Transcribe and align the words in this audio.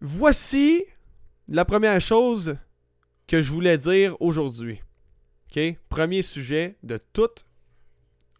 voici 0.00 0.84
la 1.48 1.64
première 1.64 2.00
chose 2.00 2.56
que 3.26 3.42
je 3.42 3.50
voulais 3.52 3.78
dire 3.78 4.16
aujourd'hui. 4.20 4.80
OK? 5.50 5.60
Premier 5.88 6.22
sujet 6.22 6.76
de 6.82 6.98
tout. 7.12 7.30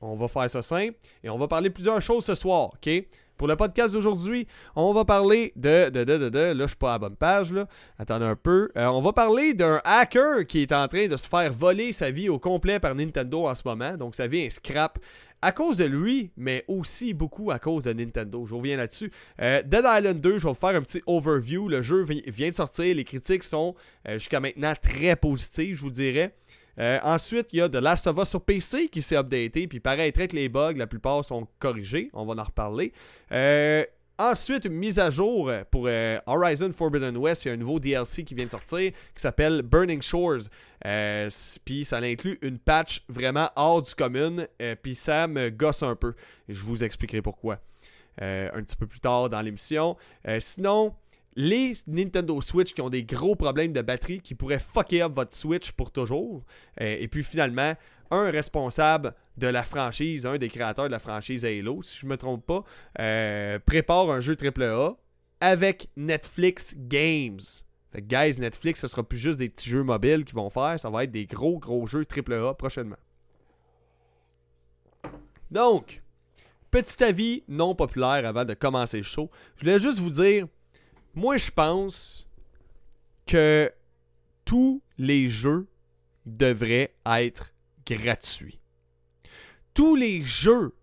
On 0.01 0.17
va 0.17 0.29
faire 0.29 0.51
ça 0.51 0.63
simple 0.63 0.97
et 1.23 1.31
on 1.31 1.39
va 1.39 1.49
parler 1.49 1.71
plusieurs 1.71 2.01
choses 2.01 2.25
ce 2.25 2.35
soir. 2.35 2.73
OK? 2.75 2.91
Pour 3.37 3.49
le 3.49 3.57
podcast 3.57 3.93
d'aujourd'hui, 3.93 4.47
on 4.75 4.95
va 4.95 5.05
parler 5.05 5.53
de, 5.57 5.91
de, 5.91 6.05
de, 6.05 6.17
de, 6.17 6.29
de, 6.31 6.39
là 6.39 6.65
je 6.65 6.69
suis 6.69 6.77
pas 6.77 6.91
à 6.91 6.95
la 6.95 7.01
bonne 7.01 7.17
page 7.17 7.53
là, 7.53 7.67
attendez 7.99 8.25
un 8.25 8.37
peu. 8.37 8.71
Euh, 8.79 8.87
on 8.87 9.03
va 9.03 9.13
parler 9.13 9.53
d'un 9.53 9.81
hacker 9.85 10.47
qui 10.47 10.63
est 10.63 10.73
en 10.73 10.89
train 10.89 11.07
de 11.07 11.17
se 11.19 11.29
faire 11.29 11.53
voler 11.53 11.93
sa 11.93 12.11
vie 12.11 12.31
au 12.31 12.39
complet 12.39 12.81
par 12.81 12.95
Nintendo 12.95 13.47
en 13.47 13.55
ce 13.55 13.63
moment, 13.67 13.95
donc 13.99 14.17
sa 14.17 14.27
vie 14.27 14.39
est 14.39 14.51
scrap 14.51 14.99
à 15.47 15.53
cause 15.53 15.77
de 15.77 15.85
lui, 15.85 16.33
mais 16.37 16.65
aussi 16.67 17.15
beaucoup 17.15 17.53
à 17.53 17.61
cause 17.61 17.85
de 17.85 17.93
Nintendo. 17.93 18.45
Je 18.47 18.53
reviens 18.53 18.77
là-dessus. 18.77 19.13
Euh, 19.41 19.63
Dead 19.63 19.85
Island 19.85 20.21
2, 20.21 20.39
je 20.39 20.43
vais 20.43 20.49
vous 20.49 20.55
faire 20.57 20.75
un 20.75 20.83
petit 20.83 21.01
overview. 21.07 21.69
Le 21.69 21.83
jeu 21.83 22.05
vient 22.27 22.49
de 22.49 22.55
sortir, 22.55 22.97
les 22.97 23.05
critiques 23.05 23.45
sont 23.45 23.77
euh, 24.09 24.15
jusqu'à 24.15 24.41
maintenant 24.41 24.73
très 24.75 25.15
positives, 25.15 25.77
je 25.77 25.83
vous 25.83 25.91
dirais. 25.91 26.35
Euh, 26.81 26.99
ensuite, 27.05 27.47
il 27.53 27.61
y 27.61 27.63
a 27.63 27.69
The 27.69 27.77
Last 27.77 28.09
of 28.09 28.19
Us 28.19 28.29
sur 28.29 28.41
PC 28.41 28.89
qui 28.89 29.03
s'est 29.03 29.17
updaté, 29.17 29.69
puis 29.69 29.79
paraîtrait 29.79 30.27
que 30.27 30.35
les 30.35 30.49
bugs, 30.49 30.75
la 30.75 30.89
plupart 30.89 31.25
sont 31.25 31.47
corrigés. 31.61 32.11
On 32.13 32.27
va 32.27 32.35
en 32.43 32.45
reparler. 32.45 32.93
Euh, 33.31 33.85
ensuite, 34.19 34.65
une 34.65 34.75
mise 34.75 34.99
à 34.99 35.11
jour 35.11 35.51
pour 35.71 35.87
euh, 35.87 36.19
Horizon 36.27 36.73
Forbidden 36.73 37.17
West. 37.17 37.45
Il 37.45 37.49
y 37.49 37.51
a 37.51 37.55
un 37.55 37.59
nouveau 37.59 37.79
DLC 37.79 38.25
qui 38.25 38.35
vient 38.35 38.47
de 38.47 38.51
sortir 38.51 38.93
qui 38.93 39.21
s'appelle 39.21 39.63
Burning 39.63 40.03
Shores. 40.03 40.49
puis 41.65 41.85
ça 41.85 41.99
inclut 41.99 42.39
une 42.43 42.59
patch 42.59 43.05
vraiment 43.09 43.51
hors 43.57 43.83
du 43.83 43.95
commun. 43.95 44.47
puis 44.83 44.95
ça 44.95 45.27
me 45.27 45.51
gosse 45.51 45.83
un 45.83 45.97
peu. 45.97 46.15
Je 46.49 46.63
vous 46.63 46.85
expliquerai 46.85 47.23
pourquoi 47.23 47.61
un 48.21 48.63
petit 48.63 48.77
peu 48.77 48.87
plus 48.87 49.01
tard 49.01 49.29
dans 49.29 49.41
l'émission. 49.43 49.97
sinon, 50.41 50.95
les 51.37 51.75
Nintendo 51.87 52.41
Switch 52.41 52.73
qui 52.73 52.81
ont 52.81 52.89
des 52.89 53.05
gros 53.05 53.37
problèmes 53.37 53.73
de 53.73 53.83
batterie 53.83 54.21
qui 54.21 54.35
pourraient 54.35 54.59
fucker 54.59 55.03
up 55.03 55.13
votre 55.15 55.37
Switch 55.37 55.71
pour 55.73 55.93
toujours. 55.93 56.43
Euh, 56.81 56.97
et 56.99 57.09
puis 57.09 57.23
finalement, 57.23 57.75
un 58.11 58.31
responsable 58.31 59.15
de 59.37 59.47
la 59.47 59.65
franchise, 59.65 60.27
un 60.27 60.39
des 60.39 60.49
créateurs 60.49 60.87
de 60.87 60.93
la 60.93 60.99
franchise 60.99 61.45
Halo, 61.45 61.83
si 61.83 61.99
je 61.99 62.07
ne 62.07 62.11
me 62.11 62.17
trompe 62.17 62.47
pas, 62.47 62.65
euh, 63.01 63.59
prépare 63.59 64.11
un 64.11 64.21
jeu 64.21 64.37
AAA 64.37 64.97
avec 65.41 65.89
Netflix 65.97 66.75
Games. 66.77 67.41
Fait 67.93 68.03
que, 68.03 68.07
guys, 68.07 68.41
Netflix, 68.41 68.81
ce 68.81 68.89
sera 68.89 69.03
plus 69.03 69.19
juste 69.19 69.39
des 69.39 69.49
petits 69.49 69.69
jeux 69.69 69.83
mobiles 69.83 70.25
qu'ils 70.25 70.35
vont 70.35 70.51
faire, 70.51 70.79
ça 70.79 70.91
va 70.91 71.05
être 71.05 71.13
des 71.13 71.27
gros, 71.27 71.59
gros 71.59 71.87
jeux 71.87 72.05
AAA 72.05 72.55
prochainement. 72.55 72.97
Donc, 75.51 76.03
petit 76.71 77.03
avis 77.05 77.45
non 77.49 77.75
populaire 77.75 78.27
avant 78.27 78.45
de 78.45 78.55
commencer 78.55 78.99
le 78.99 79.03
show. 79.05 79.31
Je 79.57 79.61
voulais 79.61 79.79
juste 79.79 79.99
vous 79.99 80.11
dire, 80.11 80.47
moi, 81.15 81.37
je 81.37 81.51
pense 81.51 82.27
que 83.27 83.73
tous 84.45 84.83
les 84.99 85.29
jeux 85.29 85.67
devraient 86.25 86.95
être 87.07 87.53
gratuits. 87.95 88.59
Tous 89.75 89.95
les 89.95 90.23
jeux, 90.23 90.75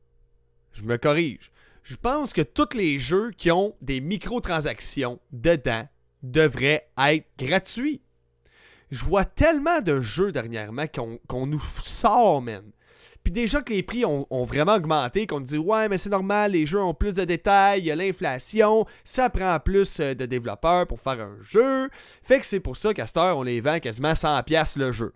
je 0.71 0.83
me 0.83 0.97
corrige, 0.97 1.51
je 1.83 1.95
pense 1.95 2.31
que 2.33 2.41
tous 2.41 2.75
les 2.75 2.97
jeux 2.97 3.31
qui 3.31 3.51
ont 3.51 3.75
des 3.81 4.01
microtransactions 4.01 5.19
dedans 5.31 5.87
devraient 6.21 6.89
être 6.97 7.27
gratuits. 7.37 8.01
Je 8.89 9.03
vois 9.03 9.25
tellement 9.25 9.81
de 9.81 9.99
jeux 9.99 10.31
dernièrement 10.31 10.85
qu'on 11.27 11.45
nous 11.45 11.63
sort, 11.83 12.41
man. 12.41 12.71
Puis 13.23 13.31
déjà 13.31 13.61
que 13.61 13.73
les 13.73 13.83
prix 13.83 14.03
ont, 14.05 14.43
vraiment 14.43 14.75
augmenté, 14.75 15.27
qu'on 15.27 15.39
dit 15.39 15.57
ouais, 15.57 15.87
mais 15.87 15.97
c'est 15.97 16.09
normal, 16.09 16.51
les 16.51 16.65
jeux 16.65 16.81
ont 16.81 16.93
plus 16.93 17.13
de 17.13 17.23
détails, 17.23 17.79
il 17.79 17.85
y 17.85 17.91
a 17.91 17.95
l'inflation, 17.95 18.85
ça 19.05 19.29
prend 19.29 19.57
plus 19.59 19.99
euh, 20.01 20.13
de 20.13 20.25
développeurs 20.25 20.87
pour 20.87 20.99
faire 20.99 21.21
un 21.21 21.37
jeu. 21.41 21.89
Fait 22.21 22.41
que 22.41 22.45
c'est 22.45 22.59
pour 22.59 22.75
ça 22.75 22.93
qu'à 22.93 23.07
cette 23.07 23.17
heure, 23.17 23.37
on 23.37 23.43
les 23.43 23.61
vend 23.61 23.79
quasiment 23.79 24.11
100$ 24.11 24.77
le 24.77 24.91
jeu. 24.91 25.13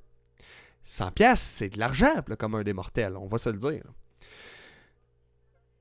100$, 0.87 1.35
c'est 1.35 1.69
de 1.69 1.79
l'argent, 1.79 2.23
comme 2.39 2.55
un 2.55 2.63
des 2.63 2.73
mortels, 2.73 3.17
on 3.17 3.27
va 3.27 3.37
se 3.37 3.49
le 3.49 3.57
dire. 3.57 3.83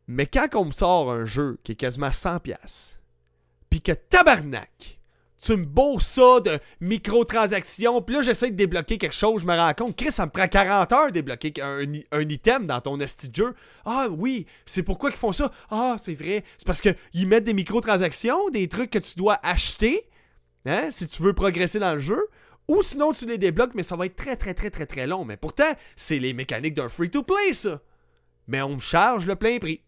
Mais 0.08 0.26
quand 0.26 0.54
on 0.54 0.66
me 0.66 0.72
sort 0.72 1.10
un 1.10 1.24
jeu 1.24 1.58
qui 1.64 1.72
est 1.72 1.76
quasiment 1.76 2.10
100$, 2.10 2.96
puis 3.70 3.80
que 3.80 3.92
tabarnak, 3.92 4.96
tu 5.40 5.56
me 5.56 5.64
beaux 5.64 6.00
ça 6.00 6.40
de 6.40 6.58
microtransactions. 6.80 8.00
Puis 8.02 8.16
là, 8.16 8.22
j'essaie 8.22 8.50
de 8.50 8.56
débloquer 8.56 8.98
quelque 8.98 9.14
chose. 9.14 9.42
Je 9.42 9.46
me 9.46 9.54
rends 9.54 9.74
compte, 9.74 9.96
Chris, 9.96 10.10
ça 10.10 10.26
me 10.26 10.30
prend 10.30 10.48
40 10.48 10.92
heures 10.92 11.06
de 11.06 11.12
débloquer 11.12 11.52
un, 11.60 12.28
item 12.28 12.66
dans 12.66 12.80
ton 12.80 12.98
esti 13.00 13.28
jeu. 13.32 13.54
Ah 13.84 14.06
oui, 14.10 14.46
c'est 14.64 14.82
pourquoi 14.82 15.10
ils 15.10 15.16
font 15.16 15.32
ça. 15.32 15.52
Ah, 15.70 15.96
c'est 15.98 16.14
vrai. 16.14 16.42
C'est 16.58 16.66
parce 16.66 16.80
qu'ils 16.80 17.28
mettent 17.28 17.44
des 17.44 17.54
microtransactions, 17.54 18.48
des 18.50 18.68
trucs 18.68 18.90
que 18.90 18.98
tu 18.98 19.16
dois 19.16 19.38
acheter, 19.42 20.08
hein, 20.64 20.88
si 20.90 21.06
tu 21.06 21.22
veux 21.22 21.34
progresser 21.34 21.78
dans 21.78 21.92
le 21.92 22.00
jeu. 22.00 22.28
Ou 22.68 22.82
sinon, 22.82 23.12
tu 23.12 23.26
les 23.26 23.38
débloques, 23.38 23.74
mais 23.74 23.82
ça 23.82 23.96
va 23.96 24.06
être 24.06 24.16
très, 24.16 24.36
très, 24.36 24.54
très, 24.54 24.70
très, 24.70 24.86
très 24.86 25.06
long. 25.06 25.24
Mais 25.24 25.36
pourtant, 25.36 25.72
c'est 25.94 26.18
les 26.18 26.32
mécaniques 26.32 26.74
d'un 26.74 26.88
free-to-play, 26.88 27.52
ça. 27.52 27.80
Mais 28.48 28.62
on 28.62 28.76
me 28.76 28.80
charge 28.80 29.26
le 29.26 29.36
plein 29.36 29.58
prix. 29.58 29.82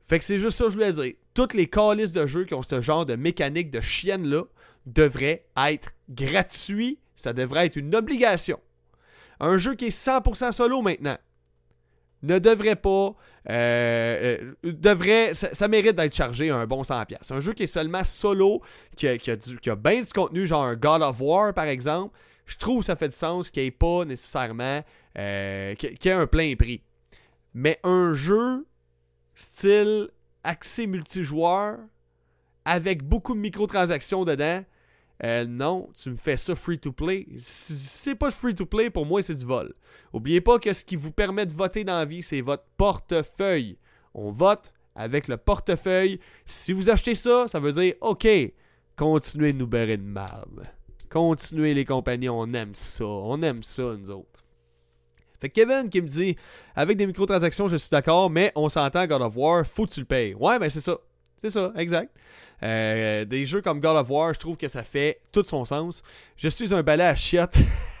Fait 0.00 0.18
que 0.18 0.24
c'est 0.24 0.38
juste 0.38 0.58
ça 0.58 0.64
que 0.64 0.70
je 0.70 0.74
voulais 0.74 0.92
dire. 0.92 1.14
Toutes 1.34 1.54
les 1.54 1.68
calices 1.68 2.12
de 2.12 2.26
jeux 2.26 2.44
qui 2.44 2.54
ont 2.54 2.62
ce 2.62 2.80
genre 2.80 3.06
de 3.06 3.16
mécanique 3.16 3.70
de 3.70 3.80
chienne-là 3.80 4.44
devraient 4.86 5.46
être 5.56 5.90
gratuits. 6.08 6.98
Ça 7.16 7.32
devrait 7.32 7.66
être 7.66 7.76
une 7.76 7.94
obligation. 7.94 8.60
Un 9.40 9.56
jeu 9.58 9.74
qui 9.74 9.86
est 9.86 9.96
100% 9.96 10.52
solo 10.52 10.82
maintenant 10.82 11.16
ne 12.24 12.38
devrait 12.38 12.76
pas. 12.76 13.14
Euh, 13.50 14.38
euh, 14.64 14.72
devrait, 14.72 15.34
ça, 15.34 15.68
mérite 15.68 15.96
d'être 15.96 16.14
chargé 16.14 16.50
un 16.50 16.66
bon 16.66 16.82
100$. 16.82 17.32
Un 17.32 17.40
jeu 17.40 17.52
qui 17.52 17.64
est 17.64 17.68
seulement 17.68 18.04
solo, 18.04 18.62
qui 18.96 19.08
a, 19.08 19.18
qui 19.18 19.30
a, 19.30 19.76
bien 19.76 20.00
du 20.00 20.12
contenu, 20.12 20.46
genre 20.46 20.64
un 20.64 20.76
God 20.76 21.02
of 21.02 21.20
War 21.20 21.52
par 21.52 21.66
exemple, 21.66 22.16
je 22.46 22.56
trouve 22.56 22.80
que 22.80 22.86
ça 22.86 22.96
fait 22.96 23.08
du 23.08 23.14
sens 23.14 23.50
qu'il 23.50 23.62
n'y 23.62 23.68
ait 23.68 23.70
pas 23.70 24.04
nécessairement. 24.04 24.82
Euh, 25.16 25.74
qu'il 25.74 25.96
y 26.04 26.08
ait 26.08 26.12
un 26.12 26.26
plein 26.26 26.54
prix. 26.56 26.82
Mais 27.54 27.78
un 27.84 28.14
jeu 28.14 28.66
style 29.34 30.08
accès 30.42 30.86
multijoueur 30.86 31.78
avec 32.64 33.02
beaucoup 33.02 33.34
de 33.34 33.40
microtransactions 33.40 34.24
dedans. 34.24 34.64
Euh, 35.22 35.46
non, 35.46 35.88
tu 35.96 36.10
me 36.10 36.16
fais 36.16 36.36
ça 36.36 36.54
free 36.54 36.78
to 36.78 36.92
play. 36.92 37.26
C'est 37.38 38.16
pas 38.16 38.30
free 38.30 38.54
to 38.54 38.66
play, 38.66 38.90
pour 38.90 39.06
moi, 39.06 39.22
c'est 39.22 39.34
du 39.34 39.44
vol. 39.44 39.72
Oubliez 40.12 40.40
pas 40.40 40.58
que 40.58 40.72
ce 40.72 40.84
qui 40.84 40.96
vous 40.96 41.12
permet 41.12 41.46
de 41.46 41.52
voter 41.52 41.84
dans 41.84 41.98
la 41.98 42.04
vie, 42.04 42.22
c'est 42.22 42.40
votre 42.40 42.64
portefeuille. 42.76 43.78
On 44.12 44.30
vote 44.30 44.72
avec 44.94 45.28
le 45.28 45.36
portefeuille. 45.36 46.20
Si 46.46 46.72
vous 46.72 46.90
achetez 46.90 47.14
ça, 47.14 47.46
ça 47.46 47.60
veut 47.60 47.72
dire 47.72 47.94
OK, 48.00 48.26
continuez 48.96 49.52
de 49.52 49.58
nous 49.58 49.66
barrer 49.66 49.96
de 49.96 50.02
mal. 50.02 50.48
Continuez 51.10 51.74
les 51.74 51.84
compagnies, 51.84 52.28
on 52.28 52.52
aime 52.52 52.74
ça. 52.74 53.04
On 53.04 53.40
aime 53.42 53.62
ça, 53.62 53.82
nous 53.82 54.10
autres. 54.10 54.44
Fait 55.40 55.48
Kevin 55.48 55.88
qui 55.90 56.00
me 56.00 56.08
dit 56.08 56.36
avec 56.74 56.96
des 56.96 57.06
microtransactions, 57.06 57.68
je 57.68 57.76
suis 57.76 57.90
d'accord, 57.90 58.30
mais 58.30 58.50
on 58.56 58.68
s'entend 58.68 59.06
God 59.06 59.22
of 59.22 59.36
War, 59.36 59.66
faut 59.66 59.86
que 59.86 59.92
tu 59.92 60.00
le 60.00 60.06
payes. 60.06 60.34
Ouais, 60.34 60.58
mais 60.58 60.70
c'est 60.70 60.80
ça. 60.80 60.98
C'est 61.40 61.50
ça, 61.50 61.72
exact. 61.76 62.10
Euh, 62.64 63.24
des 63.26 63.44
jeux 63.44 63.60
comme 63.60 63.78
God 63.78 63.96
of 63.96 64.08
War, 64.08 64.32
je 64.32 64.38
trouve 64.38 64.56
que 64.56 64.68
ça 64.68 64.82
fait 64.82 65.20
tout 65.32 65.44
son 65.44 65.64
sens. 65.66 66.02
Je 66.36 66.48
suis 66.48 66.74
un 66.74 66.82
balai 66.82 67.04
à 67.04 67.14
chiottes. 67.14 67.58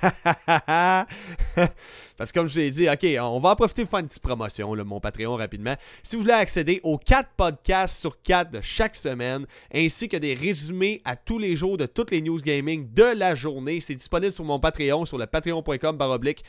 Parce 2.16 2.30
que 2.32 2.38
comme 2.38 2.48
je 2.48 2.60
l'ai 2.60 2.70
dit, 2.70 2.88
ok, 2.88 3.06
on 3.20 3.40
va 3.40 3.50
en 3.50 3.56
profiter 3.56 3.82
pour 3.82 3.90
faire 3.90 4.00
une 4.00 4.06
petite 4.06 4.22
promotion, 4.22 4.74
mon 4.84 5.00
Patreon 5.00 5.36
rapidement. 5.36 5.74
Si 6.02 6.16
vous 6.16 6.22
voulez 6.22 6.34
accéder 6.34 6.80
aux 6.82 6.98
4 6.98 7.30
podcasts 7.36 8.00
sur 8.00 8.20
4 8.22 8.50
de 8.52 8.60
chaque 8.60 8.96
semaine, 8.96 9.46
ainsi 9.72 10.08
que 10.08 10.16
des 10.16 10.34
résumés 10.34 11.02
à 11.04 11.16
tous 11.16 11.38
les 11.38 11.56
jours 11.56 11.76
de 11.76 11.86
toutes 11.86 12.10
les 12.10 12.20
news 12.20 12.38
gaming 12.38 12.92
de 12.92 13.04
la 13.04 13.34
journée, 13.34 13.80
c'est 13.80 13.94
disponible 13.94 14.32
sur 14.32 14.44
mon 14.44 14.58
Patreon, 14.60 15.04
sur 15.04 15.18
le 15.18 15.26
patreon.com 15.26 15.96
baroblique 15.96 16.44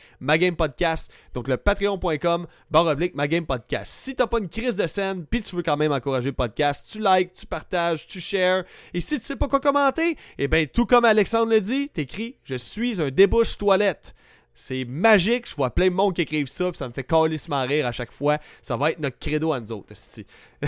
podcast. 0.56 1.12
Donc 1.34 1.48
le 1.48 1.56
patreon.com 1.56 2.46
baroblique 2.70 3.14
podcast. 3.46 3.92
Si 3.92 4.14
t'as 4.14 4.26
pas 4.26 4.38
une 4.38 4.48
crise 4.48 4.76
de 4.76 4.86
scène, 4.86 5.24
puis 5.24 5.42
tu 5.42 5.56
veux 5.56 5.62
quand 5.62 5.76
même 5.76 5.92
encourager 5.92 6.30
le 6.30 6.36
podcast, 6.36 6.88
tu 6.90 7.00
likes, 7.02 7.32
tu 7.32 7.46
partages, 7.46 8.05
tu 8.06 8.20
shares. 8.20 8.64
Et 8.94 9.00
si 9.00 9.18
tu 9.18 9.24
sais 9.24 9.36
pas 9.36 9.48
quoi 9.48 9.60
commenter, 9.60 10.16
eh 10.38 10.48
bien 10.48 10.66
tout 10.66 10.86
comme 10.86 11.04
Alexandre 11.04 11.50
le 11.52 11.60
dit, 11.60 11.88
t'écris 11.88 12.36
«Je 12.44 12.56
suis 12.56 13.00
un 13.00 13.10
débouche 13.10 13.56
toilette». 13.56 14.14
C'est 14.58 14.86
magique, 14.86 15.46
je 15.46 15.54
vois 15.54 15.68
plein 15.68 15.88
de 15.88 15.94
monde 15.94 16.14
qui 16.14 16.22
écrivent 16.22 16.48
ça, 16.48 16.70
puis 16.70 16.78
ça 16.78 16.88
me 16.88 16.92
fait 16.94 17.04
calissement 17.04 17.62
rire 17.66 17.86
à 17.86 17.92
chaque 17.92 18.10
fois. 18.10 18.38
Ça 18.62 18.78
va 18.78 18.90
être 18.90 19.00
notre 19.00 19.18
credo 19.18 19.52
à 19.52 19.60
nous 19.60 19.70
autres, 19.70 19.92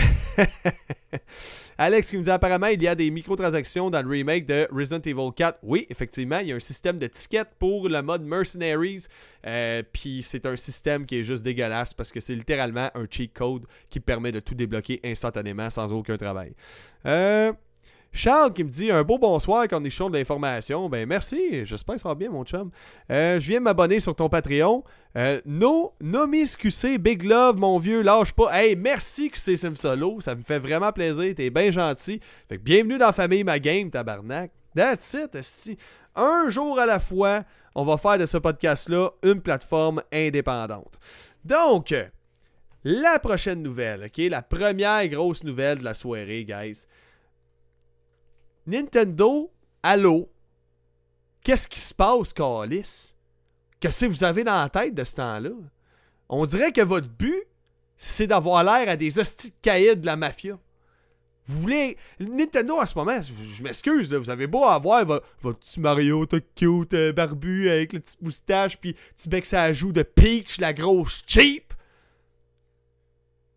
Alex 1.81 2.09
qui 2.09 2.17
me 2.17 2.23
dit 2.23 2.29
apparemment 2.29 2.67
il 2.67 2.83
y 2.83 2.89
a 2.89 2.93
des 2.93 3.09
microtransactions 3.09 3.89
dans 3.89 4.01
le 4.01 4.09
remake 4.09 4.45
de 4.45 4.67
Resident 4.69 4.99
Evil 4.99 5.31
4. 5.33 5.59
Oui, 5.63 5.87
effectivement, 5.89 6.39
il 6.39 6.49
y 6.49 6.51
a 6.51 6.55
un 6.57 6.59
système 6.59 6.97
de 6.97 7.07
tickets 7.07 7.47
pour 7.57 7.87
le 7.87 8.01
mode 8.01 8.21
Mercenaries. 8.21 9.05
Euh, 9.47 9.81
puis 9.93 10.21
c'est 10.21 10.45
un 10.45 10.57
système 10.57 11.05
qui 11.05 11.21
est 11.21 11.23
juste 11.23 11.41
dégueulasse 11.41 11.93
parce 11.93 12.11
que 12.11 12.19
c'est 12.19 12.35
littéralement 12.35 12.91
un 12.95 13.05
cheat 13.09 13.31
code 13.33 13.63
qui 13.89 14.01
permet 14.01 14.33
de 14.33 14.41
tout 14.41 14.55
débloquer 14.55 14.99
instantanément 15.05 15.69
sans 15.69 15.93
aucun 15.93 16.17
travail. 16.17 16.53
Euh, 17.05 17.53
Charles 18.11 18.53
qui 18.53 18.63
me 18.63 18.69
dit 18.69 18.91
un 18.91 19.03
beau 19.03 19.17
bonsoir 19.17 19.67
quand 19.67 19.81
on 19.81 19.85
est 19.85 20.09
de 20.09 20.17
l'information. 20.17 20.89
Ben 20.89 21.07
merci, 21.07 21.65
j'espère 21.65 21.95
que 21.95 22.01
ça 22.01 22.09
va 22.09 22.15
bien 22.15 22.29
mon 22.29 22.43
chum. 22.43 22.71
Euh, 23.11 23.39
je 23.39 23.47
viens 23.47 23.59
m'abonner 23.59 23.99
sur 23.99 24.15
ton 24.15 24.29
Patreon. 24.29 24.83
Euh, 25.15 25.39
no, 25.45 25.93
Nomis 26.01 26.55
QC, 26.57 26.97
Big 26.97 27.23
Love, 27.23 27.57
mon 27.57 27.77
vieux, 27.77 28.01
lâche 28.01 28.33
pas. 28.33 28.49
Hey, 28.51 28.75
merci 28.75 29.29
QC 29.29 29.55
Sim 29.55 29.75
Solo, 29.75 30.21
ça 30.21 30.35
me 30.35 30.41
fait 30.41 30.59
vraiment 30.59 30.91
plaisir, 30.91 31.33
t'es 31.35 31.49
bien 31.49 31.71
gentil. 31.71 32.19
Fait 32.47 32.57
que 32.57 32.63
bienvenue 32.63 32.97
dans 32.97 33.07
la 33.07 33.13
famille 33.13 33.43
Ma 33.43 33.59
Game, 33.59 33.89
tabarnak. 33.89 34.51
That's 34.75 35.13
it, 35.13 35.35
esti. 35.35 35.77
Un 36.15 36.49
jour 36.49 36.79
à 36.79 36.85
la 36.85 36.99
fois, 36.99 37.43
on 37.75 37.85
va 37.85 37.97
faire 37.97 38.17
de 38.17 38.25
ce 38.25 38.37
podcast-là 38.37 39.11
une 39.23 39.41
plateforme 39.41 40.01
indépendante. 40.11 40.99
Donc, 41.45 41.93
la 42.83 43.19
prochaine 43.19 43.61
nouvelle, 43.61 44.05
ok? 44.05 44.17
La 44.29 44.41
première 44.41 45.07
grosse 45.07 45.43
nouvelle 45.43 45.79
de 45.79 45.83
la 45.83 45.93
soirée, 45.93 46.45
guys. 46.45 46.85
Nintendo, 48.69 49.51
allô? 49.81 50.29
Qu'est-ce 51.43 51.67
qui 51.67 51.79
se 51.79 51.93
passe, 51.93 52.33
Calis? 52.33 53.15
Qu'est-ce 53.79 54.05
que 54.05 54.11
vous 54.11 54.23
avez 54.23 54.43
dans 54.43 54.55
la 54.55 54.69
tête 54.69 54.93
de 54.93 55.03
ce 55.03 55.15
temps-là? 55.15 55.51
On 56.27 56.45
dirait 56.45 56.71
que 56.71 56.81
votre 56.81 57.07
but, 57.07 57.43
c'est 57.97 58.27
d'avoir 58.27 58.63
l'air 58.63 58.87
à 58.87 58.95
des 58.95 59.19
hosties 59.19 59.53
de 59.63 59.93
de 59.95 60.05
la 60.05 60.15
mafia. 60.15 60.59
Vous 61.45 61.61
voulez. 61.61 61.97
Nintendo 62.19 62.75
en 62.75 62.85
ce 62.85 62.95
moment, 62.95 63.19
je 63.21 63.63
m'excuse, 63.63 64.13
vous 64.13 64.29
avez 64.29 64.45
beau 64.45 64.65
avoir 64.65 65.03
votre, 65.03 65.59
petit 65.59 65.79
Mario, 65.79 66.27
tout 66.27 66.43
cute, 66.55 66.93
euh, 66.93 67.11
barbu, 67.11 67.69
avec 67.69 67.93
le 67.93 68.01
petit 68.01 68.17
moustache, 68.21 68.77
puis 68.77 68.95
petit 69.15 69.29
bec 69.29 69.47
ça 69.47 69.73
joue 69.73 69.91
de 69.91 70.03
Peach, 70.03 70.59
la 70.59 70.73
grosse 70.73 71.23
cheap. 71.25 71.73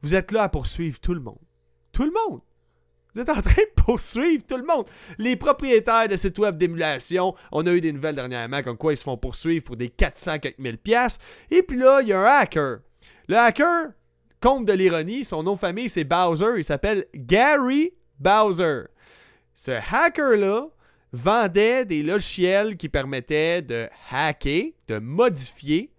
Vous 0.00 0.14
êtes 0.14 0.32
là 0.32 0.44
à 0.44 0.48
poursuivre 0.48 0.98
tout 1.00 1.12
le 1.12 1.20
monde. 1.20 1.38
Tout 1.92 2.04
le 2.04 2.12
monde. 2.12 2.40
Vous 3.14 3.20
êtes 3.20 3.28
en 3.28 3.42
train 3.42 3.62
de 3.62 3.82
poursuivre 3.82 4.42
tout 4.46 4.56
le 4.56 4.64
monde. 4.64 4.86
Les 5.18 5.36
propriétaires 5.36 6.08
de 6.08 6.16
sites 6.16 6.38
web 6.38 6.56
d'émulation, 6.56 7.34
on 7.50 7.66
a 7.66 7.72
eu 7.72 7.80
des 7.80 7.92
nouvelles 7.92 8.14
dernièrement 8.14 8.62
comme 8.62 8.78
quoi 8.78 8.94
ils 8.94 8.96
se 8.96 9.02
font 9.02 9.18
poursuivre 9.18 9.64
pour 9.64 9.76
des 9.76 9.90
400 9.90 10.36
000 10.58 10.76
pièces. 10.82 11.18
Et 11.50 11.62
puis 11.62 11.78
là, 11.78 12.00
il 12.00 12.08
y 12.08 12.12
a 12.12 12.20
un 12.20 12.40
hacker. 12.40 12.78
Le 13.28 13.36
hacker, 13.36 13.90
compte 14.40 14.64
de 14.64 14.72
l'ironie, 14.72 15.24
son 15.24 15.42
nom 15.42 15.54
de 15.54 15.58
famille 15.58 15.90
c'est 15.90 16.04
Bowser, 16.04 16.54
il 16.56 16.64
s'appelle 16.64 17.06
Gary 17.14 17.92
Bowser. 18.18 18.84
Ce 19.54 19.70
hacker-là 19.70 20.68
vendait 21.12 21.84
des 21.84 22.02
logiciels 22.02 22.78
qui 22.78 22.88
permettaient 22.88 23.60
de 23.60 23.88
hacker, 24.10 24.72
de 24.88 24.98
modifier 24.98 25.92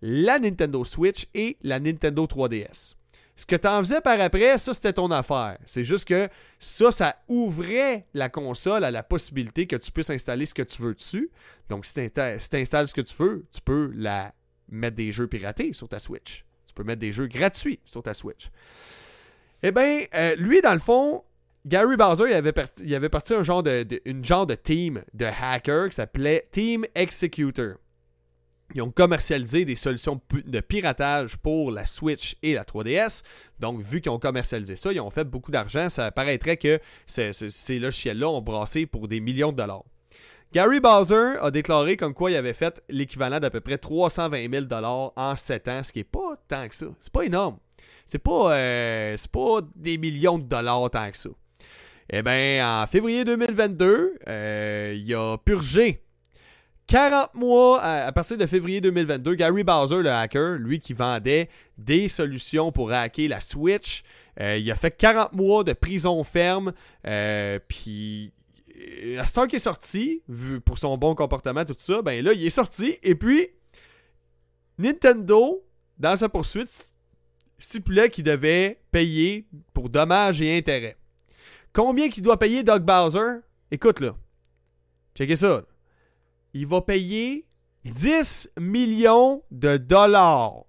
la 0.00 0.38
Nintendo 0.38 0.82
Switch 0.82 1.26
et 1.34 1.58
la 1.62 1.78
Nintendo 1.78 2.24
3DS. 2.24 2.94
Ce 3.36 3.44
que 3.44 3.56
tu 3.56 3.66
en 3.66 3.80
faisais 3.80 4.00
par 4.00 4.20
après, 4.20 4.58
ça, 4.58 4.72
c'était 4.72 4.92
ton 4.92 5.10
affaire. 5.10 5.58
C'est 5.66 5.82
juste 5.82 6.06
que 6.06 6.28
ça, 6.60 6.92
ça 6.92 7.16
ouvrait 7.26 8.06
la 8.14 8.28
console 8.28 8.84
à 8.84 8.90
la 8.92 9.02
possibilité 9.02 9.66
que 9.66 9.76
tu 9.76 9.90
puisses 9.90 10.10
installer 10.10 10.46
ce 10.46 10.54
que 10.54 10.62
tu 10.62 10.80
veux 10.82 10.94
dessus. 10.94 11.30
Donc, 11.68 11.84
si 11.84 11.94
tu 11.94 12.20
installes 12.20 12.86
ce 12.86 12.94
que 12.94 13.00
tu 13.00 13.14
veux, 13.18 13.44
tu 13.52 13.60
peux 13.60 13.90
la 13.94 14.32
mettre 14.68 14.96
des 14.96 15.10
jeux 15.10 15.26
piratés 15.26 15.72
sur 15.72 15.88
ta 15.88 15.98
Switch. 15.98 16.44
Tu 16.66 16.74
peux 16.74 16.84
mettre 16.84 17.00
des 17.00 17.12
jeux 17.12 17.26
gratuits 17.26 17.80
sur 17.84 18.02
ta 18.02 18.14
Switch. 18.14 18.50
Eh 19.62 19.72
bien, 19.72 20.04
euh, 20.14 20.36
lui, 20.36 20.60
dans 20.60 20.74
le 20.74 20.78
fond, 20.78 21.24
Gary 21.66 21.96
Bowser, 21.96 22.24
il 22.28 22.34
avait, 22.34 22.52
parti, 22.52 23.34
un 23.34 23.42
genre 23.42 23.62
de, 23.62 23.86
une 24.04 24.24
genre 24.24 24.46
de 24.46 24.54
team 24.54 25.02
de 25.14 25.24
hackers 25.24 25.88
qui 25.88 25.94
s'appelait 25.96 26.46
Team 26.52 26.84
Executor. 26.94 27.76
Ils 28.74 28.82
ont 28.82 28.90
commercialisé 28.90 29.64
des 29.64 29.76
solutions 29.76 30.20
de 30.32 30.60
piratage 30.60 31.36
pour 31.36 31.70
la 31.70 31.86
Switch 31.86 32.36
et 32.42 32.54
la 32.54 32.64
3DS. 32.64 33.22
Donc, 33.60 33.80
vu 33.80 34.00
qu'ils 34.00 34.10
ont 34.10 34.18
commercialisé 34.18 34.74
ça, 34.74 34.92
ils 34.92 35.00
ont 35.00 35.10
fait 35.10 35.24
beaucoup 35.24 35.52
d'argent. 35.52 35.88
Ça 35.88 36.10
paraîtrait 36.10 36.56
que 36.56 36.80
ces, 37.06 37.32
logiciels-là 37.78 38.28
ont 38.28 38.42
brassé 38.42 38.86
pour 38.86 39.06
des 39.06 39.20
millions 39.20 39.52
de 39.52 39.58
dollars. 39.58 39.84
Gary 40.52 40.80
Bowser 40.80 41.34
a 41.40 41.50
déclaré 41.50 41.96
comme 41.96 42.14
quoi 42.14 42.30
il 42.30 42.36
avait 42.36 42.52
fait 42.52 42.82
l'équivalent 42.88 43.40
d'à 43.40 43.50
peu 43.50 43.60
près 43.60 43.78
320 43.78 44.50
000 44.50 44.64
dollars 44.66 45.12
en 45.16 45.34
7 45.34 45.68
ans, 45.68 45.82
ce 45.82 45.92
qui 45.92 46.00
est 46.00 46.04
pas 46.04 46.36
tant 46.48 46.68
que 46.68 46.74
ça. 46.74 46.86
C'est 47.00 47.12
pas 47.12 47.24
énorme. 47.24 47.58
C'est 48.06 48.18
pas, 48.18 48.56
euh, 48.56 49.16
pas 49.32 49.60
des 49.74 49.98
millions 49.98 50.38
de 50.38 50.46
dollars 50.46 50.90
tant 50.90 51.10
que 51.10 51.16
ça. 51.16 51.30
Eh 52.10 52.22
bien, 52.22 52.82
en 52.82 52.86
février 52.86 53.24
2022, 53.24 54.18
euh, 54.28 54.94
il 54.96 55.14
a 55.14 55.38
purgé 55.38 56.04
40 56.86 57.34
mois 57.34 57.82
à, 57.82 58.12
partir 58.12 58.36
de 58.36 58.46
février 58.46 58.80
2022, 58.80 59.34
Gary 59.34 59.64
Bowser, 59.64 60.02
le 60.02 60.10
hacker, 60.10 60.58
lui 60.58 60.80
qui 60.80 60.92
vendait 60.92 61.48
des 61.78 62.08
solutions 62.08 62.72
pour 62.72 62.92
hacker 62.92 63.28
la 63.28 63.40
Switch, 63.40 64.02
euh, 64.40 64.56
il 64.56 64.70
a 64.70 64.74
fait 64.74 64.90
40 64.90 65.32
mois 65.32 65.64
de 65.64 65.72
prison 65.72 66.22
ferme. 66.24 66.72
Euh, 67.06 67.58
puis 67.66 68.32
la 69.02 69.24
star 69.26 69.46
qui 69.46 69.56
est 69.56 69.60
sorti, 69.60 70.22
vu 70.28 70.60
pour 70.60 70.78
son 70.78 70.98
bon 70.98 71.14
comportement, 71.14 71.64
tout 71.64 71.74
ça, 71.76 72.02
ben 72.02 72.22
là, 72.22 72.32
il 72.32 72.44
est 72.44 72.50
sorti. 72.50 72.98
Et 73.02 73.14
puis, 73.14 73.48
Nintendo, 74.78 75.64
dans 75.98 76.16
sa 76.16 76.28
poursuite, 76.28 76.92
stipulait 77.58 78.10
qu'il 78.10 78.24
devait 78.24 78.80
payer 78.90 79.46
pour 79.72 79.88
dommages 79.88 80.42
et 80.42 80.56
intérêts. 80.56 80.96
Combien 81.72 82.08
qu'il 82.08 82.22
doit 82.22 82.38
payer 82.38 82.62
Doug 82.62 82.82
Bowser? 82.82 83.40
Écoute 83.70 84.00
là. 84.00 84.14
Checkez 85.16 85.36
ça 85.36 85.62
il 86.54 86.66
va 86.66 86.80
payer 86.80 87.46
10 87.84 88.52
millions 88.58 89.42
de 89.50 89.76
dollars. 89.76 90.64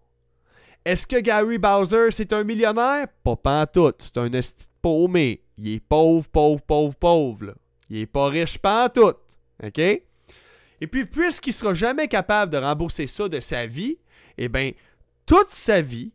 Est-ce 0.84 1.08
que 1.08 1.20
Gary 1.20 1.58
Bowser, 1.58 2.12
c'est 2.12 2.34
un 2.34 2.44
millionnaire? 2.44 3.08
Pas 3.24 3.66
tout. 3.68 3.94
C'est 4.00 4.18
un 4.18 4.32
esti 4.34 4.68
paumé. 4.82 5.42
Il 5.58 5.70
est 5.70 5.80
pauvre, 5.80 6.28
pauvre, 6.30 6.62
pauvre, 6.64 6.96
pauvre. 6.96 7.56
Il 7.90 7.98
est 7.98 8.06
pas 8.06 8.28
riche 8.28 8.60
tout. 8.94 9.14
OK? 9.64 9.80
Et 9.80 10.88
puis, 10.88 11.06
puisqu'il 11.06 11.54
sera 11.54 11.74
jamais 11.74 12.08
capable 12.08 12.52
de 12.52 12.58
rembourser 12.58 13.08
ça 13.08 13.30
de 13.30 13.40
sa 13.40 13.66
vie, 13.66 13.98
eh 14.38 14.50
bien, 14.50 14.72
toute 15.26 15.50
sa 15.50 15.82
vie, 15.82 16.12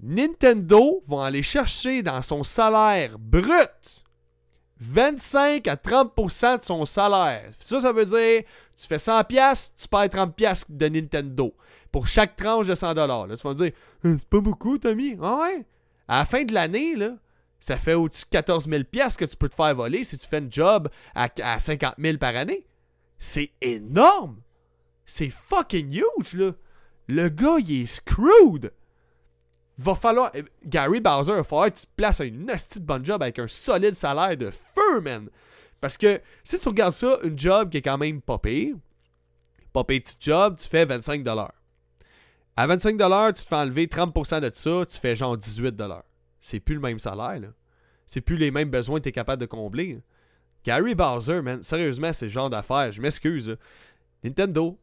Nintendo 0.00 1.02
va 1.06 1.26
aller 1.26 1.42
chercher 1.42 2.02
dans 2.02 2.22
son 2.22 2.42
salaire 2.42 3.18
brut 3.18 4.04
25 4.82 5.68
à 5.68 5.76
30% 5.76 6.58
de 6.58 6.62
son 6.62 6.84
salaire. 6.84 7.52
Ça, 7.58 7.80
ça 7.80 7.92
veut 7.92 8.04
dire, 8.04 8.42
tu 8.76 8.86
fais 8.86 8.98
100 8.98 9.24
pièces, 9.24 9.72
tu 9.76 9.86
perds 9.86 10.10
30 10.10 10.34
pièces 10.34 10.64
de 10.68 10.88
Nintendo 10.88 11.54
pour 11.92 12.06
chaque 12.06 12.36
tranche 12.36 12.66
de 12.66 12.74
100 12.74 12.94
dollars. 12.94 13.26
Là, 13.28 13.36
tu 13.36 13.54
dire, 13.54 13.72
hein, 14.04 14.16
c'est 14.18 14.28
pas 14.28 14.40
beaucoup, 14.40 14.78
Tommy. 14.78 15.16
Ah 15.22 15.40
ouais. 15.42 15.64
À 16.08 16.18
la 16.20 16.24
fin 16.24 16.42
de 16.42 16.52
l'année, 16.52 16.96
ça 17.60 17.78
fait 17.78 17.94
au-dessus 17.94 18.24
de 18.24 18.30
14 18.30 18.68
000 18.68 18.84
pièces 18.84 19.16
que 19.16 19.24
tu 19.24 19.36
peux 19.36 19.48
te 19.48 19.54
faire 19.54 19.74
voler 19.74 20.02
si 20.02 20.18
tu 20.18 20.26
fais 20.26 20.38
un 20.38 20.50
job 20.50 20.88
à, 21.14 21.28
à 21.42 21.60
50 21.60 21.94
000 21.98 22.18
par 22.18 22.34
année. 22.34 22.66
C'est 23.18 23.52
énorme. 23.60 24.40
C'est 25.06 25.30
fucking 25.30 25.92
huge, 25.92 26.34
là. 26.34 26.52
Le 27.06 27.28
gars, 27.28 27.56
il 27.58 27.82
est 27.82 27.86
screwed 27.86 28.72
va 29.82 29.94
falloir. 29.94 30.30
Eh, 30.34 30.44
Gary 30.64 31.00
Bowser, 31.00 31.32
il 31.32 31.36
va 31.36 31.44
falloir 31.44 31.72
que 31.72 31.78
tu 31.78 31.86
te 31.86 31.92
places 31.96 32.20
à 32.20 32.24
une 32.24 32.46
nasty 32.46 32.80
de 32.80 32.84
bonne 32.84 33.04
job 33.04 33.22
avec 33.22 33.38
un 33.38 33.48
solide 33.48 33.94
salaire 33.94 34.36
de 34.36 34.50
feu, 34.50 35.00
man. 35.00 35.28
Parce 35.80 35.96
que 35.96 36.20
si 36.44 36.58
tu 36.58 36.68
regardes 36.68 36.92
ça, 36.92 37.18
une 37.24 37.38
job 37.38 37.70
qui 37.70 37.78
est 37.78 37.82
quand 37.82 37.98
même 37.98 38.20
pas 38.20 38.38
pire, 38.38 38.76
pas 39.72 39.84
petit 39.84 40.16
job, 40.20 40.56
tu 40.58 40.68
fais 40.68 40.84
25$. 40.84 41.48
À 42.56 42.66
25$, 42.66 43.34
tu 43.34 43.42
te 43.42 43.48
fais 43.48 43.56
enlever 43.56 43.86
30% 43.86 44.40
de 44.40 44.50
ça, 44.52 44.86
tu 44.86 44.98
fais 44.98 45.16
genre 45.16 45.36
18$. 45.36 46.02
C'est 46.40 46.60
plus 46.60 46.74
le 46.74 46.80
même 46.80 46.98
salaire, 46.98 47.40
là. 47.40 47.48
C'est 48.06 48.20
plus 48.20 48.36
les 48.36 48.50
mêmes 48.50 48.68
besoins 48.68 48.98
que 48.98 49.04
tu 49.04 49.08
es 49.08 49.12
capable 49.12 49.40
de 49.40 49.46
combler. 49.46 49.98
Gary 50.64 50.94
Bowser, 50.94 51.40
man, 51.40 51.62
sérieusement, 51.62 52.12
c'est 52.12 52.26
le 52.26 52.30
genre 52.30 52.50
d'affaires. 52.50 52.92
Je 52.92 53.00
m'excuse. 53.00 53.56
Nintendo. 54.22 54.78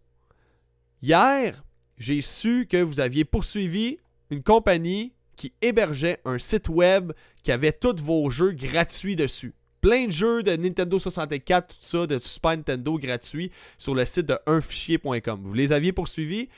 Hier, 1.02 1.64
j'ai 1.98 2.22
su 2.22 2.68
que 2.70 2.82
vous 2.82 3.00
aviez 3.00 3.24
poursuivi 3.24 4.00
une 4.30 4.44
compagnie 4.44 5.14
qui 5.36 5.54
hébergeait 5.62 6.20
un 6.26 6.38
site 6.38 6.70
web 6.70 7.14
qui 7.44 7.52
avait 7.52 7.72
tous 7.72 8.02
vos 8.02 8.30
jeux 8.30 8.52
gratuits 8.52 9.16
dessus. 9.16 9.54
Plein 9.82 10.08
de 10.08 10.12
jeux 10.12 10.44
de 10.44 10.56
Nintendo 10.58 11.00
64, 11.00 11.68
tout 11.68 11.76
ça, 11.80 12.06
de 12.06 12.20
Super 12.20 12.58
Nintendo 12.58 12.98
gratuits 12.98 13.52
sur 13.78 13.96
le 13.96 14.04
site 14.06 14.26
de 14.26 14.38
unfichier.com. 14.46 15.40
Vous 15.42 15.54
les 15.54 15.72
aviez 15.72 15.94
poursuivis 15.94 16.50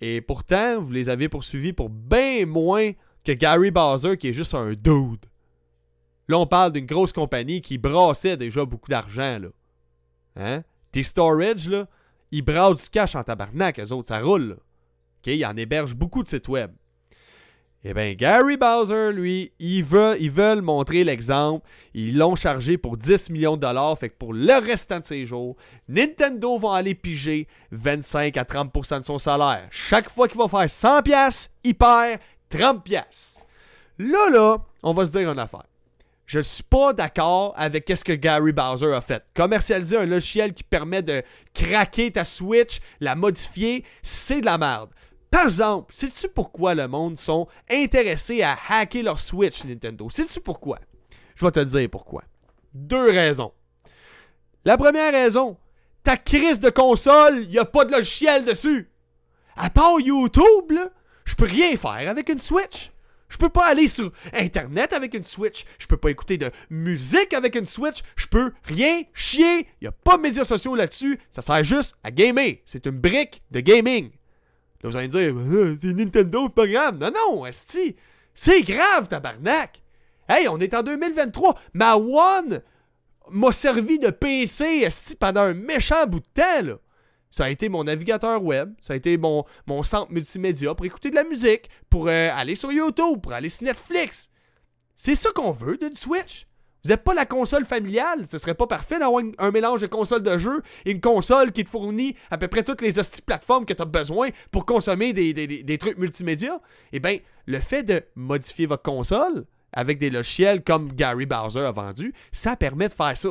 et 0.00 0.20
pourtant, 0.20 0.80
vous 0.80 0.90
les 0.90 1.08
aviez 1.08 1.28
poursuivis 1.28 1.72
pour 1.72 1.90
bien 1.90 2.46
moins 2.46 2.92
que 3.24 3.32
Gary 3.32 3.70
Bowser 3.70 4.16
qui 4.16 4.28
est 4.28 4.32
juste 4.32 4.54
un 4.54 4.72
dude. 4.72 5.26
Là, 6.28 6.38
on 6.38 6.46
parle 6.46 6.72
d'une 6.72 6.86
grosse 6.86 7.12
compagnie 7.12 7.60
qui 7.60 7.78
brassait 7.78 8.36
déjà 8.36 8.64
beaucoup 8.64 8.90
d'argent. 8.90 9.38
Là. 9.38 9.48
Hein? 10.36 10.64
Tes 10.90 11.02
storage, 11.02 11.68
là, 11.68 11.86
ils 12.30 12.42
brassent 12.42 12.84
du 12.84 12.88
cash 12.88 13.14
en 13.14 13.22
tabarnak, 13.22 13.78
eux 13.78 13.92
autres, 13.92 14.08
ça 14.08 14.20
roule. 14.20 14.48
Là. 14.48 14.56
Ils 15.26 15.44
en 15.44 15.56
hébergent 15.56 15.94
beaucoup 15.94 16.22
de 16.22 16.28
sites 16.28 16.48
web. 16.48 16.72
Eh 17.84 17.94
bien, 17.94 18.12
Gary 18.14 18.56
Bowser, 18.56 19.12
lui, 19.12 19.52
il 19.58 19.82
veut, 19.82 20.16
ils 20.20 20.30
veulent 20.30 20.62
montrer 20.62 21.02
l'exemple. 21.02 21.66
Ils 21.94 22.16
l'ont 22.16 22.36
chargé 22.36 22.78
pour 22.78 22.96
10 22.96 23.30
millions 23.30 23.56
de 23.56 23.62
dollars. 23.62 23.98
Fait 23.98 24.08
que 24.08 24.16
pour 24.16 24.32
le 24.32 24.64
restant 24.64 25.00
de 25.00 25.04
ses 25.04 25.26
jours, 25.26 25.56
Nintendo 25.88 26.58
va 26.58 26.76
aller 26.76 26.94
piger 26.94 27.48
25 27.72 28.36
à 28.36 28.44
30% 28.44 29.00
de 29.00 29.04
son 29.04 29.18
salaire. 29.18 29.66
Chaque 29.72 30.08
fois 30.08 30.28
qu'il 30.28 30.38
va 30.38 30.46
faire 30.46 30.70
100 30.70 31.02
pièces, 31.02 31.52
il 31.64 31.74
perd 31.74 32.20
30 32.50 32.84
pièces. 32.84 33.40
Là, 33.98 34.30
là, 34.30 34.58
on 34.84 34.92
va 34.92 35.04
se 35.04 35.10
dire 35.10 35.32
une 35.32 35.38
affaire. 35.40 35.66
je 36.24 36.38
suis 36.38 36.62
pas 36.62 36.92
d'accord 36.92 37.52
avec 37.56 37.92
ce 37.94 38.04
que 38.04 38.12
Gary 38.12 38.52
Bowser 38.52 38.94
a 38.94 39.00
fait. 39.00 39.24
Commercialiser 39.34 39.96
un 39.96 40.06
logiciel 40.06 40.54
qui 40.54 40.62
permet 40.62 41.02
de 41.02 41.22
craquer 41.52 42.12
ta 42.12 42.24
Switch, 42.24 42.78
la 43.00 43.16
modifier, 43.16 43.84
c'est 44.04 44.40
de 44.40 44.46
la 44.46 44.56
merde. 44.56 44.90
Par 45.32 45.44
exemple, 45.44 45.94
sais-tu 45.94 46.28
pourquoi 46.28 46.74
le 46.74 46.86
monde 46.86 47.18
sont 47.18 47.48
intéressés 47.70 48.42
à 48.42 48.54
hacker 48.68 49.02
leur 49.02 49.18
Switch 49.18 49.64
Nintendo? 49.64 50.10
Sais-tu 50.10 50.42
pourquoi? 50.42 50.78
Je 51.34 51.46
vais 51.46 51.50
te 51.50 51.60
dire 51.60 51.88
pourquoi. 51.90 52.22
Deux 52.74 53.10
raisons. 53.10 53.54
La 54.66 54.76
première 54.76 55.10
raison, 55.10 55.56
ta 56.02 56.18
crise 56.18 56.60
de 56.60 56.68
console, 56.68 57.46
il 57.48 57.58
a 57.58 57.64
pas 57.64 57.86
de 57.86 57.92
logiciel 57.92 58.44
dessus. 58.44 58.90
À 59.56 59.70
part 59.70 59.98
YouTube, 60.00 60.78
je 61.24 61.34
peux 61.34 61.46
rien 61.46 61.78
faire 61.78 62.10
avec 62.10 62.28
une 62.28 62.38
Switch. 62.38 62.92
Je 63.30 63.38
peux 63.38 63.48
pas 63.48 63.68
aller 63.68 63.88
sur 63.88 64.12
Internet 64.34 64.92
avec 64.92 65.14
une 65.14 65.24
Switch. 65.24 65.64
Je 65.78 65.86
peux 65.86 65.96
pas 65.96 66.10
écouter 66.10 66.36
de 66.36 66.50
musique 66.68 67.32
avec 67.32 67.56
une 67.56 67.64
Switch. 67.64 68.02
Je 68.16 68.26
peux 68.26 68.52
rien 68.64 69.04
chier. 69.14 69.66
Il 69.80 69.88
a 69.88 69.92
pas 69.92 70.18
de 70.18 70.22
médias 70.22 70.44
sociaux 70.44 70.74
là-dessus. 70.74 71.18
Ça 71.30 71.40
sert 71.40 71.64
juste 71.64 71.96
à 72.04 72.10
gamer. 72.10 72.58
C'est 72.66 72.84
une 72.84 72.98
brique 72.98 73.42
de 73.50 73.60
gaming. 73.60 74.10
Là, 74.82 74.90
vous 74.90 74.96
allez 74.96 75.08
me 75.08 75.12
dire, 75.12 75.34
euh, 75.36 75.76
c'est 75.80 75.92
Nintendo, 75.92 76.48
pas 76.48 76.66
grave. 76.66 76.98
Non, 76.98 77.10
non, 77.10 77.46
esti. 77.46 77.96
C'est 78.34 78.62
grave, 78.62 79.08
tabarnak. 79.08 79.82
Hey, 80.28 80.48
on 80.48 80.58
est 80.58 80.74
en 80.74 80.82
2023. 80.82 81.58
Ma 81.74 81.96
One 81.96 82.62
m'a 83.30 83.52
servi 83.52 83.98
de 83.98 84.10
PC, 84.10 84.64
esti, 84.84 85.14
pendant 85.16 85.42
un 85.42 85.54
méchant 85.54 86.06
bout 86.06 86.20
de 86.20 86.26
temps. 86.34 86.78
Ça 87.30 87.44
a 87.44 87.48
été 87.48 87.68
mon 87.68 87.84
navigateur 87.84 88.42
web, 88.42 88.74
ça 88.80 88.92
a 88.92 88.96
été 88.96 89.16
mon, 89.16 89.44
mon 89.66 89.82
centre 89.82 90.12
multimédia 90.12 90.74
pour 90.74 90.84
écouter 90.84 91.08
de 91.08 91.14
la 91.14 91.24
musique, 91.24 91.70
pour 91.88 92.08
euh, 92.08 92.28
aller 92.34 92.56
sur 92.56 92.70
YouTube, 92.70 93.22
pour 93.22 93.32
aller 93.32 93.48
sur 93.48 93.64
Netflix. 93.64 94.28
C'est 94.96 95.14
ça 95.14 95.30
qu'on 95.34 95.50
veut 95.50 95.78
d'une 95.78 95.94
Switch. 95.94 96.46
Vous 96.84 96.90
n'êtes 96.90 97.04
pas 97.04 97.14
la 97.14 97.26
console 97.26 97.64
familiale. 97.64 98.26
Ce 98.26 98.38
serait 98.38 98.54
pas 98.54 98.66
parfait 98.66 98.98
d'avoir 98.98 99.22
un 99.38 99.50
mélange 99.52 99.82
de 99.82 99.86
console 99.86 100.22
de 100.22 100.36
jeu 100.36 100.62
et 100.84 100.90
une 100.90 101.00
console 101.00 101.52
qui 101.52 101.64
te 101.64 101.70
fournit 101.70 102.16
à 102.30 102.38
peu 102.38 102.48
près 102.48 102.64
toutes 102.64 102.82
les 102.82 102.98
hosties 102.98 103.22
plateformes 103.22 103.66
que 103.66 103.72
tu 103.72 103.82
as 103.82 103.86
besoin 103.86 104.30
pour 104.50 104.66
consommer 104.66 105.12
des, 105.12 105.78
trucs 105.78 105.98
multimédia. 105.98 106.60
Eh 106.92 106.98
bien, 106.98 107.18
le 107.46 107.60
fait 107.60 107.84
de 107.84 108.02
modifier 108.16 108.66
votre 108.66 108.82
console 108.82 109.44
avec 109.72 109.98
des 109.98 110.10
logiciels 110.10 110.62
comme 110.62 110.92
Gary 110.92 111.26
Bowser 111.26 111.60
a 111.60 111.70
vendu, 111.70 112.12
ça 112.32 112.56
permet 112.56 112.88
de 112.88 112.94
faire 112.94 113.16
ça. 113.16 113.30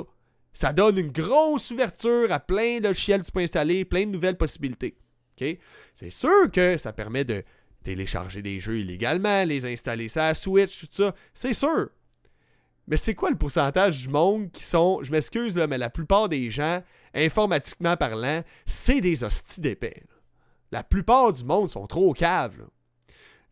Ça 0.53 0.74
donne 0.74 0.98
une 0.98 1.12
grosse 1.12 1.72
ouverture 1.72 2.31
à 2.31 2.39
plein 2.39 2.79
de 2.79 2.88
logiciels 2.88 3.22
que 3.22 3.25
tu 3.25 3.31
peux 3.31 3.41
installer, 3.41 3.86
plein 3.86 4.05
de 4.05 4.12
nouvelles 4.12 4.38
possibilités. 4.38 4.98
C'est 5.96 6.12
sûr 6.12 6.51
que 6.51 6.77
ça 6.77 6.93
permet 6.93 7.24
de 7.24 7.43
télécharger 7.84 8.41
des 8.41 8.60
jeux 8.60 8.79
illégalement, 8.79 9.43
les 9.43 9.65
installer 9.65 10.08
sur 10.08 10.22
la 10.22 10.34
Switch, 10.34 10.81
tout 10.81 10.88
ça. 10.91 11.15
C'est 11.34 11.53
sûr. 11.53 11.89
Mais 12.91 12.98
c'est 12.98 13.15
quoi 13.15 13.29
le 13.29 13.38
pourcentage 13.38 14.01
du 14.01 14.10
monde 14.10 14.51
qui 14.51 14.65
sont, 14.65 15.00
je 15.01 15.13
m'excuse 15.13 15.55
là, 15.55 15.65
mais 15.65 15.77
la 15.77 15.89
plupart 15.89 16.27
des 16.27 16.50
gens, 16.50 16.83
informatiquement 17.15 17.95
parlant, 17.95 18.43
c'est 18.65 19.00
des 19.00 19.24
hosties 19.24 19.62
d'épais. 19.62 20.03
La 20.74 20.83
plupart 20.83 21.31
du 21.31 21.45
monde 21.45 21.69
sont 21.69 21.88
trop 21.88 22.12
caves. 22.12 22.67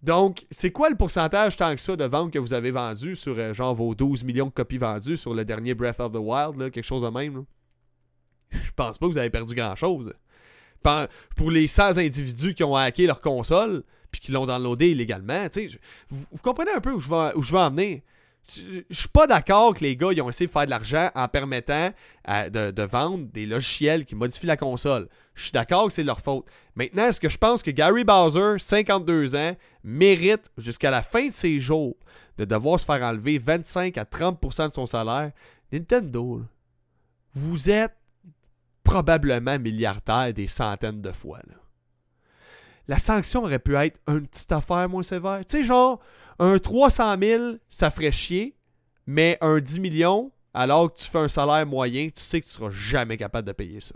Donc, 0.03 0.45
c'est 0.51 0.73
quoi 0.73 0.89
le 0.89 0.97
pourcentage 0.97 1.55
tant 1.55 1.73
que 1.73 1.79
ça 1.79 1.95
de 1.95 2.03
ventes 2.03 2.33
que 2.33 2.39
vous 2.39 2.53
avez 2.53 2.71
vendues 2.71 3.15
sur 3.15 3.39
euh, 3.39 3.53
genre 3.53 3.73
vos 3.73 3.95
12 3.95 4.25
millions 4.25 4.47
de 4.47 4.51
copies 4.51 4.77
vendues 4.77 5.15
sur 5.15 5.33
le 5.33 5.45
dernier 5.45 5.73
Breath 5.73 6.01
of 6.01 6.11
the 6.11 6.17
Wild, 6.17 6.57
quelque 6.71 6.83
chose 6.83 7.03
de 7.03 7.07
même? 7.09 7.45
Je 8.51 8.71
pense 8.75 8.97
pas 8.97 9.05
que 9.07 9.11
vous 9.13 9.17
avez 9.17 9.29
perdu 9.29 9.55
grand-chose. 9.55 10.13
Pour 11.37 11.49
les 11.49 11.69
100 11.69 11.97
individus 11.97 12.55
qui 12.55 12.65
ont 12.65 12.75
hacké 12.75 13.07
leur 13.07 13.21
console 13.21 13.83
puis 14.11 14.19
qui 14.19 14.33
l'ont 14.33 14.45
downloadé 14.45 14.89
illégalement, 14.89 15.47
vous, 16.09 16.25
vous, 16.29 16.41
comprenez 16.43 16.71
un 16.71 16.81
peu 16.81 16.91
où 16.91 16.99
je 16.99 17.07
vais, 17.07 17.35
où 17.35 17.41
je 17.41 17.53
vais 17.53 17.59
en 17.59 17.69
venir 17.69 18.01
je 18.49 18.95
suis 18.95 19.07
pas 19.07 19.27
d'accord 19.27 19.73
que 19.73 19.83
les 19.83 19.95
gars 19.95 20.09
ils 20.11 20.21
ont 20.21 20.29
essayé 20.29 20.47
de 20.47 20.51
faire 20.51 20.65
de 20.65 20.69
l'argent 20.69 21.09
en 21.15 21.27
permettant 21.27 21.91
euh, 22.29 22.71
de, 22.71 22.83
vendre 22.83 23.27
des 23.31 23.45
logiciels 23.45 24.05
qui 24.05 24.15
modifient 24.15 24.47
la 24.47 24.57
console. 24.57 25.07
Je 25.35 25.43
suis 25.43 25.51
d'accord 25.51 25.87
que 25.87 25.93
c'est 25.93 26.03
leur 26.03 26.21
faute. 26.21 26.45
Maintenant, 26.75 27.05
est-ce 27.05 27.19
que 27.19 27.29
je 27.29 27.37
pense 27.37 27.63
que 27.63 27.71
Gary 27.71 28.03
Bowser, 28.03 28.55
52 28.57 29.35
ans, 29.35 29.55
mérite 29.83 30.51
jusqu'à 30.57 30.91
la 30.91 31.01
fin 31.01 31.27
de 31.27 31.33
ses 31.33 31.59
jours 31.59 31.95
de 32.37 32.45
devoir 32.45 32.79
se 32.79 32.85
faire 32.85 33.01
enlever 33.03 33.37
25 33.37 33.97
à 33.97 34.03
30% 34.03 34.69
de 34.69 34.73
son 34.73 34.85
salaire? 34.85 35.31
Nintendo, 35.71 36.43
vous 37.33 37.69
êtes 37.69 37.95
probablement 38.83 39.59
milliardaire 39.59 40.33
des 40.33 40.47
centaines 40.47 41.01
de 41.01 41.11
fois. 41.11 41.39
La 42.87 42.97
sanction 42.97 43.43
aurait 43.43 43.59
pu 43.59 43.75
être 43.75 43.99
une 44.07 44.27
petite 44.27 44.51
affaire 44.51 44.89
moins 44.89 45.03
sévère. 45.03 45.41
Tu 45.45 45.57
sais, 45.57 45.63
genre, 45.63 45.99
un 46.39 46.57
300 46.57 47.15
000, 47.21 47.53
ça 47.67 47.91
ferait 47.91 48.11
chier, 48.11 48.55
mais 49.05 49.37
un 49.41 49.59
10 49.59 49.79
millions, 49.79 50.31
alors 50.53 50.91
que 50.91 50.99
tu 50.99 51.05
fais 51.05 51.19
un 51.19 51.27
salaire 51.27 51.65
moyen, 51.65 52.07
tu 52.07 52.21
sais 52.21 52.41
que 52.41 52.45
tu 52.45 52.51
seras 52.51 52.69
jamais 52.69 53.17
capable 53.17 53.47
de 53.47 53.53
payer 53.53 53.81
ça. 53.81 53.95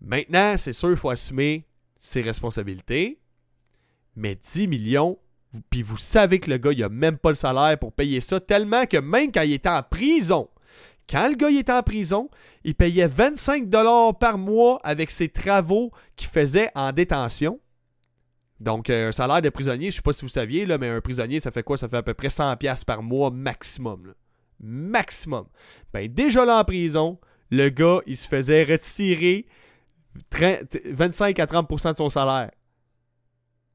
Maintenant, 0.00 0.56
c'est 0.56 0.72
sûr, 0.72 0.90
il 0.90 0.96
faut 0.96 1.10
assumer 1.10 1.66
ses 1.98 2.22
responsabilités, 2.22 3.20
mais 4.16 4.34
10 4.34 4.68
millions, 4.68 5.18
puis 5.68 5.82
vous 5.82 5.96
savez 5.96 6.38
que 6.38 6.50
le 6.50 6.58
gars, 6.58 6.72
il 6.72 6.82
a 6.84 6.88
même 6.88 7.18
pas 7.18 7.30
le 7.30 7.34
salaire 7.34 7.78
pour 7.78 7.92
payer 7.92 8.20
ça, 8.20 8.40
tellement 8.40 8.86
que 8.86 8.96
même 8.96 9.32
quand 9.32 9.42
il 9.42 9.52
était 9.52 9.68
en 9.68 9.82
prison, 9.82 10.48
quand 11.08 11.28
le 11.28 11.34
gars 11.34 11.50
était 11.50 11.72
en 11.72 11.82
prison, 11.82 12.30
il 12.62 12.74
payait 12.74 13.08
25$ 13.08 14.18
par 14.18 14.38
mois 14.38 14.80
avec 14.84 15.10
ses 15.10 15.28
travaux 15.28 15.90
qu'il 16.14 16.28
faisait 16.28 16.70
en 16.74 16.92
détention. 16.92 17.58
Donc, 18.60 18.90
euh, 18.90 19.08
un 19.08 19.12
salaire 19.12 19.40
de 19.40 19.48
prisonnier, 19.48 19.90
je 19.90 19.96
sais 19.96 20.02
pas 20.02 20.12
si 20.12 20.22
vous 20.22 20.28
saviez, 20.28 20.66
là, 20.66 20.76
mais 20.76 20.90
un 20.90 21.00
prisonnier, 21.00 21.40
ça 21.40 21.50
fait 21.50 21.62
quoi? 21.62 21.78
Ça 21.78 21.88
fait 21.88 21.96
à 21.96 22.02
peu 22.02 22.14
près 22.14 22.28
100$ 22.28 22.84
par 22.84 23.02
mois 23.02 23.30
maximum. 23.30 24.14
Maximum. 24.60 25.46
Ben, 25.94 26.12
déjà 26.12 26.44
là 26.44 26.58
en 26.58 26.64
prison, 26.64 27.18
le 27.50 27.70
gars, 27.70 28.00
il 28.06 28.18
se 28.18 28.28
faisait 28.28 28.64
retirer 28.64 29.46
25 30.84 31.38
à 31.38 31.46
30% 31.46 31.92
de 31.92 31.96
son 31.96 32.10
salaire. 32.10 32.50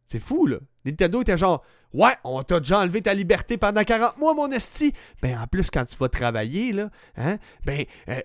C'est 0.06 0.20
fou, 0.20 0.46
là. 0.46 0.58
Nintendo 0.86 1.22
était 1.22 1.38
genre, 1.38 1.64
ouais, 1.94 2.14
on 2.24 2.44
t'a 2.44 2.60
déjà 2.60 2.80
enlevé 2.80 3.02
ta 3.02 3.16
liberté 3.16 3.58
pendant 3.58 3.84
40 3.84 4.20
mois, 4.20 4.36
mon 4.36 4.52
esti. 4.52 4.94
Ben, 5.22 5.40
en 5.40 5.48
plus, 5.48 5.72
quand 5.72 5.86
tu 5.86 5.96
vas 5.98 6.10
travailler, 6.10 6.74
là, 6.74 6.92
hein, 7.18 7.38
ben, 7.66 7.86
euh, 8.10 8.22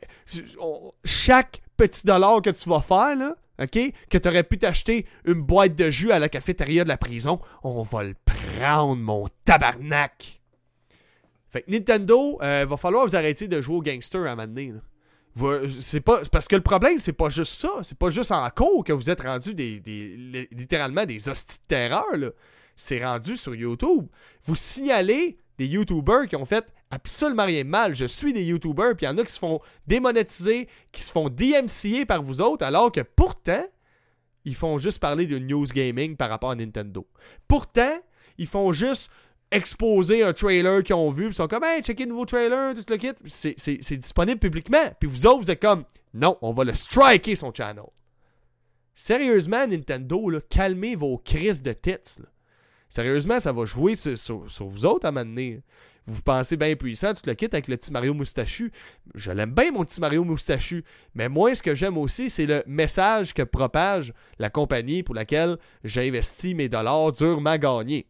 chaque 1.04 1.62
petit 1.78 2.04
dollar 2.04 2.42
que 2.42 2.50
tu 2.50 2.68
vas 2.68 2.82
faire, 2.82 3.16
là, 3.16 3.36
OK? 3.60 3.78
Que 4.08 4.18
tu 4.18 4.28
aurais 4.28 4.44
pu 4.44 4.58
t'acheter 4.58 5.06
une 5.24 5.42
boîte 5.42 5.76
de 5.76 5.90
jus 5.90 6.12
à 6.12 6.18
la 6.18 6.28
cafétéria 6.28 6.84
de 6.84 6.88
la 6.88 6.96
prison. 6.96 7.40
On 7.62 7.82
va 7.82 8.04
le 8.04 8.14
prendre, 8.24 8.96
mon 8.96 9.28
tabarnak! 9.44 10.40
Fait 11.50 11.62
que 11.62 11.70
Nintendo, 11.70 12.38
euh, 12.42 12.64
va 12.68 12.76
falloir 12.76 13.06
vous 13.06 13.16
arrêter 13.16 13.48
de 13.48 13.60
jouer 13.60 13.76
au 13.76 13.82
gangster 13.82 14.20
à 14.20 14.32
un 14.32 14.36
moment 14.36 14.46
donné. 14.46 14.72
C'est 15.80 16.00
parce 16.00 16.48
que 16.48 16.56
le 16.56 16.62
problème, 16.62 16.98
c'est 17.00 17.12
pas 17.12 17.28
juste 17.28 17.52
ça. 17.52 17.70
C'est 17.82 17.98
pas 17.98 18.10
juste 18.10 18.32
en 18.32 18.48
cours 18.50 18.84
que 18.84 18.92
vous 18.92 19.10
êtes 19.10 19.20
rendu 19.20 19.52
littéralement 19.52 21.04
des 21.04 21.28
hosties 21.28 21.58
de. 21.68 22.34
C'est 22.76 23.04
rendu 23.04 23.36
sur 23.36 23.54
YouTube. 23.54 24.06
Vous 24.44 24.54
signalez 24.54 25.38
des 25.60 25.66
YouTubers 25.66 26.26
qui 26.26 26.36
ont 26.36 26.46
fait 26.46 26.72
absolument 26.90 27.44
rien 27.44 27.64
de 27.64 27.68
mal. 27.68 27.94
Je 27.94 28.06
suis 28.06 28.32
des 28.32 28.42
YouTubers, 28.44 28.96
puis 28.96 29.04
il 29.04 29.10
y 29.10 29.12
en 29.12 29.18
a 29.18 29.24
qui 29.24 29.32
se 29.32 29.38
font 29.38 29.60
démonétiser, 29.86 30.68
qui 30.90 31.02
se 31.02 31.12
font 31.12 31.28
DMCA 31.28 32.06
par 32.06 32.22
vous 32.22 32.40
autres, 32.40 32.64
alors 32.64 32.90
que 32.90 33.02
pourtant, 33.02 33.62
ils 34.46 34.54
font 34.54 34.78
juste 34.78 35.00
parler 35.00 35.26
de 35.26 35.38
news 35.38 35.66
gaming 35.66 36.16
par 36.16 36.30
rapport 36.30 36.50
à 36.50 36.54
Nintendo. 36.54 37.06
Pourtant, 37.46 37.94
ils 38.38 38.46
font 38.46 38.72
juste 38.72 39.10
exposer 39.50 40.22
un 40.22 40.32
trailer 40.32 40.82
qu'ils 40.82 40.94
ont 40.94 41.10
vu, 41.10 41.24
puis 41.24 41.32
ils 41.32 41.36
sont 41.36 41.46
comme, 41.46 41.64
hey, 41.64 41.82
checker 41.82 42.04
le 42.04 42.08
nouveau 42.08 42.24
trailer, 42.24 42.74
tout 42.74 42.84
le 42.88 42.96
kit. 42.96 43.12
C'est 43.26 43.96
disponible 43.96 44.40
publiquement. 44.40 44.94
Puis 44.98 45.10
vous 45.10 45.26
autres, 45.26 45.42
vous 45.42 45.50
êtes 45.50 45.60
comme, 45.60 45.84
non, 46.14 46.38
on 46.40 46.54
va 46.54 46.64
le 46.64 46.72
striker 46.72 47.36
son 47.36 47.52
channel. 47.52 47.84
Sérieusement, 48.94 49.66
Nintendo, 49.66 50.30
là, 50.30 50.40
calmez 50.48 50.96
vos 50.96 51.18
crises 51.18 51.60
de 51.60 51.72
tits. 51.74 52.22
Sérieusement, 52.90 53.38
ça 53.38 53.52
va 53.52 53.64
jouer 53.64 53.94
sur, 53.94 54.44
vous 54.60 54.84
autres 54.84 55.06
à 55.06 55.12
donné. 55.12 55.62
Vous 56.06 56.22
pensez 56.22 56.56
bien 56.56 56.74
puissant, 56.74 57.14
tu 57.14 57.22
te 57.22 57.30
le 57.30 57.36
quittes 57.36 57.54
avec 57.54 57.68
le 57.68 57.76
petit 57.76 57.92
Mario 57.92 58.12
moustachu. 58.14 58.72
Je 59.14 59.30
l'aime 59.30 59.52
bien, 59.52 59.70
mon 59.70 59.84
petit 59.84 60.00
Mario 60.00 60.24
moustachu. 60.24 60.84
Mais 61.14 61.28
moi, 61.28 61.54
ce 61.54 61.62
que 61.62 61.74
j'aime 61.76 61.96
aussi, 61.96 62.30
c'est 62.30 62.46
le 62.46 62.64
message 62.66 63.32
que 63.32 63.42
propage 63.42 64.12
la 64.40 64.50
compagnie 64.50 65.04
pour 65.04 65.14
laquelle 65.14 65.56
j'ai 65.84 66.08
investi 66.08 66.54
mes 66.54 66.68
dollars 66.68 67.12
durement 67.12 67.56
gagnés. 67.56 68.08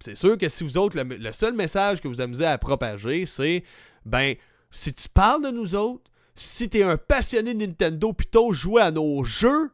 C'est 0.00 0.16
sûr 0.16 0.36
que 0.36 0.50
si 0.50 0.64
vous 0.64 0.76
autres, 0.76 1.00
le, 1.00 1.32
seul 1.32 1.54
message 1.54 2.02
que 2.02 2.08
vous 2.08 2.20
amusez 2.20 2.44
à 2.44 2.58
propager, 2.58 3.24
c'est 3.24 3.64
ben, 4.04 4.34
si 4.70 4.92
tu 4.92 5.08
parles 5.08 5.44
de 5.44 5.50
nous 5.50 5.74
autres, 5.74 6.10
si 6.36 6.68
tu 6.68 6.78
es 6.78 6.82
un 6.82 6.98
passionné 6.98 7.54
de 7.54 7.66
Nintendo, 7.66 8.12
plutôt 8.12 8.52
jouer 8.52 8.82
à 8.82 8.90
nos 8.90 9.24
jeux, 9.24 9.70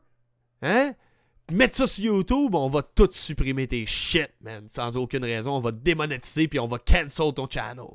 hein, 0.63 0.95
mettre 1.53 1.77
ça 1.77 1.87
sur 1.87 2.05
YouTube, 2.05 2.55
on 2.55 2.69
va 2.69 2.83
tout 2.83 3.09
supprimer 3.11 3.67
tes 3.67 3.87
shit, 3.87 4.31
man, 4.41 4.65
sans 4.69 4.97
aucune 4.97 5.25
raison. 5.25 5.53
On 5.53 5.61
va 5.61 5.73
te 5.73 5.77
démonétiser 5.77 6.49
puis 6.49 6.59
on 6.59 6.67
va 6.67 6.79
cancel 6.79 7.33
ton 7.35 7.49
channel. 7.49 7.87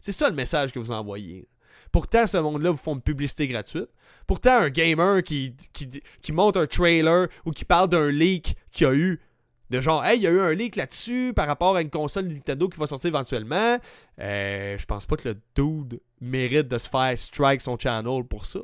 C'est 0.00 0.12
ça 0.12 0.28
le 0.28 0.34
message 0.34 0.72
que 0.72 0.78
vous 0.78 0.92
envoyez. 0.92 1.48
Pourtant, 1.92 2.26
ce 2.26 2.36
monde-là 2.36 2.70
vous 2.70 2.76
font 2.76 2.94
une 2.94 3.02
publicité 3.02 3.48
gratuite. 3.48 3.88
Pourtant, 4.26 4.58
un 4.60 4.70
gamer 4.70 5.22
qui, 5.22 5.56
qui, 5.72 6.32
monte 6.32 6.56
un 6.56 6.66
trailer 6.66 7.28
ou 7.44 7.50
qui 7.50 7.64
parle 7.64 7.88
d'un 7.88 8.10
leak 8.10 8.54
qu'il 8.70 8.86
a 8.86 8.94
eu 8.94 9.20
De 9.70 9.80
genre, 9.80 10.04
hey, 10.04 10.18
il 10.18 10.22
y 10.22 10.26
a 10.26 10.30
eu 10.30 10.40
un 10.40 10.54
leak 10.54 10.76
là-dessus 10.76 11.32
par 11.34 11.48
rapport 11.48 11.74
à 11.74 11.82
une 11.82 11.90
console 11.90 12.26
Nintendo 12.28 12.68
qui 12.68 12.78
va 12.78 12.86
sortir 12.86 13.08
éventuellement. 13.08 13.78
Euh, 14.20 14.78
je 14.78 14.84
pense 14.86 15.04
pas 15.04 15.16
que 15.16 15.28
le 15.28 15.40
dude 15.56 16.00
mérite 16.20 16.68
de 16.68 16.78
se 16.78 16.88
faire 16.88 17.18
strike 17.18 17.60
son 17.60 17.76
channel 17.76 18.22
pour 18.24 18.46
ça. 18.46 18.60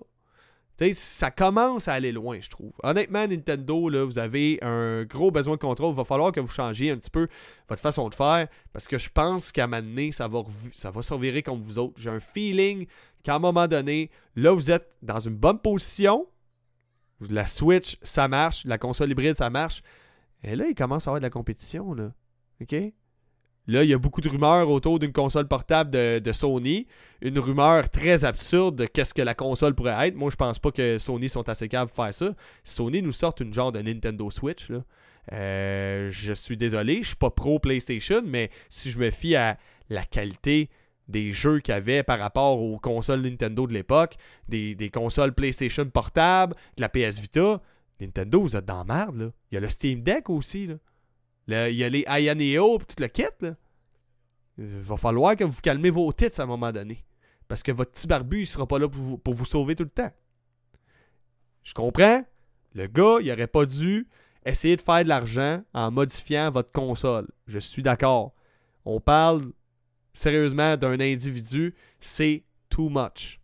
Tu 0.78 0.88
sais, 0.88 0.92
ça 0.92 1.30
commence 1.30 1.88
à 1.88 1.94
aller 1.94 2.12
loin, 2.12 2.38
je 2.40 2.50
trouve. 2.50 2.72
Honnêtement, 2.82 3.26
Nintendo, 3.26 3.88
là, 3.88 4.04
vous 4.04 4.18
avez 4.18 4.58
un 4.60 5.04
gros 5.04 5.30
besoin 5.30 5.54
de 5.54 5.60
contrôle. 5.60 5.92
Il 5.92 5.96
va 5.96 6.04
falloir 6.04 6.32
que 6.32 6.40
vous 6.40 6.50
changiez 6.50 6.90
un 6.90 6.98
petit 6.98 7.10
peu 7.10 7.28
votre 7.66 7.80
façon 7.80 8.10
de 8.10 8.14
faire. 8.14 8.46
Parce 8.74 8.86
que 8.86 8.98
je 8.98 9.08
pense 9.08 9.52
qu'à 9.52 9.64
un 9.64 9.66
moment 9.68 9.82
donné, 9.82 10.12
ça 10.12 10.28
va, 10.28 10.42
ça 10.74 10.90
va 10.90 11.02
se 11.02 11.40
comme 11.40 11.62
vous 11.62 11.78
autres. 11.78 11.94
J'ai 11.98 12.10
un 12.10 12.20
feeling 12.20 12.86
qu'à 13.22 13.36
un 13.36 13.38
moment 13.38 13.66
donné, 13.66 14.10
là, 14.34 14.52
vous 14.52 14.70
êtes 14.70 14.96
dans 15.00 15.20
une 15.20 15.36
bonne 15.36 15.58
position. 15.60 16.26
La 17.30 17.46
Switch, 17.46 17.96
ça 18.02 18.28
marche. 18.28 18.66
La 18.66 18.76
console 18.76 19.10
hybride, 19.10 19.36
ça 19.36 19.48
marche. 19.48 19.82
Et 20.42 20.56
là, 20.56 20.66
il 20.68 20.74
commence 20.74 21.06
à 21.06 21.10
avoir 21.10 21.20
de 21.20 21.26
la 21.26 21.30
compétition, 21.30 21.94
là. 21.94 22.12
OK? 22.60 22.74
Là, 23.68 23.82
il 23.82 23.90
y 23.90 23.94
a 23.94 23.98
beaucoup 23.98 24.20
de 24.20 24.28
rumeurs 24.28 24.70
autour 24.70 24.98
d'une 24.98 25.12
console 25.12 25.48
portable 25.48 25.90
de, 25.90 26.32
Sony. 26.32 26.86
Une 27.20 27.38
rumeur 27.38 27.88
très 27.90 28.24
absurde 28.24 28.76
de 28.76 28.86
qu'est-ce 28.86 29.12
que 29.12 29.22
la 29.22 29.34
console 29.34 29.74
pourrait 29.74 30.08
être. 30.08 30.14
Moi, 30.14 30.30
je 30.30 30.36
pense 30.36 30.58
pas 30.58 30.70
que 30.70 30.98
Sony 30.98 31.28
sont 31.28 31.48
assez 31.48 31.68
capables 31.68 31.90
de 31.90 31.94
faire 31.94 32.14
ça. 32.14 32.34
Sony 32.62 33.02
nous 33.02 33.12
sort 33.12 33.34
une 33.40 33.52
genre 33.52 33.72
de 33.72 33.80
Nintendo 33.80 34.30
Switch. 34.30 34.70
Euh, 35.32 36.10
je 36.12 36.32
suis 36.32 36.56
désolé, 36.56 37.02
je 37.02 37.08
suis 37.08 37.16
pas 37.16 37.30
pro 37.30 37.58
PlayStation, 37.58 38.22
mais 38.24 38.50
si 38.70 38.90
je 38.90 38.98
me 38.98 39.10
fie 39.10 39.34
à 39.34 39.58
la 39.90 40.04
qualité 40.04 40.70
des 41.08 41.32
jeux 41.32 41.58
qu'il 41.60 41.74
y 41.74 41.76
avait 41.76 42.02
par 42.02 42.18
rapport 42.18 42.60
aux 42.60 42.78
consoles 42.78 43.22
Nintendo 43.22 43.66
de 43.66 43.72
l'époque, 43.72 44.16
des, 44.48 44.90
consoles 44.92 45.32
PlayStation 45.32 45.86
portables, 45.86 46.54
de 46.76 46.82
la 46.82 46.88
PS 46.88 47.20
Vita, 47.20 47.60
Nintendo, 48.00 48.42
vous 48.42 48.56
êtes 48.56 48.64
dans 48.64 48.84
la 48.84 48.84
merde. 48.84 49.32
Il 49.50 49.54
y 49.54 49.58
a 49.58 49.60
le 49.60 49.68
Steam 49.68 50.02
Deck 50.02 50.30
aussi, 50.30 50.68
là. 50.68 50.74
Il 51.48 51.76
y 51.76 51.84
a 51.84 51.88
les 51.88 52.04
Ayaneo 52.06 52.78
tout 52.78 52.96
le 52.98 53.08
kit. 53.08 53.24
Il 54.58 54.80
va 54.80 54.96
falloir 54.96 55.36
que 55.36 55.44
vous 55.44 55.60
calmez 55.60 55.90
vos 55.90 56.12
tits 56.12 56.40
à 56.40 56.42
un 56.42 56.46
moment 56.46 56.72
donné. 56.72 57.04
Parce 57.46 57.62
que 57.62 57.72
votre 57.72 57.92
petit 57.92 58.06
barbu, 58.06 58.42
il 58.42 58.46
sera 58.46 58.66
pas 58.66 58.78
là 58.78 58.88
pour 58.88 59.00
vous, 59.00 59.18
pour 59.18 59.34
vous 59.34 59.44
sauver 59.44 59.76
tout 59.76 59.84
le 59.84 59.90
temps. 59.90 60.10
Je 61.62 61.74
comprends. 61.74 62.24
Le 62.74 62.86
gars, 62.86 63.18
il 63.20 63.30
aurait 63.30 63.46
pas 63.46 63.66
dû 63.66 64.08
essayer 64.44 64.76
de 64.76 64.82
faire 64.82 65.02
de 65.02 65.08
l'argent 65.08 65.62
en 65.72 65.90
modifiant 65.90 66.50
votre 66.50 66.72
console. 66.72 67.28
Je 67.46 67.58
suis 67.58 67.82
d'accord. 67.82 68.34
On 68.84 69.00
parle 69.00 69.52
sérieusement 70.12 70.76
d'un 70.76 70.98
individu. 71.00 71.74
C'est 72.00 72.44
too 72.68 72.88
much. 72.88 73.40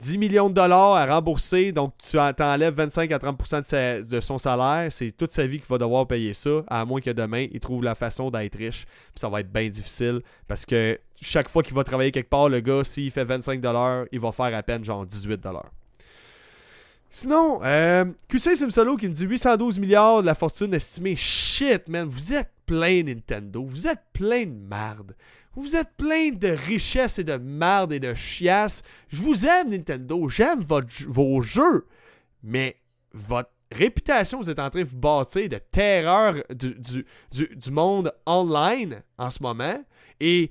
10 0.00 0.18
millions 0.18 0.48
de 0.48 0.54
dollars 0.54 0.94
à 0.94 1.06
rembourser, 1.06 1.72
donc 1.72 1.92
tu 1.98 2.18
enlèves 2.18 2.74
25 2.74 3.12
à 3.12 3.18
30% 3.18 4.08
de, 4.08 4.20
son 4.20 4.38
salaire. 4.38 4.90
C'est 4.90 5.10
toute 5.10 5.30
sa 5.30 5.46
vie 5.46 5.58
qu'il 5.58 5.68
va 5.68 5.78
devoir 5.78 6.06
payer 6.06 6.32
ça, 6.32 6.62
à 6.68 6.84
moins 6.84 7.00
que 7.00 7.10
demain, 7.10 7.46
il 7.52 7.60
trouve 7.60 7.84
la 7.84 7.94
façon 7.94 8.30
d'être 8.30 8.56
riche. 8.56 8.86
Puis 8.86 9.20
ça 9.20 9.28
va 9.28 9.40
être 9.40 9.52
bien 9.52 9.68
difficile 9.68 10.20
parce 10.48 10.64
que 10.64 10.98
chaque 11.20 11.50
fois 11.50 11.62
qu'il 11.62 11.74
va 11.74 11.84
travailler 11.84 12.12
quelque 12.12 12.30
part, 12.30 12.48
le 12.48 12.60
gars, 12.60 12.82
s'il 12.82 13.10
fait 13.10 13.24
25 13.24 13.60
dollars, 13.60 14.06
il 14.10 14.20
va 14.20 14.32
faire 14.32 14.54
à 14.54 14.62
peine 14.62 14.84
genre 14.84 15.04
18 15.04 15.38
dollars. 15.38 15.70
Sinon, 17.12 17.60
euh, 17.64 18.04
QC 18.28 18.54
Simsolo 18.54 18.96
qui 18.96 19.08
me 19.08 19.12
dit 19.12 19.26
812 19.26 19.80
milliards 19.80 20.22
de 20.22 20.26
la 20.26 20.36
fortune 20.36 20.72
estimée. 20.72 21.16
Shit, 21.16 21.88
man, 21.88 22.06
vous 22.06 22.32
êtes 22.32 22.52
plein 22.66 23.02
Nintendo. 23.02 23.64
Vous 23.64 23.88
êtes 23.88 24.00
plein 24.12 24.46
de 24.46 24.54
merde. 24.54 25.16
Vous 25.56 25.74
êtes 25.74 25.96
plein 25.96 26.30
de 26.30 26.48
richesses 26.48 27.18
et 27.18 27.24
de 27.24 27.36
merde 27.36 27.92
et 27.92 28.00
de 28.00 28.14
chiasse. 28.14 28.82
Je 29.08 29.20
vous 29.20 29.46
aime, 29.46 29.70
Nintendo. 29.70 30.28
J'aime 30.28 30.62
vos 30.62 31.40
jeux. 31.40 31.86
Mais 32.42 32.76
votre 33.12 33.50
réputation, 33.72 34.38
vous 34.38 34.48
êtes 34.48 34.60
en 34.60 34.70
train 34.70 34.82
de 34.82 34.88
vous 34.88 34.96
bâtir 34.96 35.48
de 35.48 35.58
terreur 35.58 36.36
du, 36.50 37.04
monde 37.70 38.12
online 38.26 39.02
en 39.18 39.30
ce 39.30 39.42
moment. 39.42 39.82
Et 40.20 40.50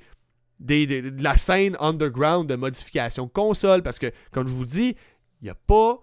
de 0.60 1.24
la 1.24 1.38
scène 1.38 1.78
underground 1.80 2.50
de 2.50 2.56
modification 2.56 3.30
console. 3.30 3.82
Parce 3.82 4.00
que, 4.00 4.12
comme 4.32 4.48
je 4.48 4.54
vous 4.54 4.66
dis, 4.66 4.96
il 5.42 5.46
n'y 5.46 5.50
a 5.50 5.56
pas. 5.56 6.00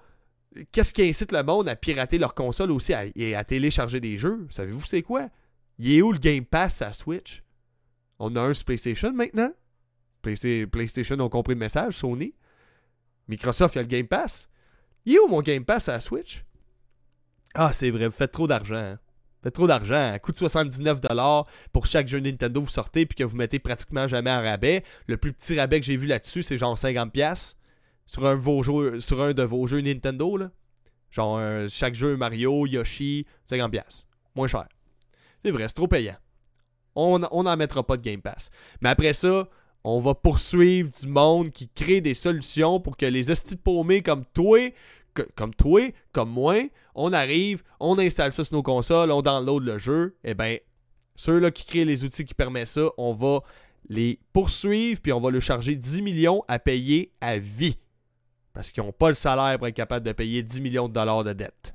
Qu'est-ce 0.73 0.95
qui 0.95 1.03
incite 1.03 1.33
le 1.33 1.43
monde 1.43 1.69
à 1.69 1.77
pirater 1.77 2.17
leur 2.17 2.35
console 2.35 2.71
aussi 2.71 2.95
et 3.15 3.35
à 3.35 3.45
télécharger 3.45 4.01
des 4.01 4.17
jeux? 4.17 4.47
Savez-vous 4.49 4.87
c'est 4.87 5.03
quoi? 5.03 5.29
Il 5.79 5.93
est 5.93 6.01
où 6.01 6.13
le 6.13 6.19
Game 6.19 6.47
Pass 6.47 6.81
à 6.81 6.95
Switch? 6.95 7.43
On 8.19 8.35
a 8.37 8.41
un 8.41 8.55
sur 8.55 8.65
PlayStation 8.65 9.13
maintenant. 9.13 9.53
PlayStation 10.23 11.19
ont 11.21 11.29
compris 11.29 11.55
le 11.55 11.61
message, 11.61 11.95
Sony. 11.95 12.35
Microsoft, 13.29 13.75
il 13.75 13.79
y 13.79 13.81
a 13.81 13.83
le 13.83 13.89
Game 13.89 14.07
Pass. 14.07 14.49
Il 15.05 15.15
est 15.15 15.19
où 15.19 15.29
mon 15.29 15.41
Game 15.41 15.65
Pass 15.65 15.89
à 15.89 15.93
la 15.93 16.01
Switch? 16.01 16.45
Ah, 17.55 17.73
c'est 17.73 17.91
vrai, 17.91 18.07
vous 18.07 18.15
faites 18.15 18.33
trop 18.33 18.47
d'argent. 18.47 18.75
Hein. 18.75 18.99
Faites 19.43 19.55
trop 19.55 19.67
d'argent. 19.67 20.13
À 20.13 20.19
coût 20.19 20.33
de 20.33 20.37
79$ 20.37 21.47
pour 21.73 21.87
chaque 21.87 22.09
jeu 22.09 22.19
Nintendo 22.19 22.61
vous 22.61 22.69
sortez 22.69 23.07
puis 23.07 23.17
que 23.17 23.25
vous 23.25 23.37
mettez 23.37 23.59
pratiquement 23.59 24.07
jamais 24.09 24.31
en 24.31 24.43
rabais. 24.43 24.83
Le 25.07 25.17
plus 25.17 25.33
petit 25.33 25.59
rabais 25.59 25.81
que 25.81 25.87
j'ai 25.87 25.97
vu 25.97 26.07
là-dessus, 26.07 26.43
c'est 26.43 26.59
genre 26.59 26.77
50$ 26.77 27.55
sur 28.07 28.27
un, 28.27 29.01
sur 29.01 29.23
un 29.23 29.33
de 29.33 29.43
vos 29.43 29.67
jeux 29.67 29.81
Nintendo. 29.81 30.37
Là. 30.37 30.51
Genre 31.11 31.39
euh, 31.39 31.69
chaque 31.71 31.95
jeu 31.95 32.17
Mario, 32.17 32.67
Yoshi, 32.67 33.27
50$. 33.49 34.05
Moins 34.35 34.49
cher. 34.49 34.67
C'est 35.45 35.51
vrai, 35.53 35.69
c'est 35.69 35.75
trop 35.75 35.87
payant 35.87 36.17
on 36.97 37.19
n'en 37.19 37.57
mettra 37.57 37.83
pas 37.83 37.97
de 37.97 38.03
Game 38.03 38.23
Pass. 38.23 38.51
Mais 38.81 38.89
après 38.89 39.13
ça, 39.13 39.49
on 39.85 40.01
va 40.01 40.15
poursuivre 40.15 40.91
du 40.91 41.07
monde 41.07 41.53
qui 41.53 41.69
crée 41.69 42.01
des 42.01 42.15
solutions 42.15 42.81
pour 42.81 42.97
que 42.97 43.07
les 43.07 43.31
hosties 43.31 43.57
paumés 43.57 44.03
comme 44.03 44.25
toi, 44.35 44.59
comme 45.37 45.55
toi, 45.55 45.93
comme 46.13 46.31
moi, 46.31 46.57
on 46.95 47.13
arrive, 47.13 47.63
on 47.79 47.99
installe 47.99 48.33
ça 48.33 48.43
sur 48.43 48.57
nos 48.57 48.63
consoles, 48.63 49.13
on 49.13 49.23
download 49.23 49.63
le 49.63 49.79
jeu, 49.79 50.17
eh 50.25 50.35
bien, 50.35 50.57
ceux-là 51.15 51.51
qui 51.51 51.65
créent 51.65 51.85
les 51.85 52.05
outils 52.05 52.25
qui 52.25 52.35
permettent 52.35 52.69
ça, 52.69 52.89
on 52.99 53.13
va 53.13 53.41
les 53.89 54.19
poursuivre, 54.33 55.01
puis 55.01 55.13
on 55.13 55.21
va 55.21 55.31
le 55.31 55.41
charger 55.41 55.77
10 55.77 56.03
millions 56.03 56.43
à 56.49 56.59
payer 56.59 57.13
à 57.21 57.39
vie. 57.39 57.79
Parce 58.53 58.71
qu'ils 58.71 58.83
n'ont 58.83 58.93
pas 58.93 59.09
le 59.09 59.15
salaire 59.15 59.59
pour 59.59 59.69
être 59.69 59.75
capable 59.77 60.05
de 60.05 60.13
payer 60.13 60.43
10 60.43 60.61
millions 60.61 60.89
de 60.89 60.95
dollars 60.95 61.25
de 61.25 61.33
dette. 61.33 61.75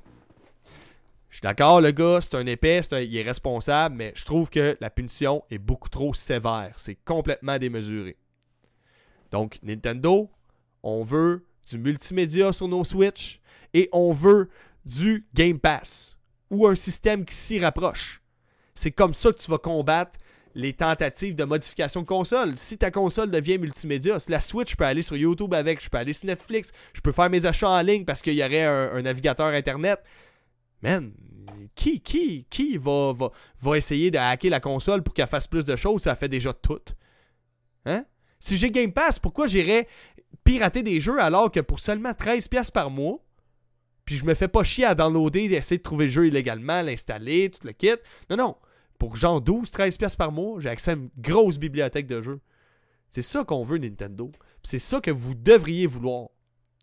Je 1.31 1.37
suis 1.37 1.43
d'accord, 1.43 1.79
le 1.79 1.91
gars, 1.91 2.19
c'est 2.19 2.35
un 2.35 2.45
épais, 2.45 2.81
il 2.91 3.15
est 3.15 3.23
responsable, 3.23 3.95
mais 3.95 4.11
je 4.17 4.25
trouve 4.25 4.49
que 4.49 4.77
la 4.81 4.89
punition 4.89 5.45
est 5.49 5.59
beaucoup 5.59 5.87
trop 5.87 6.13
sévère. 6.13 6.73
C'est 6.75 6.97
complètement 7.05 7.57
démesuré. 7.57 8.17
Donc, 9.31 9.57
Nintendo, 9.63 10.29
on 10.83 11.03
veut 11.03 11.45
du 11.69 11.77
multimédia 11.77 12.51
sur 12.51 12.67
nos 12.67 12.83
Switch 12.83 13.39
et 13.73 13.87
on 13.93 14.11
veut 14.11 14.49
du 14.85 15.25
Game 15.33 15.57
Pass 15.57 16.17
ou 16.49 16.67
un 16.67 16.75
système 16.75 17.23
qui 17.23 17.33
s'y 17.33 17.59
rapproche. 17.59 18.21
C'est 18.75 18.91
comme 18.91 19.13
ça 19.13 19.31
que 19.31 19.37
tu 19.37 19.49
vas 19.49 19.57
combattre 19.57 20.19
les 20.53 20.73
tentatives 20.73 21.37
de 21.37 21.45
modification 21.45 22.01
de 22.01 22.07
console. 22.07 22.57
Si 22.57 22.77
ta 22.77 22.91
console 22.91 23.31
devient 23.31 23.57
multimédia, 23.57 24.19
si 24.19 24.31
la 24.31 24.41
Switch, 24.41 24.71
je 24.71 24.75
peux 24.75 24.83
aller 24.83 25.01
sur 25.01 25.15
YouTube 25.15 25.53
avec, 25.53 25.81
je 25.81 25.89
peux 25.89 25.97
aller 25.97 26.11
sur 26.11 26.27
Netflix, 26.27 26.73
je 26.91 26.99
peux 26.99 27.13
faire 27.13 27.29
mes 27.29 27.45
achats 27.45 27.69
en 27.69 27.81
ligne 27.81 28.03
parce 28.03 28.21
qu'il 28.21 28.33
y 28.33 28.43
aurait 28.43 28.65
un 28.65 29.01
navigateur 29.01 29.47
Internet 29.47 30.03
man, 30.81 31.13
qui, 31.75 32.01
qui, 32.01 32.45
qui 32.49 32.77
va, 32.77 33.13
va, 33.13 33.31
va 33.59 33.77
essayer 33.77 34.11
de 34.11 34.17
hacker 34.17 34.51
la 34.51 34.59
console 34.59 35.03
pour 35.03 35.13
qu'elle 35.13 35.27
fasse 35.27 35.47
plus 35.47 35.65
de 35.65 35.75
choses 35.75 36.03
si 36.03 36.09
elle 36.09 36.15
fait 36.15 36.29
déjà 36.29 36.53
tout? 36.53 36.81
Hein? 37.85 38.05
Si 38.39 38.57
j'ai 38.57 38.71
Game 38.71 38.91
Pass, 38.91 39.19
pourquoi 39.19 39.47
j'irais 39.47 39.87
pirater 40.43 40.83
des 40.83 40.99
jeux 40.99 41.21
alors 41.21 41.51
que 41.51 41.59
pour 41.59 41.79
seulement 41.79 42.11
13$ 42.11 42.71
par 42.71 42.89
mois, 42.89 43.19
puis 44.05 44.17
je 44.17 44.25
me 44.25 44.33
fais 44.33 44.47
pas 44.47 44.63
chier 44.63 44.85
à 44.85 44.95
downloader, 44.95 45.53
essayer 45.53 45.77
de 45.77 45.83
trouver 45.83 46.05
le 46.05 46.11
jeu 46.11 46.27
illégalement, 46.27 46.81
l'installer, 46.81 47.51
tout 47.51 47.65
le 47.65 47.73
kit? 47.73 47.93
Non, 48.29 48.37
non. 48.37 48.55
Pour 48.97 49.15
genre 49.15 49.41
12-13$ 49.41 50.15
par 50.15 50.31
mois, 50.31 50.59
j'ai 50.59 50.69
accès 50.69 50.91
à 50.91 50.93
une 50.95 51.09
grosse 51.17 51.57
bibliothèque 51.57 52.07
de 52.07 52.21
jeux. 52.21 52.39
C'est 53.07 53.21
ça 53.21 53.43
qu'on 53.43 53.63
veut 53.63 53.77
Nintendo. 53.77 54.31
C'est 54.63 54.79
ça 54.79 55.01
que 55.01 55.11
vous 55.11 55.35
devriez 55.35 55.85
vouloir. 55.85 56.29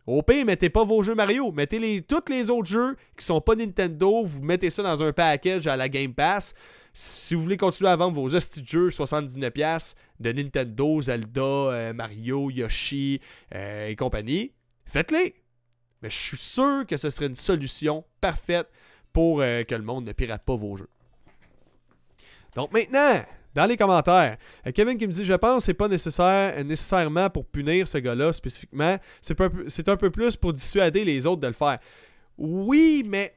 Au 0.09 0.23
pire, 0.23 0.47
mettez 0.47 0.71
pas 0.71 0.85
vos 0.85 1.03
jeux 1.03 1.15
Mario. 1.15 1.53
Mettez 1.53 1.79
les, 1.79 2.01
tous 2.01 2.31
les 2.31 2.49
autres 2.49 2.71
jeux 2.71 2.97
qui 3.15 3.27
sont 3.27 3.43
pas 3.43 3.55
Nintendo. 3.55 4.25
Vous 4.25 4.43
mettez 4.43 4.71
ça 4.71 4.83
dans 4.83 5.03
un 5.03 5.13
package 5.13 5.67
à 5.67 5.77
la 5.77 5.91
Game 5.91 6.15
Pass. 6.15 6.55
Si 6.95 7.35
vous 7.35 7.43
voulez 7.43 7.59
continuer 7.59 7.91
à 7.91 7.97
vendre 7.97 8.15
vos 8.15 8.35
hosties 8.35 8.63
de 8.63 8.67
jeux 8.67 8.89
79$ 8.89 9.95
de 10.19 10.33
Nintendo, 10.33 11.03
Zelda, 11.03 11.43
euh, 11.43 11.93
Mario, 11.93 12.49
Yoshi 12.49 13.21
euh, 13.55 13.89
et 13.89 13.97
compagnie, 13.97 14.53
faites-les. 14.87 15.35
Mais 16.01 16.09
je 16.09 16.17
suis 16.17 16.39
sûr 16.39 16.87
que 16.89 16.97
ce 16.97 17.11
serait 17.11 17.27
une 17.27 17.35
solution 17.35 18.03
parfaite 18.23 18.71
pour 19.13 19.43
euh, 19.43 19.63
que 19.65 19.75
le 19.75 19.83
monde 19.83 20.07
ne 20.07 20.13
pirate 20.13 20.43
pas 20.43 20.57
vos 20.57 20.75
jeux. 20.79 20.89
Donc 22.57 22.73
maintenant, 22.73 23.21
dans 23.55 23.67
les 23.67 23.77
commentaires. 23.77 24.37
Euh, 24.67 24.73
Kevin 24.73 24.97
qui 24.99 25.07
me 25.07 25.13
dit 25.13 25.25
Je 25.25 25.35
pense 25.35 25.59
que 25.59 25.65
c'est 25.65 25.75
pas 25.75 25.89
nécessaire 25.89 26.65
nécessairement 26.65 27.31
pour 27.31 27.47
punir 27.47 27.89
ce 27.89 27.99
gars-là 27.99 28.33
spécifiquement. 28.33 28.99
C'est 29.21 29.89
un 29.89 29.97
peu 29.97 30.11
plus 30.11 30.37
pour 30.37 30.53
dissuader 30.53 31.05
les 31.05 31.27
autres 31.27 31.41
de 31.41 31.47
le 31.47 31.53
faire. 31.53 31.79
Oui, 32.37 33.05
mais. 33.07 33.35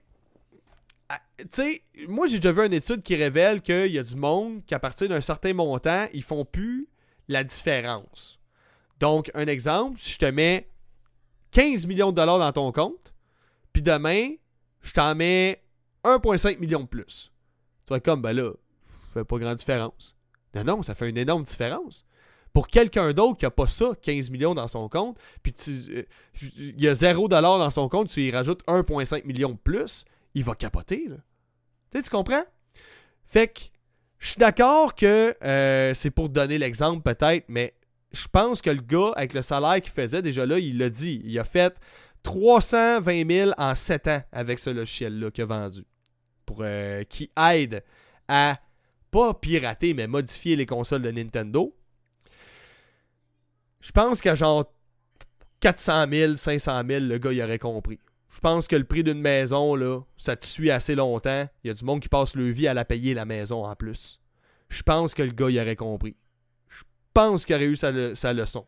Ah, 1.09 1.19
tu 1.39 1.47
sais, 1.51 1.81
moi 2.07 2.27
j'ai 2.27 2.39
déjà 2.39 2.53
vu 2.53 2.65
une 2.65 2.73
étude 2.73 3.03
qui 3.03 3.15
révèle 3.15 3.61
qu'il 3.61 3.91
y 3.91 3.99
a 3.99 4.03
du 4.03 4.15
monde 4.15 4.63
qu'à 4.65 4.79
partir 4.79 5.09
d'un 5.09 5.19
certain 5.19 5.53
montant, 5.53 6.07
ils 6.13 6.23
font 6.23 6.45
plus 6.45 6.87
la 7.27 7.43
différence. 7.43 8.39
Donc, 8.99 9.31
un 9.33 9.47
exemple, 9.47 9.99
si 9.99 10.13
je 10.13 10.19
te 10.19 10.25
mets 10.25 10.69
15 11.51 11.87
millions 11.87 12.11
de 12.11 12.15
dollars 12.15 12.39
dans 12.39 12.51
ton 12.51 12.71
compte, 12.71 13.13
puis 13.73 13.81
demain, 13.81 14.29
je 14.81 14.93
t'en 14.93 15.15
mets 15.15 15.63
1,5 16.03 16.59
million 16.59 16.81
de 16.81 16.87
plus 16.87 17.31
Tu 17.85 17.93
vas 17.93 17.99
comme, 17.99 18.21
ben 18.21 18.33
là, 18.33 18.51
fait 19.11 19.23
pas 19.23 19.37
grande 19.37 19.57
différence. 19.57 20.15
Non, 20.55 20.63
non, 20.63 20.83
ça 20.83 20.95
fait 20.95 21.09
une 21.09 21.17
énorme 21.17 21.43
différence. 21.43 22.05
Pour 22.53 22.67
quelqu'un 22.67 23.13
d'autre 23.13 23.37
qui 23.37 23.45
a 23.45 23.51
pas 23.51 23.67
ça, 23.67 23.91
15 24.01 24.29
millions 24.29 24.53
dans 24.53 24.67
son 24.67 24.89
compte, 24.89 25.17
puis 25.41 25.53
euh, 25.89 26.03
il 26.57 26.81
y 26.81 26.87
a 26.87 26.93
0$ 26.93 27.27
dans 27.29 27.69
son 27.69 27.87
compte, 27.87 28.09
tu 28.09 28.23
y 28.23 28.31
rajoutes 28.31 28.61
1,5 28.67 29.25
million 29.25 29.51
de 29.51 29.57
plus, 29.57 30.03
il 30.33 30.43
va 30.43 30.55
capoter, 30.55 31.07
là. 31.07 31.17
Tu 31.91 31.97
sais, 31.97 32.03
tu 32.03 32.09
comprends? 32.09 32.43
Fait 33.25 33.47
que, 33.47 33.61
je 34.19 34.27
suis 34.27 34.37
d'accord 34.37 34.95
que 34.95 35.35
euh, 35.43 35.93
c'est 35.93 36.11
pour 36.11 36.29
donner 36.29 36.57
l'exemple 36.57 37.01
peut-être, 37.01 37.45
mais 37.47 37.73
je 38.11 38.27
pense 38.27 38.61
que 38.61 38.69
le 38.69 38.81
gars, 38.81 39.11
avec 39.15 39.33
le 39.33 39.41
salaire 39.41 39.81
qu'il 39.81 39.91
faisait, 39.91 40.21
déjà 40.21 40.45
là, 40.45 40.59
il 40.59 40.77
l'a 40.77 40.89
dit. 40.89 41.21
Il 41.23 41.37
a 41.39 41.43
fait 41.43 41.75
320 42.23 43.29
000 43.29 43.51
en 43.57 43.73
7 43.73 44.07
ans 44.07 44.21
avec 44.31 44.59
ce 44.59 44.69
logiciel-là 44.69 45.31
qu'il 45.31 45.43
a 45.43 45.47
vendu. 45.47 45.83
Pour, 46.45 46.59
euh, 46.61 47.03
qui 47.03 47.31
aide 47.37 47.83
à 48.27 48.59
pas 49.11 49.33
pirater, 49.33 49.93
mais 49.93 50.07
modifier 50.07 50.55
les 50.55 50.65
consoles 50.65 51.01
de 51.01 51.11
Nintendo. 51.11 51.75
Je 53.81 53.91
pense 53.91 54.21
qu'à 54.21 54.35
genre 54.35 54.73
400 55.59 56.05
000, 56.11 56.35
500 56.37 56.81
000, 56.87 57.05
le 57.05 57.17
gars, 57.17 57.31
il 57.31 57.41
aurait 57.41 57.59
compris. 57.59 57.99
Je 58.33 58.39
pense 58.39 58.67
que 58.67 58.75
le 58.75 58.85
prix 58.85 59.03
d'une 59.03 59.19
maison, 59.19 59.75
là, 59.75 60.01
ça 60.17 60.35
te 60.35 60.45
suit 60.45 60.71
assez 60.71 60.95
longtemps. 60.95 61.47
Il 61.63 61.67
y 61.67 61.71
a 61.71 61.73
du 61.73 61.83
monde 61.83 61.99
qui 61.99 62.09
passe 62.09 62.35
le 62.35 62.49
vie 62.49 62.67
à 62.67 62.73
la 62.73 62.85
payer 62.85 63.13
la 63.13 63.25
maison 63.25 63.65
en 63.65 63.75
plus. 63.75 64.19
Je 64.69 64.83
pense 64.83 65.13
que 65.13 65.21
le 65.21 65.31
gars, 65.31 65.49
il 65.49 65.59
aurait 65.59 65.75
compris. 65.75 66.15
Je 66.69 66.83
pense 67.13 67.43
qu'il 67.43 67.55
aurait 67.55 67.65
eu 67.65 67.75
sa, 67.75 67.91
leçon. 67.91 68.65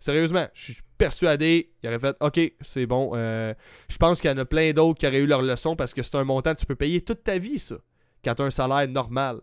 Sérieusement, 0.00 0.48
je 0.52 0.72
suis 0.72 0.82
persuadé, 0.96 1.72
il 1.82 1.88
aurait 1.88 1.98
fait 2.00 2.16
OK, 2.20 2.40
c'est 2.60 2.86
bon. 2.86 3.12
Euh, 3.14 3.54
je 3.88 3.96
pense 3.98 4.20
qu'il 4.20 4.30
y 4.30 4.32
en 4.32 4.38
a 4.38 4.44
plein 4.44 4.72
d'autres 4.72 4.98
qui 4.98 5.06
auraient 5.06 5.18
eu 5.18 5.26
leur 5.26 5.42
leçon 5.42 5.76
parce 5.76 5.94
que 5.94 6.02
c'est 6.02 6.16
un 6.16 6.24
montant 6.24 6.54
que 6.54 6.60
tu 6.60 6.66
peux 6.66 6.76
payer 6.76 7.00
toute 7.00 7.22
ta 7.22 7.38
vie, 7.38 7.58
ça. 7.58 7.76
Quand 8.24 8.34
tu 8.34 8.42
as 8.42 8.46
un 8.46 8.50
salaire 8.50 8.88
normal. 8.88 9.40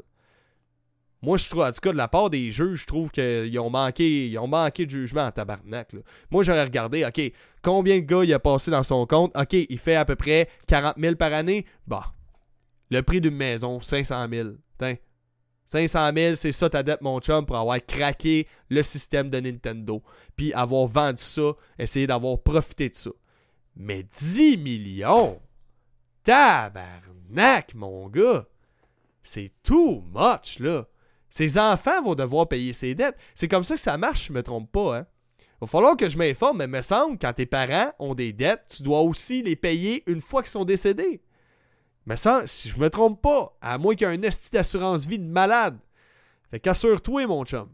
Moi, 1.26 1.38
je 1.38 1.50
trouve, 1.50 1.64
en 1.64 1.72
tout 1.72 1.80
cas, 1.82 1.92
de 1.92 1.98
la 1.98 2.08
part 2.08 2.30
des 2.30 2.52
juges, 2.52 2.82
je 2.82 2.86
trouve 2.86 3.10
qu'ils 3.10 3.60
ont 3.60 3.72
manqué, 3.72 4.28
ils 4.28 4.38
ont 4.38 4.46
manqué 4.48 4.86
de 4.86 4.92
jugement 4.92 5.26
en 5.26 5.32
tabarnak. 5.32 5.92
Moi, 6.30 6.44
j'aurais 6.44 6.64
regardé, 6.64 7.04
OK, 7.04 7.20
combien 7.64 7.96
de 7.96 8.02
gars 8.02 8.24
il 8.24 8.32
a 8.32 8.38
passé 8.38 8.70
dans 8.70 8.84
son 8.84 9.08
compte? 9.08 9.36
OK, 9.36 9.54
il 9.54 9.80
fait 9.80 9.96
à 9.96 10.06
peu 10.06 10.16
près 10.16 10.48
40 10.68 11.00
000 11.00 11.16
par 11.16 11.34
année. 11.34 11.66
Bah, 11.88 12.14
le 12.92 13.02
prix 13.02 13.22
d'une 13.22 13.36
maison, 13.36 13.82
500 13.82 14.28
000. 14.32 14.50
500 15.66 16.12
000, 16.16 16.36
c'est 16.36 16.52
ça 16.52 16.70
ta 16.70 16.84
dette, 16.84 17.02
mon 17.02 17.20
chum, 17.20 17.44
pour 17.44 17.58
avoir 17.58 17.84
craqué 17.84 18.48
le 18.70 18.84
système 18.84 19.32
de 19.32 19.40
Nintendo. 19.40 20.04
Puis 20.36 20.54
avoir 20.54 20.86
vendu 20.86 21.24
ça, 21.24 21.54
essayer 21.80 22.06
d'avoir 22.06 22.40
profité 22.40 22.88
de 22.90 22.94
ça. 22.94 23.10
Mais 23.76 24.04
10 24.04 24.58
millions? 24.58 25.42
Tabarnak, 26.24 27.74
mon 27.74 28.10
gars! 28.10 28.46
C'est 29.24 29.52
too 29.64 30.04
much, 30.14 30.60
là. 30.60 30.86
Ses 31.36 31.58
enfants 31.58 32.02
vont 32.02 32.16
devoir 32.16 32.48
payer 32.48 32.72
ses 32.72 32.96
dettes. 32.96 33.18
C'est 33.34 33.50
comme 33.50 33.66
ça 33.66 33.76
que 33.76 33.82
ça 33.82 33.98
marche, 33.98 34.28
je 34.28 34.32
me 34.32 34.42
trompe 34.42 34.72
pas. 34.72 35.00
Hein? 35.00 35.06
Il 35.40 35.58
va 35.60 35.68
falloir 35.68 35.98
que 35.98 36.08
je 36.08 36.18
m'informe, 36.18 36.60
mais 36.60 36.68
me 36.68 36.82
semble 36.82 37.18
quand 37.20 37.34
tes 37.34 37.46
parents 37.46 37.92
ont 38.00 38.16
des 38.16 38.32
dettes, 38.32 38.64
tu 38.74 38.84
dois 38.84 39.02
aussi 39.02 39.44
les 39.44 39.58
payer 39.58 40.02
une 40.08 40.22
fois 40.22 40.44
qu'ils 40.44 40.52
sont 40.52 40.64
décédés. 40.64 41.22
Mais 42.06 42.16
ça, 42.16 42.48
si 42.48 42.70
je 42.70 42.80
me 42.80 42.90
trompe 42.90 43.22
pas, 43.22 43.54
à 43.60 43.78
moins 43.78 43.96
qu'il 43.96 44.08
y 44.08 44.12
ait 44.12 44.14
un 44.14 44.22
esti 44.22 44.50
d'assurance 44.50 45.06
vie 45.06 45.20
de 45.20 45.28
malade. 45.28 45.78
Fait 46.52 46.62
qu'assure-toi, 46.62 47.28
mon 47.28 47.44
chum. 47.44 47.68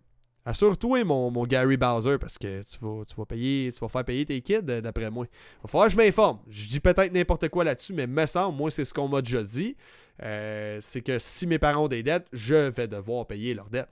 Assure-toi, 0.44 1.04
mon, 1.04 1.30
mon, 1.30 1.46
Gary 1.46 1.78
Bowser, 1.78 2.18
parce 2.18 2.40
que 2.40 2.64
tu 2.64 2.78
vas, 2.82 3.06
tu 3.06 3.14
vas 3.16 3.26
payer, 3.28 3.72
tu 3.72 3.80
vas 3.80 3.90
faire 3.90 4.04
payer 4.04 4.26
tes 4.26 4.42
kids, 4.42 4.62
euh, 4.70 4.82
d'après 4.82 5.12
moi. 5.12 5.28
Il 5.30 5.62
va 5.62 5.70
falloir 5.70 5.88
que 5.88 5.94
je 5.94 5.98
m'informe. 5.98 6.40
Je 6.48 6.68
dis 6.68 6.80
peut-être 6.80 7.14
n'importe 7.14 7.48
quoi 7.50 7.64
là-dessus, 7.64 7.94
mais 7.94 8.08
me 8.08 8.26
semble, 8.26 8.58
moi, 8.58 8.72
c'est 8.72 8.86
ce 8.86 8.92
qu'on 8.92 9.08
m'a 9.08 9.22
déjà 9.22 9.44
dit. 9.44 9.78
Euh, 10.22 10.78
c'est 10.82 11.02
que 11.02 11.20
si 11.20 11.48
mes 11.48 11.60
parents 11.60 11.86
ont 11.86 11.88
des 11.88 12.04
dettes, 12.04 12.28
je 12.32 12.70
vais 12.70 12.88
devoir 12.88 13.26
payer 13.26 13.54
leurs 13.54 13.70
dettes. 13.70 13.90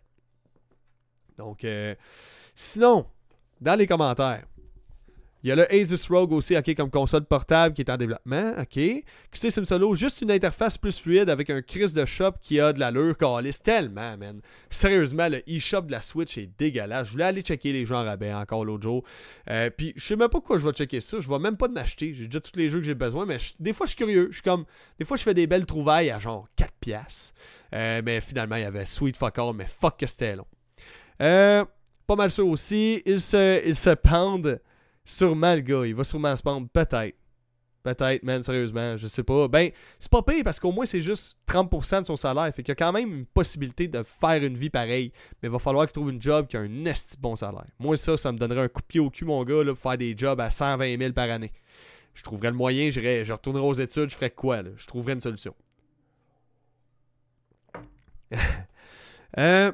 Donc, 1.38 1.64
euh, 1.64 1.96
sinon, 2.54 3.08
dans 3.62 3.78
les 3.78 3.88
commentaires, 3.88 4.46
il 5.44 5.50
y 5.50 5.52
a 5.54 5.56
le 5.56 5.72
Asus 5.74 6.08
Rogue 6.10 6.34
aussi, 6.34 6.58
ok, 6.58 6.76
comme 6.76 6.90
console 6.90 7.24
portable 7.24 7.74
qui 7.74 7.82
est 7.82 7.90
en 7.90 7.96
développement, 7.96 8.54
ok. 8.60 9.04
QC 9.32 9.52
Sim 9.52 9.64
Solo, 9.64 9.96
juste 9.96 10.22
une 10.22 10.32
interface 10.32 10.78
plus 10.78 11.00
fluide 11.00 11.30
avec 11.30 11.50
un 11.50 11.62
Chris 11.62 11.94
de 11.94 12.04
shop 12.06 12.34
qui 12.42 12.60
a 12.60 12.74
de 12.74 12.80
l'allure 12.80 13.18
calice 13.18 13.64
tellement, 13.64 14.18
man. 14.18 14.42
Sérieusement, 14.70 15.30
le 15.30 15.42
eShop 15.50 15.84
de 15.84 15.92
la 15.92 16.02
Switch 16.02 16.38
est 16.38 16.50
dégueulasse. 16.58 17.08
Je 17.08 17.12
voulais 17.14 17.24
aller 17.24 17.42
checker 17.42 17.72
les 17.72 17.86
jeux 17.86 17.96
en 17.96 18.04
rabais 18.04 18.34
encore 18.34 18.66
l'autre 18.66 18.84
jour. 18.84 19.04
Euh, 19.50 19.70
puis 19.70 19.94
je 19.96 20.04
sais 20.04 20.16
même 20.18 20.28
pas 20.28 20.40
pourquoi 20.40 20.58
je 20.58 20.68
vais 20.68 20.74
checker 20.74 21.00
ça. 21.00 21.22
Je 21.22 21.30
vais 21.30 21.40
même 21.40 21.56
pas 21.56 21.70
de 21.70 21.74
m'acheter. 21.74 22.14
J'ai 22.14 22.26
déjà 22.26 22.42
tous 22.42 22.58
les 22.58 22.68
jeux 22.68 22.80
que 22.80 22.86
j'ai 22.86 22.96
besoin, 22.96 23.26
mais 23.26 23.38
des 23.60 23.72
fois 23.72 23.86
je 23.86 23.92
suis 23.92 23.98
curieux. 23.98 24.28
Je 24.32 24.36
suis 24.36 24.44
comme, 24.44 24.66
des 25.00 25.06
fois 25.06 25.16
je 25.16 25.24
fais 25.24 25.34
des 25.34 25.48
belles 25.48 25.66
trouvailles 25.66 26.10
à 26.10 26.20
genre 26.20 26.48
4 26.58 26.74
piastres. 26.82 27.34
Euh, 27.74 28.02
mais 28.04 28.20
finalement, 28.20 28.58
il 28.58 28.64
y 28.64 28.66
avait 28.66 28.86
Sweet 28.86 29.16
Fuck 29.16 29.38
All, 29.38 29.54
mais 29.56 29.68
fuck 29.68 29.98
que 29.98 30.08
c'était 30.08 30.36
long. 30.36 30.48
Euh, 31.22 31.64
pas 32.08 32.16
mal 32.16 32.32
ça 32.32 32.44
aussi. 32.44 33.02
Ils 33.06 33.22
se, 33.22 33.66
ils 33.66 33.76
se 33.76 33.92
pendent 33.92 34.60
Sûrement, 35.10 35.56
le 35.56 35.62
gars, 35.62 35.88
il 35.88 35.96
va 35.96 36.04
sûrement 36.04 36.36
se 36.36 36.44
prendre. 36.44 36.68
Peut-être. 36.70 37.16
Peut-être, 37.82 38.22
man, 38.22 38.44
sérieusement, 38.44 38.96
je 38.96 39.08
sais 39.08 39.24
pas. 39.24 39.48
Ben, 39.48 39.72
c'est 40.00 40.12
pas 40.12 40.22
pire 40.22 40.44
parce 40.44 40.60
qu'au 40.60 40.72
moins 40.72 40.86
c'est 40.86 41.02
juste 41.02 41.40
30% 41.48 42.02
de 42.02 42.06
son 42.06 42.16
salaire. 42.16 42.54
Fait 42.54 42.62
qu'il 42.62 42.70
y 42.70 42.74
a 42.74 42.76
quand 42.76 42.92
même 42.92 43.12
une 43.12 43.26
possibilité 43.26 43.88
de 43.88 44.04
faire 44.04 44.44
une 44.44 44.56
vie 44.56 44.70
pareille. 44.70 45.12
Mais 45.42 45.50
il 45.50 45.52
va 45.52 45.58
falloir 45.58 45.88
qu'il 45.88 45.94
trouve 45.94 46.12
une 46.12 46.22
job 46.22 46.46
qui 46.46 46.58
a 46.58 46.60
un 46.60 46.86
esti 46.86 47.18
bon 47.20 47.36
salaire. 47.36 47.66
Moi, 47.80 47.98
ça, 47.98 48.18
ça 48.18 48.32
me 48.32 48.38
donnerait 48.38 48.62
un 48.62 48.68
coup 48.68 48.82
de 48.82 48.86
pied 48.86 49.00
au 49.00 49.10
cul, 49.10 49.26
mon 49.26 49.44
gars, 49.44 49.64
pour 49.66 49.80
faire 49.80 49.98
des 49.98 50.16
jobs 50.16 50.40
à 50.40 50.52
120 50.52 51.00
000 51.00 51.14
par 51.14 51.28
année. 51.32 51.54
Je 52.14 52.22
trouverais 52.22 52.52
le 52.52 52.58
moyen, 52.58 52.92
je 52.92 53.32
retournerais 53.32 53.66
aux 53.66 53.74
études, 53.74 54.12
je 54.12 54.16
ferais 54.16 54.30
quoi, 54.30 54.62
là? 54.62 54.70
Je 54.78 54.86
trouverais 54.86 55.14
une 55.14 55.22
solution. 55.22 55.56
euh, 59.40 59.72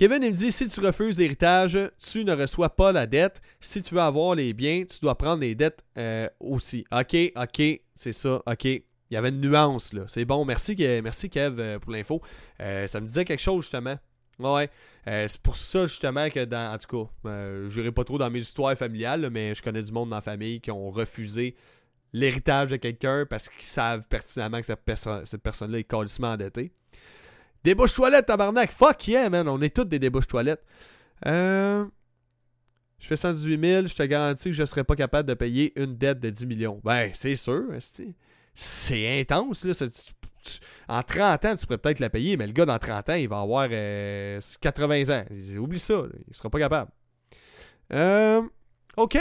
Kevin, 0.00 0.22
il 0.22 0.30
me 0.30 0.34
dit 0.34 0.50
si 0.50 0.66
tu 0.66 0.80
refuses 0.80 1.18
l'héritage, 1.18 1.78
tu 1.98 2.24
ne 2.24 2.32
reçois 2.32 2.70
pas 2.70 2.90
la 2.90 3.06
dette. 3.06 3.42
Si 3.60 3.82
tu 3.82 3.94
veux 3.94 4.00
avoir 4.00 4.34
les 4.34 4.54
biens, 4.54 4.84
tu 4.88 4.98
dois 5.02 5.14
prendre 5.14 5.42
les 5.42 5.54
dettes 5.54 5.84
euh, 5.98 6.26
aussi. 6.40 6.86
Ok, 6.90 7.14
ok, 7.36 7.62
c'est 7.94 8.14
ça, 8.14 8.42
ok. 8.46 8.64
Il 8.64 8.82
y 9.10 9.16
avait 9.18 9.28
une 9.28 9.42
nuance 9.42 9.92
là. 9.92 10.04
C'est 10.08 10.24
bon, 10.24 10.46
merci, 10.46 10.74
merci 11.04 11.28
Kev 11.28 11.60
euh, 11.60 11.78
pour 11.78 11.92
l'info. 11.92 12.22
Euh, 12.60 12.88
ça 12.88 12.98
me 13.02 13.06
disait 13.06 13.26
quelque 13.26 13.42
chose 13.42 13.64
justement. 13.64 13.98
Ouais, 14.38 14.70
c'est 15.04 15.42
pour 15.42 15.56
ça 15.56 15.84
justement 15.84 16.30
que 16.30 16.46
dans. 16.46 16.72
En 16.72 16.78
tout 16.78 17.04
cas, 17.04 17.28
je 17.68 17.78
n'irai 17.78 17.92
pas 17.92 18.04
trop 18.04 18.16
dans 18.16 18.30
mes 18.30 18.40
histoires 18.40 18.74
familiales, 18.78 19.28
mais 19.30 19.54
je 19.54 19.62
connais 19.62 19.82
du 19.82 19.92
monde 19.92 20.08
dans 20.08 20.16
la 20.16 20.22
famille 20.22 20.62
qui 20.62 20.70
ont 20.70 20.90
refusé 20.90 21.56
l'héritage 22.14 22.70
de 22.70 22.76
quelqu'un 22.76 23.26
parce 23.28 23.50
qu'ils 23.50 23.64
savent 23.64 24.08
pertinemment 24.08 24.62
que 24.62 24.66
cette, 24.66 25.42
personne-là 25.42 25.78
est 25.78 25.84
calissement 25.84 26.30
endettée. 26.30 26.72
Des 27.64 27.74
bouches 27.74 27.94
toilettes, 27.94 28.26
tabarnak. 28.26 28.72
Fuck 28.72 29.08
yeah, 29.08 29.28
man. 29.28 29.48
On 29.48 29.60
est 29.60 29.74
tous 29.74 29.84
des 29.84 29.98
débouches 29.98 30.26
toilettes. 30.26 30.64
Euh, 31.26 31.84
je 32.98 33.06
fais 33.06 33.16
118 33.16 33.60
000. 33.60 33.86
Je 33.86 33.94
te 33.94 34.02
garantis 34.02 34.50
que 34.50 34.52
je 34.54 34.62
ne 34.62 34.66
serais 34.66 34.84
pas 34.84 34.96
capable 34.96 35.28
de 35.28 35.34
payer 35.34 35.72
une 35.80 35.96
dette 35.96 36.20
de 36.20 36.30
10 36.30 36.46
millions. 36.46 36.80
Ben, 36.84 37.10
c'est 37.14 37.36
sûr. 37.36 37.64
C'est 38.54 39.20
intense. 39.20 39.64
Là. 39.64 39.72
en 40.88 41.02
30 41.02 41.44
ans, 41.44 41.56
tu 41.56 41.66
pourrais 41.66 41.78
peut-être 41.78 42.00
la 42.00 42.10
payer, 42.10 42.36
mais 42.36 42.46
le 42.46 42.52
gars 42.52 42.66
dans 42.66 42.78
30 42.78 43.10
ans, 43.10 43.14
il 43.14 43.28
va 43.28 43.40
avoir 43.40 43.68
80 43.68 43.74
euh, 43.74 45.20
ans. 45.20 45.24
Oublie 45.58 45.78
ça. 45.78 46.02
Il 46.28 46.34
sera 46.34 46.48
pas 46.48 46.58
capable. 46.58 46.90
Euh, 47.92 48.42
OK. 48.96 49.18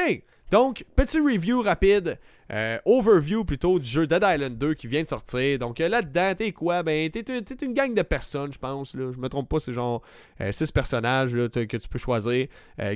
Donc, 0.52 0.86
petit 0.96 1.20
review 1.20 1.62
rapide. 1.62 2.18
Euh, 2.52 2.80
overview 2.86 3.44
plutôt 3.46 3.78
du 3.78 3.88
jeu 3.88 4.08
Dead 4.08 4.24
Island 4.24 4.58
2 4.58 4.74
qui 4.74 4.88
vient 4.88 5.04
de 5.04 5.08
sortir. 5.08 5.60
Donc 5.60 5.80
euh, 5.80 5.88
là-dedans, 5.88 6.34
t'es 6.36 6.52
quoi? 6.52 6.82
Ben, 6.82 7.10
t'es, 7.12 7.22
une 7.62 7.74
gang 7.76 7.94
de 7.94 8.02
personnes, 8.02 8.52
je 8.52 8.58
pense. 8.58 8.96
Là. 8.96 9.12
Je 9.14 9.20
me 9.20 9.30
trompe 9.30 9.48
pas, 9.48 9.60
c'est 9.60 9.72
genre 9.72 10.02
6 10.40 10.64
euh, 10.64 10.66
personnages 10.74 11.32
que 11.32 11.78
tu 11.78 11.88
peux 11.88 12.00
choisir 12.00 12.48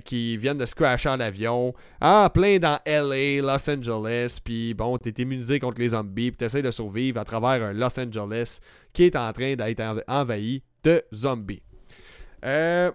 qui 0.05 0.37
viennent 0.37 0.57
de 0.57 0.65
se 0.65 0.73
crasher 0.73 1.09
en 1.09 1.19
avion, 1.19 1.73
en 2.01 2.29
plein 2.29 2.57
dans 2.57 2.79
LA, 2.87 3.41
Los 3.41 3.69
Angeles. 3.69 4.39
Puis 4.43 4.73
bon, 4.73 4.97
t'es 4.97 5.21
immunisé 5.21 5.59
contre 5.59 5.79
les 5.79 5.89
zombies, 5.89 6.31
puis 6.31 6.37
t'essayes 6.37 6.63
de 6.63 6.71
survivre 6.71 7.19
à 7.19 7.25
travers 7.25 7.63
un 7.63 7.73
Los 7.73 7.99
Angeles 7.99 8.59
qui 8.91 9.03
est 9.03 9.15
en 9.15 9.31
train 9.33 9.55
d'être 9.55 10.03
envahi 10.07 10.63
de 10.83 11.03
zombies. 11.13 11.61
Euh. 12.43 12.91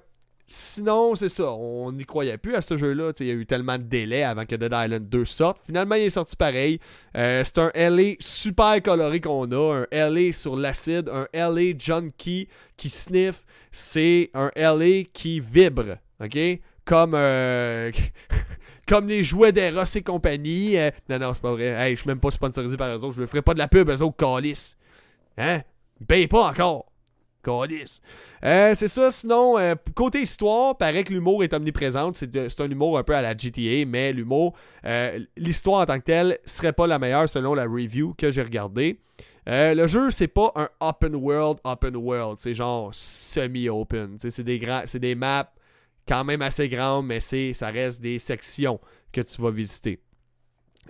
Sinon, 0.50 1.14
c'est 1.14 1.28
ça, 1.28 1.52
on 1.52 1.92
n'y 1.92 2.06
croyait 2.06 2.38
plus 2.38 2.54
à 2.54 2.62
ce 2.62 2.78
jeu-là. 2.78 3.12
Il 3.20 3.26
y 3.26 3.30
a 3.30 3.34
eu 3.34 3.44
tellement 3.44 3.76
de 3.76 3.82
délais 3.82 4.22
avant 4.22 4.46
que 4.46 4.56
Dead 4.56 4.72
Island 4.72 5.06
2 5.06 5.24
sorte. 5.26 5.58
Finalement, 5.66 5.96
il 5.96 6.04
est 6.04 6.10
sorti 6.10 6.36
pareil. 6.36 6.80
Euh, 7.18 7.44
c'est 7.44 7.58
un 7.58 7.70
LA 7.74 8.14
super 8.18 8.82
coloré 8.82 9.20
qu'on 9.20 9.52
a, 9.52 9.84
un 9.92 10.08
LA 10.08 10.32
sur 10.32 10.56
l'acide, 10.56 11.10
un 11.10 11.26
LA 11.34 11.76
junkie 11.78 12.48
qui 12.78 12.88
sniff. 12.88 13.44
C'est 13.72 14.30
un 14.32 14.50
LA 14.56 15.04
qui 15.12 15.38
vibre, 15.38 15.98
ok? 16.18 16.38
Comme, 16.86 17.12
euh, 17.14 17.92
comme 18.88 19.06
les 19.06 19.24
jouets 19.24 19.52
d'Eros 19.52 19.84
et 19.94 20.02
compagnie. 20.02 20.78
Euh, 20.78 20.90
non, 21.10 21.18
non, 21.18 21.34
c'est 21.34 21.42
pas 21.42 21.52
vrai. 21.52 21.66
Hey, 21.66 21.94
je 21.94 22.00
suis 22.00 22.08
même 22.08 22.20
pas 22.20 22.30
sponsorisé 22.30 22.78
par 22.78 22.88
eux 22.88 23.04
autres. 23.04 23.16
Je 23.16 23.20
ne 23.20 23.26
ferai 23.26 23.42
pas 23.42 23.52
de 23.52 23.58
la 23.58 23.68
pub, 23.68 23.90
eux 23.90 24.02
autres, 24.02 24.16
calice. 24.16 24.78
Hein? 25.36 25.60
Ils 26.00 26.06
payent 26.06 26.26
pas 26.26 26.48
encore. 26.48 26.87
Euh, 28.44 28.74
c'est 28.74 28.88
ça, 28.88 29.10
sinon, 29.10 29.58
euh, 29.58 29.74
côté 29.94 30.22
histoire, 30.22 30.76
paraît 30.76 31.04
que 31.04 31.12
l'humour 31.12 31.42
est 31.42 31.52
omniprésent. 31.52 32.12
C'est, 32.12 32.60
un 32.60 32.70
humour 32.70 32.98
un 32.98 33.02
peu 33.02 33.14
à 33.14 33.22
la 33.22 33.36
GTA, 33.36 33.86
mais 33.86 34.12
l'humour, 34.12 34.54
euh, 34.84 35.18
l'histoire 35.36 35.82
en 35.82 35.86
tant 35.86 35.98
que 35.98 36.04
telle, 36.04 36.38
serait 36.44 36.72
pas 36.72 36.86
la 36.86 36.98
meilleure 36.98 37.28
selon 37.28 37.54
la 37.54 37.64
review 37.64 38.14
que 38.16 38.30
j'ai 38.30 38.42
regardée. 38.42 39.00
Le 39.46 39.86
jeu, 39.86 40.10
c'est 40.10 40.28
pas 40.28 40.52
un 40.56 40.68
open 40.80 41.14
world, 41.14 41.58
open 41.64 41.96
world. 41.96 42.36
C'est 42.38 42.54
genre 42.54 42.90
semi-open. 42.92 44.16
C'est 44.18 44.42
des, 44.42 44.60
des 44.94 45.14
maps 45.14 45.50
quand 46.06 46.22
même 46.24 46.42
assez 46.42 46.68
grandes, 46.68 47.06
mais 47.06 47.20
ça 47.20 47.68
reste 47.68 48.02
des 48.02 48.18
sections 48.18 48.78
que 49.10 49.22
tu 49.22 49.40
vas 49.40 49.50
visiter. 49.50 50.00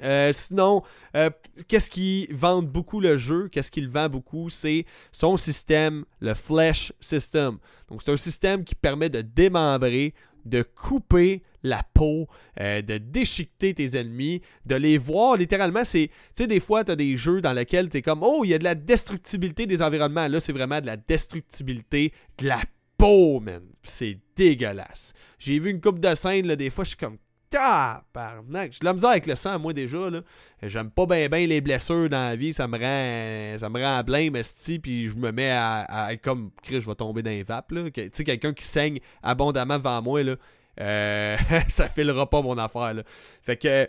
Euh, 0.02 0.32
sinon, 0.32 0.82
euh, 1.16 1.30
qu'est-ce 1.66 1.90
qui 1.90 2.28
vend 2.30 2.62
beaucoup 2.62 3.00
le 3.00 3.16
jeu, 3.16 3.48
qu'est-ce 3.48 3.70
qu'il 3.70 3.88
vend 3.88 4.08
beaucoup, 4.08 4.50
c'est 4.50 4.84
son 5.12 5.36
système, 5.36 6.04
le 6.20 6.34
Flesh 6.34 6.92
System. 7.00 7.58
Donc, 7.88 8.02
c'est 8.02 8.12
un 8.12 8.16
système 8.16 8.64
qui 8.64 8.74
permet 8.74 9.08
de 9.08 9.22
démembrer, 9.22 10.14
de 10.44 10.62
couper 10.62 11.42
la 11.62 11.82
peau, 11.94 12.28
euh, 12.60 12.82
de 12.82 12.98
déchiqueter 12.98 13.74
tes 13.74 13.96
ennemis, 13.96 14.42
de 14.64 14.76
les 14.76 14.98
voir 14.98 15.36
littéralement. 15.36 15.82
Tu 15.82 16.08
sais, 16.32 16.46
des 16.46 16.60
fois, 16.60 16.84
tu 16.84 16.92
as 16.92 16.96
des 16.96 17.16
jeux 17.16 17.40
dans 17.40 17.52
lesquels 17.52 17.88
tu 17.88 17.98
es 17.98 18.02
comme, 18.02 18.22
oh, 18.22 18.42
il 18.44 18.50
y 18.50 18.54
a 18.54 18.58
de 18.58 18.64
la 18.64 18.74
destructibilité 18.74 19.66
des 19.66 19.82
environnements. 19.82 20.28
Là, 20.28 20.40
c'est 20.40 20.52
vraiment 20.52 20.80
de 20.80 20.86
la 20.86 20.96
destructibilité 20.96 22.12
de 22.38 22.48
la 22.48 22.60
peau, 22.96 23.40
man. 23.40 23.62
C'est 23.82 24.18
dégueulasse. 24.36 25.12
J'ai 25.38 25.58
vu 25.58 25.70
une 25.70 25.80
coupe 25.80 25.98
de 25.98 26.14
scène, 26.14 26.46
là, 26.46 26.56
des 26.56 26.70
fois, 26.70 26.84
je 26.84 26.90
suis 26.90 26.96
comme, 26.96 27.18
Tabarnak. 27.50 28.72
J'ai 28.72 28.80
de 28.80 28.84
la 28.84 28.92
misère 28.92 29.10
avec 29.10 29.26
le 29.26 29.36
sang, 29.36 29.58
moi, 29.58 29.72
déjà. 29.72 30.10
là. 30.10 30.20
J'aime 30.62 30.90
pas 30.90 31.06
bien 31.06 31.28
ben 31.28 31.48
les 31.48 31.60
blessures 31.60 32.08
dans 32.08 32.28
la 32.28 32.36
vie. 32.36 32.52
Ça 32.52 32.66
me 32.68 32.76
rend, 32.76 33.58
ça 33.58 33.68
me 33.68 33.80
rend 33.80 33.96
à 33.96 34.02
blême, 34.02 34.36
esti, 34.36 34.78
puis 34.78 35.08
je 35.08 35.16
me 35.16 35.32
mets 35.32 35.50
à, 35.50 36.10
comme, 36.22 36.50
Chris, 36.62 36.80
je 36.80 36.86
vais 36.86 36.94
tomber 36.94 37.22
dans 37.22 37.30
les 37.30 37.42
vapes. 37.42 37.72
là. 37.72 37.90
Tu 37.90 38.10
sais, 38.12 38.24
quelqu'un 38.24 38.52
qui 38.52 38.64
saigne 38.64 38.98
abondamment 39.22 39.78
devant 39.78 40.02
moi, 40.02 40.22
là, 40.22 40.36
euh, 40.80 41.36
ça 41.68 41.88
filera 41.88 42.28
pas 42.28 42.42
mon 42.42 42.58
affaire. 42.58 42.94
Fait 43.42 43.56
que, 43.56 43.88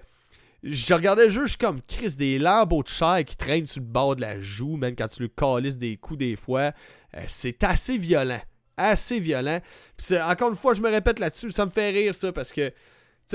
je 0.63 0.93
regardais 0.93 1.25
le 1.25 1.29
jeu, 1.29 1.43
je 1.43 1.49
suis 1.49 1.57
comme, 1.57 1.81
Chris, 1.87 2.15
des 2.17 2.37
lambeaux 2.37 2.83
de 2.83 2.89
chair 2.89 3.23
qui 3.25 3.37
traînent 3.37 3.67
sur 3.67 3.81
le 3.81 3.87
bord 3.87 4.15
de 4.15 4.21
la 4.21 4.41
joue, 4.41 4.75
même 4.75 4.95
quand 4.95 5.07
tu 5.07 5.23
lui 5.23 5.29
calisses 5.29 5.77
des 5.77 5.97
coups 5.97 6.19
des 6.19 6.35
fois. 6.35 6.73
Euh, 7.15 7.21
c'est 7.27 7.63
assez 7.63 7.97
violent. 7.97 8.41
Assez 8.75 9.19
violent. 9.19 9.59
Puis 9.97 10.17
encore 10.19 10.49
une 10.49 10.55
fois, 10.55 10.73
je 10.73 10.81
me 10.81 10.89
répète 10.89 11.19
là-dessus, 11.19 11.51
ça 11.51 11.65
me 11.65 11.71
fait 11.71 11.89
rire 11.89 12.15
ça 12.15 12.31
parce 12.31 12.51
que 12.51 12.71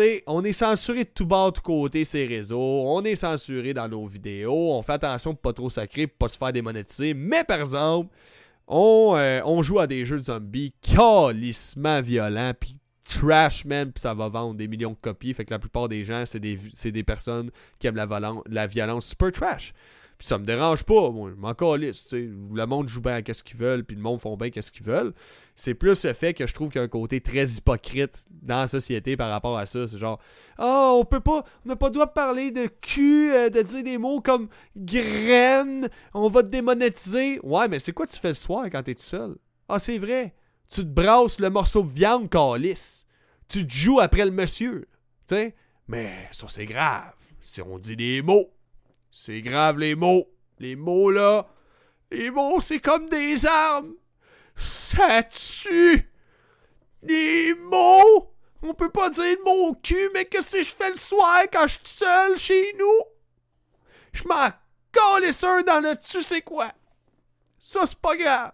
sais, 0.03 0.25
on 0.27 0.45
est 0.45 0.53
censuré 0.53 1.05
de 1.05 1.11
tout 1.15 1.27
bord, 1.27 1.53
de 1.53 1.57
tout 1.57 1.63
côté, 1.63 2.05
ces 2.05 2.27
réseaux. 2.27 2.59
On 2.59 3.03
est 3.03 3.17
censuré 3.17 3.75
dans 3.75 3.89
nos 3.89 4.07
vidéos. 4.07 4.73
On 4.73 4.83
fait 4.83 4.93
attention 4.93 5.33
pour 5.35 5.43
pas 5.43 5.53
trop 5.53 5.71
sacrer, 5.71 6.07
pour 6.07 6.19
pas 6.19 6.29
se 6.29 6.37
faire 6.37 6.53
démonétiser. 6.53 7.15
Mais 7.15 7.45
par 7.45 7.61
exemple, 7.61 8.15
on, 8.67 9.15
euh, 9.17 9.41
on 9.45 9.63
joue 9.63 9.79
à 9.79 9.87
des 9.87 10.05
jeux 10.07 10.17
de 10.17 10.23
zombies 10.23 10.73
calissement 10.83 12.01
violents, 12.01 12.53
puis 12.59 12.77
trash, 13.05 13.65
man, 13.65 13.93
puis 13.93 14.01
ça 14.01 14.15
va 14.15 14.29
vendre 14.29 14.55
des 14.55 14.69
millions 14.69 14.91
de 14.91 14.97
copies. 15.01 15.35
Fait 15.35 15.45
que 15.45 15.51
la 15.51 15.59
plupart 15.59 15.89
des 15.89 16.05
gens, 16.05 16.25
c'est 16.27 16.41
des, 16.41 17.03
personnes 17.03 17.51
qui 17.79 17.87
aiment 17.87 17.97
la, 17.97 18.09
la 18.47 18.67
violence 18.67 19.07
super 19.07 19.33
trash. 19.33 19.75
Ça 20.25 20.39
me 20.39 20.47
dérange 20.47 20.85
pas, 20.85 21.11
moi, 21.11 21.29
je 21.29 21.35
m'en 21.35 21.53
calisse, 21.53 22.07
tu. 22.07 22.35
Le 22.51 22.65
monde 22.65 22.89
joue 22.89 23.03
bien 23.03 23.17
à 23.17 23.21
qu'est-ce 23.21 23.43
qu'ils 23.43 23.59
veulent, 23.59 23.85
puis 23.85 23.95
le 23.95 24.01
monde 24.01 24.19
font 24.19 24.39
bien 24.39 24.49
qu'est-ce 24.49 24.73
qu'ils 24.73 24.87
veulent. 24.87 25.13
C'est 25.55 25.75
plus 25.75 26.03
le 26.03 26.15
fait 26.15 26.33
que 26.33 26.47
je 26.47 26.55
trouve 26.55 26.71
qu'il 26.71 26.79
y 26.79 26.81
a 26.81 26.85
un 26.85 26.89
côté 26.89 27.21
très 27.21 27.45
hypocrite 27.45 28.25
dans 28.31 28.61
la 28.61 28.67
société 28.67 29.19
par 29.19 29.29
rapport 29.29 29.59
à 29.59 29.67
ça. 29.67 29.87
C'est 29.87 29.99
genre, 29.99 30.19
ah, 30.57 30.93
on 30.95 31.05
peut 31.05 31.21
pas, 31.21 31.45
on 31.67 31.69
n'a 31.69 31.77
pas 31.77 31.89
le 31.89 31.93
droit 31.93 32.07
de 32.07 32.13
parler 32.13 32.51
de 32.51 32.69
cul, 32.69 33.35
euh, 33.35 33.51
de 33.51 33.61
dire 33.61 33.85
des 33.85 33.99
mots 33.99 34.23
comme 34.23 34.49
graine, 34.75 35.91
on 36.15 36.31
va 36.31 36.43
te 36.43 36.49
démonétiser. 36.49 37.39
Ouais, 37.43 37.69
mais 37.69 37.79
c'est 37.79 37.93
quoi 37.93 38.07
tu 38.07 38.19
fais 38.19 38.29
le 38.29 38.35
soir 38.35 38.65
quand 38.73 38.83
t'es 38.83 38.95
tout 38.95 39.03
seul? 39.03 39.37
Ah, 39.69 39.79
c'est 39.79 39.99
vrai. 39.99 40.35
Tu 40.71 40.81
te 40.81 40.87
brasses 40.87 41.39
le 41.39 41.51
morceau 41.51 41.83
de 41.83 41.93
viande 41.93 42.31
calice. 42.31 43.05
Tu 43.47 43.67
te 43.67 43.75
joues 43.75 44.01
après 44.01 44.25
le 44.25 44.31
monsieur. 44.31 44.89
Tu 45.29 45.35
sais? 45.35 45.55
Mais 45.87 46.29
ça, 46.31 46.47
c'est 46.49 46.65
grave. 46.65 47.13
Si 47.41 47.61
on 47.61 47.77
dit 47.77 47.95
des 47.95 48.23
mots, 48.23 48.55
c'est 49.17 49.43
grave 49.43 49.79
les 49.79 49.95
mots. 49.95 50.29
Les 50.59 50.75
mots 50.75 51.13
là, 51.13 51.47
les 52.11 52.33
mots, 52.33 52.59
c'est 52.61 52.81
comme 52.81 53.09
des 53.09 53.47
armes. 53.47 53.95
Ça 54.57 55.23
tue. 55.23 56.11
Des 57.01 57.55
mots. 57.55 58.35
On 58.63 58.75
peut 58.75 58.91
pas 58.91 59.11
dire 59.11 59.37
le 59.39 59.45
mot 59.45 59.69
au 59.69 59.75
cul, 59.75 60.11
mais 60.13 60.25
que 60.25 60.43
si 60.43 60.65
je 60.65 60.75
fais 60.75 60.91
le 60.91 60.97
soir 60.97 61.43
quand 61.53 61.67
je 61.69 61.75
suis 61.75 61.81
seul 61.85 62.37
chez 62.37 62.75
nous? 62.77 63.03
Je 64.13 64.25
m'en 64.25 64.49
calisse 64.91 65.45
un 65.45 65.63
dans 65.63 65.81
le 65.81 65.97
tu 65.97 66.23
sais 66.23 66.43
quoi? 66.43 66.73
Ça, 67.61 67.87
c'est 67.87 67.99
pas 67.99 68.17
grave. 68.17 68.53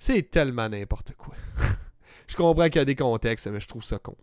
C'est 0.00 0.30
tellement 0.30 0.68
n'importe 0.68 1.14
quoi. 1.14 1.34
je 2.26 2.34
comprends 2.34 2.64
qu'il 2.64 2.76
y 2.76 2.78
a 2.80 2.84
des 2.84 2.96
contextes, 2.96 3.46
mais 3.46 3.60
je 3.60 3.68
trouve 3.68 3.84
ça 3.84 4.00
con. 4.00 4.16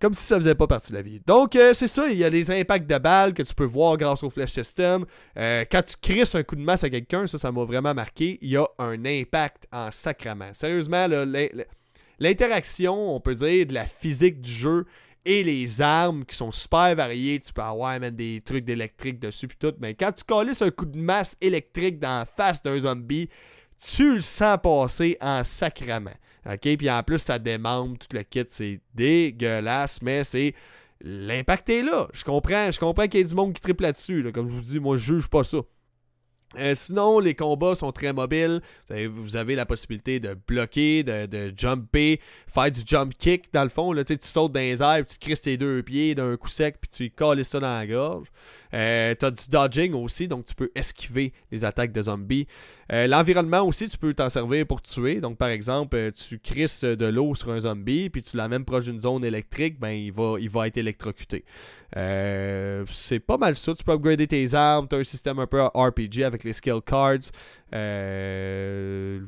Comme 0.00 0.14
si 0.14 0.22
ça 0.22 0.36
faisait 0.36 0.54
pas 0.54 0.66
partie 0.66 0.92
de 0.92 0.96
la 0.96 1.02
vie. 1.02 1.20
Donc, 1.26 1.56
euh, 1.56 1.74
c'est 1.74 1.88
ça, 1.88 2.08
il 2.08 2.16
y 2.16 2.24
a 2.24 2.30
des 2.30 2.50
impacts 2.50 2.88
de 2.88 2.98
balles 2.98 3.34
que 3.34 3.42
tu 3.42 3.54
peux 3.54 3.64
voir 3.64 3.96
grâce 3.96 4.22
au 4.22 4.30
Flash 4.30 4.52
System. 4.52 5.04
Euh, 5.36 5.64
quand 5.70 5.82
tu 5.82 5.96
crisses 6.00 6.34
un 6.34 6.42
coup 6.42 6.56
de 6.56 6.60
masse 6.60 6.84
à 6.84 6.90
quelqu'un, 6.90 7.26
ça, 7.26 7.38
ça 7.38 7.50
m'a 7.50 7.64
vraiment 7.64 7.94
marqué. 7.94 8.38
Il 8.40 8.50
y 8.50 8.56
a 8.56 8.66
un 8.78 9.04
impact 9.04 9.66
en 9.72 9.90
sacrament. 9.90 10.54
Sérieusement, 10.54 11.06
l'interaction, 12.20 13.14
on 13.14 13.20
peut 13.20 13.34
dire, 13.34 13.66
de 13.66 13.74
la 13.74 13.86
physique 13.86 14.40
du 14.40 14.52
jeu 14.52 14.84
et 15.24 15.42
les 15.42 15.80
armes 15.80 16.24
qui 16.24 16.36
sont 16.36 16.50
super 16.50 16.94
variées. 16.94 17.40
Tu 17.40 17.52
peux 17.52 17.62
avoir 17.62 17.98
même 17.98 18.14
des 18.14 18.40
trucs 18.44 18.64
d'électrique 18.64 19.18
dessus 19.18 19.48
puis 19.48 19.58
tout. 19.58 19.74
Mais 19.80 19.94
quand 19.94 20.12
tu 20.12 20.24
calisses 20.24 20.62
un 20.62 20.70
coup 20.70 20.86
de 20.86 20.96
masse 20.96 21.36
électrique 21.40 21.98
dans 21.98 22.20
la 22.20 22.24
face 22.24 22.62
d'un 22.62 22.78
zombie, 22.78 23.28
tu 23.82 24.14
le 24.14 24.20
sens 24.20 24.58
passer 24.62 25.16
en 25.20 25.44
sacrament. 25.44 26.14
OK? 26.48 26.76
Puis 26.76 26.90
en 26.90 27.02
plus, 27.02 27.18
ça 27.18 27.38
démembre 27.38 27.98
tout 27.98 28.16
le 28.16 28.22
kit. 28.22 28.44
C'est 28.48 28.80
dégueulasse, 28.94 30.00
mais 30.02 30.24
c'est. 30.24 30.54
L'impact 31.00 31.68
est 31.68 31.82
là. 31.82 32.08
Je 32.12 32.24
comprends, 32.24 32.72
je 32.72 32.80
comprends 32.80 33.06
qu'il 33.06 33.20
y 33.20 33.22
ait 33.22 33.26
du 33.26 33.34
monde 33.34 33.52
qui 33.52 33.60
triple 33.60 33.84
là-dessus. 33.84 34.22
là. 34.22 34.32
Comme 34.32 34.48
je 34.48 34.54
vous 34.54 34.62
dis, 34.62 34.80
moi, 34.80 34.96
je 34.96 35.14
juge 35.14 35.28
pas 35.28 35.44
ça. 35.44 35.58
Euh, 36.56 36.74
sinon, 36.74 37.18
les 37.18 37.34
combats 37.34 37.74
sont 37.74 37.92
très 37.92 38.12
mobiles. 38.12 38.62
Vous 38.90 39.36
avez, 39.36 39.54
la 39.54 39.66
possibilité 39.66 40.18
de 40.18 40.34
bloquer, 40.46 41.02
de, 41.02 41.26
de 41.26 41.52
jumper, 41.56 42.20
faire 42.46 42.70
du 42.70 42.80
jump 42.86 43.12
kick 43.18 43.52
dans 43.52 43.64
le 43.64 43.68
fond. 43.68 43.94
Tu 44.02 44.16
sautes 44.20 44.52
dans 44.52 44.60
les 44.60 44.82
airs, 44.82 45.04
puis 45.04 45.14
tu 45.14 45.18
crisses 45.18 45.42
tes 45.42 45.56
deux 45.58 45.82
pieds 45.82 46.14
d'un 46.14 46.36
coup 46.36 46.48
sec, 46.48 46.78
puis 46.80 46.90
tu 46.90 47.10
colles 47.10 47.44
ça 47.44 47.60
dans 47.60 47.74
la 47.74 47.86
gorge. 47.86 48.28
Euh, 48.74 49.14
tu 49.18 49.24
as 49.24 49.30
du 49.30 49.48
dodging 49.48 49.94
aussi, 49.94 50.28
donc 50.28 50.44
tu 50.44 50.54
peux 50.54 50.70
esquiver 50.74 51.32
les 51.50 51.64
attaques 51.64 51.92
de 51.92 52.02
zombies. 52.02 52.46
Euh, 52.92 53.06
L'environnement 53.06 53.62
aussi, 53.62 53.88
tu 53.88 53.98
peux 53.98 54.14
t'en 54.14 54.28
servir 54.28 54.66
pour 54.66 54.82
tuer. 54.82 55.20
Donc, 55.20 55.38
par 55.38 55.48
exemple, 55.48 55.96
euh, 55.96 56.10
tu 56.10 56.38
crisses 56.38 56.84
de 56.84 57.06
l'eau 57.06 57.34
sur 57.34 57.50
un 57.50 57.60
zombie, 57.60 58.10
puis 58.10 58.22
tu 58.22 58.36
l'amènes 58.36 58.64
proche 58.64 58.84
d'une 58.84 59.00
zone 59.00 59.24
électrique, 59.24 59.78
ben 59.78 59.90
il 59.90 60.12
va, 60.12 60.36
il 60.40 60.50
va 60.50 60.66
être 60.66 60.76
électrocuté. 60.76 61.44
C'est 61.94 63.20
pas 63.26 63.38
mal 63.38 63.56
ça. 63.56 63.74
Tu 63.74 63.82
peux 63.82 63.92
upgrader 63.92 64.26
tes 64.26 64.54
armes. 64.54 64.86
Tu 64.88 64.96
as 64.96 64.98
un 64.98 65.04
système 65.04 65.38
un 65.38 65.46
peu 65.46 65.62
RPG 65.62 66.22
avec 66.22 66.44
les 66.44 66.52
skill 66.52 66.80
cards. 66.84 67.30
C'est 67.72 69.22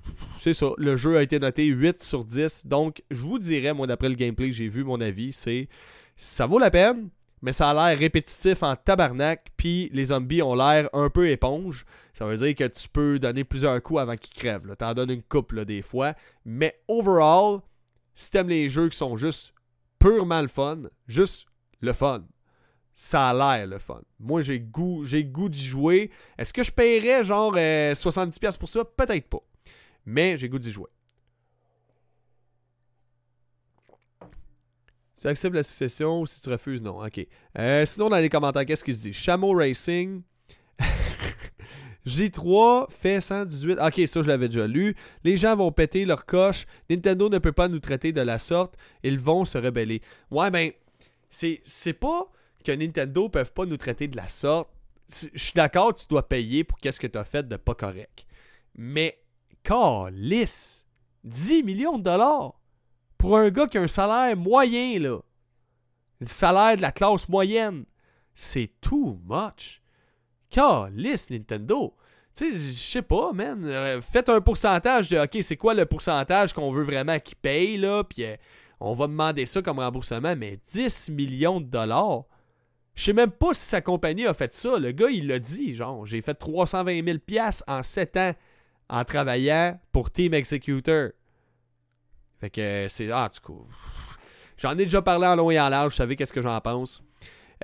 ça. 0.54 0.66
Le 0.76 0.96
jeu 0.96 1.16
a 1.16 1.22
été 1.22 1.38
noté 1.38 1.64
8 1.64 2.02
sur 2.02 2.24
10. 2.24 2.66
Donc, 2.66 3.02
je 3.10 3.20
vous 3.20 3.38
dirais, 3.38 3.72
moi, 3.72 3.86
d'après 3.86 4.10
le 4.10 4.14
gameplay 4.14 4.48
que 4.48 4.56
j'ai 4.56 4.68
vu, 4.68 4.84
mon 4.84 5.00
avis, 5.00 5.32
c'est 5.32 5.68
ça 6.16 6.46
vaut 6.46 6.58
la 6.58 6.70
peine, 6.70 7.08
mais 7.42 7.52
ça 7.52 7.70
a 7.70 7.74
l'air 7.74 7.98
répétitif 7.98 8.62
en 8.62 8.76
tabarnak. 8.76 9.52
Puis 9.56 9.90
les 9.92 10.06
zombies 10.06 10.42
ont 10.42 10.54
l'air 10.54 10.88
un 10.92 11.08
peu 11.10 11.28
éponge. 11.30 11.84
Ça 12.12 12.26
veut 12.26 12.36
dire 12.36 12.54
que 12.54 12.64
tu 12.64 12.88
peux 12.88 13.18
donner 13.18 13.44
plusieurs 13.44 13.82
coups 13.82 14.00
avant 14.00 14.16
qu'ils 14.16 14.34
crèvent. 14.34 14.76
T'en 14.76 14.94
donnes 14.94 15.10
une 15.10 15.22
coupe 15.22 15.54
des 15.54 15.82
fois. 15.82 16.14
Mais 16.44 16.80
overall, 16.88 17.60
si 18.14 18.30
t'aimes 18.30 18.48
les 18.48 18.68
jeux 18.68 18.88
qui 18.88 18.96
sont 18.96 19.16
juste 19.16 19.54
purement 19.98 20.42
le 20.42 20.48
fun, 20.48 20.82
juste 21.06 21.46
le 21.80 21.92
fun, 21.92 22.24
ça 22.94 23.30
a 23.30 23.34
l'air 23.34 23.66
le 23.66 23.78
fun. 23.78 24.02
Moi, 24.18 24.42
j'ai 24.42 24.60
goût, 24.60 25.04
j'ai 25.04 25.24
goût 25.24 25.48
d'y 25.48 25.64
jouer. 25.64 26.10
Est-ce 26.36 26.52
que 26.52 26.62
je 26.62 26.70
paierais 26.70 27.24
genre 27.24 27.54
euh, 27.56 27.94
70$ 27.94 28.58
pour 28.58 28.68
ça? 28.68 28.84
Peut-être 28.84 29.28
pas. 29.28 29.40
Mais 30.04 30.36
j'ai 30.36 30.48
goût 30.48 30.58
d'y 30.58 30.70
jouer. 30.70 30.90
Tu 35.20 35.28
acceptes 35.28 35.54
la 35.54 35.62
succession 35.62 36.22
ou 36.22 36.26
si 36.26 36.40
tu 36.40 36.48
refuses, 36.48 36.80
non. 36.80 37.04
Ok. 37.04 37.26
Euh, 37.58 37.84
sinon, 37.84 38.08
dans 38.08 38.16
les 38.16 38.30
commentaires, 38.30 38.64
qu'est-ce 38.64 38.82
qu'il 38.82 38.96
se 38.96 39.02
dit? 39.02 39.12
Chameau 39.12 39.52
Racing. 39.52 40.22
J3 42.06 42.90
fait 42.90 43.20
118. 43.20 43.78
Ok, 43.80 44.00
ça, 44.06 44.22
je 44.22 44.28
l'avais 44.28 44.48
déjà 44.48 44.66
lu. 44.66 44.96
Les 45.22 45.36
gens 45.36 45.54
vont 45.56 45.72
péter 45.72 46.06
leur 46.06 46.24
coche. 46.24 46.64
Nintendo 46.88 47.28
ne 47.28 47.36
peut 47.36 47.52
pas 47.52 47.68
nous 47.68 47.80
traiter 47.80 48.12
de 48.12 48.22
la 48.22 48.38
sorte. 48.38 48.76
Ils 49.02 49.18
vont 49.18 49.44
se 49.44 49.58
rebeller. 49.58 50.00
Ouais, 50.30 50.50
ben, 50.50 50.72
c'est 51.28 51.92
pas 51.92 52.30
que 52.64 52.72
Nintendo 52.72 53.28
peuvent 53.28 53.52
pas 53.52 53.66
nous 53.66 53.76
traiter 53.76 54.08
de 54.08 54.16
la 54.16 54.30
sorte. 54.30 54.70
Je 55.10 55.38
suis 55.38 55.52
d'accord, 55.54 55.94
tu 55.94 56.06
dois 56.08 56.26
payer 56.26 56.64
pour 56.64 56.78
qu'est-ce 56.78 57.00
que 57.00 57.06
tu 57.06 57.18
as 57.18 57.24
fait 57.24 57.46
de 57.46 57.56
pas 57.56 57.74
correct. 57.74 58.26
Mais, 58.74 59.20
calice 59.64 60.86
10 61.24 61.62
millions 61.62 61.98
de 61.98 62.04
dollars 62.04 62.59
pour 63.20 63.36
un 63.36 63.50
gars 63.50 63.66
qui 63.66 63.76
a 63.76 63.82
un 63.82 63.88
salaire 63.88 64.34
moyen, 64.34 64.98
là. 64.98 65.18
Le 66.20 66.26
salaire 66.26 66.76
de 66.76 66.80
la 66.80 66.90
classe 66.90 67.28
moyenne. 67.28 67.84
C'est 68.34 68.70
too 68.80 69.20
much. 69.26 69.82
Calice, 70.48 71.28
Nintendo. 71.28 71.94
Tu 72.34 72.50
sais, 72.50 72.72
je 72.72 72.72
sais 72.72 73.02
pas, 73.02 73.32
man. 73.34 73.62
Euh, 73.66 74.00
faites 74.00 74.30
un 74.30 74.40
pourcentage 74.40 75.08
de, 75.08 75.18
OK, 75.18 75.36
c'est 75.42 75.58
quoi 75.58 75.74
le 75.74 75.84
pourcentage 75.84 76.54
qu'on 76.54 76.72
veut 76.72 76.82
vraiment 76.82 77.18
qu'ils 77.18 77.36
payent, 77.36 77.76
là, 77.76 78.04
puis 78.04 78.24
euh, 78.24 78.36
on 78.80 78.94
va 78.94 79.06
demander 79.06 79.44
ça 79.44 79.60
comme 79.60 79.80
remboursement, 79.80 80.34
mais 80.34 80.58
10 80.72 81.10
millions 81.10 81.60
de 81.60 81.66
dollars. 81.66 82.24
Je 82.94 83.04
sais 83.04 83.12
même 83.12 83.30
pas 83.30 83.52
si 83.52 83.66
sa 83.66 83.82
compagnie 83.82 84.26
a 84.26 84.32
fait 84.32 84.52
ça. 84.54 84.78
Le 84.78 84.92
gars, 84.92 85.10
il 85.10 85.26
l'a 85.26 85.38
dit, 85.38 85.74
genre, 85.74 86.06
j'ai 86.06 86.22
fait 86.22 86.34
320 86.34 87.04
000 87.04 87.18
en 87.66 87.82
7 87.82 88.16
ans 88.16 88.34
en 88.88 89.04
travaillant 89.04 89.78
pour 89.92 90.10
Team 90.10 90.32
Executor. 90.32 91.10
Fait 92.40 92.50
que 92.50 92.86
c'est... 92.88 93.10
Ah, 93.10 93.28
du 93.32 93.40
coup... 93.40 93.66
J'en 94.56 94.72
ai 94.72 94.84
déjà 94.84 95.00
parlé 95.00 95.26
en 95.26 95.36
long 95.36 95.50
et 95.50 95.58
en 95.58 95.70
large, 95.70 95.92
vous 95.92 95.96
savez 95.96 96.16
qu'est-ce 96.16 96.34
que 96.34 96.42
j'en 96.42 96.60
pense. 96.60 97.02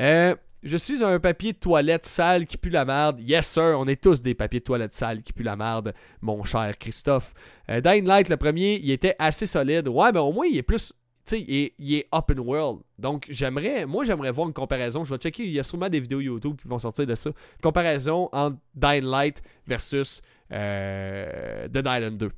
Euh, 0.01 0.35
je 0.63 0.77
suis 0.79 1.05
un 1.05 1.21
papier 1.21 1.53
de 1.53 1.59
toilette 1.59 2.07
sale 2.07 2.47
qui 2.47 2.57
pue 2.57 2.71
la 2.71 2.87
merde. 2.87 3.21
Yes, 3.21 3.47
sir, 3.47 3.77
on 3.79 3.87
est 3.87 4.03
tous 4.03 4.23
des 4.23 4.35
papiers 4.35 4.61
de 4.61 4.65
toilette 4.65 4.95
sales 4.95 5.23
qui 5.23 5.35
puent 5.35 5.45
la 5.45 5.57
merde, 5.57 5.93
mon 6.23 6.43
cher 6.43 6.77
Christophe. 6.79 7.35
Euh, 7.69 7.83
Dying 7.83 8.07
Light, 8.07 8.31
le 8.31 8.39
premier, 8.39 8.81
il 8.83 8.91
était 8.91 9.15
assez 9.19 9.47
solide. 9.47 9.89
Ouais, 9.89 10.11
mais 10.11 10.21
au 10.21 10.33
moins, 10.33 10.47
il 10.47 10.57
est 10.57 10.63
plus 10.63 10.95
tu 11.27 11.39
sais, 11.39 11.73
il, 11.79 11.95
est 11.95 12.07
open 12.13 12.39
world. 12.39 12.83
Donc, 12.99 13.27
j'aimerais, 13.29 13.85
moi, 13.85 14.05
j'aimerais 14.05 14.31
voir 14.31 14.47
une 14.47 14.55
comparaison. 14.55 15.03
Je 15.03 15.13
vais 15.13 15.19
checker, 15.19 15.45
il 15.45 15.51
y 15.51 15.59
a 15.59 15.65
sûrement 15.65 15.89
des 15.89 15.99
vidéos 15.99 16.21
YouTube 16.21 16.57
qui 16.63 16.69
vont 16.69 16.79
sortir 16.79 17.05
de 17.05 17.15
ça. 17.17 17.31
Comparaison 17.61 18.29
entre 18.33 18.59
Dying 18.75 19.05
Light 19.05 19.43
versus 19.67 20.23
euh, 20.53 21.67
Dead 21.67 21.85
Island 21.85 22.17
2. 22.17 22.31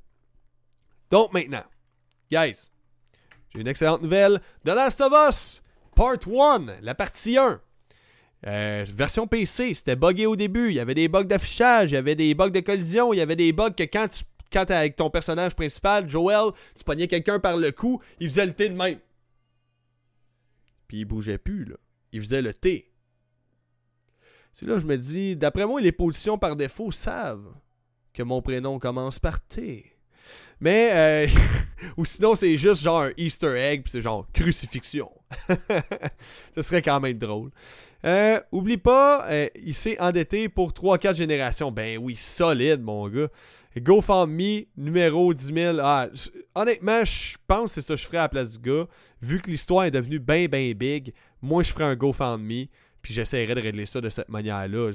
Donc, 1.10 1.32
maintenant, 1.34 1.64
guys, 2.30 2.70
j'ai 3.50 3.60
une 3.60 3.68
excellente 3.68 4.02
nouvelle. 4.02 4.40
The 4.64 4.68
Last 4.68 5.00
of 5.00 5.12
Us, 5.28 5.62
Part 5.94 6.28
1, 6.28 6.80
la 6.82 6.94
partie 6.94 7.38
1. 7.38 7.60
Euh, 8.46 8.86
version 8.94 9.26
PC, 9.26 9.74
c'était 9.74 9.96
buggé 9.96 10.26
au 10.26 10.36
début. 10.36 10.68
Il 10.68 10.76
y 10.76 10.80
avait 10.80 10.94
des 10.94 11.08
bugs 11.08 11.24
d'affichage, 11.24 11.90
il 11.90 11.94
y 11.94 11.98
avait 11.98 12.14
des 12.14 12.34
bugs 12.34 12.50
de 12.50 12.60
collision, 12.60 13.12
il 13.12 13.16
y 13.16 13.20
avait 13.20 13.36
des 13.36 13.52
bugs 13.52 13.70
que 13.70 13.82
quand 13.82 14.08
tu 14.08 14.24
quand 14.50 14.70
avec 14.70 14.96
ton 14.96 15.10
personnage 15.10 15.54
principal, 15.54 16.08
Joel, 16.08 16.52
tu 16.74 16.84
pognais 16.84 17.06
quelqu'un 17.06 17.38
par 17.38 17.56
le 17.56 17.70
cou, 17.70 18.00
il 18.18 18.28
faisait 18.28 18.46
le 18.46 18.54
T 18.54 18.68
de 18.68 18.74
même. 18.74 18.98
Puis 20.86 21.00
il 21.00 21.04
bougeait 21.04 21.38
plus, 21.38 21.64
là. 21.64 21.76
Il 22.12 22.20
faisait 22.22 22.40
le 22.40 22.54
T. 22.54 22.90
C'est 24.54 24.66
là 24.66 24.74
que 24.74 24.80
je 24.80 24.86
me 24.86 24.96
dis, 24.96 25.36
d'après 25.36 25.66
moi, 25.66 25.80
les 25.80 25.92
positions 25.92 26.38
par 26.38 26.56
défaut 26.56 26.90
savent 26.90 27.52
que 28.14 28.22
mon 28.22 28.40
prénom 28.40 28.78
commence 28.78 29.18
par 29.18 29.40
T. 29.46 29.97
Mais, 30.60 30.90
euh, 30.92 31.26
ou 31.96 32.04
sinon, 32.04 32.34
c'est 32.34 32.56
juste 32.56 32.82
genre 32.82 33.02
un 33.02 33.12
Easter 33.16 33.54
egg, 33.56 33.82
puis 33.82 33.92
c'est 33.92 34.02
genre 34.02 34.26
crucifixion. 34.32 35.10
Ce 36.54 36.62
serait 36.62 36.82
quand 36.82 37.00
même 37.00 37.18
drôle. 37.18 37.50
Euh, 38.04 38.40
oublie 38.52 38.76
pas, 38.76 39.26
euh, 39.28 39.48
il 39.56 39.74
s'est 39.74 40.00
endetté 40.00 40.48
pour 40.48 40.72
3-4 40.72 41.16
générations. 41.16 41.72
Ben 41.72 41.98
oui, 41.98 42.16
solide, 42.16 42.80
mon 42.80 43.08
gars. 43.08 43.28
GoFundMe, 43.76 44.64
numéro 44.76 45.32
10 45.32 45.44
000. 45.54 45.78
Ah, 45.80 46.08
honnêtement, 46.54 47.04
je 47.04 47.36
pense 47.46 47.74
que 47.74 47.80
c'est 47.80 47.86
ça 47.86 47.94
que 47.94 48.00
je 48.00 48.06
ferais 48.06 48.18
à 48.18 48.22
la 48.22 48.28
place 48.28 48.58
du 48.58 48.70
gars. 48.70 48.86
Vu 49.20 49.40
que 49.40 49.50
l'histoire 49.50 49.84
est 49.84 49.90
devenue 49.90 50.18
bien, 50.18 50.46
bien 50.46 50.72
big, 50.74 51.12
moi, 51.42 51.62
je 51.62 51.72
ferais 51.72 51.84
un 51.84 51.96
GoFundMe. 51.96 52.66
Puis 53.08 53.14
j'essaierais 53.14 53.54
de 53.54 53.62
régler 53.62 53.86
ça 53.86 54.02
de 54.02 54.10
cette 54.10 54.28
manière-là. 54.28 54.92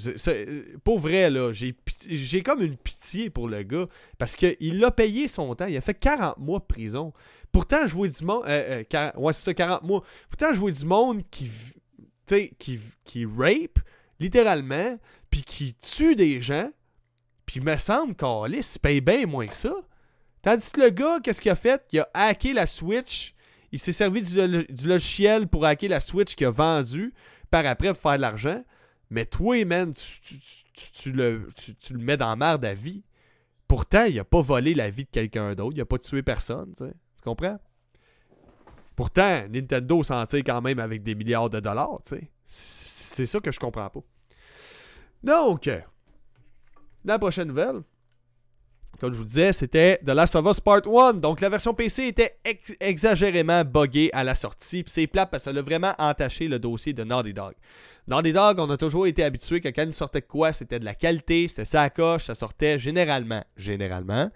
Pour 0.84 1.00
vrai, 1.00 1.32
là, 1.32 1.52
j'ai 1.52 2.44
comme 2.44 2.62
une 2.62 2.78
pitié 2.78 3.32
pour 3.32 3.48
le 3.48 3.64
gars. 3.64 3.88
Parce 4.20 4.36
qu'il 4.36 4.86
a 4.86 4.92
payé 4.92 5.28
son 5.28 5.56
temps. 5.56 5.66
Il 5.66 5.76
a 5.76 5.82
fait 5.82 5.96
40 5.96 6.38
mois 6.38 6.60
de 6.60 6.66
prison. 6.66 7.12
Pourtant, 7.52 7.88
je 7.88 7.96
vois 7.96 8.08
du 8.08 8.24
monde. 8.24 8.44
Euh, 8.46 8.84
euh, 8.94 9.12
ouais, 9.18 9.34
c'est 9.34 9.42
ça, 9.42 9.56
40 9.56 9.82
mois. 9.82 10.04
Pourtant, 10.30 10.54
je 10.54 10.60
vois 10.60 10.70
du 10.70 10.86
monde 10.86 11.24
qui. 11.32 11.50
qui, 12.28 12.80
qui 13.04 13.26
rape, 13.26 13.80
littéralement, 14.20 15.00
puis 15.32 15.42
qui 15.42 15.74
tue 15.74 16.16
des 16.16 16.40
gens 16.40 16.70
puis 17.48 17.62
il 17.62 17.64
me 17.64 17.78
semble 17.80 18.14
qu'Alice 18.14 18.78
paye 18.78 19.02
bien 19.02 19.26
moins 19.26 19.48
que 19.48 19.56
ça. 19.56 19.74
Tandis 20.44 20.72
que 20.72 20.82
le 20.82 20.90
gars, 20.92 21.20
qu'est-ce 21.24 21.42
qu'il 21.42 21.50
a 21.50 21.56
fait? 21.56 21.84
Il 21.92 22.00
a 22.00 22.10
hacké 22.14 22.54
la 22.54 22.68
Switch. 22.68 23.34
Il 23.72 23.80
s'est 23.80 23.92
servi 23.92 24.22
du, 24.22 24.88
logiciel 24.88 25.48
pour 25.48 25.66
hacker 25.66 25.90
la 25.90 26.00
Switch 26.00 26.36
qu'il 26.36 26.46
a 26.46 26.52
vendu 26.52 27.12
par 27.54 27.68
après 27.68 27.94
faire 27.94 28.16
de 28.16 28.22
l'argent. 28.22 28.64
Mais 29.12 29.28
toi, 29.28 29.64
man, 29.64 29.94
tu, 29.94 31.12
le, 31.12 31.50
tu, 31.56 31.94
le 31.94 32.00
mets 32.00 32.18
dans 32.18 32.36
merde 32.36 32.66
à 32.66 32.74
vie. 32.74 33.04
Pourtant, 33.68 34.06
il 34.06 34.20
a 34.20 34.24
pas 34.24 34.42
volé 34.42 34.74
la 34.74 34.90
vie 34.90 35.06
de 35.06 35.10
quelqu'un 35.12 35.54
d'autre. 35.54 35.78
Il 35.78 35.82
a 35.82 35.86
pas 35.86 36.00
tué 36.00 36.24
personne. 36.24 36.74
Tu 36.76 36.84
comprends? 37.24 37.60
Pourtant, 38.96 39.48
Nintendo 39.50 40.04
s'en 40.04 40.26
tire 40.26 40.44
quand 40.44 40.64
même 40.64 40.80
avec 40.80 41.04
des 41.04 41.14
milliards 41.14 41.52
de 41.52 41.60
dollars. 41.60 42.00
C'est 42.48 43.28
ça 43.28 43.40
que 43.40 43.52
je 43.52 43.60
comprends 43.60 43.92
pas. 43.92 44.02
Donc, 45.22 45.70
la 47.06 47.20
prochaine 47.20 47.50
nouvelle, 47.50 47.84
comme 49.04 49.12
je 49.12 49.18
vous 49.18 49.26
disais, 49.26 49.52
c'était 49.52 50.00
The 50.06 50.12
Last 50.12 50.34
of 50.38 50.46
Us 50.50 50.62
Part 50.62 50.84
1. 50.88 51.16
Donc 51.16 51.42
la 51.42 51.50
version 51.50 51.74
PC 51.74 52.08
était 52.08 52.38
exagérément 52.80 53.66
buggée 53.66 54.10
à 54.14 54.24
la 54.24 54.34
sortie. 54.34 54.82
Puis 54.82 54.94
c'est 54.94 55.08
plat 55.08 55.26
parce 55.26 55.44
que 55.44 55.52
ça 55.52 55.60
a 55.60 55.62
vraiment 55.62 55.94
entaché 55.98 56.48
le 56.48 56.58
dossier 56.58 56.94
de 56.94 57.04
Naughty 57.04 57.34
Dog. 57.34 57.52
Naughty 58.08 58.32
Dog, 58.32 58.60
on 58.60 58.70
a 58.70 58.78
toujours 58.78 59.06
été 59.06 59.22
habitué 59.22 59.60
que 59.60 59.68
quand 59.68 59.84
il 59.84 59.94
sortait 59.94 60.22
quoi, 60.22 60.54
c'était 60.54 60.80
de 60.80 60.86
la 60.86 60.94
qualité, 60.94 61.50
c'était 61.50 61.66
ça 61.66 61.90
coche, 61.90 62.24
ça 62.24 62.36
sortait 62.36 62.80
généralement, 62.80 63.44
généralement, 63.58 64.32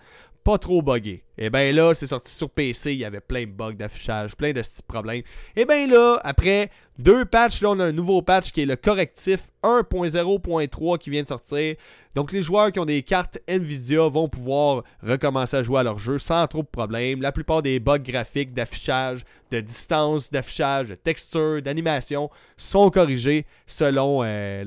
pas 0.48 0.58
trop 0.58 0.82
buggé. 0.82 1.26
Et 1.38 1.50
bien 1.50 1.74
là, 1.74 1.94
c'est 1.94 2.08
sorti 2.08 2.32
sur 2.32 2.50
PC, 2.50 2.94
il 2.94 3.00
y 3.00 3.04
avait 3.04 3.20
plein 3.20 3.42
de 3.42 3.52
bugs 3.52 3.74
d'affichage, 3.74 4.34
plein 4.34 4.54
de 4.54 4.62
petits 4.62 4.82
problèmes. 4.82 5.22
Et 5.58 5.66
bien 5.66 5.88
là, 5.88 6.22
après 6.24 6.72
deux 6.98 7.26
patchs, 7.26 7.62
là 7.62 7.72
on 7.72 7.80
a 7.82 7.88
un 7.88 7.92
nouveau 7.92 8.22
patch 8.22 8.54
qui 8.54 8.62
est 8.62 8.66
le 8.66 8.78
correctif 8.78 9.50
1.0.3 9.62 11.00
qui 11.00 11.10
vient 11.10 11.22
de 11.22 11.28
sortir. 11.28 11.76
Donc 12.16 12.32
les 12.32 12.42
joueurs 12.44 12.72
qui 12.72 12.80
ont 12.80 12.86
des 12.86 13.04
cartes 13.04 13.40
Nvidia 13.50 14.08
vont 14.08 14.30
pouvoir 14.30 14.86
recommencer 15.04 15.58
à 15.58 15.64
jouer 15.64 15.82
à 15.82 15.84
leur 15.84 16.00
jeu 16.00 16.18
sans 16.18 16.48
trop 16.48 16.62
de 16.62 16.68
problèmes. 16.68 17.22
La 17.22 17.34
plupart 17.34 17.62
des 17.62 17.82
bugs 17.82 17.98
graphiques, 17.98 18.54
d'affichage, 18.54 19.26
de 19.52 19.60
distance 19.60 20.32
d'affichage, 20.32 20.88
de 20.88 20.96
texture, 20.96 21.62
d'animation 21.62 22.30
sont 22.56 22.90
corrigés 22.90 23.46
selon 23.66 24.22
euh, 24.24 24.64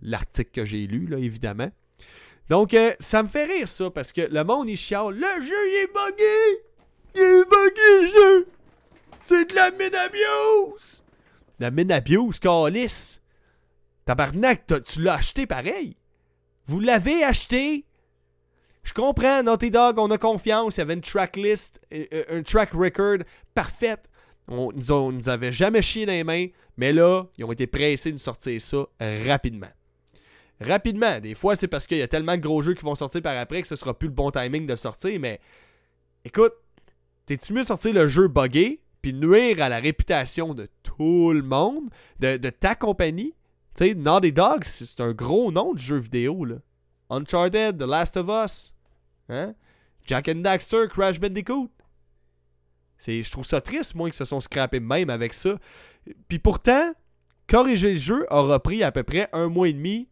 l'article 0.00 0.50
que 0.52 0.64
j'ai 0.64 0.86
lu, 0.86 1.08
là, 1.08 1.18
évidemment. 1.18 1.70
Donc, 2.48 2.72
euh, 2.72 2.94
ça 2.98 3.22
me 3.22 3.28
fait 3.28 3.44
rire 3.44 3.68
ça, 3.68 3.90
parce 3.90 4.10
que 4.10 4.22
le 4.22 4.42
monde, 4.42 4.70
il 4.70 4.76
chiale. 4.76 5.14
Le 5.14 5.42
jeu, 5.42 5.68
il 5.68 5.82
est 5.82 5.92
buggé! 5.92 6.64
Il 7.14 7.20
est 7.20 7.44
buggé, 7.44 8.02
le 8.02 8.08
jeu! 8.08 8.48
C'est 9.20 9.50
de 9.50 9.54
la 9.54 9.70
menabiose! 9.70 11.02
La 11.58 11.70
menabiose, 11.70 12.38
calice! 12.38 13.20
Tabarnak, 14.06 14.64
tu 14.86 15.02
l'as 15.02 15.14
acheté 15.14 15.46
pareil! 15.46 15.96
Vous 16.66 16.80
l'avez 16.80 17.22
acheté! 17.22 17.84
Je 18.82 18.94
comprends, 18.94 19.42
Naughty 19.42 19.70
Dog, 19.70 19.98
on 19.98 20.10
a 20.10 20.16
confiance. 20.16 20.76
Il 20.76 20.80
y 20.80 20.82
avait 20.82 20.94
une 20.94 21.02
tracklist, 21.02 21.78
euh, 21.92 22.06
euh, 22.14 22.38
un 22.38 22.42
track 22.42 22.72
record 22.72 23.18
parfaite. 23.54 24.08
On 24.50 24.72
nous, 24.72 25.12
nous 25.12 25.28
avait 25.28 25.52
jamais 25.52 25.82
chié 25.82 26.06
dans 26.06 26.12
les 26.12 26.24
mains, 26.24 26.46
mais 26.78 26.94
là, 26.94 27.24
ils 27.36 27.44
ont 27.44 27.52
été 27.52 27.66
pressés 27.66 28.12
de 28.12 28.16
sortir 28.16 28.62
ça 28.62 28.86
rapidement 29.26 29.68
rapidement. 30.60 31.20
Des 31.20 31.34
fois, 31.34 31.56
c'est 31.56 31.68
parce 31.68 31.86
qu'il 31.86 31.98
y 31.98 32.02
a 32.02 32.08
tellement 32.08 32.36
de 32.36 32.42
gros 32.42 32.62
jeux 32.62 32.74
qui 32.74 32.84
vont 32.84 32.94
sortir 32.94 33.22
par 33.22 33.36
après 33.36 33.62
que 33.62 33.68
ce 33.68 33.76
sera 33.76 33.96
plus 33.96 34.08
le 34.08 34.14
bon 34.14 34.30
timing 34.30 34.66
de 34.66 34.76
sortir. 34.76 35.18
Mais 35.20 35.40
écoute, 36.24 36.54
t'es-tu 37.26 37.52
mieux 37.52 37.64
sortir 37.64 37.94
le 37.94 38.08
jeu 38.08 38.28
buggé 38.28 38.80
puis 39.00 39.14
nuire 39.14 39.62
à 39.62 39.68
la 39.68 39.78
réputation 39.78 40.54
de 40.54 40.68
tout 40.82 41.32
le 41.32 41.42
monde, 41.42 41.90
de, 42.18 42.36
ta 42.50 42.74
compagnie? 42.74 43.34
Tu 43.76 43.88
sais, 43.88 43.94
Naughty 43.94 44.32
Dogs, 44.32 44.64
c'est 44.64 45.00
un 45.00 45.12
gros 45.12 45.52
nom 45.52 45.72
de 45.72 45.78
jeu 45.78 45.96
vidéo. 45.96 46.44
Là. 46.44 46.56
Uncharted, 47.10 47.78
The 47.78 47.84
Last 47.84 48.16
of 48.16 48.28
Us, 48.28 48.74
hein? 49.28 49.54
Jack 50.04 50.28
and 50.28 50.36
Daxter, 50.36 50.88
Crash 50.88 51.20
Bandicoot. 51.20 51.70
Je 53.06 53.30
trouve 53.30 53.44
ça 53.44 53.60
triste, 53.60 53.94
moi, 53.94 54.08
qu'ils 54.08 54.16
se 54.16 54.24
sont 54.24 54.40
scrappés 54.40 54.80
même 54.80 55.10
avec 55.10 55.34
ça. 55.34 55.56
Puis 56.26 56.38
pourtant, 56.38 56.92
corriger 57.46 57.92
le 57.92 57.98
jeu 57.98 58.26
aura 58.30 58.60
pris 58.60 58.82
à 58.82 58.90
peu 58.90 59.02
près 59.02 59.28
un 59.32 59.48
mois 59.48 59.68
et 59.68 59.72
demi 59.72 60.08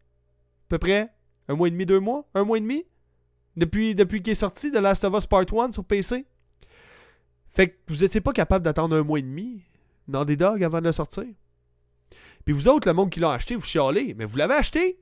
peu 0.68 0.78
près 0.78 1.10
un 1.48 1.54
mois 1.54 1.68
et 1.68 1.70
demi, 1.70 1.86
deux 1.86 2.00
mois, 2.00 2.28
un 2.34 2.44
mois 2.44 2.58
et 2.58 2.60
demi, 2.60 2.84
depuis, 3.56 3.94
depuis 3.94 4.22
qu'il 4.22 4.32
est 4.32 4.36
sorti 4.36 4.70
de 4.70 4.78
Last 4.78 5.04
of 5.04 5.14
Us 5.14 5.26
Part 5.26 5.46
1 5.52 5.72
sur 5.72 5.84
PC. 5.84 6.26
Fait 7.52 7.70
que 7.70 7.76
vous 7.88 8.04
étiez 8.04 8.20
pas 8.20 8.32
capable 8.32 8.64
d'attendre 8.64 8.96
un 8.96 9.02
mois 9.02 9.18
et 9.18 9.22
demi 9.22 9.62
dans 10.08 10.24
des 10.24 10.36
dogs 10.36 10.62
avant 10.62 10.80
de 10.80 10.86
le 10.86 10.92
sortir. 10.92 11.24
Puis 12.44 12.54
vous 12.54 12.68
autres, 12.68 12.86
le 12.86 12.94
monde 12.94 13.10
qui 13.10 13.20
l'a 13.20 13.32
acheté, 13.32 13.56
vous 13.56 13.64
chialez, 13.64 14.14
mais 14.14 14.24
vous 14.24 14.36
l'avez 14.36 14.54
acheté. 14.54 14.98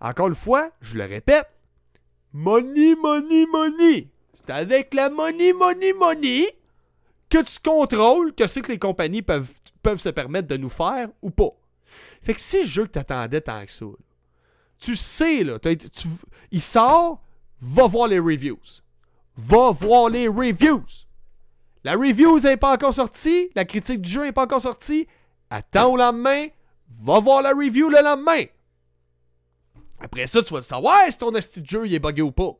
Encore 0.00 0.28
une 0.28 0.34
fois, 0.34 0.70
je 0.80 0.96
le 0.96 1.04
répète, 1.04 1.48
money, 2.32 2.94
money, 2.94 3.46
money. 3.46 4.08
C'est 4.34 4.50
avec 4.50 4.94
la 4.94 5.10
money, 5.10 5.52
money, 5.52 5.92
money 5.92 6.46
que 7.30 7.42
tu 7.42 7.58
contrôles 7.60 8.34
que 8.34 8.46
c'est 8.46 8.60
que 8.60 8.72
les 8.72 8.78
compagnies 8.78 9.22
peuvent, 9.22 9.52
peuvent 9.82 9.98
se 9.98 10.08
permettre 10.08 10.48
de 10.48 10.56
nous 10.56 10.68
faire 10.68 11.08
ou 11.22 11.30
pas. 11.30 11.50
Fait 12.22 12.34
que 12.34 12.40
si 12.40 12.60
le 12.60 12.66
jeu 12.66 12.86
que 12.86 12.92
t'attendais 12.92 13.40
tant 13.40 13.64
que 13.64 13.72
ça, 13.72 13.86
tu 14.78 14.96
sais, 14.96 15.44
là, 15.44 15.58
il 16.50 16.62
sort, 16.62 17.22
va 17.60 17.86
voir 17.86 18.08
les 18.08 18.18
reviews. 18.18 18.60
Va 19.36 19.70
voir 19.70 20.08
les 20.08 20.28
reviews. 20.28 20.84
La 21.84 21.92
review 21.92 22.38
n'est 22.40 22.56
pas 22.56 22.74
encore 22.74 22.94
sortie, 22.94 23.50
la 23.54 23.64
critique 23.64 24.02
du 24.02 24.10
jeu 24.10 24.24
n'est 24.24 24.32
pas 24.32 24.44
encore 24.44 24.60
sortie. 24.60 25.06
Attends 25.50 25.92
au 25.92 25.96
lendemain, 25.96 26.48
va 26.88 27.20
voir 27.20 27.42
la 27.42 27.50
review 27.50 27.88
le 27.88 28.02
lendemain. 28.02 28.44
Après 30.00 30.26
ça, 30.26 30.42
tu 30.42 30.52
vas 30.52 30.62
savoir 30.62 30.98
si 31.10 31.18
ton 31.18 31.34
esti 31.34 31.60
de 31.60 31.68
jeu 31.68 31.86
il 31.86 31.94
est 31.94 31.98
buggé 31.98 32.22
ou 32.22 32.32
pas. 32.32 32.52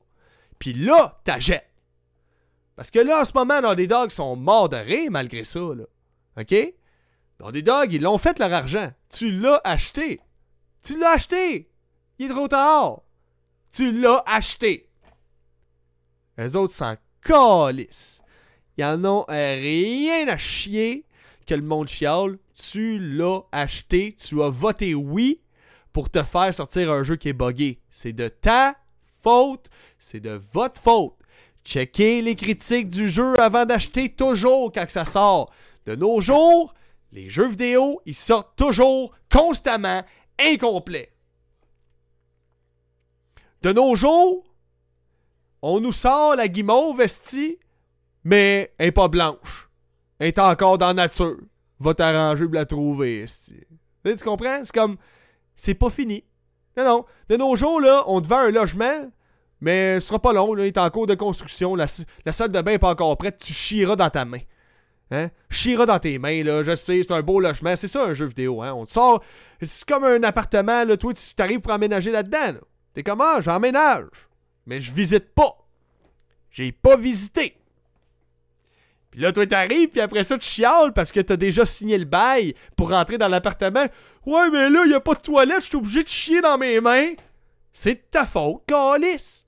Puis 0.59 0.73
là, 0.73 1.21
t'achètes. 1.25 1.69
Parce 2.75 2.91
que 2.91 2.99
là, 2.99 3.21
en 3.21 3.25
ce 3.25 3.33
moment, 3.35 3.61
dans 3.61 3.75
des 3.75 3.87
dogs 3.87 4.11
sont 4.11 4.37
morts 4.37 4.69
de 4.69 4.77
rire 4.77 5.11
malgré 5.11 5.45
ça. 5.45 5.61
Là. 5.61 5.85
OK? 6.41 6.55
Dans 7.39 7.51
des 7.51 7.63
dogs, 7.63 7.93
ils 7.93 8.03
l'ont 8.03 8.19
fait 8.19 8.39
leur 8.39 8.53
argent. 8.53 8.93
Tu 9.11 9.31
l'as 9.31 9.61
acheté. 9.65 10.21
Tu 10.83 10.99
l'as 10.99 11.11
acheté. 11.11 11.68
Il 12.19 12.27
est 12.27 12.29
trop 12.31 12.49
tard. 12.49 13.03
Tu 13.71 13.93
l'as 13.93 14.23
acheté. 14.27 14.89
Les 16.37 16.57
autres 16.57 16.75
s'en 16.75 16.97
calissent. 17.23 18.21
Ils 18.77 18.85
en 18.85 19.05
ont 19.05 19.25
rien 19.29 20.27
à 20.29 20.37
chier 20.37 21.05
que 21.47 21.55
le 21.55 21.63
monde 21.63 21.89
chiale. 21.89 22.39
Tu 22.55 22.99
l'as 22.99 23.43
acheté. 23.53 24.15
Tu 24.15 24.43
as 24.43 24.49
voté 24.49 24.95
oui 24.95 25.41
pour 25.93 26.11
te 26.11 26.23
faire 26.23 26.53
sortir 26.55 26.93
un 26.93 27.03
jeu 27.03 27.17
qui 27.17 27.29
est 27.29 27.33
buggé. 27.33 27.81
C'est 27.91 28.13
de 28.13 28.29
ta 28.29 28.77
faute. 29.21 29.67
C'est 29.99 30.21
de 30.21 30.41
votre 30.53 30.81
faute. 30.81 31.15
Checkez 31.65 32.23
les 32.23 32.35
critiques 32.35 32.89
du 32.89 33.09
jeu 33.09 33.39
avant 33.41 33.67
d'acheter 33.67 34.09
toujours 34.09 34.73
quand 34.73 34.89
ça 34.89 35.05
sort. 35.05 35.53
De 35.87 35.95
nos 35.95 36.21
jours, 36.21 36.75
les 37.13 37.29
jeux 37.29 37.49
vidéo, 37.49 38.01
ils 38.07 38.15
sortent 38.15 38.57
toujours, 38.57 39.15
constamment, 39.31 40.03
incomplets. 40.41 41.13
De 43.63 43.73
nos 43.73 43.95
jours, 43.95 44.45
on 45.63 45.81
nous 45.81 45.93
sort 45.93 46.37
la 46.37 46.49
guimauve 46.49 47.01
esti, 47.01 47.59
mais 48.25 48.73
elle 48.79 48.87
n'est 48.87 48.93
pas 48.93 49.09
blanche. 49.09 49.69
Elle 50.19 50.29
est 50.29 50.39
encore 50.39 50.79
dans 50.79 50.89
la 50.89 50.95
nature. 50.95 51.39
Va 51.81 51.95
t'arranger 51.95 52.45
pour 52.45 52.55
la 52.55 52.67
trouver, 52.67 53.21
esti. 53.21 53.57
Tu 54.05 54.25
comprends? 54.25 54.61
C'est 54.63 54.73
comme, 54.73 54.97
c'est 55.55 55.75
pas 55.75 55.91
fini. 55.91 56.25
Non, 56.77 56.85
non. 56.85 57.05
De 57.29 57.37
nos 57.37 57.57
jours, 57.57 57.81
là, 57.81 58.05
on 58.07 58.21
te 58.21 58.29
vend 58.29 58.39
un 58.39 58.51
logement, 58.51 59.11
mais 59.61 60.01
ce 60.01 60.09
sera 60.09 60.21
pas 60.21 60.33
long, 60.33 60.55
là, 60.55 60.65
il 60.65 60.69
est 60.69 60.79
en 60.79 60.89
cours 60.91 61.07
de 61.07 61.15
construction. 61.15 61.75
La, 61.75 61.89
salle 61.89 62.53
de 62.53 62.61
bain 62.61 62.73
n'est 62.73 62.79
pas 62.79 62.91
encore 62.91 63.17
prête, 63.19 63.39
tu 63.39 63.53
chieras 63.53 63.97
dans 63.97 64.11
ta 64.11 64.25
main. 64.25 64.39
Hein? 65.11 65.31
Dans 65.87 65.99
tes 65.99 66.19
mains, 66.19 66.45
là, 66.45 66.63
je 66.63 66.77
sais, 66.77 67.03
c'est 67.03 67.13
un 67.13 67.23
beau 67.23 67.41
logement. 67.41 67.75
C'est 67.77 67.89
ça 67.89 68.05
un 68.05 68.15
jeu 68.15 68.27
vidéo, 68.27 68.63
hein? 68.63 68.73
On 68.75 68.85
te 68.85 68.91
sort. 68.91 69.23
C'est 69.61 69.85
comme 69.85 70.05
un 70.05 70.23
appartement, 70.23 70.85
là, 70.85 70.97
toi, 70.97 71.13
tu 71.15 71.35
t'arrives 71.35 71.61
pour 71.61 71.73
emménager 71.73 72.11
là-dedans. 72.11 72.53
Là. 72.53 72.61
T'es 72.99 73.05
comment? 73.05 73.37
Ah, 73.37 73.41
j'emménage. 73.41 74.09
Mais 74.67 74.81
je 74.81 74.93
visite 74.93 75.33
pas. 75.33 75.57
J'ai 76.51 76.73
pas 76.73 76.97
visité. 76.97 77.57
Puis 79.13 79.21
là, 79.21 79.31
toi, 79.31 79.47
t'arrives, 79.47 79.91
puis 79.91 80.01
après 80.01 80.25
ça, 80.25 80.37
tu 80.37 80.45
chiales 80.45 80.93
parce 80.93 81.13
que 81.13 81.21
t'as 81.21 81.37
déjà 81.37 81.65
signé 81.65 81.97
le 81.97 82.07
bail 82.07 82.57
pour 82.77 82.91
rentrer 82.91 83.17
dans 83.17 83.29
l'appartement. 83.29 83.87
Ouais, 84.27 84.51
mais 84.51 84.69
là, 84.69 84.85
y 84.85 84.95
a 84.95 85.01
pas 85.01 85.15
de 85.15 85.21
toilette, 85.21 85.61
je 85.61 85.67
suis 85.67 85.77
obligé 85.77 86.03
de 86.03 86.09
chier 86.09 86.41
dans 86.41 86.59
mes 86.59 86.81
mains. 86.81 87.13
C'est 87.73 87.95
de 87.95 88.03
ta 88.11 88.27
faute, 88.27 88.65
calice. 88.67 89.47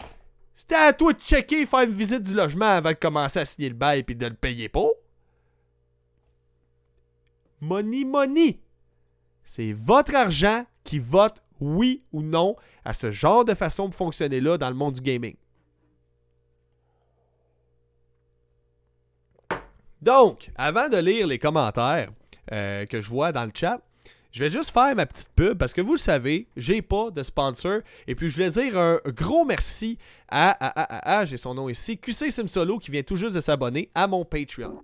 C'était 0.55 0.77
à 0.77 0.93
toi 0.93 1.13
de 1.13 1.19
checker, 1.19 1.67
faire 1.67 1.81
une 1.81 1.91
visite 1.91 2.23
du 2.23 2.35
logement 2.35 2.77
avant 2.77 2.91
de 2.91 2.95
commencer 2.95 3.41
à 3.41 3.45
signer 3.45 3.71
le 3.71 3.75
bail 3.75 4.05
puis 4.05 4.15
de 4.15 4.27
le 4.27 4.35
payer 4.35 4.69
pas. 4.69 4.91
Money, 7.61 8.05
money. 8.05 8.61
C'est 9.43 9.73
votre 9.73 10.15
argent 10.15 10.65
qui 10.85 11.01
vote 11.01 11.43
oui 11.61 12.03
ou 12.13 12.23
non 12.23 12.57
à 12.85 12.95
ce 12.95 13.11
genre 13.11 13.45
de 13.45 13.55
façon 13.55 13.89
de 13.89 13.95
fonctionner 13.95 14.41
là 14.41 14.59
dans 14.59 14.69
le 14.69 14.75
monde 14.75 14.95
du 14.95 15.01
gaming. 15.01 15.37
Donc, 20.03 20.51
avant 20.57 20.89
de 20.89 20.97
lire 20.97 21.27
les 21.27 21.39
commentaires 21.39 22.11
euh, 22.53 22.87
que 22.87 23.01
je 23.01 23.09
vois 23.09 23.33
dans 23.33 23.45
le 23.45 23.51
chat, 23.55 23.81
je 24.33 24.45
vais 24.45 24.51
juste 24.51 24.71
faire 24.71 24.95
ma 24.95 25.07
petite 25.07 25.31
pub 25.35 25.59
parce 25.59 25.73
que 25.73 25.81
vous 25.81 25.93
le 25.93 25.99
savez, 25.99 26.47
j'ai 26.57 26.83
pas 26.83 27.11
de 27.11 27.23
sponsor. 27.23 27.81
Et 28.07 28.15
puis 28.15 28.29
je 28.29 28.35
voulais 28.35 28.51
dire 28.51 28.79
un 28.79 28.99
gros 29.07 29.45
merci 29.45 29.99
à, 30.29 31.25
j'ai 31.25 31.37
son 31.37 31.55
nom 31.55 31.69
ici, 31.69 31.99
QC 31.99 32.31
Simsolo 32.31 32.79
qui 32.79 32.91
vient 32.91 33.03
tout 33.03 33.17
juste 33.17 33.35
de 33.35 33.41
s'abonner 33.41 33.91
à 33.95 34.07
mon 34.07 34.25
Patreon. 34.25 34.83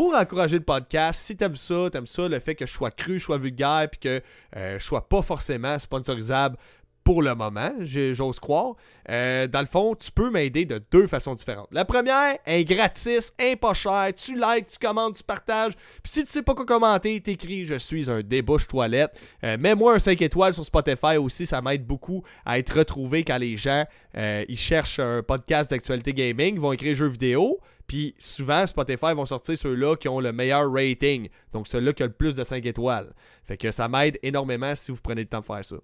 Pour 0.00 0.14
encourager 0.14 0.56
le 0.56 0.64
podcast, 0.64 1.20
si 1.26 1.36
t'aimes 1.36 1.56
ça, 1.56 1.90
t'aimes 1.92 2.06
ça, 2.06 2.26
le 2.26 2.40
fait 2.40 2.54
que 2.54 2.64
je 2.64 2.72
sois 2.72 2.90
cru, 2.90 3.18
je 3.18 3.24
sois 3.24 3.36
vulgaire, 3.36 3.86
puis 3.90 4.00
que 4.00 4.22
euh, 4.56 4.78
je 4.78 4.82
sois 4.82 5.06
pas 5.06 5.20
forcément 5.20 5.78
sponsorisable 5.78 6.56
pour 7.04 7.22
le 7.22 7.34
moment, 7.34 7.70
j'ose 7.80 8.40
croire. 8.40 8.76
Euh, 9.10 9.46
dans 9.46 9.60
le 9.60 9.66
fond, 9.66 9.94
tu 9.94 10.10
peux 10.10 10.30
m'aider 10.30 10.64
de 10.64 10.80
deux 10.90 11.06
façons 11.06 11.34
différentes. 11.34 11.68
La 11.70 11.84
première 11.84 12.38
est 12.46 12.64
gratis, 12.64 13.34
un 13.38 13.56
pas 13.56 13.74
cher. 13.74 14.14
Tu 14.14 14.36
likes, 14.36 14.68
tu 14.68 14.78
commentes, 14.78 15.16
tu 15.16 15.22
partages. 15.22 15.74
Puis 16.02 16.12
si 16.12 16.24
tu 16.24 16.30
sais 16.30 16.42
pas 16.42 16.54
quoi 16.54 16.64
commenter, 16.64 17.20
t'écris 17.20 17.66
Je 17.66 17.74
suis 17.74 18.10
un 18.10 18.22
débouche 18.22 18.68
toilette. 18.68 19.10
Euh, 19.44 19.58
mets-moi 19.58 19.94
un 19.94 19.98
5 19.98 20.22
étoiles 20.22 20.54
sur 20.54 20.64
Spotify 20.64 21.18
aussi, 21.18 21.44
ça 21.44 21.60
m'aide 21.60 21.84
beaucoup 21.84 22.24
à 22.46 22.58
être 22.58 22.78
retrouvé 22.78 23.22
quand 23.22 23.36
les 23.38 23.58
gens 23.58 23.84
euh, 24.16 24.46
ils 24.48 24.58
cherchent 24.58 24.98
un 24.98 25.22
podcast 25.22 25.70
d'actualité 25.70 26.14
gaming, 26.14 26.54
ils 26.54 26.60
vont 26.60 26.72
écrire 26.72 26.94
jeux 26.94 27.08
vidéo. 27.08 27.60
Puis 27.90 28.14
souvent, 28.20 28.64
Spotify 28.68 29.14
vont 29.16 29.24
sortir 29.24 29.58
ceux-là 29.58 29.96
qui 29.96 30.08
ont 30.08 30.20
le 30.20 30.32
meilleur 30.32 30.72
rating. 30.72 31.28
Donc 31.52 31.66
ceux-là 31.66 31.92
qui 31.92 32.04
ont 32.04 32.06
le 32.06 32.12
plus 32.12 32.36
de 32.36 32.44
5 32.44 32.64
étoiles. 32.64 33.12
Fait 33.42 33.56
que 33.56 33.72
ça 33.72 33.88
m'aide 33.88 34.16
énormément 34.22 34.76
si 34.76 34.92
vous 34.92 35.00
prenez 35.02 35.22
le 35.22 35.26
temps 35.28 35.40
de 35.40 35.44
faire 35.44 35.64
ça. 35.64 35.74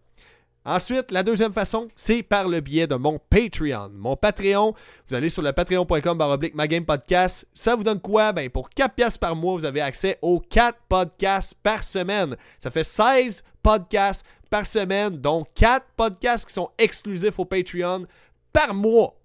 Ensuite, 0.64 1.10
la 1.10 1.24
deuxième 1.24 1.52
façon, 1.52 1.88
c'est 1.96 2.22
par 2.22 2.46
le 2.46 2.60
biais 2.60 2.86
de 2.86 2.94
mon 2.94 3.18
Patreon. 3.18 3.90
Mon 3.92 4.14
Patreon, 4.14 4.72
vous 5.08 5.14
allez 5.16 5.28
sur 5.28 5.42
le 5.42 5.52
patreon.com 5.52 6.16
baroblique 6.16 6.54
podcast. 6.86 7.48
Ça 7.52 7.74
vous 7.74 7.82
donne 7.82 8.00
quoi? 8.00 8.32
Ben, 8.32 8.50
pour 8.50 8.70
4 8.70 8.94
pièces 8.94 9.18
par 9.18 9.34
mois, 9.34 9.54
vous 9.54 9.64
avez 9.64 9.80
accès 9.80 10.16
aux 10.22 10.38
4 10.38 10.78
podcasts 10.88 11.54
par 11.60 11.82
semaine. 11.82 12.36
Ça 12.60 12.70
fait 12.70 12.84
16 12.84 13.42
podcasts 13.64 14.24
par 14.48 14.64
semaine, 14.64 15.16
donc 15.16 15.48
4 15.56 15.84
podcasts 15.96 16.46
qui 16.46 16.54
sont 16.54 16.70
exclusifs 16.78 17.40
au 17.40 17.44
Patreon 17.44 18.06
par 18.52 18.72
mois. 18.74 19.16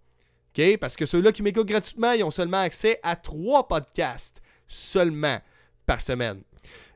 Parce 0.79 0.95
que 0.95 1.05
ceux-là 1.05 1.31
qui 1.31 1.43
m'écoutent 1.43 1.67
gratuitement, 1.67 2.11
ils 2.11 2.23
ont 2.23 2.31
seulement 2.31 2.61
accès 2.61 2.99
à 3.03 3.15
3 3.15 3.67
podcasts 3.67 4.41
seulement 4.67 5.39
par 5.85 6.01
semaine. 6.01 6.41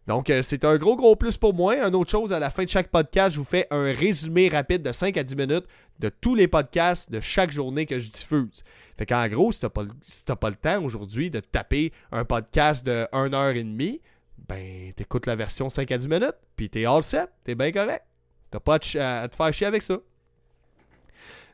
Donc, 0.07 0.29
euh, 0.29 0.43
c'est 0.43 0.65
un 0.65 0.77
gros, 0.77 0.95
gros 0.95 1.15
plus 1.15 1.35
pour 1.35 1.53
moi. 1.53 1.77
Une 1.77 1.95
autre 1.95 2.11
chose, 2.11 2.31
à 2.31 2.39
la 2.39 2.51
fin 2.51 2.63
de 2.63 2.69
chaque 2.69 2.89
podcast, 2.89 3.33
je 3.33 3.39
vous 3.39 3.45
fais 3.45 3.65
un 3.71 3.91
résumé 3.91 4.49
rapide 4.49 4.83
de 4.83 4.91
5 4.91 5.17
à 5.17 5.23
10 5.23 5.35
minutes 5.35 5.65
de 5.99 6.09
tous 6.09 6.35
les 6.35 6.47
podcasts 6.47 7.11
de 7.11 7.19
chaque 7.19 7.51
journée 7.51 7.85
que 7.85 7.99
je 7.99 8.09
diffuse. 8.09 8.63
Fait 8.97 9.05
qu'en 9.05 9.27
gros, 9.27 9.51
si 9.51 9.61
t'as 9.61 9.69
pas, 9.69 9.85
pas 10.35 10.49
le 10.49 10.55
temps 10.55 10.83
aujourd'hui 10.83 11.31
de 11.31 11.39
taper 11.39 11.91
un 12.11 12.23
podcast 12.23 12.85
de 12.85 13.07
1 13.13 13.33
heure 13.33 13.55
et 13.55 13.63
demie, 13.63 14.01
ben, 14.47 14.93
t'écoutes 14.93 15.25
la 15.25 15.35
version 15.35 15.69
5 15.69 15.91
à 15.91 15.97
10 15.97 16.07
minutes, 16.07 16.35
puis 16.55 16.69
t'es 16.69 16.85
all 16.85 17.01
set, 17.01 17.29
t'es 17.43 17.55
bien 17.55 17.71
correct. 17.71 18.05
T'as 18.51 18.59
pas 18.59 18.75
à 18.75 19.27
te 19.27 19.35
faire 19.35 19.53
chier 19.53 19.67
avec 19.67 19.81
ça. 19.81 19.97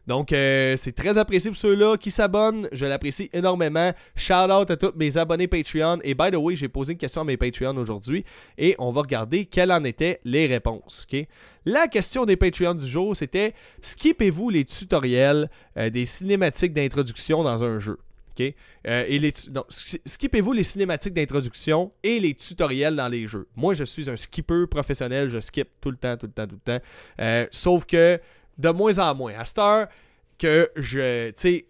Donc, 0.08 0.34
euh, 0.34 0.76
c'est 0.78 0.93
très 0.93 1.18
apprécié 1.18 1.52
pour 1.52 1.58
ceux-là 1.60 1.97
qui 1.97 2.12
s'abonnent. 2.12 2.68
Je 2.72 2.86
l'apprécie 2.86 3.30
énormément. 3.34 3.93
Shout 4.16 4.34
out 4.34 4.72
à 4.72 4.78
tous 4.78 4.93
mes 4.95 5.16
abonnés 5.18 5.47
Patreon. 5.47 5.99
Et 6.04 6.14
by 6.14 6.32
the 6.32 6.36
way, 6.36 6.56
j'ai 6.56 6.70
posé 6.70 6.93
une 6.93 6.99
question 6.99 7.22
à 7.22 7.24
mes 7.24 7.38
Patreon 7.38 7.78
aujourd'hui 7.78 8.26
et 8.58 8.76
on 8.80 8.91
va 8.91 9.02
regarder 9.02 9.45
quelles 9.45 9.72
en 9.72 9.84
étaient 9.84 10.20
les 10.26 10.47
réponses. 10.47 11.06
La 11.66 11.88
question 11.88 12.26
des 12.26 12.36
Patreons 12.36 12.74
du 12.74 12.88
jour, 12.88 13.16
c'était 13.16 13.54
skippez-vous 13.82 14.49
les 14.49 14.66
tutoriels 14.66 15.49
euh, 15.78 15.89
des 15.89 16.06
cinématiques 16.06 16.74
d'introduction 16.74 17.43
dans 17.43 17.64
un 17.64 17.80
jeu? 17.80 17.97
Euh, 18.88 19.06
et 19.08 19.20
les 19.20 19.32
skippez-vous 20.06 20.54
les 20.54 20.64
cinématiques 20.64 21.14
d'introduction 21.14 21.91
et 22.02 22.20
les 22.20 22.34
tutoriels 22.34 22.95
dans 22.95 23.08
les 23.08 23.28
jeux. 23.28 23.47
Moi, 23.56 23.76
je 23.76 23.84
suis 23.84 24.10
un 24.10 24.16
skipper 24.16 24.66
professionnel, 24.66 25.30
je 25.30 25.39
skip 25.39 25.68
tout 25.80 25.91
le 25.91 25.97
temps, 25.97 26.18
tout 26.18 26.26
le 26.26 26.32
temps, 26.32 26.47
tout 26.47 26.58
le 26.66 26.80
temps. 26.80 27.47
sauf 27.52 27.86
que 27.86 28.20
de 28.62 28.70
moins 28.70 28.97
en 28.99 29.16
moins. 29.16 29.34
À 29.38 29.45
cette 29.45 29.59
heure 29.59 29.88
que 30.38 30.70
je. 30.76 31.32
Tu 31.32 31.66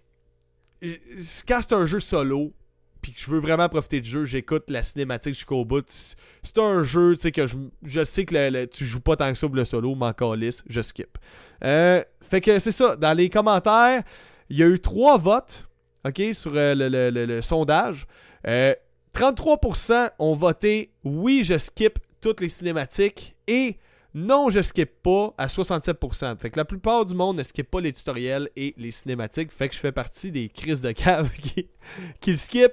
sais, 0.81 1.41
quand 1.47 1.59
c'est 1.61 1.73
un 1.73 1.85
jeu 1.85 1.99
solo, 1.99 2.53
puis 3.01 3.13
que 3.13 3.19
je 3.19 3.29
veux 3.29 3.39
vraiment 3.39 3.67
profiter 3.69 3.99
du 4.01 4.09
jeu, 4.09 4.25
j'écoute 4.25 4.69
la 4.69 4.83
cinématique 4.83 5.33
jusqu'au 5.33 5.65
bout. 5.65 5.85
C'est 5.87 6.57
un 6.57 6.83
jeu, 6.83 7.15
tu 7.15 7.21
sais, 7.21 7.31
que 7.31 7.47
je, 7.47 7.57
je 7.83 8.03
sais 8.03 8.25
que 8.25 8.65
tu 8.65 8.85
joues 8.85 9.01
pas 9.01 9.15
tant 9.15 9.31
que 9.31 9.37
ça 9.37 9.47
pour 9.47 9.55
le 9.55 9.65
solo, 9.65 9.95
m'en 9.95 10.13
calisse, 10.13 10.63
je 10.67 10.81
skip. 10.81 11.17
Euh, 11.63 12.03
fait 12.21 12.41
que 12.41 12.59
c'est 12.59 12.71
ça. 12.71 12.95
Dans 12.95 13.13
les 13.13 13.29
commentaires, 13.29 14.03
il 14.49 14.57
y 14.57 14.63
a 14.63 14.67
eu 14.67 14.79
trois 14.79 15.17
votes, 15.17 15.67
OK, 16.05 16.21
sur 16.33 16.51
euh, 16.55 16.75
le, 16.75 17.41
sondage. 17.41 18.05
33% 18.45 19.91
euh, 19.93 20.09
ont 20.19 20.35
voté 20.35 20.91
oui, 21.03 21.43
je 21.43 21.57
skip 21.57 21.99
toutes 22.21 22.41
les 22.41 22.49
cinématiques 22.49 23.35
et 23.47 23.77
non, 24.13 24.49
je 24.49 24.61
skip 24.61 24.89
pas 25.01 25.33
à 25.37 25.47
67%. 25.47 26.37
Fait 26.37 26.49
que 26.49 26.57
la 26.57 26.65
plupart 26.65 27.05
du 27.05 27.13
monde 27.13 27.37
ne 27.37 27.43
skip 27.43 27.69
pas 27.69 27.79
les 27.79 27.93
tutoriels 27.93 28.49
et 28.55 28.73
les 28.77 28.91
cinématiques. 28.91 29.51
Fait 29.51 29.69
que 29.69 29.75
je 29.75 29.79
fais 29.79 29.93
partie 29.93 30.31
des 30.31 30.49
crises 30.49 30.81
de 30.81 30.91
cave 30.91 31.29
qui, 31.41 31.69
qui 32.19 32.31
le 32.31 32.37
skip. 32.37 32.71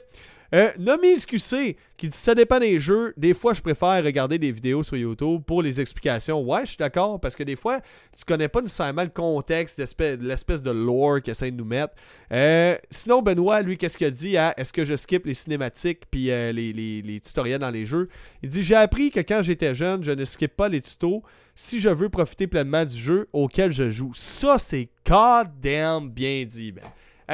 Euh, 0.55 0.71
Nomi 0.79 1.17
QC 1.27 1.77
qui 1.97 2.09
dit 2.09 2.17
ça 2.17 2.35
dépend 2.35 2.59
des 2.59 2.81
jeux. 2.81 3.13
Des 3.17 3.35
fois, 3.35 3.53
je 3.53 3.61
préfère 3.61 4.03
regarder 4.03 4.39
des 4.39 4.51
vidéos 4.51 4.83
sur 4.83 4.97
YouTube 4.97 5.43
pour 5.47 5.63
les 5.63 5.81
explications. 5.81 6.41
Ouais, 6.41 6.61
je 6.63 6.71
suis 6.71 6.77
d'accord 6.77 7.21
parce 7.21 7.37
que 7.37 7.43
des 7.43 7.57
fois, 7.57 7.81
tu 8.17 8.25
connais 8.25 8.49
pas 8.49 8.63
nécessairement 8.63 9.03
le 9.03 9.09
contexte, 9.09 9.79
l'espèce 9.79 10.63
de 10.63 10.71
lore 10.71 11.21
qu'ils 11.21 11.33
essaie 11.33 11.51
de 11.51 11.57
nous 11.57 11.65
mettre. 11.65 11.95
Euh, 12.33 12.77
sinon, 12.91 13.21
Benoît, 13.21 13.61
lui, 13.63 13.77
qu'est-ce 13.77 13.99
qu'il 13.99 14.11
dit 14.11 14.37
à 14.37 14.55
est-ce 14.59 14.73
que 14.73 14.85
je 14.85 14.97
skip 14.97 15.27
les 15.27 15.35
cinématiques 15.35 16.05
puis 16.11 16.31
euh, 16.31 16.53
les, 16.53 16.73
les 16.73 17.21
tutoriels 17.21 17.61
dans 17.61 17.71
les 17.71 17.85
jeux? 17.85 18.09
Il 18.43 18.49
dit 18.49 18.63
J'ai 18.63 18.77
appris 18.77 19.11
que 19.11 19.21
quand 19.21 19.43
j'étais 19.43 19.75
jeune, 19.75 20.03
je 20.03 20.13
ne 20.13 20.25
skip 20.25 20.57
pas 20.57 20.69
les 20.69 20.81
tutos 20.81 21.23
si 21.55 21.81
je 21.81 21.89
veux 21.89 22.09
profiter 22.09 22.47
pleinement 22.47 22.85
du 22.85 22.97
jeu 22.97 23.29
auquel 23.33 23.73
je 23.73 23.91
joue. 23.91 24.13
Ça, 24.15 24.59
c'est 24.59 24.89
goddamn 25.05 26.09
bien 26.09 26.45
dit, 26.45 26.71
ben. 26.71 26.85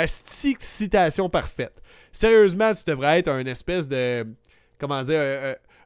citation 0.06 1.28
parfaite. 1.28 1.82
Sérieusement, 2.14 2.72
tu 2.72 2.84
devrais 2.86 3.18
être 3.18 3.28
un 3.28 3.44
espèce 3.44 3.88
de. 3.88 4.24
Comment 4.78 5.02
dire 5.02 5.20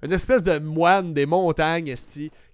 Une 0.03 0.13
espèce 0.13 0.45
de 0.45 0.59
moine 0.59 1.13
des 1.13 1.25
montagnes, 1.25 1.95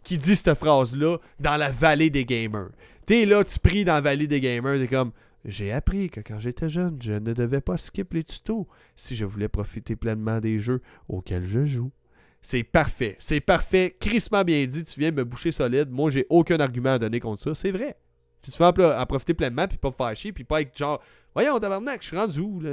qui 0.05 0.17
dit 0.17 0.37
cette 0.37 0.55
phrase-là 0.55 1.19
dans 1.41 1.57
la 1.57 1.71
vallée 1.71 2.09
des 2.09 2.25
gamers. 2.25 2.71
T'es 3.05 3.27
là, 3.27 3.43
tu 3.43 3.59
pries 3.59 3.85
dans 3.85 3.95
la 3.95 4.01
vallée 4.01 4.29
des 4.29 4.41
gamers, 4.41 4.79
t'es 4.79 4.87
comme. 4.87 5.11
J'ai 5.45 5.73
appris 5.73 6.09
que 6.09 6.21
quand 6.21 6.39
j'étais 6.39 6.71
jeune, 6.71 6.97
je 7.03 7.13
ne 7.13 7.35
devais 7.35 7.61
pas 7.61 7.77
skip 7.77 8.15
les 8.15 8.23
tutos 8.23 8.67
si 8.97 9.15
je 9.15 9.27
voulais 9.27 9.49
profiter 9.49 9.95
pleinement 9.95 10.41
des 10.41 10.59
jeux 10.59 10.81
auxquels 11.09 11.45
je 11.45 11.65
joue. 11.67 11.91
C'est 12.41 12.63
parfait. 12.63 13.17
C'est 13.19 13.41
parfait. 13.41 13.97
Crissement 13.99 14.45
bien 14.45 14.65
dit. 14.67 14.85
Tu 14.85 15.01
viens 15.01 15.11
me 15.11 15.25
boucher 15.25 15.51
solide. 15.51 15.91
Moi, 15.91 16.11
j'ai 16.11 16.27
aucun 16.31 16.61
argument 16.61 16.93
à 16.93 16.99
donner 16.99 17.21
contre 17.21 17.43
ça. 17.43 17.55
C'est 17.55 17.73
vrai. 17.73 17.97
Tu 18.53 18.63
veux 18.63 18.67
en, 18.67 19.07
profiter 19.07 19.35
pleinement, 19.35 19.67
puis 19.67 19.79
pas 19.79 19.91
faire 19.91 20.15
chier, 20.15 20.33
puis 20.33 20.45
pas 20.45 20.61
être 20.61 20.77
genre, 20.77 21.01
voyons, 21.35 21.59
tabarnak, 21.59 22.03
je 22.03 22.09
suis 22.09 22.17
rendu 22.17 22.41
où, 22.41 22.61
là? 22.61 22.73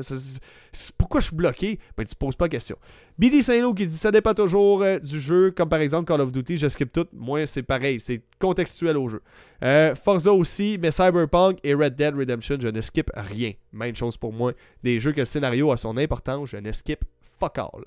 pourquoi 0.97 1.19
je 1.19 1.27
suis 1.27 1.35
bloqué? 1.35 1.79
Ben, 1.97 2.05
tu 2.05 2.15
poses 2.15 2.35
pas 2.35 2.49
question. 2.49 2.77
Billy 3.17 3.43
Saint-Lô 3.43 3.73
qui 3.73 3.85
dit, 3.85 3.97
ça 3.97 4.11
dépend 4.11 4.33
toujours 4.33 4.83
euh, 4.83 4.99
du 4.99 5.19
jeu, 5.19 5.51
comme 5.51 5.69
par 5.69 5.79
exemple 5.79 6.07
Call 6.07 6.21
of 6.21 6.31
Duty, 6.31 6.57
je 6.57 6.67
skip 6.67 6.91
tout. 6.91 7.07
Moi, 7.13 7.45
c'est 7.45 7.63
pareil, 7.63 7.99
c'est 7.99 8.21
contextuel 8.39 8.97
au 8.97 9.07
jeu. 9.07 9.21
Euh, 9.63 9.95
Forza 9.95 10.33
aussi, 10.33 10.77
mais 10.81 10.91
Cyberpunk 10.91 11.59
et 11.63 11.73
Red 11.73 11.95
Dead 11.95 12.15
Redemption, 12.15 12.57
je 12.59 12.67
ne 12.67 12.81
skip 12.81 13.11
rien. 13.15 13.53
Même 13.71 13.95
chose 13.95 14.17
pour 14.17 14.33
moi. 14.33 14.53
Des 14.83 14.99
jeux 14.99 15.11
que 15.11 15.19
le 15.19 15.25
scénario 15.25 15.71
a 15.71 15.77
son 15.77 15.97
importance, 15.97 16.49
je 16.49 16.57
ne 16.57 16.71
skip 16.71 17.03
fuck 17.39 17.57
all. 17.57 17.85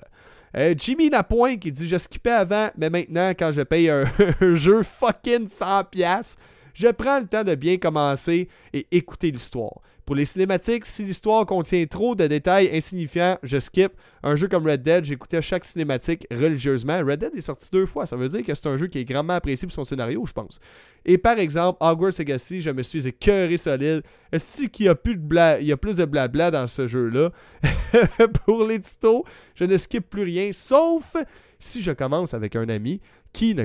Euh, 0.55 0.73
Jimmy 0.77 1.09
Napoint 1.09 1.57
qui 1.57 1.71
dit 1.71 1.87
Je 1.87 1.97
skippais 1.97 2.31
avant, 2.31 2.69
mais 2.77 2.89
maintenant, 2.89 3.31
quand 3.31 3.51
je 3.51 3.61
paye 3.61 3.89
un, 3.89 4.05
jeu 4.55 4.83
fucking 4.83 5.47
100$, 5.47 6.35
je 6.75 6.89
prends 6.89 7.19
le 7.19 7.25
temps 7.25 7.43
de 7.43 7.55
bien 7.55 7.77
commencer 7.77 8.47
et 8.73 8.85
écouter 8.91 9.31
l'histoire. 9.31 9.81
Pour 10.05 10.15
les 10.15 10.25
cinématiques, 10.25 10.85
si 10.85 11.03
l'histoire 11.03 11.47
contient 11.47 11.83
trop 11.87 12.13
de 12.13 12.27
détails 12.27 12.69
insignifiants, 12.71 13.39
je 13.41 13.57
skip. 13.57 13.91
Un 14.21 14.35
jeu 14.35 14.47
comme 14.47 14.67
Red 14.67 14.83
Dead, 14.83 15.03
j'écoutais 15.03 15.41
chaque 15.41 15.65
cinématique 15.65 16.27
religieusement. 16.29 16.99
Red 16.99 17.21
Dead 17.21 17.35
est 17.35 17.41
sorti 17.41 17.69
deux 17.71 17.87
fois, 17.87 18.05
ça 18.05 18.15
veut 18.15 18.27
dire 18.27 18.43
que 18.43 18.53
c'est 18.53 18.67
un 18.67 18.77
jeu 18.77 18.85
qui 18.85 18.99
est 18.99 19.05
grandement 19.05 19.33
apprécié 19.33 19.65
pour 19.65 19.73
son 19.73 19.83
scénario, 19.83 20.23
je 20.27 20.33
pense. 20.33 20.59
Et 21.05 21.17
par 21.17 21.39
exemple, 21.39 21.79
Hogwarts 21.81 22.11
Legacy, 22.19 22.61
je 22.61 22.69
me 22.69 22.83
suis 22.83 23.07
écœuré 23.07 23.57
solide. 23.57 24.03
Est-ce 24.31 24.67
qu'il 24.67 24.85
y 24.85 24.89
a 24.89 24.95
plus 24.95 25.15
de 25.15 25.63
y 25.63 25.71
a 25.71 25.77
plus 25.77 25.97
de 25.97 26.05
blabla 26.05 26.51
dans 26.51 26.67
ce 26.67 26.85
jeu-là? 26.85 27.31
Pour 28.45 28.63
les 28.63 28.81
tutos, 28.81 29.25
je 29.55 29.63
ne 29.63 29.75
skip 29.75 30.07
plus 30.07 30.23
rien, 30.23 30.51
sauf 30.53 31.15
si 31.57 31.81
je 31.81 31.91
commence 31.91 32.35
avec 32.35 32.55
un 32.55 32.69
ami 32.69 33.01
qui 33.33 33.55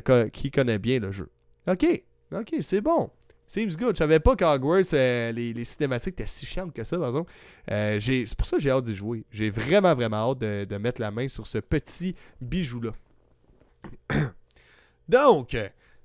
connaît 0.50 0.78
bien 0.78 1.00
le 1.00 1.12
jeu. 1.12 1.28
Ok, 1.68 2.02
ok, 2.32 2.54
c'est 2.60 2.80
bon. 2.80 3.10
Seems 3.50 3.74
good. 3.76 3.96
Je 3.96 3.98
savais 3.98 4.20
pas 4.20 4.36
qu'Hogwarts, 4.36 4.94
euh, 4.94 5.32
les, 5.32 5.64
cinématiques 5.64 6.12
étaient 6.12 6.28
si 6.28 6.46
chiantes 6.46 6.72
que 6.72 6.84
ça, 6.84 6.96
par 6.96 7.08
exemple. 7.08 7.32
Euh, 7.68 7.98
c'est 8.00 8.36
pour 8.36 8.46
ça 8.46 8.58
que 8.58 8.62
j'ai 8.62 8.70
hâte 8.70 8.84
d'y 8.84 8.94
jouer. 8.94 9.24
J'ai 9.32 9.50
vraiment, 9.50 9.92
vraiment 9.92 10.30
hâte 10.30 10.38
de, 10.38 10.76
mettre 10.78 11.00
la 11.00 11.10
main 11.10 11.26
sur 11.26 11.48
ce 11.48 11.58
petit 11.58 12.14
bijou-là. 12.40 12.92
Donc, 15.08 15.56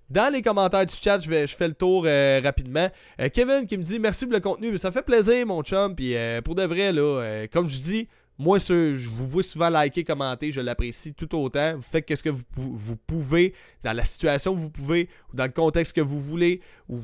dans 0.10 0.34
les 0.34 0.42
commentaires 0.42 0.88
du 0.88 0.96
chat, 0.96 1.20
je, 1.20 1.30
vais, 1.30 1.46
je 1.46 1.56
fais 1.56 1.68
le 1.68 1.76
tour 1.76 2.06
euh, 2.08 2.42
rapidement. 2.44 2.90
Kevin 3.32 3.68
qui 3.68 3.78
me 3.78 3.84
dit 3.84 4.00
merci 4.00 4.26
pour 4.26 4.34
le 4.34 4.40
contenu. 4.40 4.76
Ça 4.80 4.92
fait 4.92 5.04
plaisir, 5.04 5.46
mon 5.46 5.62
chum. 5.62 5.96
Puis 5.96 6.16
pour 6.44 6.56
de 6.56 6.64
vrai, 6.64 6.92
là, 6.92 7.46
comme 7.52 7.68
je 7.68 7.78
dis, 7.78 8.08
moi, 8.38 8.60
je 8.60 9.10
vous 9.10 9.28
vois 9.28 9.44
souvent 9.44 9.70
liker, 9.70 10.04
commenter, 10.04 10.52
je 10.52 10.62
l'apprécie 10.62 11.14
tout 11.14 11.34
autant. 11.36 11.76
Vous 11.76 11.82
faites 11.82 12.14
ce 12.14 12.22
que 12.22 12.30
vous, 12.30 12.44
vous, 12.56 12.98
pouvez, 12.98 13.54
dans 13.84 13.94
la 13.94 14.04
situation 14.04 14.54
que 14.54 14.60
vous 14.60 14.70
pouvez, 14.70 15.10
ou 15.32 15.38
dans 15.38 15.46
le 15.46 15.52
contexte 15.52 15.96
que 15.96 16.02
vous 16.02 16.20
voulez, 16.20 16.62
ou 16.90 17.00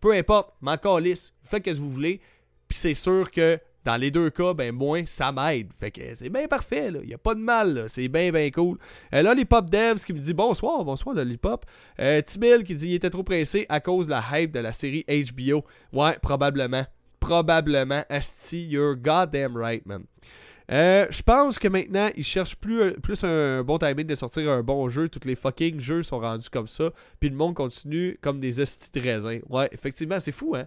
peu 0.00 0.12
importe, 0.12 0.54
m'en 0.60 0.76
calisse, 0.76 1.32
vous 1.42 1.48
faites 1.48 1.64
ce 1.66 1.72
que 1.72 1.76
vous 1.76 1.90
voulez. 1.90 2.20
Puis 2.68 2.78
c'est 2.78 2.94
sûr 2.94 3.30
que 3.30 3.58
dans 3.84 3.96
les 3.96 4.10
deux 4.10 4.30
cas, 4.30 4.52
ben 4.52 4.74
moins, 4.74 5.06
ça 5.06 5.32
m'aide. 5.32 5.68
Fait 5.78 5.90
que 5.90 6.00
c'est 6.14 6.28
bien 6.28 6.46
parfait, 6.48 6.90
là. 6.90 6.98
Il 7.02 7.08
n'y 7.08 7.14
a 7.14 7.18
pas 7.18 7.34
de 7.34 7.40
mal, 7.40 7.86
C'est 7.88 8.08
bien, 8.08 8.30
bien 8.30 8.50
cool. 8.50 8.78
Euh, 9.14 9.22
là, 9.22 9.30
Lollipop 9.30 9.70
Devs 9.70 10.04
qui 10.04 10.12
me 10.12 10.18
dit 10.18 10.34
bonsoir, 10.34 10.84
bonsoir, 10.84 11.14
Lollipop. 11.14 11.64
Euh, 12.00 12.20
Tibil 12.20 12.64
qui 12.64 12.74
dit 12.74 12.88
il 12.88 12.94
était 12.96 13.10
trop 13.10 13.22
pressé 13.22 13.64
à 13.68 13.80
cause 13.80 14.06
de 14.06 14.12
la 14.12 14.24
hype 14.32 14.50
de 14.50 14.58
la 14.58 14.72
série 14.72 15.06
HBO. 15.08 15.64
Ouais, 15.92 16.18
probablement. 16.20 16.84
Probablement. 17.20 18.04
Asti, 18.10 18.66
you're 18.66 18.96
goddamn 18.96 19.56
right, 19.56 19.86
man. 19.86 20.04
Euh, 20.70 21.06
je 21.10 21.22
pense 21.22 21.58
que 21.58 21.66
maintenant, 21.68 22.10
ils 22.14 22.24
cherchent 22.24 22.56
plus, 22.56 22.94
un 23.22 23.62
bon 23.62 23.78
timing 23.78 24.06
de 24.06 24.14
sortir 24.14 24.50
un 24.50 24.62
bon 24.62 24.88
jeu. 24.88 25.08
Tous 25.08 25.26
les 25.26 25.34
fucking 25.34 25.80
jeux 25.80 26.02
sont 26.02 26.18
rendus 26.18 26.50
comme 26.50 26.68
ça. 26.68 26.90
Puis 27.20 27.30
le 27.30 27.36
monde 27.36 27.54
continue 27.54 28.18
comme 28.20 28.40
des 28.40 28.60
hosties 28.60 28.92
de 28.92 29.00
raisin. 29.00 29.38
Ouais, 29.48 29.68
effectivement, 29.72 30.20
c'est 30.20 30.32
fou, 30.32 30.54
hein. 30.56 30.66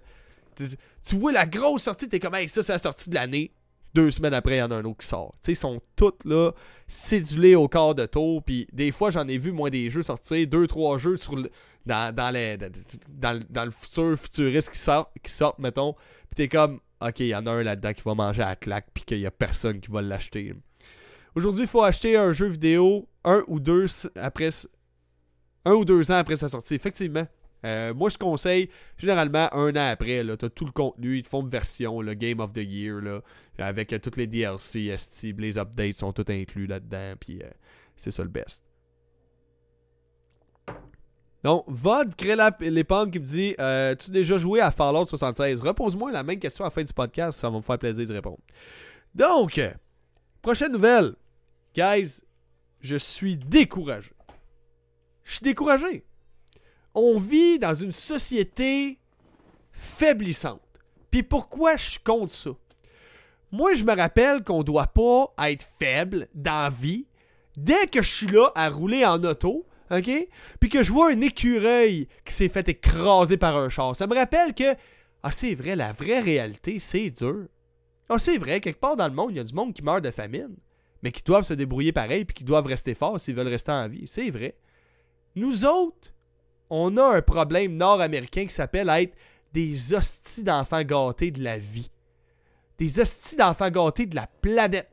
Tu, 1.04 1.16
vois 1.16 1.32
la 1.32 1.45
grosse 1.45 1.84
sortie, 1.84 2.08
t'es 2.08 2.20
comme, 2.20 2.36
hey, 2.36 2.47
ça, 2.49 2.62
c'est 2.62 2.74
la 2.74 2.78
sortie 2.78 3.10
de 3.10 3.16
l'année. 3.16 3.52
Deux 3.93 4.12
semaines 4.12 4.34
après, 4.34 4.56
il 4.56 4.60
y 4.60 4.62
en 4.62 4.72
a 4.72 4.76
un 4.76 4.86
autre 4.86 4.99
qui 4.99 5.08
sort. 5.08 5.34
Tu 5.36 5.47
sais, 5.47 5.52
ils 5.54 5.56
sont 5.56 5.82
tous 5.95 6.14
là, 6.24 6.52
cédulés 6.88 7.56
au 7.56 7.68
quart 7.68 7.95
de 7.95 8.06
tour. 8.06 8.43
Puis 8.43 8.68
des 8.72 8.91
fois, 8.91 9.12
j'en 9.12 9.28
ai 9.28 9.38
vu, 9.38 9.52
moi, 9.52 9.70
des 9.70 9.89
jeux 9.89 10.02
sortir, 10.02 10.47
deux, 10.47 10.68
trois 10.68 10.97
jeux 10.97 11.18
sur 11.18 11.36
dans, 11.86 12.16
dans, 12.16 12.30
les, 12.32 12.58
dans, 12.58 13.66
le 13.66 13.72
futur 13.72 14.18
futuriste 14.18 14.70
qui 14.72 14.80
sortent, 14.80 15.12
qui 15.22 15.32
sortent 15.32 15.60
mettons. 15.60 15.93
Puis 15.93 16.36
t'es 16.36 16.47
comme, 16.47 16.80
ok, 17.02 17.20
il 17.20 17.28
y 17.28 17.36
en 17.36 17.45
a 17.45 17.52
un 17.52 17.64
là-dedans 17.64 17.93
qui 17.93 18.02
va 18.04 18.16
manger 18.16 18.43
à 18.43 18.49
la 18.49 18.56
claque, 18.56 18.88
puis 18.93 19.04
qu'il 19.04 19.20
n'y 19.20 19.26
a 19.26 19.32
personne 19.32 19.80
qui 19.80 19.91
va 19.91 20.02
l'acheter. 20.02 20.54
Aujourd'hui, 21.36 21.64
il 21.64 21.68
faut 21.68 21.84
acheter 21.84 22.18
un 22.18 22.32
jeu 22.34 22.47
vidéo 22.47 23.08
un 23.24 23.43
ou 23.47 23.60
deux 23.60 23.86
après 24.16 24.49
un 25.66 25.74
ou 25.74 25.86
deux 25.86 26.12
ans 26.12 26.16
après 26.16 26.38
sa 26.38 26.49
sortie. 26.49 26.76
Effectivement. 26.76 27.28
Euh, 27.64 27.93
moi, 27.93 28.10
je 28.10 28.18
conseille 28.18 28.70
généralement 28.97 29.54
un 29.54 29.70
an 29.76 29.91
après. 29.91 30.24
Tu 30.38 30.45
as 30.45 30.49
tout 30.49 30.66
le 30.66 30.72
contenu. 30.72 31.18
Ils 31.18 31.24
te 31.24 31.30
font 31.30 31.41
une 31.41 31.49
version, 31.49 32.02
le 32.02 32.14
Game 32.16 32.39
of 32.39 32.54
the 32.54 32.64
Year, 32.64 32.99
là, 33.02 33.22
avec 33.60 33.93
euh, 33.93 33.99
toutes 33.99 34.18
les 34.18 34.28
DLC, 34.28 34.95
ST, 34.97 35.36
les 35.38 35.58
updates 35.58 35.97
sont 35.97 36.12
tous 36.12 36.32
inclus 36.32 36.66
là-dedans. 36.66 37.14
Puis 37.20 37.41
euh, 37.43 37.49
c'est 37.95 38.12
ça 38.12 38.24
le 38.24 38.30
best. 38.30 38.66
Donc, 41.44 41.66
Vod 41.68 42.16
crée 42.16 42.36
l'éponge 42.60 43.12
qui 43.12 43.20
me 43.20 43.26
dit 43.26 43.56
euh, 43.60 43.96
Tu 43.96 44.12
as 44.12 44.14
déjà 44.14 44.38
joué 44.38 44.60
à 44.60 44.70
Fallout 44.70 45.06
76 45.06 45.62
Repose-moi 45.62 46.12
la 46.12 46.24
même 46.24 46.38
question 46.38 46.64
à 46.64 46.68
la 46.68 46.72
fin 46.72 46.84
du 46.84 46.94
podcast, 46.94 47.39
ça 47.39 47.50
va 47.50 47.58
me 47.58 47.62
faire 47.62 47.80
plaisir 47.80 48.08
de 48.08 48.14
répondre. 48.14 48.39
Donc, 49.16 49.60
prochaine 50.42 50.72
nouvelle. 50.72 51.16
Guys, 51.76 52.22
je 52.80 52.96
suis 52.96 53.38
découragé. 53.38 54.12
Je 55.24 55.34
suis 55.34 55.44
découragé. 55.44 56.04
On 56.94 57.18
vit 57.18 57.58
dans 57.58 57.74
une 57.74 57.92
société 57.92 59.00
faiblissante. 59.72 60.62
Puis 61.10 61.24
pourquoi 61.24 61.76
je 61.76 61.98
compte 62.04 62.32
ça? 62.32 62.52
Moi, 63.52 63.74
je 63.74 63.84
me 63.84 63.96
rappelle 63.96 64.44
qu'on 64.44 64.64
doit 64.64 64.88
pas 64.88 65.34
être 65.50 65.66
faible 65.80 66.28
dans 66.34 66.64
la 66.64 66.70
vie. 66.70 67.06
Dès 67.58 67.88
que 67.88 68.02
je 68.02 68.10
suis 68.10 68.28
là 68.28 68.50
à 68.56 68.70
rouler 68.70 69.06
en 69.06 69.22
auto, 69.24 69.66
OK? 69.92 70.10
Puis 70.60 70.70
que 70.70 70.84
je 70.84 70.92
vois 70.92 71.12
un 71.12 71.22
écureuil 71.22 72.08
qui 72.26 72.34
s'est 72.34 72.50
fait 72.50 72.68
écraser 72.70 73.38
par 73.38 73.58
un 73.58 73.70
char. 73.70 73.96
Ça 73.96 74.08
me 74.08 74.16
rappelle 74.16 74.54
que, 74.54 74.76
ah, 75.24 75.32
c'est 75.32 75.54
vrai, 75.54 75.76
la 75.76 75.92
vraie 75.92 76.20
réalité, 76.20 76.80
c'est 76.80 77.10
dur. 77.10 77.48
Ah, 78.10 78.18
c'est 78.18 78.38
vrai, 78.38 78.62
quelque 78.62 78.80
part 78.80 78.96
dans 78.96 79.08
le 79.08 79.14
monde, 79.14 79.32
il 79.32 79.38
y 79.38 79.39
a 79.39 79.44
du 79.44 79.54
monde 79.54 79.74
qui 79.74 79.84
meurt 79.84 80.04
de 80.04 80.12
famine, 80.12 80.56
mais 81.04 81.12
qui 81.12 81.24
doivent 81.24 81.44
se 81.44 81.54
débrouiller 81.54 81.92
pareil, 81.92 82.26
puis 82.26 82.34
qui 82.34 82.44
doivent 82.44 82.66
rester 82.66 82.96
forts 82.96 83.20
s'ils 83.20 83.36
veulent 83.36 83.48
rester 83.48 83.72
en 83.72 83.88
vie. 83.88 84.08
C'est 84.08 84.30
vrai. 84.30 84.56
Nous 85.36 85.66
autres, 85.66 86.14
on 86.70 86.96
a 86.98 87.18
un 87.18 87.22
problème 87.22 87.76
nord-américain 87.76 88.46
qui 88.46 88.54
s'appelle 88.54 88.89
être 88.89 89.18
des 89.54 89.94
hosties 89.94 90.44
d'enfants 90.44 90.84
gâtés 90.84 91.32
de 91.32 91.44
la 91.44 91.58
vie. 91.58 91.92
Des 92.78 93.00
hosties 93.00 93.36
d'enfants 93.36 93.70
gâtés 93.70 94.06
de 94.06 94.16
la 94.16 94.28
planète. 94.28 94.89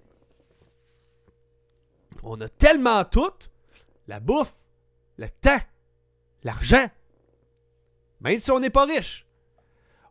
On 2.22 2.40
a 2.40 2.48
tellement 2.48 3.04
tout, 3.04 3.32
la 4.08 4.18
bouffe, 4.18 4.67
le 5.18 5.28
temps, 5.28 5.60
l'argent. 6.42 6.86
Même 8.20 8.38
si 8.38 8.50
on 8.50 8.60
n'est 8.60 8.70
pas 8.70 8.86
riche. 8.86 9.26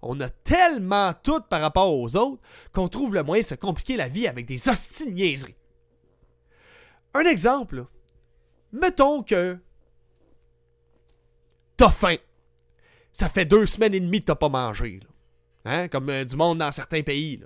On 0.02 0.20
a 0.20 0.30
tellement 0.30 1.14
tout 1.24 1.42
par 1.42 1.62
rapport 1.62 1.94
aux 1.94 2.16
autres 2.16 2.42
qu'on 2.72 2.88
trouve 2.88 3.16
le 3.16 3.24
moyen 3.24 3.42
de 3.42 3.48
se 3.48 3.56
compliquer 3.56 3.98
la 3.98 4.08
vie 4.08 4.28
avec 4.28 4.46
des 4.46 4.70
hosties 4.70 5.12
niaiseries. 5.12 5.56
Un 7.14 7.22
exemple, 7.22 7.86
mettons 8.72 9.24
que 9.24 9.58
t'as 11.78 11.90
faim. 11.90 12.18
Ça 13.12 13.30
fait 13.30 13.46
deux 13.46 13.66
semaines 13.66 13.96
et 13.96 14.00
demie 14.00 14.22
que 14.22 14.26
t'as 14.26 14.36
pas 14.36 14.50
mangé. 14.50 15.00
Hein? 15.66 15.88
Comme 15.88 16.10
euh, 16.10 16.24
du 16.24 16.36
monde 16.36 16.60
dans 16.60 16.72
certains 16.72 17.02
pays. 17.02 17.44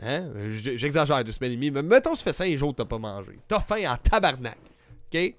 Hein? 0.00 0.32
J'exagère 0.48 1.22
deux 1.22 1.32
semaines 1.32 1.52
et 1.52 1.56
demie, 1.56 1.70
mais 1.70 1.82
mettons, 1.82 2.16
ça 2.16 2.24
fait 2.24 2.32
cinq 2.32 2.56
jours 2.56 2.72
que 2.72 2.78
t'as 2.78 2.84
pas 2.84 2.98
mangé. 2.98 3.38
T'as 3.46 3.60
faim 3.60 3.88
en 3.88 3.96
tabarnak. 3.96 4.58
OK? 5.14 5.34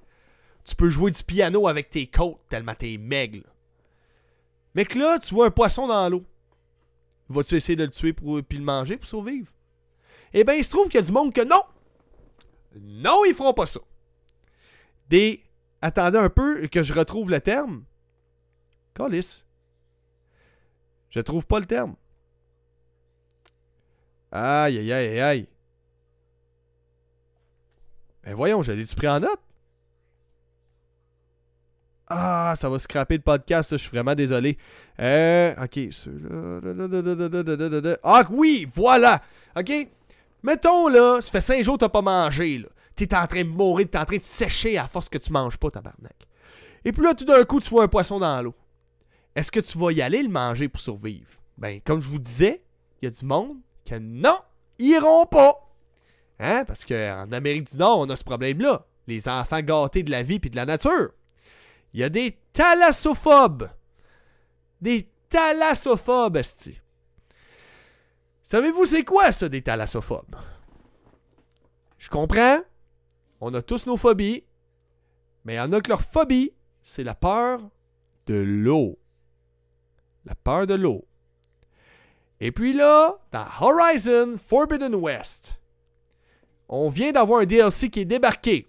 Tu 0.68 0.76
peux 0.76 0.90
jouer 0.90 1.12
du 1.12 1.24
piano 1.24 1.68
avec 1.68 1.90
tes 1.90 2.08
côtes 2.08 2.42
tellement 2.50 2.76
t'es 2.76 2.98
maigre. 2.98 3.46
Mais 4.76 4.84
que 4.84 5.00
là, 5.00 5.18
tu 5.18 5.34
vois 5.34 5.48
un 5.48 5.52
poisson 5.52 5.88
dans 5.88 6.10
l'eau. 6.10 6.26
Vas-tu 7.30 7.56
essayer 7.56 7.78
de 7.78 7.86
le 7.86 7.90
tuer 7.90 8.12
pour, 8.12 8.44
puis 8.44 8.58
le 8.58 8.66
manger 8.66 8.98
pour 8.98 9.08
survivre? 9.08 9.48
Eh 10.34 10.44
bien, 10.44 10.56
il 10.56 10.66
se 10.66 10.70
trouve 10.70 10.90
qu'il 10.90 11.00
y 11.00 11.04
a 11.04 11.06
du 11.06 11.14
monde 11.14 11.34
que 11.34 11.42
non! 11.42 11.62
Non, 12.82 13.24
ils 13.26 13.34
feront 13.34 13.54
pas 13.54 13.66
ça. 13.66 13.80
Des. 15.08 15.42
Attendez 15.82 16.18
un 16.18 16.30
peu 16.30 16.68
que 16.68 16.84
je 16.84 16.94
retrouve 16.94 17.32
le 17.32 17.40
terme. 17.40 17.86
Calice. 18.94 19.46
Je 21.10 21.22
trouve 21.22 21.48
pas 21.48 21.60
le 21.60 21.66
terme. 21.66 21.96
Aïe, 24.32 24.78
aïe, 24.80 24.92
aïe, 24.92 25.20
aïe. 25.22 25.48
Ben 28.24 28.36
voyons, 28.36 28.62
j'allais 28.62 28.86
tu 28.86 28.96
pris 28.96 29.08
en 29.08 29.22
note? 29.22 29.47
Ah, 32.10 32.54
ça 32.56 32.70
va 32.70 32.80
scraper 32.80 33.18
le 33.18 33.22
podcast, 33.22 33.72
je 33.72 33.78
suis 33.78 33.90
vraiment 33.90 34.16
désolé. 34.16 34.58
Euh, 35.00 35.54
ok, 35.62 35.80
Ah 38.04 38.24
oui, 38.32 38.68
voilà! 38.74 39.22
Ok? 39.58 39.72
Mettons 40.44 40.88
là, 40.88 41.20
ça 41.20 41.32
fait 41.32 41.42
5 41.42 41.64
jours 41.64 41.76
que 41.76 41.82
t'as 41.82 41.90
pas 41.90 42.02
mangé, 42.02 42.60
là. 42.60 42.68
T'es 42.96 43.14
en 43.14 43.28
train 43.28 43.44
de 43.44 43.50
mourir, 43.50 43.88
t'es 43.92 43.98
en 43.98 44.06
train 44.06 44.18
de 44.18 44.24
sécher 44.24 44.78
à 44.78 44.88
force 44.88 45.10
que 45.10 45.18
tu 45.18 45.32
manges 45.32 45.58
pas, 45.58 45.70
tabarnak. 45.70 46.16
Et 46.86 46.92
puis 46.92 47.04
là, 47.04 47.14
tout 47.14 47.26
d'un 47.26 47.44
coup, 47.44 47.60
tu 47.60 47.70
vois 47.70 47.84
un 47.84 47.88
poisson 47.88 48.20
dans 48.20 48.42
l'eau. 48.42 48.56
Est-ce 49.36 49.52
que 49.52 49.60
tu 49.60 49.78
vas 49.78 49.92
y 49.92 50.02
aller 50.02 50.24
le 50.24 50.30
manger 50.30 50.68
pour 50.70 50.80
survivre? 50.80 51.28
Ben, 51.58 51.80
comme 51.84 52.02
je 52.02 52.08
vous 52.08 52.20
disais, 52.20 52.64
il 53.02 53.06
y 53.06 53.08
a 53.08 53.12
du 53.12 53.26
monde 53.26 53.58
que 53.86 53.96
non, 54.00 54.38
ils 54.80 54.92
iront 54.92 55.26
pas. 55.26 55.70
Hein? 56.40 56.64
Parce 56.66 56.86
qu'en 56.86 57.32
Amérique 57.32 57.70
du 57.70 57.78
Nord, 57.78 58.00
on 58.00 58.10
a 58.10 58.16
ce 58.16 58.24
problème-là. 58.24 58.86
Les 59.08 59.28
enfants 59.28 59.62
gâtés 59.62 60.04
de 60.04 60.12
la 60.12 60.24
vie 60.24 60.40
et 60.44 60.50
de 60.50 60.56
la 60.56 60.66
nature. 60.66 61.10
Il 61.94 62.00
y 62.00 62.04
a 62.04 62.10
des 62.10 62.38
thalassophobes. 62.54 63.70
Des 64.82 65.10
thalassophobes, 65.30 66.38
esti. 66.38 66.80
Savez-vous 68.44 68.86
c'est 68.86 69.04
quoi 69.04 69.32
ça, 69.32 69.50
des 69.50 69.62
thalassophobes? 69.62 70.36
Je 71.98 72.10
comprends. 72.10 72.62
On 73.42 73.54
a 73.54 73.62
tous 73.62 73.86
nos 73.86 73.98
phobies. 73.98 74.44
Mais 75.44 75.56
il 75.56 75.58
y 75.58 75.62
en 75.62 75.72
a 75.74 75.82
que 75.82 75.90
leur 75.90 76.02
phobie, 76.02 76.54
c'est 76.82 77.04
la 77.04 77.16
peur 77.16 77.62
de 78.26 78.36
l'eau. 78.36 79.00
La 80.26 80.36
peur 80.36 80.68
de 80.68 80.74
l'eau. 80.74 81.08
Et 82.40 82.52
puis 82.52 82.74
là, 82.74 83.18
dans 83.32 83.48
Horizon 83.62 84.38
Forbidden 84.38 84.94
West, 84.94 85.60
on 86.70 86.90
vient 86.90 87.12
d'avoir 87.12 87.42
un 87.42 87.46
DLC 87.46 87.90
qui 87.90 88.02
est 88.02 88.06
débarqué, 88.06 88.68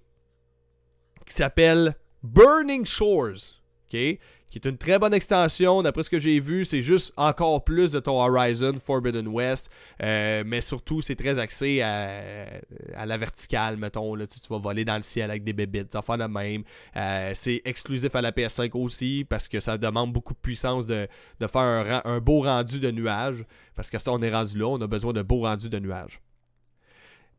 qui 1.26 1.34
s'appelle 1.34 1.94
Burning 2.22 2.84
Shores, 2.84 3.60
qui 3.88 4.18
est 4.54 4.64
une 4.64 4.78
très 4.78 4.98
bonne 4.98 5.14
extension. 5.14 5.82
D'après 5.82 6.02
ce 6.02 6.10
que 6.10 6.18
j'ai 6.18 6.40
vu, 6.40 6.64
c'est 6.64 6.82
juste 6.82 7.12
encore 7.16 7.64
plus 7.64 7.92
de 7.92 8.00
ton 8.00 8.20
Horizon 8.20 8.74
Forbidden 8.84 9.28
West, 9.28 9.70
euh, 10.02 10.42
mais 10.46 10.60
surtout, 10.60 11.00
c'est 11.00 11.14
très 11.14 11.38
axé 11.38 11.80
à, 11.82 13.06
la 13.06 13.16
verticale, 13.16 13.76
mettons. 13.76 14.14
Là, 14.14 14.26
tu 14.26 14.38
vas 14.50 14.58
voler 14.58 14.84
dans 14.84 14.96
le 14.96 15.02
ciel 15.02 15.30
avec 15.30 15.44
des 15.44 15.52
bébites, 15.52 15.92
ça 15.92 16.02
fait 16.02 16.16
la 16.16 16.28
même. 16.28 16.64
Euh, 16.96 17.32
c'est 17.34 17.62
exclusif 17.64 18.14
à 18.14 18.22
la 18.22 18.32
PS5 18.32 18.70
aussi, 18.74 19.24
parce 19.28 19.48
que 19.48 19.60
ça 19.60 19.78
demande 19.78 20.12
beaucoup 20.12 20.34
de 20.34 20.38
puissance 20.38 20.86
de, 20.86 21.08
faire 21.40 22.02
un, 22.04 22.18
beau 22.20 22.42
rendu 22.42 22.80
de 22.80 22.90
nuages, 22.90 23.44
parce 23.74 23.90
que 23.90 23.98
ça, 23.98 24.12
on 24.12 24.22
est 24.22 24.34
rendu 24.34 24.58
là, 24.58 24.66
on 24.66 24.80
a 24.80 24.86
besoin 24.86 25.12
de 25.12 25.22
beaux 25.22 25.42
rendus 25.42 25.68
de 25.68 25.78
nuages. 25.78 26.20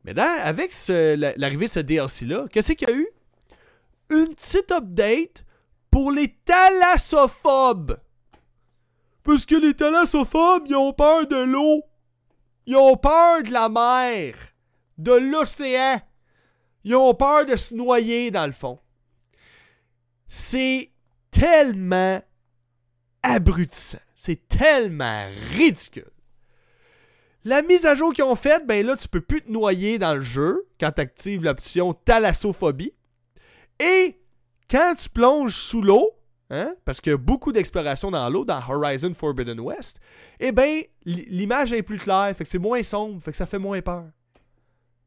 Mais 0.06 0.18
avec 0.18 0.74
l'arrivée 0.88 1.66
de 1.66 1.72
ce 1.72 1.80
DLC-là, 1.82 2.46
qu'est-ce 2.50 2.72
qu'il 2.72 2.88
y 2.88 2.92
a 2.92 2.96
eu? 2.96 3.08
Une 4.10 4.36
petite 4.36 4.72
update 4.72 5.44
pour 5.92 6.12
les 6.12 6.36
thalassophobes. 6.46 8.00
Parce 9.24 9.46
que 9.46 9.56
les 9.56 9.74
thalassophobes, 9.74 10.66
ils 10.68 10.76
ont 10.76 10.94
peur 10.94 11.28
de 11.28 11.38
l'eau. 11.38 11.84
Ils 12.66 12.76
ont 12.76 12.98
peur 12.98 13.44
de 13.44 13.52
la 13.52 13.70
mer, 13.70 14.36
de 14.98 15.14
l'océan. 15.14 16.02
Ils 16.84 16.96
ont 16.96 17.14
peur 17.14 17.46
de 17.46 17.56
se 17.56 17.74
noyer 17.74 18.32
dans 18.32 18.46
le 18.46 18.52
fond. 18.52 18.80
C'est 20.28 20.92
tellement 21.32 22.22
abrutissant. 23.24 24.00
C'est 24.16 24.48
tellement 24.48 25.28
ridicule. 25.56 26.12
La 27.46 27.62
mise 27.62 27.86
à 27.86 27.96
jour 27.96 28.14
qu'ils 28.14 28.26
ont 28.26 28.36
faite, 28.36 28.68
ben 28.68 28.86
là, 28.86 28.96
tu 28.96 29.08
peux 29.08 29.22
plus 29.22 29.42
te 29.42 29.50
noyer 29.50 29.98
dans 29.98 30.14
le 30.14 30.22
jeu 30.22 30.68
quand 30.80 30.92
tu 30.92 31.02
actives 31.02 31.44
l'option 31.44 31.94
thalassophobie. 31.94 32.94
Et 33.80 34.20
quand 34.70 34.96
tu 34.98 35.10
plonges 35.10 35.56
sous 35.56 35.82
l'eau, 35.82 36.12
hein, 36.50 36.76
parce 36.86 37.00
qu'il 37.00 37.12
y 37.12 37.14
a 37.14 37.18
beaucoup 37.18 37.52
d'exploration 37.52 38.12
dans 38.12 38.30
l'eau, 38.30 38.46
dans 38.46 38.62
Horizon 38.68 39.14
Forbidden 39.14 39.60
West, 39.60 40.00
eh 40.40 40.52
bien, 40.52 40.82
l'image 41.06 41.74
est 41.74 41.84
plus 41.84 41.98
claire, 41.98 42.36
fait 42.36 42.44
que 42.44 42.50
c'est 42.50 42.58
moins 42.58 42.84
sombre, 42.84 43.22
fait 43.22 43.32
que 43.32 43.38
ça 43.38 43.46
fait 43.46 43.60
moins 43.60 43.82
peur. 43.82 44.06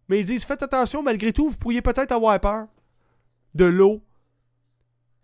Mais 0.09 0.20
ils 0.20 0.27
disent, 0.27 0.45
faites 0.45 0.62
attention, 0.62 1.03
malgré 1.03 1.33
tout, 1.33 1.51
vous 1.51 1.57
pourriez 1.57 1.83
peut-être 1.83 2.12
avoir 2.12 2.41
peur 2.41 2.66
de 3.55 3.64
l'eau. 3.64 4.03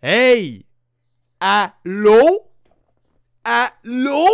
Hey! 0.01 0.65
À 1.39 1.73
l'eau? 1.83 2.51
À 3.43 3.71
l'eau? 3.83 4.27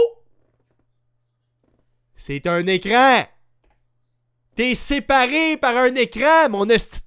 C'est 2.15 2.45
un 2.47 2.65
écran! 2.67 3.23
T'es 4.55 4.75
séparé 4.75 5.57
par 5.57 5.75
un 5.75 5.95
écran, 5.95 6.49
mon 6.49 6.67
esti! 6.69 7.01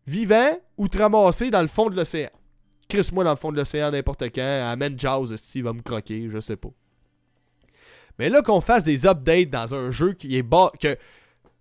vivant 0.08 0.58
ou 0.78 0.88
te 0.88 0.98
ramasser 0.98 1.52
dans 1.52 1.62
le 1.62 1.68
fond 1.68 1.90
de 1.90 1.96
l'océan. 1.96 2.30
Crisse-moi 2.88 3.24
dans 3.24 3.32
le 3.32 3.38
fond 3.38 3.52
de 3.52 3.58
l'océan 3.58 3.92
n'importe 3.92 4.24
quand, 4.34 4.70
amène 4.70 5.00
Jaws, 5.00 5.34
il 5.56 5.64
va 5.64 5.74
me 5.74 5.82
croquer, 5.82 6.30
je 6.30 6.40
sais 6.40 6.58
pas. 6.58 6.70
Mais 8.20 8.30
là, 8.30 8.42
qu'on 8.42 8.62
fasse 8.62 8.84
des 8.84 9.06
updates 9.08 9.50
dans 9.50 9.74
un 9.74 9.92
jeu 9.92 10.14
qui 10.14 10.38
est 10.38 10.44
bas, 10.44 10.72
que 10.80 10.98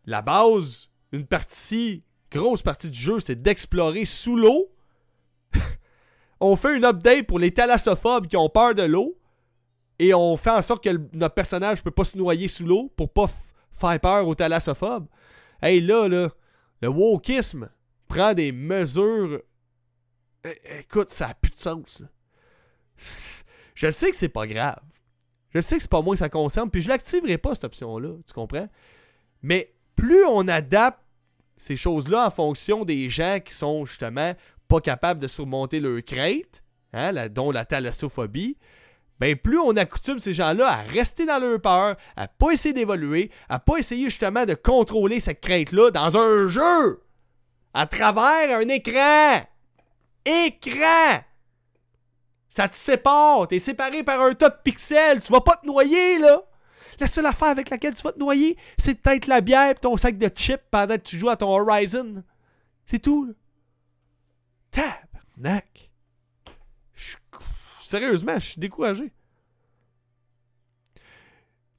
la 0.06 0.22
base, 0.22 0.90
une 1.12 1.26
partie, 1.26 2.02
grosse 2.30 2.62
partie 2.62 2.90
du 2.90 2.98
jeu, 2.98 3.20
c'est 3.20 3.40
d'explorer 3.40 4.04
sous 4.04 4.36
l'eau. 4.36 4.72
on 6.40 6.56
fait 6.56 6.76
une 6.76 6.84
update 6.84 7.26
pour 7.26 7.38
les 7.38 7.52
thalassophobes 7.52 8.26
qui 8.26 8.36
ont 8.36 8.48
peur 8.48 8.74
de 8.74 8.82
l'eau 8.82 9.19
et 10.00 10.14
on 10.14 10.34
fait 10.38 10.50
en 10.50 10.62
sorte 10.62 10.82
que 10.82 10.98
notre 11.12 11.34
personnage 11.34 11.84
peut 11.84 11.90
pas 11.90 12.04
se 12.04 12.16
noyer 12.16 12.48
sous 12.48 12.64
l'eau 12.64 12.90
pour 12.96 13.12
pas 13.12 13.26
faire 13.70 14.00
peur 14.00 14.26
aux 14.26 14.34
thalassophobes. 14.34 15.06
Hey 15.60 15.82
là, 15.82 16.08
là, 16.08 16.30
le 16.80 16.88
wokisme 16.88 17.68
prend 18.08 18.32
des 18.32 18.50
mesures. 18.50 19.42
Écoute, 20.78 21.10
ça 21.10 21.28
a 21.28 21.34
plus 21.34 21.50
de 21.50 21.58
sens. 21.58 22.02
Je 23.74 23.90
sais 23.90 24.10
que 24.10 24.16
c'est 24.16 24.30
pas 24.30 24.46
grave. 24.46 24.80
Je 25.50 25.60
sais 25.60 25.76
que 25.76 25.82
c'est 25.82 25.90
pas 25.90 26.00
moi 26.00 26.14
que 26.14 26.20
ça 26.20 26.30
concerne, 26.30 26.70
puis 26.70 26.80
je 26.80 26.88
l'activerai 26.88 27.36
pas 27.36 27.54
cette 27.54 27.64
option-là, 27.64 28.16
tu 28.26 28.32
comprends? 28.32 28.68
Mais 29.42 29.74
plus 29.96 30.24
on 30.24 30.48
adapte 30.48 31.00
ces 31.58 31.76
choses-là 31.76 32.26
en 32.26 32.30
fonction 32.30 32.86
des 32.86 33.10
gens 33.10 33.38
qui 33.44 33.52
sont 33.52 33.84
justement 33.84 34.32
pas 34.66 34.80
capables 34.80 35.20
de 35.20 35.28
surmonter 35.28 35.78
leur 35.78 36.02
crête, 36.02 36.62
hein, 36.94 37.28
dont 37.28 37.50
la 37.50 37.66
thalassophobie, 37.66 38.56
ben 39.20 39.36
plus 39.36 39.58
on 39.58 39.76
accoutume 39.76 40.18
ces 40.18 40.32
gens-là 40.32 40.66
à 40.66 40.76
rester 40.76 41.26
dans 41.26 41.38
leur 41.38 41.60
peur, 41.60 41.96
à 42.16 42.26
pas 42.26 42.52
essayer 42.52 42.72
d'évoluer, 42.72 43.30
à 43.50 43.58
pas 43.58 43.76
essayer 43.76 44.06
justement 44.06 44.46
de 44.46 44.54
contrôler 44.54 45.20
cette 45.20 45.42
crainte-là 45.42 45.90
dans 45.90 46.16
un 46.16 46.48
jeu, 46.48 47.02
à 47.74 47.86
travers 47.86 48.58
un 48.58 48.68
écran. 48.68 49.42
Écran! 50.24 51.20
Ça 52.48 52.68
te 52.68 52.74
sépare, 52.74 53.46
t'es 53.46 53.58
séparé 53.58 54.02
par 54.02 54.20
un 54.22 54.34
top 54.34 54.62
pixels, 54.64 55.20
tu 55.20 55.30
vas 55.30 55.42
pas 55.42 55.56
te 55.56 55.66
noyer 55.66 56.18
là. 56.18 56.42
La 56.98 57.06
seule 57.06 57.26
affaire 57.26 57.48
avec 57.48 57.70
laquelle 57.70 57.94
tu 57.94 58.02
vas 58.02 58.12
te 58.12 58.18
noyer, 58.18 58.56
c'est 58.78 58.94
peut-être 58.94 59.26
la 59.26 59.40
bière 59.40 59.70
et 59.70 59.74
ton 59.74 59.96
sac 59.96 60.18
de 60.18 60.28
chips 60.34 60.62
pendant 60.70 60.96
que 60.96 61.02
tu 61.02 61.18
joues 61.18 61.30
à 61.30 61.36
ton 61.36 61.48
Horizon. 61.48 62.22
C'est 62.86 62.98
tout. 62.98 63.34
Tabarnak. 64.70 65.89
Sérieusement, 67.90 68.38
je 68.38 68.50
suis 68.50 68.60
découragé. 68.60 69.10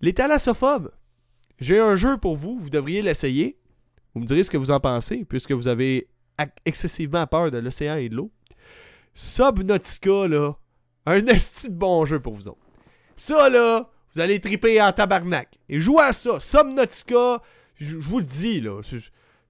Les 0.01 0.13
thalassophobes. 0.13 0.91
J'ai 1.57 1.79
un 1.79 1.95
jeu 1.95 2.17
pour 2.17 2.35
vous, 2.35 2.59
vous 2.59 2.69
devriez 2.69 3.01
l'essayer. 3.01 3.57
Vous 4.13 4.19
me 4.19 4.25
direz 4.25 4.43
ce 4.43 4.51
que 4.51 4.57
vous 4.57 4.71
en 4.71 4.81
pensez, 4.81 5.23
puisque 5.23 5.53
vous 5.53 5.69
avez 5.69 6.09
excessivement 6.65 7.25
peur 7.27 7.49
de 7.49 7.59
l'océan 7.59 7.95
et 7.95 8.09
de 8.09 8.17
l'eau. 8.17 8.29
Subnautica, 9.13 10.27
là, 10.27 10.51
un 11.05 11.25
esti 11.27 11.69
bon 11.69 12.03
jeu 12.03 12.19
pour 12.19 12.33
vous 12.33 12.49
autres. 12.49 12.59
Ça, 13.15 13.49
là, 13.49 13.89
vous 14.13 14.19
allez 14.19 14.41
triper 14.41 14.81
en 14.81 14.91
tabarnak. 14.91 15.59
Et 15.69 15.79
jouez 15.79 16.03
à 16.03 16.11
ça. 16.11 16.41
Subnautica, 16.41 17.41
je 17.75 17.95
vous 17.95 18.19
le 18.19 18.25
dis, 18.25 18.59
là, 18.59 18.81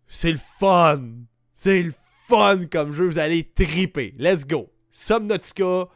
c'est 0.07 0.31
le 0.31 0.39
fun. 0.59 1.09
C'est 1.55 1.81
le 1.81 1.93
fun 2.27 2.67
comme 2.71 2.93
jeu. 2.93 3.07
Vous 3.07 3.17
allez 3.17 3.45
triper. 3.45 4.13
Let's 4.19 4.45
go. 4.45 4.71
Subnautica. 4.91 5.87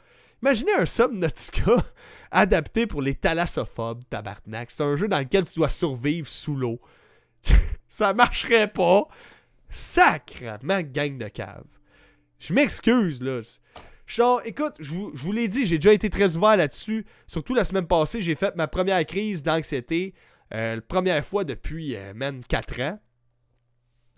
Imaginez 0.46 0.74
un 0.74 0.86
Subnautica 0.86 1.84
adapté 2.32 2.86
pour 2.86 3.02
les 3.02 3.16
thalassophobes, 3.16 4.04
tabarnak. 4.08 4.70
C'est 4.70 4.84
un 4.84 4.96
jeu 4.96 5.08
dans 5.08 5.18
lequel 5.18 5.43
tu 5.43 5.56
dois 5.56 5.70
survivre 5.70 6.28
sous 6.28 6.56
l'eau. 6.56 6.80
ça 7.89 8.14
marcherait 8.14 8.72
pas. 8.72 9.08
Sacrement 9.72 10.82
gang 10.84 11.18
de 11.18 11.30
cave. 11.30 11.66
Je 12.38 12.54
m'excuse, 12.54 13.24
là. 13.24 13.41
Genre, 14.06 14.39
écoute, 14.46 14.76
je 14.80 14.93
vous, 14.93 15.32
l'ai 15.32 15.48
dit, 15.48 15.66
j'ai 15.66 15.80
déjà 15.80 15.93
été 15.93 16.12
très 16.12 16.36
ouvert 16.36 16.58
là-dessus. 16.58 17.08
Surtout 17.26 17.56
la 17.56 17.64
semaine 17.64 17.88
passée, 17.88 18.22
j'ai 18.22 18.36
fait 18.36 18.56
ma 18.56 18.68
première 18.68 19.04
crise 19.04 19.41
d'anxiété. 19.41 20.14
Euh, 20.54 20.76
la 20.76 20.82
première 20.82 21.26
fois 21.26 21.43
depuis 21.43 21.96
euh, 21.96 22.14
même 22.14 22.43
4 22.43 22.82
ans. 22.82 23.00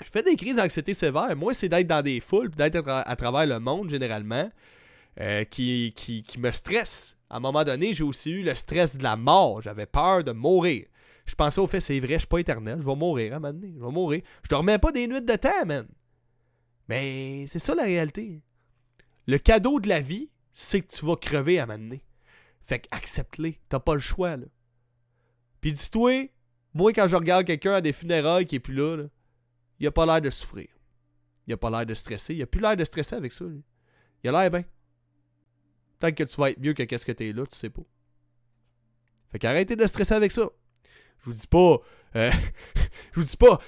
Je 0.03 0.09
fais 0.09 0.23
des 0.23 0.35
crises 0.35 0.57
d'anxiété 0.57 0.93
sévères. 0.93 1.37
Moi, 1.37 1.53
c'est 1.53 1.69
d'être 1.69 1.87
dans 1.87 2.01
des 2.01 2.19
foules, 2.19 2.49
d'être 2.49 2.83
à, 2.85 3.15
travers 3.15 3.47
le 3.47 3.61
monde 3.61 3.89
généralement, 3.89 4.51
euh, 5.19 5.43
qui, 5.45 5.93
qui, 5.95 6.23
qui, 6.23 6.39
me 6.39 6.51
stresse. 6.51 7.17
À 7.29 7.37
un 7.37 7.39
moment 7.39 7.63
donné, 7.63 7.93
j'ai 7.93 8.03
aussi 8.03 8.31
eu 8.31 8.43
le 8.43 8.55
stress 8.55 8.97
de 8.97 9.03
la 9.03 9.15
mort. 9.15 9.61
J'avais 9.61 9.85
peur 9.85 10.23
de 10.23 10.31
mourir. 10.31 10.85
Je 11.25 11.35
pensais 11.35 11.59
au 11.59 11.67
fait, 11.67 11.81
c'est 11.81 11.99
vrai, 11.99 12.13
je 12.13 12.19
suis 12.19 12.27
pas 12.27 12.39
éternel, 12.39 12.77
je 12.79 12.85
vais 12.85 12.95
mourir 12.95 13.33
à 13.33 13.35
un 13.35 13.39
moment 13.39 13.53
donné. 13.53 13.73
Je 13.75 13.83
vais 13.83 13.91
mourir. 13.91 14.21
Je 14.43 14.49
dormais 14.49 14.77
pas 14.77 14.91
des 14.91 15.07
nuits 15.07 15.21
de 15.21 15.35
temps, 15.35 15.65
man. 15.65 15.87
Mais 16.87 17.45
c'est 17.47 17.59
ça 17.59 17.75
la 17.75 17.83
réalité. 17.83 18.41
Le 19.25 19.37
cadeau 19.37 19.79
de 19.79 19.89
la 19.89 19.99
vie, 19.99 20.29
c'est 20.53 20.81
que 20.81 20.87
tu 20.87 21.05
vas 21.05 21.17
crever 21.17 21.59
à 21.59 21.63
un 21.63 21.65
moment 21.65 21.79
donné. 21.79 22.03
Fait 22.63 22.79
que 22.79 22.87
accepte-les. 22.91 23.59
T'as 23.67 23.79
pas 23.79 23.93
le 23.93 23.99
choix, 23.99 24.37
là. 24.37 24.45
Puis 25.59 25.73
dis-toi, 25.73 26.29
moi, 26.73 26.93
quand 26.93 27.07
je 27.07 27.15
regarde 27.15 27.45
quelqu'un 27.45 27.73
à 27.73 27.81
des 27.81 27.91
funérailles 27.91 28.45
qui 28.45 28.55
est 28.55 28.59
plus 28.59 28.73
là, 28.73 29.07
il 29.79 29.87
a 29.87 29.91
pas 29.91 30.05
l'air 30.05 30.21
de 30.21 30.29
souffrir. 30.29 30.67
Il 31.45 31.53
a 31.53 31.57
pas 31.57 31.69
l'air 31.69 31.85
de 31.85 31.93
stresser. 31.93 32.35
Il 32.35 32.41
a 32.41 32.45
plus 32.45 32.61
l'air 32.61 32.77
de 32.77 32.85
stresser 32.85 33.15
avec 33.15 33.33
ça. 33.33 33.45
Il 34.23 34.29
a 34.29 34.31
l'air 34.31 34.51
bien. 34.51 34.63
Tant 35.99 36.11
que 36.11 36.23
tu 36.23 36.35
vas 36.39 36.51
être 36.51 36.59
mieux 36.59 36.73
que 36.73 36.83
qu'est-ce 36.83 37.05
que 37.05 37.11
t'es 37.11 37.33
là, 37.33 37.45
tu 37.45 37.55
sais 37.55 37.69
pas. 37.69 37.81
Fait 39.31 39.39
qu'arrêtez 39.39 39.75
de 39.75 39.87
stresser 39.87 40.13
avec 40.13 40.31
ça. 40.31 40.49
Je 41.19 41.25
vous 41.25 41.33
dis 41.33 41.47
pas. 41.47 41.77
Euh, 42.15 42.31
je 43.13 43.19
vous 43.19 43.25
dis 43.25 43.37
pas. 43.37 43.59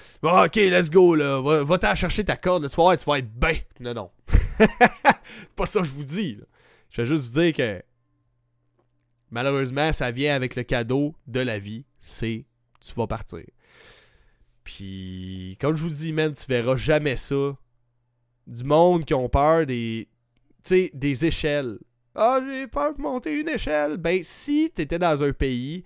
ok, 0.46 0.56
let's 0.56 0.90
go, 0.90 1.16
là. 1.16 1.42
Va-t'en 1.64 1.96
chercher 1.96 2.24
ta 2.24 2.38
corde, 2.38 2.70
tu 2.70 2.76
vas, 2.76 2.98
tu 2.98 3.06
vas 3.06 3.20
être 3.20 3.34
bien. 3.34 3.58
Non, 3.80 3.94
non. 3.94 4.12
c'est 4.60 5.56
pas 5.56 5.66
ça 5.66 5.80
que 5.82 5.86
je 5.86 5.92
vous 5.92 6.04
dis. 6.04 6.38
Je 6.90 7.02
vais 7.02 7.08
juste 7.08 7.34
vous 7.34 7.42
dire 7.42 7.54
que. 7.54 7.82
Malheureusement, 9.32 9.94
ça 9.94 10.10
vient 10.10 10.36
avec 10.36 10.56
le 10.56 10.64
cadeau 10.64 11.16
de 11.28 11.40
la 11.40 11.60
vie. 11.60 11.86
C'est. 12.00 12.46
Tu 12.82 12.94
vas 12.94 13.08
partir. 13.08 13.44
Puis, 14.64 15.58
comme 15.60 15.76
je 15.76 15.84
vous 15.84 15.90
dis, 15.90 16.14
man, 16.14 16.34
tu 16.34 16.46
verras 16.48 16.78
jamais 16.78 17.18
ça. 17.18 17.58
Du 18.48 18.64
monde 18.64 19.06
qui 19.06 19.14
ont 19.14 19.30
peur 19.30 19.66
des. 19.66 20.08
Tu 20.64 20.70
sais, 20.70 20.92
des 20.94 21.26
échelles. 21.26 21.78
Ah, 22.16 22.40
j'ai 22.46 22.68
peur 22.68 22.96
de 22.96 23.02
monter 23.02 23.34
une 23.34 23.50
échelle. 23.50 23.98
Ben, 23.98 24.22
si 24.24 24.72
t'étais 24.72 25.00
dans 25.00 25.24
un 25.24 25.32
pays 25.32 25.84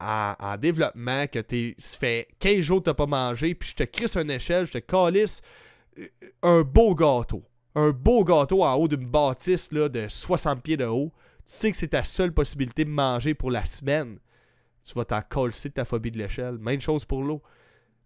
en, 0.00 0.56
développement, 0.58 1.26
que 1.26 1.40
tu 1.40 1.74
fait 1.78 2.28
15 2.38 2.60
jours 2.60 2.78
que 2.78 2.84
t'as 2.84 2.94
pas 2.94 3.06
mangé, 3.06 3.54
puis 3.54 3.70
je 3.70 3.74
te 3.74 3.82
crisse 3.84 4.16
une 4.16 4.30
échelle, 4.30 4.66
je 4.66 4.72
te 4.72 4.78
calisse 4.78 5.42
euh, 5.98 6.06
un 6.42 6.62
beau 6.62 6.94
gâteau. 6.94 7.42
Un 7.74 7.90
beau 7.90 8.24
gâteau 8.24 8.62
en 8.62 8.74
haut 8.74 8.88
d'une 8.88 9.06
bâtisse 9.06 9.72
là, 9.72 9.88
de 9.88 10.06
60 10.08 10.62
pieds 10.62 10.76
de 10.76 10.84
haut. 10.84 11.12
Tu 11.38 11.42
sais 11.46 11.70
que 11.70 11.76
c'est 11.76 11.88
ta 11.88 12.02
seule 12.02 12.32
possibilité 12.32 12.84
de 12.84 12.90
manger 12.90 13.34
pour 13.34 13.50
la 13.50 13.64
semaine. 13.64 14.18
Tu 14.82 14.94
vas 14.94 15.04
t'en 15.04 15.22
coller 15.22 15.54
de 15.64 15.68
ta 15.70 15.84
phobie 15.84 16.10
de 16.10 16.18
l'échelle. 16.18 16.58
Même 16.58 16.80
chose 16.80 17.04
pour 17.04 17.22
l'eau. 17.22 17.42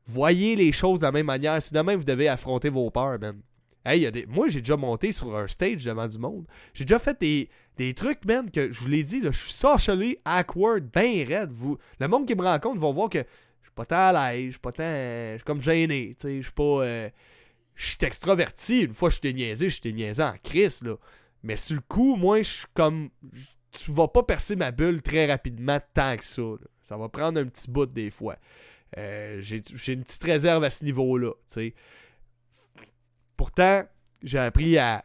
Voyez 0.06 0.56
les 0.56 0.72
choses 0.72 1.00
de 1.00 1.04
la 1.04 1.12
même 1.12 1.26
manière. 1.26 1.60
Si 1.60 1.74
demain 1.74 1.96
vous 1.96 2.04
devez 2.04 2.28
affronter 2.28 2.70
vos 2.70 2.90
peurs, 2.90 3.18
man. 3.18 3.40
Hey, 3.88 4.10
des... 4.12 4.26
Moi, 4.26 4.50
j'ai 4.50 4.60
déjà 4.60 4.76
monté 4.76 5.12
sur 5.12 5.34
un 5.34 5.48
stage 5.48 5.82
devant 5.82 6.06
du 6.06 6.18
monde. 6.18 6.46
J'ai 6.74 6.84
déjà 6.84 6.98
fait 6.98 7.18
des, 7.18 7.48
des 7.78 7.94
trucs, 7.94 8.22
man, 8.26 8.50
que 8.50 8.70
je 8.70 8.80
vous 8.80 8.88
l'ai 8.88 9.02
dit, 9.02 9.22
je 9.22 9.30
suis 9.30 9.50
socially 9.50 10.18
awkward, 10.26 10.90
ben 10.92 11.26
raide. 11.26 11.52
Le 11.98 12.06
monde 12.06 12.26
qui 12.26 12.34
me 12.34 12.42
rencontre 12.42 12.78
va 12.78 12.90
voir 12.90 13.08
que 13.08 13.20
je 13.20 13.68
suis 13.68 13.74
pas 13.74 13.86
tant 13.86 14.14
à 14.14 14.32
l'aise, 14.32 14.46
je 14.46 14.50
suis 14.50 14.60
pas 14.60 14.72
tant. 14.72 14.82
Je 14.82 15.36
suis 15.36 15.44
comme 15.44 15.62
gêné, 15.62 16.14
tu 16.20 16.28
sais, 16.28 16.36
je 16.36 16.42
suis 16.42 16.52
pas. 16.52 16.84
Euh, 16.84 17.08
je 17.76 17.86
suis 17.86 17.96
extraverti. 18.02 18.80
Une 18.82 18.92
fois 18.92 19.08
que 19.08 19.14
je 19.14 19.20
t'ai 19.20 19.32
niaisé, 19.32 19.70
je 19.70 19.80
t'ai 19.80 19.92
niaisé 19.94 20.22
en 20.22 20.34
crise, 20.42 20.82
là. 20.82 20.96
Mais 21.42 21.56
sur 21.56 21.76
le 21.76 21.82
coup, 21.82 22.16
moi, 22.16 22.42
je 22.42 22.50
suis 22.50 22.66
comme. 22.74 23.08
Tu 23.70 23.90
vas 23.90 24.08
pas 24.08 24.22
percer 24.22 24.54
ma 24.54 24.70
bulle 24.70 25.00
très 25.00 25.26
rapidement 25.26 25.78
tant 25.94 26.16
que 26.18 26.24
ça. 26.26 26.42
Ça 26.82 26.98
va 26.98 27.08
prendre 27.08 27.40
un 27.40 27.46
petit 27.46 27.70
bout 27.70 27.86
des 27.86 28.10
fois. 28.10 28.36
Euh, 28.98 29.40
j'ai 29.40 29.62
une 29.92 30.02
petite 30.02 30.24
réserve 30.24 30.64
à 30.64 30.70
ce 30.70 30.84
niveau-là, 30.84 31.32
tu 31.32 31.38
sais. 31.46 31.74
Pourtant, 33.38 33.84
j'ai 34.20 34.38
appris 34.40 34.78
à 34.78 35.04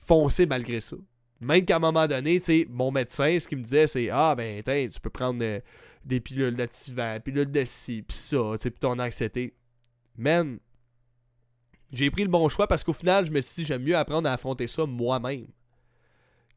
foncer 0.00 0.46
malgré 0.46 0.80
ça. 0.80 0.96
Même 1.40 1.64
qu'à 1.64 1.76
un 1.76 1.78
moment 1.78 2.08
donné, 2.08 2.42
mon 2.68 2.90
médecin, 2.90 3.38
ce 3.38 3.46
qu'il 3.46 3.58
me 3.58 3.62
disait, 3.62 3.86
c'est 3.86 4.10
Ah, 4.10 4.34
ben, 4.34 4.60
tu 4.64 5.00
peux 5.00 5.10
prendre 5.10 5.38
euh, 5.44 5.60
des 6.04 6.18
pilules 6.18 6.56
d'activant, 6.56 7.20
pilules 7.20 7.52
de 7.52 7.64
ci, 7.64 8.02
pis 8.02 8.16
ça, 8.16 8.54
pis 8.60 8.72
ton 8.72 8.98
anxiété. 8.98 9.54
Man, 10.16 10.58
j'ai 11.92 12.10
pris 12.10 12.24
le 12.24 12.28
bon 12.28 12.48
choix 12.48 12.66
parce 12.66 12.82
qu'au 12.82 12.92
final, 12.92 13.24
je 13.24 13.30
me 13.30 13.40
suis 13.40 13.62
dit, 13.62 13.68
j'aime 13.68 13.84
mieux 13.84 13.96
apprendre 13.96 14.28
à 14.28 14.32
affronter 14.32 14.66
ça 14.66 14.84
moi-même. 14.84 15.46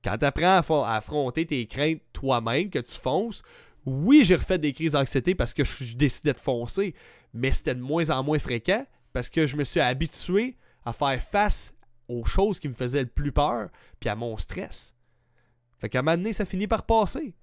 Quand 0.04 0.18
tu 0.18 0.26
apprends 0.26 0.84
à, 0.84 0.96
affronter 0.96 1.46
tes 1.46 1.68
craintes 1.68 2.02
toi-même, 2.14 2.72
que 2.72 2.80
tu 2.80 2.98
fonces, 2.98 3.44
oui, 3.86 4.24
j'ai 4.26 4.36
refait 4.36 4.58
des 4.58 4.74
crises 4.74 4.94
d'anxiété 4.94 5.36
parce 5.36 5.54
que 5.54 5.64
je 5.64 5.96
décidais 5.96 6.34
de 6.34 6.40
foncer, 6.40 6.96
mais 7.32 7.54
c'était 7.54 7.76
de 7.76 7.82
moins 7.82 8.10
en 8.10 8.24
moins 8.24 8.40
fréquent 8.40 8.88
parce 9.14 9.30
que 9.30 9.46
je 9.46 9.56
me 9.56 9.64
suis 9.64 9.80
habitué 9.80 10.58
à 10.86 10.94
faire 10.94 11.22
face 11.22 11.74
aux 12.08 12.26
choses 12.26 12.60
qui 12.60 12.68
me 12.68 12.74
faisaient 12.74 13.04
le 13.04 13.10
plus 13.10 13.32
peur, 13.32 13.70
puis 14.00 14.10
à 14.10 14.16
mon 14.16 14.38
stress. 14.38 14.94
Fait 15.80 15.90
qu'à 15.90 16.00
un 16.00 16.02
moment 16.02 16.18
donné, 16.18 16.34
ça 16.34 16.46
finit 16.46 16.68
par 16.68 16.86
passer. 16.86 17.34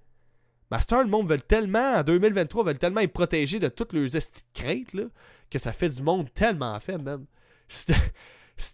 Master, 0.71 1.03
le 1.03 1.09
monde 1.09 1.27
veut 1.27 1.39
tellement, 1.39 1.95
en 1.95 2.03
2023, 2.03 2.63
veulent 2.63 2.77
tellement 2.77 3.01
être 3.01 3.11
protégés 3.11 3.59
de 3.59 3.69
toutes 3.69 3.93
leurs 3.93 4.09
craintes, 4.53 4.93
là, 4.93 5.05
que 5.49 5.57
ça 5.57 5.73
fait 5.73 5.89
du 5.89 6.01
monde 6.01 6.31
tellement 6.33 6.79
fait, 6.79 6.97
man. 6.97 7.25
Si 7.67 7.91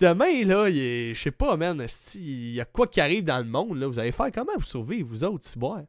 demain, 0.01 0.43
là, 0.43 0.69
je 0.69 1.13
sais 1.13 1.31
pas, 1.31 1.55
man, 1.55 1.85
il 2.15 2.53
y 2.53 2.59
a 2.59 2.65
quoi 2.65 2.87
qui 2.87 2.99
arrive 2.99 3.23
dans 3.23 3.37
le 3.37 3.45
monde, 3.45 3.77
là, 3.77 3.87
vous 3.87 3.99
allez 3.99 4.11
faire 4.11 4.31
comment 4.33 4.51
vous 4.57 4.65
survivre, 4.65 5.07
vous 5.07 5.23
autres, 5.23 5.45
si 5.45 5.57
boire? 5.57 5.83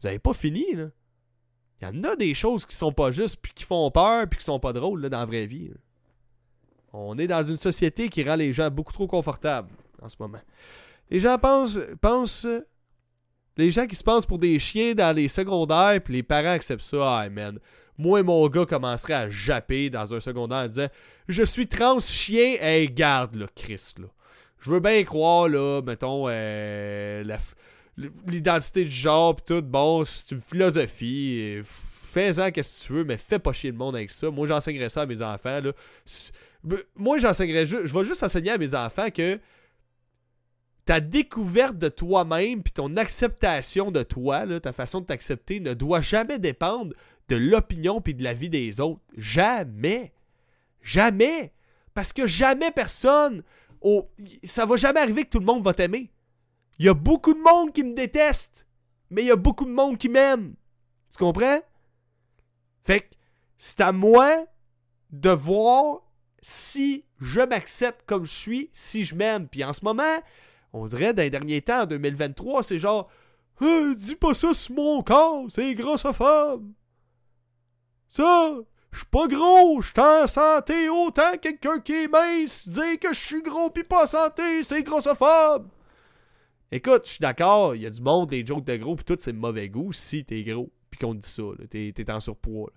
Vous 0.00 0.06
avez 0.06 0.18
pas 0.18 0.34
fini, 0.34 0.74
là. 0.74 0.88
Il 1.80 1.86
y 1.86 1.90
en 1.90 2.04
a 2.04 2.16
des 2.16 2.34
choses 2.34 2.66
qui 2.66 2.76
sont 2.76 2.92
pas 2.92 3.10
justes, 3.10 3.38
puis 3.40 3.52
qui 3.54 3.64
font 3.64 3.90
peur, 3.90 4.28
puis 4.28 4.38
qui 4.38 4.44
sont 4.44 4.60
pas 4.60 4.72
drôles, 4.72 5.00
là, 5.00 5.08
dans 5.08 5.20
la 5.20 5.26
vraie 5.26 5.46
vie. 5.46 5.70
On 6.96 7.18
est 7.18 7.26
dans 7.26 7.42
une 7.42 7.56
société 7.56 8.08
qui 8.08 8.22
rend 8.22 8.36
les 8.36 8.52
gens 8.52 8.70
beaucoup 8.70 8.92
trop 8.92 9.08
confortables 9.08 9.68
en 10.00 10.08
ce 10.08 10.14
moment. 10.20 10.38
Les 11.10 11.18
gens 11.18 11.36
pensent, 11.38 11.78
pensent 12.00 12.46
les 13.56 13.72
gens 13.72 13.86
qui 13.86 13.96
se 13.96 14.04
pensent 14.04 14.26
pour 14.26 14.38
des 14.38 14.58
chiens 14.60 14.94
dans 14.94 15.14
les 15.14 15.28
secondaires, 15.28 16.00
puis 16.02 16.14
les 16.14 16.22
parents 16.22 16.50
acceptent 16.50 16.82
ça. 16.82 17.20
Ah, 17.20 17.28
man. 17.28 17.58
Moi, 17.98 18.22
mon 18.22 18.46
gars 18.48 18.64
commencerait 18.64 19.14
à 19.14 19.30
japper 19.30 19.90
dans 19.90 20.14
un 20.14 20.20
secondaire 20.20 20.58
en 20.58 20.68
disant 20.68 20.88
Je 21.28 21.42
suis 21.42 21.66
trans 21.66 21.98
chien. 21.98 22.56
Hey, 22.60 22.88
garde, 22.88 23.36
là, 23.36 23.46
Chris, 23.54 23.94
là. 23.98 24.06
Je 24.60 24.70
veux 24.70 24.80
bien 24.80 25.02
croire, 25.04 25.48
là, 25.48 25.82
mettons, 25.82 26.24
euh, 26.28 27.22
l'identité 28.26 28.84
du 28.84 28.90
genre, 28.90 29.36
pis 29.36 29.42
tout. 29.46 29.62
Bon, 29.62 30.04
c'est 30.04 30.34
une 30.34 30.40
philosophie. 30.40 31.60
Fais-en 31.64 32.50
qu'est-ce 32.50 32.82
que 32.82 32.86
tu 32.86 32.92
veux, 32.94 33.04
mais 33.04 33.16
fais 33.16 33.38
pas 33.38 33.52
chier 33.52 33.70
le 33.70 33.76
monde 33.76 33.96
avec 33.96 34.10
ça. 34.10 34.30
Moi, 34.30 34.46
j'enseignerais 34.46 34.88
ça 34.88 35.02
à 35.02 35.06
mes 35.06 35.20
enfants, 35.22 35.60
là 35.60 35.72
moi, 36.96 37.18
j'enseignerais 37.18 37.66
juste. 37.66 37.86
Je 37.86 37.92
vais 37.92 38.04
juste 38.04 38.22
enseigner 38.22 38.52
à 38.52 38.58
mes 38.58 38.74
enfants 38.74 39.10
que 39.10 39.38
ta 40.84 41.00
découverte 41.00 41.78
de 41.78 41.88
toi-même 41.88 42.62
puis 42.62 42.72
ton 42.72 42.96
acceptation 42.96 43.90
de 43.90 44.02
toi, 44.02 44.60
ta 44.60 44.72
façon 44.72 45.00
de 45.00 45.06
t'accepter 45.06 45.60
ne 45.60 45.74
doit 45.74 46.00
jamais 46.00 46.38
dépendre 46.38 46.94
de 47.28 47.36
l'opinion 47.36 48.00
puis 48.00 48.14
de 48.14 48.22
la 48.22 48.34
vie 48.34 48.50
des 48.50 48.80
autres. 48.80 49.00
Jamais. 49.16 50.12
Jamais. 50.82 51.52
Parce 51.94 52.12
que 52.12 52.26
jamais 52.26 52.70
personne. 52.70 53.42
Oh, 53.80 54.10
ça 54.44 54.66
va 54.66 54.76
jamais 54.76 55.00
arriver 55.00 55.24
que 55.24 55.30
tout 55.30 55.40
le 55.40 55.46
monde 55.46 55.62
va 55.62 55.74
t'aimer. 55.74 56.10
Il 56.78 56.86
y 56.86 56.88
a 56.88 56.94
beaucoup 56.94 57.34
de 57.34 57.40
monde 57.40 57.72
qui 57.72 57.84
me 57.84 57.94
déteste, 57.94 58.66
mais 59.10 59.22
il 59.22 59.26
y 59.26 59.30
a 59.30 59.36
beaucoup 59.36 59.64
de 59.64 59.70
monde 59.70 59.96
qui 59.96 60.08
m'aime. 60.08 60.54
Tu 61.10 61.18
comprends? 61.18 61.60
Fait 62.82 63.00
que 63.00 63.14
c'est 63.56 63.80
à 63.80 63.92
moi 63.92 64.46
de 65.10 65.30
voir 65.30 66.03
si 66.46 67.06
je 67.22 67.40
m'accepte 67.40 68.02
comme 68.04 68.26
je 68.26 68.32
suis, 68.32 68.70
si 68.74 69.06
je 69.06 69.14
m'aime. 69.14 69.48
Puis 69.48 69.64
en 69.64 69.72
ce 69.72 69.82
moment, 69.82 70.20
on 70.74 70.84
dirait 70.84 71.14
dans 71.14 71.22
les 71.22 71.30
derniers 71.30 71.62
temps, 71.62 71.84
en 71.84 71.86
2023, 71.86 72.62
c'est 72.62 72.78
genre 72.78 73.08
«Euh, 73.62 73.94
Dis 73.94 74.14
pas 74.14 74.34
ça 74.34 74.52
sur 74.52 74.74
mon 74.74 75.02
corps, 75.02 75.46
c'est 75.48 75.74
grossophobe. 75.74 76.70
Ça, 78.10 78.56
je 78.92 78.98
suis 78.98 79.06
pas 79.06 79.26
gros, 79.26 79.80
je 79.80 79.88
suis 79.88 80.00
en 80.00 80.26
santé 80.26 80.90
autant 80.90 81.32
que 81.32 81.48
quelqu'un 81.48 81.80
qui 81.80 81.94
est 81.94 82.08
mince. 82.08 82.68
Dire 82.68 83.00
que 83.00 83.14
je 83.14 83.18
suis 83.18 83.42
gros 83.42 83.70
pis 83.70 83.82
pas 83.82 84.02
en 84.02 84.06
santé, 84.06 84.62
c'est 84.64 84.82
grossophobe. 84.82 85.68
Écoute, 86.70 87.06
je 87.06 87.12
suis 87.12 87.22
d'accord, 87.22 87.74
il 87.74 87.82
y 87.82 87.86
a 87.86 87.90
du 87.90 88.02
monde, 88.02 88.28
des 88.28 88.44
jokes 88.44 88.64
de 88.64 88.76
gros, 88.76 88.96
pis 88.96 89.04
tout, 89.04 89.16
c'est 89.18 89.32
mauvais 89.32 89.70
goût 89.70 89.94
si 89.94 90.26
t'es 90.26 90.42
gros, 90.42 90.70
puis 90.90 91.00
qu'on 91.00 91.14
te 91.14 91.20
dit 91.20 91.28
ça, 91.28 91.42
t'es, 91.70 92.10
en 92.10 92.20
surpoids. 92.20 92.70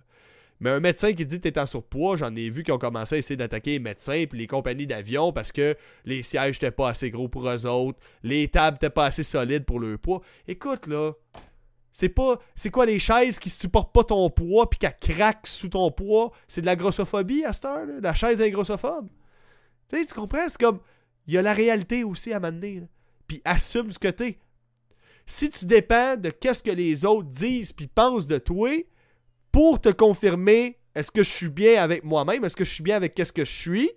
Mais 0.60 0.70
un 0.70 0.80
médecin 0.80 1.12
qui 1.12 1.24
dit 1.24 1.40
que 1.40 1.48
t'es 1.48 1.58
en 1.58 1.66
surpoids, 1.66 2.16
j'en 2.16 2.34
ai 2.34 2.50
vu 2.50 2.64
qui 2.64 2.72
ont 2.72 2.78
commencé 2.78 3.14
à 3.14 3.18
essayer 3.18 3.36
d'attaquer 3.36 3.72
les 3.72 3.78
médecins 3.78 4.24
puis 4.28 4.38
les 4.38 4.46
compagnies 4.46 4.86
d'avion 4.86 5.32
parce 5.32 5.52
que 5.52 5.76
les 6.04 6.22
sièges 6.22 6.56
étaient 6.56 6.70
pas 6.70 6.90
assez 6.90 7.10
gros 7.10 7.28
pour 7.28 7.48
eux 7.48 7.66
autres, 7.66 7.98
les 8.22 8.48
tables 8.48 8.76
étaient 8.76 8.90
pas 8.90 9.06
assez 9.06 9.22
solides 9.22 9.64
pour 9.64 9.78
leur 9.78 9.98
poids. 9.98 10.20
Écoute, 10.48 10.88
là, 10.88 11.12
c'est 11.92 12.08
pas. 12.08 12.38
C'est 12.54 12.70
quoi 12.70 12.86
les 12.86 12.98
chaises 12.98 13.38
qui 13.38 13.50
supportent 13.50 13.92
pas 13.92 14.04
ton 14.04 14.30
poids 14.30 14.68
puis 14.70 14.78
qui 14.78 15.12
craquent 15.12 15.46
sous 15.46 15.68
ton 15.68 15.90
poids? 15.90 16.32
C'est 16.46 16.60
de 16.60 16.66
la 16.66 16.76
grossophobie 16.76 17.44
à 17.44 17.52
cette 17.52 17.64
heure? 17.64 17.86
La 18.00 18.14
chaise 18.14 18.40
est 18.40 18.50
grossophobe. 18.50 19.08
Tu 19.88 19.96
sais, 19.96 20.06
tu 20.06 20.14
comprends? 20.14 20.48
C'est 20.48 20.60
comme. 20.60 20.80
Il 21.26 21.34
y 21.34 21.38
a 21.38 21.42
la 21.42 21.52
réalité 21.52 22.04
aussi 22.04 22.32
à 22.32 22.40
m'amener. 22.40 22.82
Puis 23.26 23.42
assume 23.44 23.90
ce 23.90 23.98
que. 23.98 24.08
Si 25.26 25.50
tu 25.50 25.66
dépends 25.66 26.16
de 26.16 26.30
qu'est-ce 26.30 26.62
que 26.62 26.70
les 26.70 27.04
autres 27.04 27.28
disent 27.28 27.72
puis 27.72 27.86
pensent 27.86 28.26
de 28.26 28.38
toi, 28.38 28.70
pour 29.58 29.80
te 29.80 29.88
confirmer 29.88 30.78
est-ce 30.94 31.10
que 31.10 31.24
je 31.24 31.30
suis 31.30 31.48
bien 31.48 31.82
avec 31.82 32.04
moi-même, 32.04 32.44
est-ce 32.44 32.54
que 32.54 32.62
je 32.62 32.72
suis 32.72 32.84
bien 32.84 32.94
avec 32.94 33.12
qu'est-ce 33.14 33.32
que 33.32 33.44
je 33.44 33.50
suis, 33.50 33.90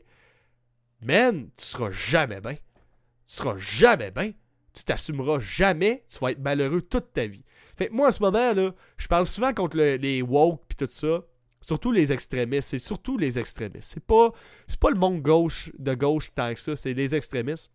man, 1.03 1.51
tu 1.55 1.64
seras 1.64 1.91
jamais 1.91 2.41
bien. 2.41 2.55
Tu 2.55 3.36
seras 3.36 3.59
jamais 3.59 4.09
bien. 4.09 4.32
Tu 4.74 4.84
t'assumeras 4.84 5.38
jamais. 5.38 6.03
Tu 6.09 6.18
vas 6.18 6.32
être 6.32 6.39
malheureux 6.39 6.82
toute 6.82 7.14
ta 7.14 7.28
vie. 7.28 7.43
Fait 7.78 7.91
moi, 7.91 8.07
en 8.07 8.12
ce 8.12 8.24
moment, 8.24 8.55
là, 8.55 8.74
je 8.97 9.07
parle 9.07 9.28
souvent 9.28 9.53
contre 9.53 9.78
les 9.78 10.24
woke 10.24 10.64
puis 10.68 10.78
tout 10.78 10.91
ça. 10.91 11.22
Surtout 11.62 11.91
les 11.91 12.12
extrémistes. 12.12 12.70
C'est 12.70 12.80
surtout 12.80 13.20
les 13.20 13.38
extrémistes. 13.38 13.91
C'est 13.93 14.03
pas, 14.03 14.32
c'est 14.68 14.80
pas 14.80 14.89
le 14.89 14.97
monde 14.97 15.22
gauche 15.22 15.72
de 15.78 15.93
gauche 15.93 16.34
tant 16.34 16.51
que 16.55 16.59
ça. 16.59 16.76
C'est 16.76 16.93
les 16.93 17.14
extrémistes 17.14 17.70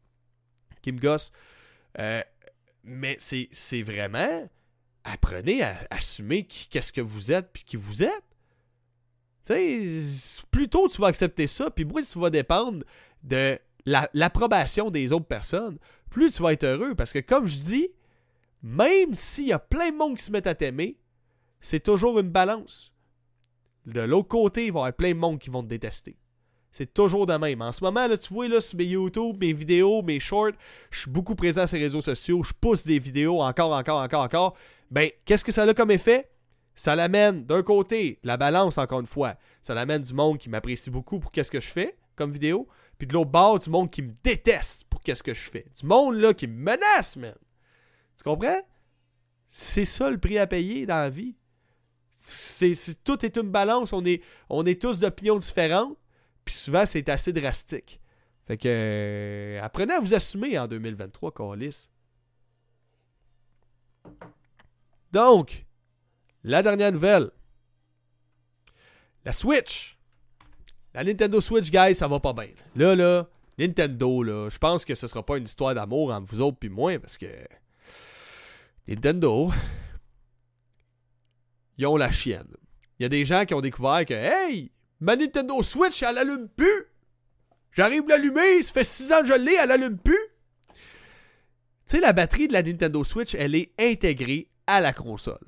qui 0.83 0.91
me 0.91 0.99
gossent. 0.99 1.31
Euh, 2.01 2.21
mais 2.83 3.17
c'est 3.21 3.83
vraiment 3.83 4.49
apprenez 5.07 5.63
à 5.63 5.77
assumer 5.91 6.45
qu'est-ce 6.45 6.93
que 6.93 7.01
vous 7.01 7.33
êtes 7.33 7.51
puis 7.53 7.65
qui 7.65 7.77
vous 7.77 8.03
êtes. 8.03 8.25
Tu 9.45 9.53
sais, 9.55 10.43
plus 10.51 10.69
tôt 10.69 10.89
tu 10.89 11.01
vas 11.01 11.07
accepter 11.07 11.47
ça, 11.47 11.71
puis 11.71 11.85
moins 11.85 12.03
tu 12.03 12.19
vas 12.19 12.31
dépendre 12.31 12.85
de 13.23 13.59
l'approbation 13.85 14.91
des 14.91 15.13
autres 15.13 15.27
personnes, 15.27 15.79
plus 16.11 16.33
tu 16.33 16.43
vas 16.43 16.53
être 16.53 16.65
heureux. 16.65 16.95
Parce 16.95 17.13
que 17.13 17.21
comme 17.21 17.47
je 17.47 17.57
dis, 17.57 17.89
même 18.63 19.15
s'il 19.15 19.47
y 19.47 19.53
a 19.53 19.59
plein 19.59 19.91
de 19.91 19.97
monde 19.97 20.17
qui 20.17 20.25
se 20.25 20.33
mettent 20.33 20.49
à 20.49 20.55
t'aimer, 20.55 20.99
c'est 21.61 21.81
toujours 21.81 22.19
une 22.19 22.31
balance. 22.31 22.93
De 23.87 24.01
l'autre 24.01 24.29
côté, 24.29 24.67
il 24.67 24.73
va 24.73 24.81
y 24.81 24.83
avoir 24.83 24.93
plein 24.95 25.11
de 25.13 25.19
monde 25.19 25.39
qui 25.39 25.51
vont 25.51 25.63
te 25.63 25.69
détester. 25.69 26.17
C'est 26.73 26.93
toujours 26.93 27.27
de 27.27 27.35
même. 27.35 27.63
En 27.63 27.73
ce 27.73 27.83
moment, 27.83 28.07
tu 28.21 28.35
vois, 28.35 28.61
sur 28.61 28.77
mes 28.77 28.85
YouTube, 28.85 29.37
mes 29.41 29.53
vidéos, 29.53 30.03
mes 30.03 30.21
shorts, 30.21 30.53
je 30.91 31.01
suis 31.01 31.11
beaucoup 31.11 31.35
présent 31.35 31.67
sur 31.67 31.77
les 31.77 31.85
réseaux 31.85 32.03
sociaux, 32.03 32.43
je 32.43 32.53
pousse 32.53 32.85
des 32.85 32.99
vidéos 32.99 33.41
encore, 33.41 33.73
encore, 33.73 34.03
encore, 34.03 34.25
encore 34.25 34.57
ben, 34.91 35.11
qu'est-ce 35.25 35.45
que 35.45 35.53
ça 35.53 35.63
a 35.63 35.75
comme 35.75 35.91
effet? 35.91 36.31
Ça 36.75 36.95
l'amène 36.95 37.45
d'un 37.45 37.63
côté, 37.63 38.19
la 38.23 38.37
balance 38.37 38.77
encore 38.79 39.01
une 39.01 39.07
fois, 39.07 39.37
ça 39.63 39.75
l'amène 39.75 40.03
du 40.03 40.13
monde 40.13 40.39
qui 40.39 40.51
m'apprécie 40.51 40.91
beaucoup 40.91 41.19
pour 41.19 41.33
qu'est-ce 41.33 41.51
que 41.51 41.61
je 41.61 41.69
fais 41.69 41.97
comme 42.17 42.33
vidéo, 42.33 42.67
puis 42.99 43.07
de 43.07 43.13
l'autre 43.13 43.31
bord, 43.31 43.59
du 43.59 43.71
monde 43.71 43.91
qui 43.91 44.03
me 44.03 44.13
déteste 44.23 44.85
pour 44.85 45.03
qu'est-ce 45.03 45.23
que 45.23 45.35
je 45.35 45.51
fais. 45.51 45.67
Du 45.79 45.87
monde 45.87 46.17
là 46.17 46.35
qui 46.35 46.47
me 46.47 46.55
menace, 46.55 47.17
man. 47.17 47.35
Tu 48.17 48.25
comprends? 48.25 48.61
C'est 49.49 49.85
ça 49.85 50.11
le 50.11 50.19
prix 50.19 50.39
à 50.39 50.47
payer 50.47 50.87
dans 50.87 51.01
la 51.01 51.11
vie. 51.11 51.37
C'est, 52.17 52.75
tout 53.05 53.25
est 53.25 53.37
une 53.37 53.51
balance, 53.51 53.93
on 53.93 54.05
est, 54.05 54.23
on 54.49 54.67
est 54.67 54.81
tous 54.81 54.99
d'opinions 54.99 55.37
différentes, 55.37 55.97
puis 56.45 56.55
souvent 56.55 56.85
c'est 56.85 57.09
assez 57.09 57.33
drastique. 57.33 58.01
Fait 58.47 58.57
que 58.57 58.69
euh, 58.69 59.63
apprenez 59.63 59.95
à 59.95 60.01
vous 60.01 60.15
assumer 60.15 60.59
en 60.59 60.67
2023, 60.67 61.33
Carlis. 61.33 61.89
Donc, 65.17 65.65
la 66.45 66.63
dernière 66.63 66.93
nouvelle. 66.93 67.31
La 69.25 69.33
Switch. 69.33 69.99
La 70.93 71.05
Nintendo 71.05 71.41
Switch, 71.41 71.71
guys, 71.71 71.95
ça 71.95 72.07
va 72.07 72.21
pas 72.21 72.35
bien. 72.35 72.51
Là, 72.75 72.95
là, 72.95 73.27
Nintendo, 73.59 74.23
là, 74.23 74.51
je 74.51 74.59
pense 74.59 74.85
que 74.85 74.95
ce 74.95 75.07
sera 75.07 75.25
pas 75.25 75.39
une 75.39 75.45
histoire 75.45 75.75
d'amour 75.75 76.13
entre 76.13 76.27
vous 76.27 76.43
autres 76.43 76.59
puis 76.59 76.69
moi, 76.69 76.99
parce 76.99 77.17
que 77.17 77.29
Nintendo, 78.87 79.51
ils 81.79 81.87
ont 81.87 81.97
la 81.97 82.11
chienne. 82.11 82.55
Il 82.99 83.05
y 83.05 83.07
a 83.07 83.09
des 83.09 83.25
gens 83.25 83.47
qui 83.47 83.55
ont 83.55 83.63
découvert 83.63 84.05
que, 84.05 84.13
hey, 84.13 84.71
ma 85.01 85.17
Nintendo 85.17 85.63
Switch, 85.63 86.03
elle 86.03 86.19
allume 86.19 86.51
plus. 86.51 86.85
J'arrive 87.73 88.05
à 88.11 88.19
l'allumer, 88.19 88.63
ça 88.63 88.71
fait 88.71 88.85
6 88.85 89.13
ans 89.15 89.23
que 89.23 89.29
je 89.29 89.33
l'ai, 89.33 89.55
elle 89.55 89.71
allume 89.71 89.97
plus. 89.97 90.29
Tu 90.69 90.77
sais, 91.87 92.01
la 92.01 92.13
batterie 92.13 92.49
de 92.49 92.53
la 92.53 92.63
Nintendo 92.63 93.03
Switch, 93.03 93.35
elle 93.35 93.55
est 93.55 93.73
intégrée 93.79 94.51
à 94.67 94.81
la 94.81 94.93
console. 94.93 95.39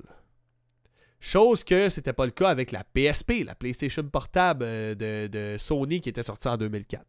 Chose 1.19 1.63
que 1.63 1.89
c'était 1.89 2.13
pas 2.13 2.25
le 2.25 2.31
cas 2.31 2.49
avec 2.49 2.71
la 2.71 2.83
PSP, 2.83 3.43
la 3.45 3.55
PlayStation 3.55 4.03
Portable 4.03 4.63
euh, 4.65 5.27
de, 5.27 5.57
Sony 5.57 5.99
qui 5.99 6.09
était 6.09 6.23
sortie 6.23 6.47
en 6.47 6.57
2004. 6.57 7.03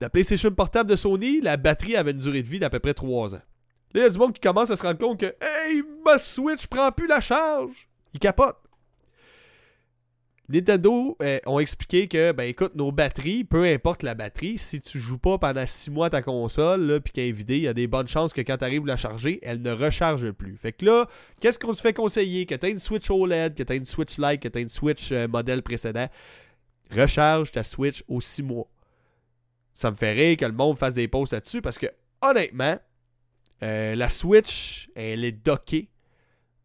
La 0.00 0.10
PlayStation 0.10 0.50
Portable 0.50 0.90
de 0.90 0.96
Sony, 0.96 1.40
la 1.40 1.56
batterie 1.56 1.96
avait 1.96 2.10
une 2.10 2.18
durée 2.18 2.42
de 2.42 2.48
vie 2.48 2.58
d'à 2.58 2.70
peu 2.70 2.80
près 2.80 2.92
3 2.92 3.36
ans. 3.36 3.42
Là, 3.94 4.00
il 4.00 4.00
y 4.00 4.04
a 4.04 4.10
du 4.10 4.18
monde 4.18 4.32
qui 4.32 4.40
commence 4.40 4.70
à 4.70 4.76
se 4.76 4.82
rendre 4.82 4.98
compte 4.98 5.20
que 5.20 5.34
Hey, 5.40 5.82
ma 6.04 6.18
Switch 6.18 6.66
prend 6.66 6.90
plus 6.90 7.06
la 7.06 7.20
charge. 7.20 7.88
Il 8.12 8.20
capote. 8.20 8.65
Nintendo 10.48 11.16
euh, 11.22 11.40
ont 11.46 11.58
expliqué 11.58 12.06
que, 12.06 12.30
ben 12.30 12.44
écoute, 12.44 12.76
nos 12.76 12.92
batteries, 12.92 13.42
peu 13.42 13.64
importe 13.64 14.04
la 14.04 14.14
batterie, 14.14 14.58
si 14.58 14.80
tu 14.80 15.00
joues 15.00 15.18
pas 15.18 15.38
pendant 15.38 15.66
6 15.66 15.90
mois 15.90 16.08
ta 16.08 16.22
console, 16.22 17.00
puis 17.02 17.12
qu'elle 17.12 17.28
est 17.28 17.32
vidée, 17.32 17.56
il 17.56 17.62
y 17.62 17.68
a 17.68 17.74
des 17.74 17.88
bonnes 17.88 18.06
chances 18.06 18.32
que 18.32 18.40
quand 18.40 18.58
tu 18.58 18.64
arrives 18.64 18.84
à 18.84 18.86
la 18.86 18.96
charger, 18.96 19.40
elle 19.42 19.60
ne 19.60 19.72
recharge 19.72 20.30
plus. 20.30 20.56
Fait 20.56 20.72
que 20.72 20.84
là, 20.84 21.08
qu'est-ce 21.40 21.58
qu'on 21.58 21.72
se 21.72 21.80
fait 21.80 21.92
conseiller? 21.92 22.46
Que 22.46 22.54
tu 22.54 22.70
une 22.70 22.78
Switch 22.78 23.10
OLED, 23.10 23.54
que 23.56 23.62
tu 23.64 23.74
une 23.74 23.84
Switch 23.84 24.18
Lite, 24.18 24.40
que 24.40 24.48
tu 24.48 24.60
une 24.60 24.68
Switch 24.68 25.10
euh, 25.10 25.26
modèle 25.26 25.62
précédent, 25.62 26.08
recharge 26.94 27.50
ta 27.50 27.64
Switch 27.64 28.04
aux 28.06 28.20
6 28.20 28.44
mois. 28.44 28.68
Ça 29.74 29.90
me 29.90 29.96
fait 29.96 30.12
rire 30.12 30.36
que 30.36 30.44
le 30.44 30.52
monde 30.52 30.78
fasse 30.78 30.94
des 30.94 31.08
posts 31.08 31.32
là-dessus 31.32 31.60
parce 31.60 31.76
que, 31.76 31.86
honnêtement, 32.22 32.78
euh, 33.64 33.96
la 33.96 34.08
Switch, 34.08 34.88
elle 34.94 35.24
est 35.24 35.32
dockée. 35.32 35.90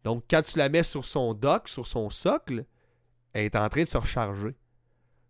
Donc, 0.04 0.24
quand 0.30 0.42
tu 0.42 0.56
la 0.58 0.68
mets 0.68 0.82
sur 0.84 1.04
son 1.04 1.34
dock, 1.34 1.68
sur 1.68 1.86
son 1.86 2.10
socle, 2.10 2.64
elle 3.32 3.44
est 3.44 3.56
en 3.56 3.68
train 3.68 3.82
de 3.82 3.88
se 3.88 3.98
recharger. 3.98 4.54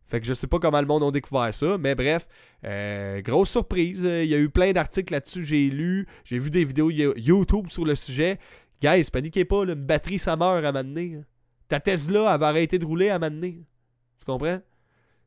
Fait 0.04 0.20
que 0.20 0.26
je 0.26 0.34
sais 0.34 0.46
pas 0.46 0.58
comment 0.58 0.80
le 0.80 0.86
monde 0.86 1.04
a 1.04 1.10
découvert 1.10 1.54
ça, 1.54 1.78
mais 1.78 1.94
bref, 1.94 2.26
euh, 2.64 3.22
grosse 3.22 3.50
surprise. 3.50 4.00
Il 4.02 4.28
y 4.28 4.34
a 4.34 4.38
eu 4.38 4.50
plein 4.50 4.72
d'articles 4.72 5.12
là-dessus, 5.12 5.44
j'ai 5.44 5.70
lu, 5.70 6.06
j'ai 6.24 6.38
vu 6.38 6.50
des 6.50 6.64
vidéos 6.64 6.90
YouTube 6.90 7.68
sur 7.68 7.84
le 7.84 7.94
sujet. 7.94 8.38
Guys, 8.82 9.10
paniquez 9.10 9.44
pas, 9.44 9.62
une 9.62 9.74
batterie 9.74 10.18
ça 10.18 10.36
meurt 10.36 10.64
à 10.64 10.72
m'amener. 10.72 11.20
Ta 11.68 11.80
Tesla, 11.80 12.34
elle 12.34 12.40
va 12.40 12.48
arrêter 12.48 12.78
de 12.78 12.84
rouler 12.84 13.08
à 13.08 13.18
m'amener. 13.18 13.64
Tu 14.18 14.26
comprends? 14.26 14.60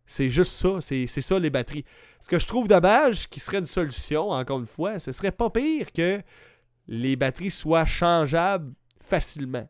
C'est 0.06 0.30
juste 0.30 0.52
ça, 0.52 0.82
c'est 0.82 1.08
ça 1.08 1.40
les 1.40 1.50
batteries. 1.50 1.86
Ce 2.20 2.28
que 2.28 2.38
je 2.38 2.46
trouve 2.46 2.68
dommage, 2.68 3.28
qui 3.28 3.40
serait 3.40 3.58
une 3.58 3.66
solution, 3.66 4.30
encore 4.30 4.60
une 4.60 4.68
fois, 4.68 5.00
ce 5.00 5.12
serait 5.12 5.32
pas 5.32 5.50
pire 5.50 5.92
que 5.92 6.22
les 6.88 7.16
batteries 7.16 7.50
soient 7.50 7.86
changeables 7.86 8.74
facilement. 9.02 9.68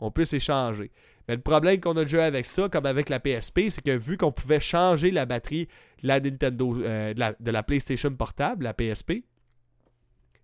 On 0.00 0.10
peut 0.10 0.24
s'échanger. 0.24 0.90
Mais 1.28 1.34
le 1.34 1.42
problème 1.42 1.80
qu'on 1.80 1.96
a 1.96 2.04
déjà 2.04 2.24
avec 2.24 2.46
ça, 2.46 2.68
comme 2.68 2.86
avec 2.86 3.08
la 3.08 3.18
PSP, 3.18 3.68
c'est 3.68 3.82
que 3.82 3.96
vu 3.96 4.16
qu'on 4.16 4.32
pouvait 4.32 4.60
changer 4.60 5.10
la 5.10 5.26
batterie 5.26 5.68
de 6.02 6.08
la 6.08 6.20
euh, 6.20 7.62
PlayStation 7.62 8.14
portable, 8.14 8.64
la 8.64 8.74
PSP, 8.74 9.24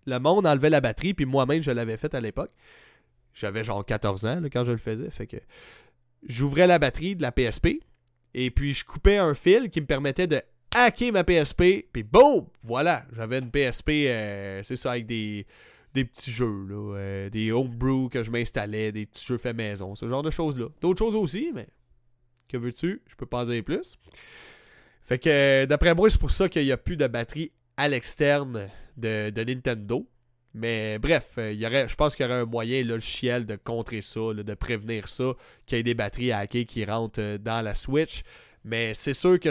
le 0.05 0.17
monde 0.19 0.45
enlevait 0.45 0.69
la 0.69 0.81
batterie, 0.81 1.13
puis 1.13 1.25
moi-même, 1.25 1.63
je 1.63 1.71
l'avais 1.71 1.95
fait 1.95 2.13
à 2.13 2.19
l'époque. 2.19 2.51
J'avais 3.33 3.63
genre 3.63 3.85
14 3.85 4.25
ans 4.25 4.41
quand 4.51 4.65
je 4.65 4.73
le 4.73 4.77
faisais. 4.77 5.09
Fait 5.09 5.27
que 5.27 5.37
j'ouvrais 6.27 6.67
la 6.67 6.79
batterie 6.79 7.15
de 7.15 7.21
la 7.21 7.31
PSP, 7.31 7.79
et 8.33 8.51
puis 8.51 8.73
je 8.73 8.83
coupais 8.83 9.17
un 9.17 9.33
fil 9.33 9.69
qui 9.69 9.79
me 9.79 9.85
permettait 9.85 10.27
de 10.27 10.41
hacké 10.75 11.11
ma 11.11 11.23
PSP, 11.23 11.87
puis 11.91 12.03
boum, 12.03 12.47
voilà, 12.61 13.05
j'avais 13.15 13.39
une 13.39 13.51
PSP, 13.51 13.89
euh, 13.89 14.61
c'est 14.63 14.75
ça, 14.75 14.91
avec 14.91 15.05
des, 15.05 15.45
des 15.93 16.05
petits 16.05 16.31
jeux, 16.31 16.65
là, 16.67 16.95
euh, 16.97 17.29
des 17.29 17.51
homebrew 17.51 18.09
que 18.09 18.23
je 18.23 18.31
m'installais, 18.31 18.91
des 18.91 19.05
petits 19.05 19.25
jeux 19.25 19.37
faits 19.37 19.55
maison, 19.55 19.95
ce 19.95 20.07
genre 20.07 20.23
de 20.23 20.29
choses-là. 20.29 20.67
D'autres 20.81 20.99
choses 20.99 21.15
aussi, 21.15 21.51
mais 21.53 21.67
que 22.47 22.57
veux-tu, 22.57 23.01
je 23.07 23.15
peux 23.15 23.25
pas 23.25 23.43
en 23.43 23.49
dire 23.49 23.63
plus. 23.63 23.97
Fait 25.03 25.19
que, 25.19 25.65
d'après 25.65 25.93
moi, 25.93 26.09
c'est 26.09 26.19
pour 26.19 26.31
ça 26.31 26.49
qu'il 26.49 26.63
n'y 26.63 26.71
a 26.71 26.77
plus 26.77 26.97
de 26.97 27.07
batterie 27.07 27.51
à 27.77 27.87
l'externe 27.89 28.69
de, 28.97 29.43
Nintendo. 29.43 30.07
Mais 30.55 30.99
bref, 30.99 31.31
euh, 31.39 31.51
il 31.51 31.59
y 31.59 31.65
aurait, 31.65 31.87
je 31.87 31.95
pense 31.95 32.15
qu'il 32.15 32.25
y 32.25 32.29
aurait 32.29 32.41
un 32.41 32.45
moyen 32.45 32.83
logiciel 32.83 33.45
de 33.45 33.55
contrer 33.55 34.01
ça, 34.01 34.33
de 34.33 34.53
prévenir 34.53 35.07
ça, 35.07 35.33
qu'il 35.65 35.77
y 35.77 35.79
ait 35.79 35.83
des 35.83 35.95
batteries 35.95 36.31
hackées 36.31 36.65
qui 36.65 36.85
rentrent 36.85 37.19
euh, 37.21 37.37
dans 37.39 37.63
la 37.63 37.73
Switch. 37.73 38.21
Mais 38.63 38.93
c'est 38.93 39.15
sûr 39.15 39.39
que 39.39 39.49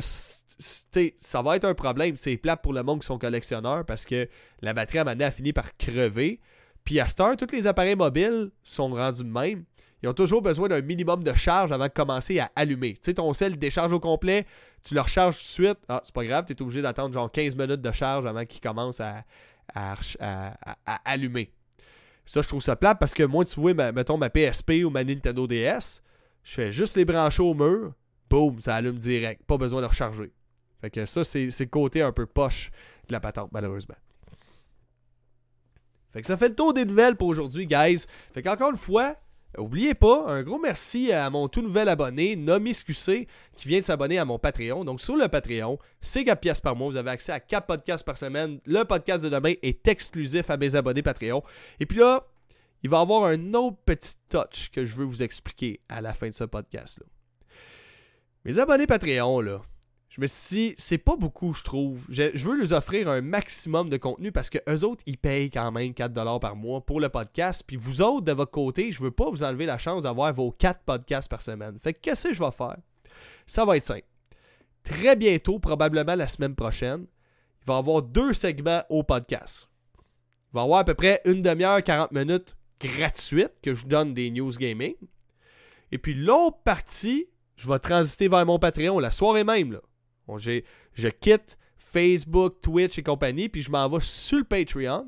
ça 0.62 1.42
va 1.42 1.56
être 1.56 1.64
un 1.64 1.74
problème. 1.74 2.16
C'est 2.16 2.36
plat 2.36 2.56
pour 2.56 2.72
le 2.72 2.82
monde 2.82 3.00
qui 3.00 3.06
sont 3.06 3.18
collectionneurs 3.18 3.84
parce 3.84 4.04
que 4.04 4.28
la 4.60 4.72
batterie 4.72 4.98
à 4.98 5.08
un 5.08 5.20
a 5.20 5.30
fini 5.30 5.52
par 5.52 5.76
crever. 5.76 6.40
Puis 6.84 7.00
à 7.00 7.08
cette 7.08 7.20
heure, 7.20 7.36
tous 7.36 7.52
les 7.52 7.66
appareils 7.66 7.96
mobiles 7.96 8.50
sont 8.62 8.90
rendus 8.90 9.24
de 9.24 9.28
même. 9.28 9.64
Ils 10.02 10.08
ont 10.08 10.14
toujours 10.14 10.42
besoin 10.42 10.68
d'un 10.68 10.80
minimum 10.80 11.22
de 11.22 11.32
charge 11.32 11.70
avant 11.70 11.86
de 11.86 11.92
commencer 11.92 12.40
à 12.40 12.50
allumer. 12.56 12.94
Tu 12.94 13.00
sais, 13.02 13.14
ton 13.14 13.32
sel 13.32 13.56
décharge 13.56 13.92
au 13.92 14.00
complet, 14.00 14.46
tu 14.82 14.94
le 14.94 15.00
recharges 15.00 15.36
tout 15.36 15.42
de 15.42 15.66
suite. 15.66 15.78
Ah, 15.88 16.00
c'est 16.02 16.14
pas 16.14 16.24
grave, 16.24 16.44
tu 16.44 16.52
es 16.52 16.62
obligé 16.62 16.82
d'attendre 16.82 17.14
genre 17.14 17.30
15 17.30 17.54
minutes 17.54 17.80
de 17.80 17.92
charge 17.92 18.26
avant 18.26 18.44
qu'il 18.44 18.60
commence 18.60 19.00
à, 19.00 19.22
à, 19.74 19.96
allumer. 21.04 21.52
Ça, 22.26 22.42
je 22.42 22.48
trouve 22.48 22.62
ça 22.62 22.74
plat 22.74 22.96
parce 22.96 23.14
que 23.14 23.22
moi, 23.22 23.44
tu 23.44 23.60
vois, 23.60 23.74
mettons 23.92 24.16
ma 24.16 24.28
PSP 24.28 24.84
ou 24.84 24.90
ma 24.90 25.04
Nintendo 25.04 25.46
DS, 25.46 26.02
je 26.42 26.54
fais 26.54 26.72
juste 26.72 26.96
les 26.96 27.04
brancher 27.04 27.42
au 27.42 27.54
mur, 27.54 27.92
boum, 28.28 28.60
ça 28.60 28.74
allume 28.76 28.98
direct. 28.98 29.44
Pas 29.44 29.56
besoin 29.56 29.82
de 29.82 29.86
recharger. 29.86 30.32
Fait 30.82 30.90
que 30.90 31.06
ça, 31.06 31.24
c'est 31.24 31.46
le 31.46 31.66
côté 31.66 32.02
un 32.02 32.12
peu 32.12 32.26
poche 32.26 32.70
de 33.08 33.12
la 33.12 33.20
patente, 33.20 33.50
malheureusement. 33.52 33.94
Fait 36.12 36.20
que 36.20 36.26
ça 36.26 36.36
fait 36.36 36.50
le 36.50 36.54
tour 36.54 36.74
des 36.74 36.84
nouvelles 36.84 37.16
pour 37.16 37.28
aujourd'hui, 37.28 37.66
guys. 37.66 38.04
Fait 38.34 38.42
qu'encore 38.42 38.70
une 38.70 38.76
fois, 38.76 39.16
Oubliez 39.58 39.92
pas, 39.92 40.24
un 40.28 40.42
gros 40.42 40.58
merci 40.58 41.12
à 41.12 41.28
mon 41.28 41.46
tout 41.46 41.60
nouvel 41.60 41.90
abonné, 41.90 42.36
Nomiscusé, 42.36 43.28
qui 43.54 43.68
vient 43.68 43.80
de 43.80 43.84
s'abonner 43.84 44.18
à 44.18 44.24
mon 44.24 44.38
Patreon. 44.38 44.82
Donc 44.82 45.02
sur 45.02 45.14
le 45.14 45.28
Patreon, 45.28 45.78
c'est 46.00 46.24
4 46.24 46.40
pièces 46.40 46.60
par 46.60 46.74
mois. 46.74 46.88
Vous 46.88 46.96
avez 46.96 47.10
accès 47.10 47.32
à 47.32 47.40
4 47.40 47.66
podcasts 47.66 48.04
par 48.04 48.16
semaine. 48.16 48.60
Le 48.64 48.84
podcast 48.84 49.22
de 49.22 49.28
demain 49.28 49.52
est 49.60 49.86
exclusif 49.86 50.48
à 50.48 50.56
mes 50.56 50.74
abonnés 50.74 51.02
Patreon. 51.02 51.42
Et 51.80 51.86
puis 51.86 51.98
là, 51.98 52.26
il 52.82 52.88
va 52.88 52.98
y 52.98 53.00
avoir 53.02 53.24
un 53.24 53.52
autre 53.52 53.76
petit 53.84 54.14
touch 54.30 54.70
que 54.70 54.86
je 54.86 54.96
veux 54.96 55.04
vous 55.04 55.22
expliquer 55.22 55.80
à 55.90 56.00
la 56.00 56.14
fin 56.14 56.30
de 56.30 56.34
ce 56.34 56.44
podcast-là. 56.44 57.04
Mes 58.46 58.58
abonnés 58.58 58.86
Patreon, 58.86 59.42
là, 59.42 59.60
je 60.12 60.20
me 60.20 60.26
suis 60.26 60.56
dit, 60.56 60.74
c'est 60.76 60.98
pas 60.98 61.16
beaucoup, 61.16 61.54
je 61.54 61.64
trouve. 61.64 62.04
Je, 62.10 62.36
veux 62.44 62.54
leur 62.54 62.72
offrir 62.72 63.08
un 63.08 63.22
maximum 63.22 63.88
de 63.88 63.96
contenu 63.96 64.30
parce 64.30 64.50
que 64.50 64.58
eux 64.68 64.84
autres, 64.84 65.02
ils 65.06 65.16
payent 65.16 65.50
quand 65.50 65.72
même 65.72 65.92
4$ 65.92 66.38
par 66.38 66.54
mois 66.54 66.84
pour 66.84 67.00
le 67.00 67.08
podcast. 67.08 67.64
Puis 67.66 67.78
vous 67.78 68.02
autres, 68.02 68.26
de 68.26 68.32
votre 68.32 68.50
côté, 68.50 68.92
je 68.92 69.02
veux 69.02 69.10
pas 69.10 69.30
vous 69.30 69.42
enlever 69.42 69.64
la 69.64 69.78
chance 69.78 70.02
d'avoir 70.02 70.30
vos 70.34 70.50
4 70.50 70.80
podcasts 70.84 71.30
par 71.30 71.40
semaine. 71.40 71.78
Fait 71.80 71.94
que 71.94 72.00
qu'est-ce 72.00 72.28
que 72.28 72.34
je 72.34 72.44
vais 72.44 72.50
faire? 72.50 72.76
Ça 73.46 73.64
va 73.64 73.78
être 73.78 73.86
simple. 73.86 74.04
Très 74.84 75.16
bientôt, 75.16 75.58
probablement 75.58 76.14
la 76.14 76.28
semaine 76.28 76.54
prochaine, 76.54 77.06
il 77.62 77.66
va 77.66 77.76
y 77.76 77.78
avoir 77.78 78.02
deux 78.02 78.34
segments 78.34 78.82
au 78.90 79.04
podcast. 79.04 79.70
Il 79.96 80.56
va 80.56 80.60
y 80.60 80.64
avoir 80.64 80.80
à 80.80 80.84
peu 80.84 80.94
près 80.94 81.22
une 81.24 81.40
demi-heure, 81.40 81.82
40 81.82 82.12
minutes 82.12 82.54
gratuites 82.78 83.54
que 83.62 83.72
je 83.72 83.86
donne 83.86 84.12
des 84.12 84.30
news 84.30 84.52
gaming. 84.52 84.94
Et 85.90 85.96
puis 85.96 86.12
l'autre 86.12 86.58
partie, 86.64 87.28
je 87.56 87.66
vais 87.66 87.78
transiter 87.78 88.28
vers 88.28 88.44
mon 88.44 88.58
Patreon 88.58 88.98
la 88.98 89.10
soirée 89.10 89.44
même. 89.44 89.72
Là 89.72 89.80
je 90.28 91.08
quitte 91.08 91.58
Facebook, 91.78 92.60
Twitch 92.62 92.98
et 92.98 93.02
compagnie, 93.02 93.48
puis 93.48 93.62
je 93.62 93.70
m'en 93.70 93.88
vais 93.88 93.98
sur 94.00 94.38
le 94.38 94.44
Patreon. 94.44 95.06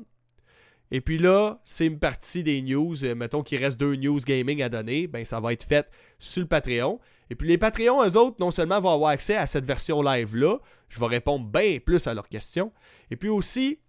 Et 0.91 1.01
puis 1.01 1.17
là, 1.17 1.59
c'est 1.63 1.87
une 1.87 1.97
partie 1.97 2.43
des 2.43 2.61
news. 2.61 3.03
Euh, 3.03 3.15
mettons 3.15 3.41
qu'il 3.41 3.57
reste 3.63 3.79
deux 3.79 3.95
news 3.95 4.19
gaming 4.19 4.61
à 4.61 4.69
donner. 4.69 5.07
Ben, 5.07 5.25
ça 5.25 5.39
va 5.39 5.51
être 5.51 5.63
fait 5.63 5.89
sur 6.19 6.41
le 6.41 6.47
Patreon. 6.47 6.99
Et 7.29 7.35
puis 7.35 7.47
les 7.47 7.57
Patreons, 7.57 8.03
eux 8.05 8.17
autres, 8.17 8.37
non 8.39 8.51
seulement 8.51 8.79
vont 8.79 8.91
avoir 8.91 9.09
accès 9.09 9.35
à 9.35 9.47
cette 9.47 9.65
version 9.65 10.03
live-là, 10.03 10.59
je 10.89 10.99
vais 10.99 11.07
répondre 11.07 11.45
bien 11.45 11.79
plus 11.83 12.05
à 12.05 12.13
leurs 12.13 12.29
questions. 12.29 12.71
Et 13.09 13.15
puis 13.15 13.29
aussi, 13.29 13.79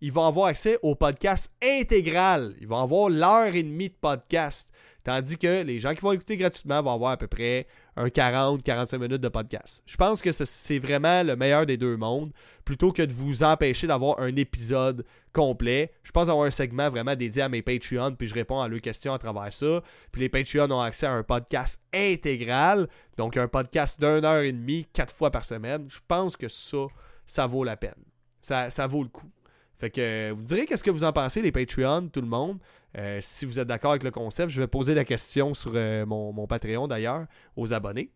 ils 0.00 0.12
vont 0.12 0.26
avoir 0.26 0.46
accès 0.46 0.78
au 0.82 0.94
podcast 0.94 1.52
intégral. 1.62 2.54
Ils 2.60 2.68
vont 2.68 2.78
avoir 2.78 3.10
l'heure 3.10 3.54
et 3.54 3.62
demie 3.62 3.90
de 3.90 3.96
podcast. 4.00 4.72
Tandis 5.04 5.36
que 5.36 5.62
les 5.62 5.78
gens 5.78 5.94
qui 5.94 6.00
vont 6.00 6.12
écouter 6.12 6.36
gratuitement 6.36 6.82
vont 6.82 6.94
avoir 6.94 7.12
à 7.12 7.16
peu 7.16 7.28
près 7.28 7.66
un 7.96 8.08
40-45 8.08 8.98
minutes 8.98 9.22
de 9.22 9.28
podcast. 9.28 9.82
Je 9.86 9.96
pense 9.96 10.20
que 10.20 10.30
c'est 10.32 10.78
vraiment 10.78 11.22
le 11.22 11.34
meilleur 11.34 11.64
des 11.64 11.76
deux 11.76 11.96
mondes. 11.96 12.32
Plutôt 12.64 12.92
que 12.92 13.02
de 13.02 13.12
vous 13.12 13.42
empêcher 13.42 13.86
d'avoir 13.86 14.20
un 14.20 14.34
épisode 14.36 15.04
complet, 15.32 15.92
je 16.02 16.12
pense 16.12 16.28
avoir 16.28 16.46
un 16.46 16.50
segment 16.50 16.90
vraiment 16.90 17.14
dédié 17.14 17.42
à 17.42 17.48
mes 17.48 17.62
Patreons, 17.62 18.14
puis 18.14 18.26
je 18.26 18.34
réponds 18.34 18.60
à 18.60 18.68
leurs 18.68 18.80
questions 18.80 19.14
à 19.14 19.18
travers 19.18 19.52
ça. 19.52 19.82
Puis 20.12 20.20
les 20.22 20.28
Patreons 20.28 20.70
ont 20.70 20.80
accès 20.80 21.06
à 21.06 21.12
un 21.12 21.22
podcast 21.22 21.80
intégral, 21.94 22.88
donc 23.16 23.36
un 23.36 23.48
podcast 23.48 24.00
d'une 24.00 24.24
heure 24.24 24.42
et 24.42 24.52
demie, 24.52 24.86
quatre 24.92 25.14
fois 25.14 25.30
par 25.30 25.44
semaine. 25.44 25.86
Je 25.88 26.00
pense 26.06 26.36
que 26.36 26.48
ça, 26.48 26.86
ça 27.24 27.46
vaut 27.46 27.64
la 27.64 27.76
peine. 27.76 28.02
Ça, 28.42 28.70
ça 28.70 28.86
vaut 28.86 29.02
le 29.02 29.08
coup. 29.08 29.30
Fait 29.78 29.90
que 29.90 30.30
vous 30.30 30.42
direz 30.42 30.66
qu'est-ce 30.66 30.84
que 30.84 30.90
vous 30.90 31.04
en 31.04 31.12
pensez, 31.12 31.42
les 31.42 31.52
Patreons, 31.52 32.08
tout 32.08 32.20
le 32.20 32.28
monde. 32.28 32.58
Euh, 32.96 33.18
si 33.20 33.44
vous 33.44 33.58
êtes 33.58 33.68
d'accord 33.68 33.92
avec 33.92 34.04
le 34.04 34.10
concept, 34.10 34.50
je 34.50 34.60
vais 34.60 34.66
poser 34.66 34.94
la 34.94 35.04
question 35.04 35.54
sur 35.54 35.72
euh, 35.74 36.06
mon, 36.06 36.46
Patreon 36.46 36.88
d'ailleurs 36.88 37.26
aux 37.56 37.72
abonnés. 37.72 38.10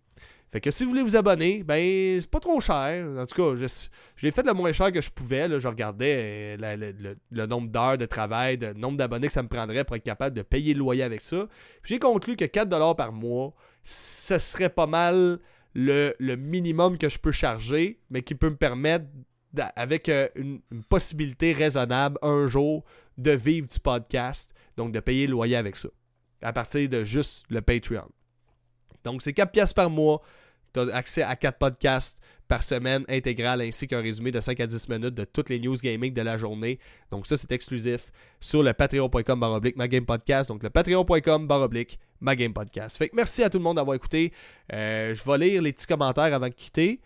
Fait 0.53 0.61
que 0.61 0.71
si 0.73 0.83
vous 0.83 0.91
voulez 0.91 1.03
vous 1.03 1.15
abonner, 1.15 1.63
ben 1.63 2.19
c'est 2.21 2.31
pas 2.31 2.41
trop 2.41 2.61
cher. 2.61 3.07
En 3.19 3.25
tout 3.25 3.35
cas, 3.37 3.57
je, 3.57 4.25
l'ai 4.25 4.33
fait 4.33 4.43
le 4.45 4.53
moins 4.53 4.73
cher 4.73 4.91
que 4.91 5.01
je 5.01 5.11
pouvais. 5.11 5.61
Je 5.61 5.69
regardais 5.69 6.57
euh, 6.61 7.17
le, 7.31 7.47
nombre 7.47 7.69
d'heures 7.69 7.99
de 7.99 8.07
travail, 8.07 8.57
le 8.57 8.73
nombre 8.73 8.97
d'abonnés 8.97 9.29
que 9.29 9.33
ça 9.33 9.43
me 9.43 9.49
prendrait 9.49 9.85
pour 9.85 9.95
être 9.95 10.03
capable 10.03 10.35
de 10.35 10.43
payer 10.43 10.75
le 10.75 10.81
loyer 10.81 11.05
avec 11.05 11.21
ça. 11.21 11.47
J'ai 11.85 12.01
conclu 12.01 12.35
que 12.35 12.45
4$ 12.45 12.97
par 12.97 13.13
mois, 13.13 13.55
ce 13.85 14.39
serait 14.39 14.71
pas 14.71 14.87
mal 14.87 15.39
le, 15.75 16.15
minimum 16.35 16.99
que 16.99 17.09
je 17.09 17.19
peux 17.19 17.33
charger, 17.33 18.01
mais 18.11 18.23
qui 18.23 18.35
peut 18.35 18.51
me 18.51 18.57
permettre, 18.57 19.05
avec 19.77 20.09
une 20.09 20.61
possibilité 20.89 21.53
raisonnable, 21.53 22.19
un 22.23 22.49
jour, 22.49 22.85
de 23.19 23.33
vivre 23.33 23.69
du 23.69 23.79
podcast 23.79 24.55
donc, 24.81 24.93
de 24.93 25.01
payer 25.01 25.27
le 25.27 25.33
loyer 25.33 25.57
avec 25.57 25.77
ça. 25.77 25.91
À 26.41 26.55
partir 26.55 26.89
de 26.89 27.05
juste 27.05 27.45
le 27.51 27.61
Patreon. 27.61 28.09
Donc, 29.05 29.21
c'est 29.21 29.35
4 29.35 29.53
pièces 29.53 29.75
par 29.75 29.91
mois. 29.91 30.23
Tu 30.73 30.81
as 30.81 30.95
accès 30.95 31.23
à 31.23 31.37
4 31.37 31.59
podcasts 31.59 32.19
par 32.49 32.65
semaine 32.65 33.05
intégrales 33.11 33.61
ainsi 33.61 33.87
qu'un 33.87 34.01
résumé 34.01 34.33
de 34.33 34.41
5 34.41 34.59
à 34.59 34.67
10 34.67 34.89
minutes 34.89 35.15
de 35.15 35.25
toutes 35.25 35.51
les 35.51 35.61
news 35.61 35.77
gaming 35.77 36.15
de 36.15 36.23
la 36.23 36.39
journée. 36.39 36.79
Donc 37.11 37.27
ça, 37.27 37.37
c'est 37.37 37.53
exclusif 37.53 38.11
sur 38.41 38.63
le 38.63 38.73
patreon.com 38.73 39.39
baroblique 39.39 39.77
podcast. 40.07 40.49
Donc 40.49 40.63
le 40.63 40.71
patreon.com 40.71 41.47
baroblique 41.47 41.99
podcast. 42.55 42.97
Fait 42.97 43.11
que 43.11 43.17
merci 43.17 43.43
à 43.43 43.51
tout 43.51 43.59
le 43.59 43.65
monde 43.65 43.77
d'avoir 43.77 43.95
écouté. 43.95 44.33
Euh, 44.73 45.15
je 45.15 45.31
vais 45.31 45.39
lire 45.47 45.61
les 45.61 45.73
petits 45.75 45.87
commentaires 45.87 46.33
avant 46.33 46.49
de 46.49 46.55
quitter. 46.55 47.01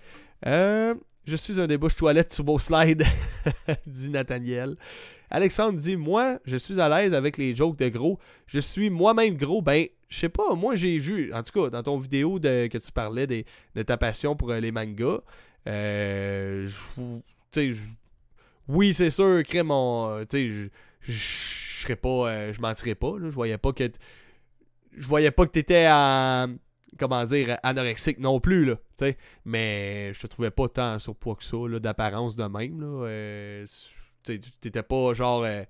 Euh, 0.46 0.94
je 1.26 1.34
suis 1.34 1.60
un 1.60 1.66
débouche 1.66 1.96
toilette 1.96 2.32
sur 2.32 2.44
vos 2.44 2.60
slides, 2.60 3.04
dit 3.86 4.10
Nathaniel. 4.10 4.76
Alexandre 5.30 5.78
dit 5.78 5.96
Moi, 5.96 6.38
je 6.44 6.56
suis 6.56 6.80
à 6.80 6.88
l'aise 6.88 7.14
avec 7.14 7.36
les 7.36 7.54
jokes 7.54 7.78
de 7.78 7.88
gros. 7.88 8.18
Je 8.46 8.60
suis 8.60 8.90
moi-même 8.90 9.36
gros. 9.36 9.62
Ben, 9.62 9.86
je 10.08 10.18
sais 10.18 10.28
pas, 10.28 10.54
moi 10.54 10.76
j'ai 10.76 10.98
vu, 10.98 11.32
en 11.32 11.42
tout 11.42 11.60
cas, 11.60 11.70
dans 11.70 11.82
ton 11.82 11.98
vidéo 11.98 12.38
de, 12.38 12.68
que 12.68 12.78
tu 12.78 12.92
parlais 12.92 13.26
de 13.26 13.82
ta 13.82 13.96
passion 13.96 14.36
pour 14.36 14.50
euh, 14.50 14.60
les 14.60 14.70
mangas, 14.70 15.20
euh, 15.66 16.68
je, 16.68 17.74
oui, 18.68 18.94
c'est 18.94 19.10
sûr, 19.10 19.42
crée 19.42 19.62
mon. 19.62 20.24
Tu 20.24 20.26
sais, 20.30 20.70
je 21.00 21.82
serais 21.82 21.96
pas. 21.96 22.30
Euh, 22.30 22.52
je 22.52 22.60
mentirais 22.60 22.94
pas, 22.94 23.14
Je 23.20 23.28
voyais 23.28 23.58
pas 23.58 23.72
que. 23.72 23.90
Je 24.96 25.06
voyais 25.06 25.30
pas 25.30 25.46
que 25.46 25.50
t'étais 25.50 25.88
en 25.90 26.54
comment 26.98 27.24
dire, 27.24 27.58
anorexique 27.62 28.18
non 28.18 28.40
plus, 28.40 28.64
là, 28.64 28.76
sais. 28.96 29.16
Mais 29.44 30.12
je 30.14 30.20
te 30.20 30.26
trouvais 30.26 30.50
pas 30.50 30.68
tant 30.68 30.98
surpoids 30.98 31.36
que 31.36 31.44
ça, 31.44 31.56
d'apparence 31.80 32.36
de 32.36 32.44
même, 32.44 32.80
là. 32.80 33.06
Euh, 33.06 33.66
t'étais 34.24 34.82
pas 34.82 35.14
genre 35.14 35.44
euh, 35.44 35.62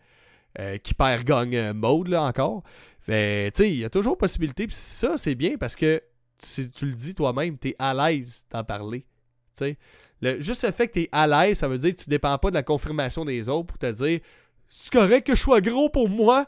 euh, 0.58 0.78
qui 0.78 0.94
perd 0.94 1.28
mode 1.74 2.08
là 2.08 2.22
encore. 2.22 2.62
Il 3.08 3.52
y 3.58 3.84
a 3.84 3.90
toujours 3.90 4.16
possibilité. 4.16 4.66
Puis 4.66 4.76
ça, 4.76 5.16
c'est 5.16 5.34
bien 5.34 5.56
parce 5.58 5.76
que 5.76 6.02
si 6.38 6.70
tu 6.70 6.86
le 6.86 6.94
dis 6.94 7.14
toi-même, 7.14 7.58
t'es 7.58 7.74
à 7.78 7.94
l'aise 7.94 8.46
d'en 8.50 8.64
parler. 8.64 9.06
Le, 10.20 10.40
juste 10.40 10.64
le 10.64 10.72
fait 10.72 10.88
que 10.88 10.94
t'es 10.94 11.08
à 11.12 11.26
l'aise, 11.26 11.58
ça 11.58 11.68
veut 11.68 11.78
dire 11.78 11.94
que 11.94 12.00
tu 12.00 12.08
dépends 12.08 12.38
pas 12.38 12.50
de 12.50 12.54
la 12.54 12.62
confirmation 12.62 13.24
des 13.24 13.48
autres 13.48 13.66
pour 13.66 13.78
te 13.78 13.90
dire 13.90 14.20
c'est 14.68 14.92
correct 14.92 15.26
que 15.26 15.34
je 15.34 15.40
sois 15.40 15.60
gros 15.60 15.88
pour 15.88 16.08
moi? 16.08 16.46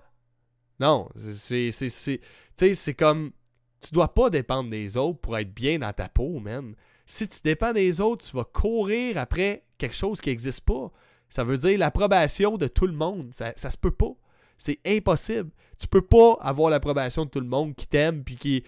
Non, 0.80 1.08
c'est 1.32 1.70
c'est 1.72 2.94
comme 2.94 3.32
tu 3.80 3.92
dois 3.92 4.12
pas 4.12 4.30
dépendre 4.30 4.70
des 4.70 4.96
autres 4.96 5.20
pour 5.20 5.38
être 5.38 5.52
bien 5.54 5.78
dans 5.78 5.92
ta 5.92 6.08
peau, 6.08 6.40
man. 6.40 6.74
Si 7.06 7.28
tu 7.28 7.38
dépends 7.44 7.72
des 7.72 8.00
autres, 8.00 8.26
tu 8.26 8.36
vas 8.36 8.44
courir 8.44 9.18
après 9.18 9.64
quelque 9.78 9.94
chose 9.94 10.20
qui 10.20 10.30
n'existe 10.30 10.62
pas. 10.62 10.90
Ça 11.28 11.44
veut 11.44 11.58
dire 11.58 11.78
l'approbation 11.78 12.56
de 12.56 12.66
tout 12.66 12.86
le 12.86 12.92
monde. 12.92 13.30
Ça, 13.32 13.52
ça 13.56 13.70
se 13.70 13.76
peut 13.76 13.90
pas. 13.90 14.12
C'est 14.58 14.78
impossible. 14.86 15.50
Tu 15.78 15.86
peux 15.86 16.02
pas 16.02 16.38
avoir 16.40 16.70
l'approbation 16.70 17.24
de 17.24 17.30
tout 17.30 17.40
le 17.40 17.46
monde 17.46 17.74
qui 17.74 17.86
t'aime 17.86 18.24
puis 18.24 18.36
qui, 18.36 18.64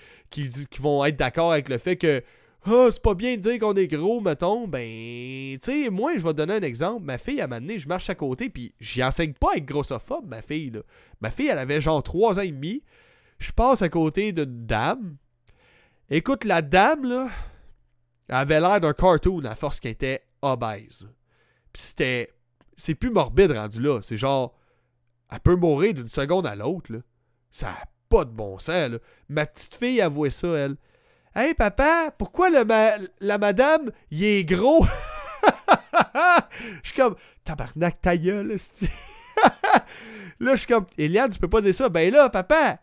vont 0.78 1.04
être 1.04 1.16
d'accord 1.16 1.52
avec 1.52 1.68
le 1.68 1.78
fait 1.78 1.96
que 1.96 2.22
ah, 2.66 2.88
c'est 2.90 3.00
pas 3.00 3.14
bien 3.14 3.36
de 3.36 3.40
dire 3.40 3.58
qu'on 3.60 3.74
est 3.74 3.86
gros, 3.86 4.20
mettons. 4.20 4.68
Ben, 4.68 4.82
tu 4.82 5.58
sais, 5.62 5.90
moi, 5.90 6.12
je 6.18 6.22
vais 6.22 6.32
te 6.32 6.36
donner 6.36 6.54
un 6.54 6.62
exemple. 6.62 7.04
Ma 7.04 7.16
fille, 7.16 7.40
à 7.40 7.44
un 7.44 7.46
moment 7.46 7.60
donné, 7.60 7.78
je 7.78 7.88
marche 7.88 8.10
à 8.10 8.14
côté, 8.14 8.50
puis 8.50 8.74
j'y 8.80 9.02
enseigne 9.02 9.32
pas 9.32 9.52
à 9.54 9.56
être 9.56 9.64
grossophobe, 9.64 10.28
ma 10.28 10.42
fille. 10.42 10.72
Ma 11.20 11.30
fille, 11.30 11.46
elle 11.48 11.58
avait 11.58 11.80
genre 11.80 12.02
3 12.02 12.38
ans 12.38 12.42
et 12.42 12.50
demi. 12.50 12.82
Je 13.38 13.52
passe 13.52 13.80
à 13.80 13.88
côté 13.88 14.32
d'une 14.32 14.66
dame. 14.66 15.16
Écoute, 16.10 16.44
la 16.44 16.60
dame, 16.60 17.04
là, 17.04 17.28
avait 18.28 18.60
l'air 18.60 18.80
d'un 18.80 18.92
cartoon 18.92 19.44
à 19.44 19.54
force 19.54 19.80
qu'elle 19.80 19.92
était 19.92 20.22
obèse. 20.42 21.08
Puis 21.72 21.82
c'était. 21.82 22.32
C'est 22.78 22.94
plus 22.94 23.10
morbide 23.10 23.52
rendu 23.52 23.82
là. 23.82 24.00
C'est 24.00 24.16
genre. 24.16 24.54
Elle 25.30 25.40
peut 25.40 25.56
mourir 25.56 25.92
d'une 25.92 26.08
seconde 26.08 26.46
à 26.46 26.56
l'autre, 26.56 26.90
là. 26.92 27.00
Ça 27.50 27.66
n'a 27.66 27.84
pas 28.08 28.24
de 28.24 28.30
bon 28.30 28.58
sens, 28.58 28.90
là. 28.90 28.98
Ma 29.28 29.44
petite 29.44 29.74
fille 29.74 30.00
avouait 30.00 30.30
ça, 30.30 30.48
elle. 30.48 30.76
Hey 31.34 31.52
papa, 31.52 32.10
pourquoi 32.16 32.48
le 32.48 32.64
la 33.20 33.38
madame, 33.38 33.90
il 34.10 34.24
est 34.24 34.44
gros? 34.44 34.86
Je 36.82 36.88
suis 36.88 36.96
comme, 36.96 37.16
tabarnak, 37.44 38.00
ta 38.00 38.16
gueule, 38.16 38.56
Là, 40.40 40.54
je 40.54 40.56
suis 40.56 40.66
comme, 40.66 40.86
Eliane, 40.96 41.30
tu 41.30 41.38
peux 41.38 41.48
pas 41.48 41.60
dire 41.60 41.74
ça. 41.74 41.88
Ben 41.88 42.12
là, 42.12 42.28
papa, 42.28 42.78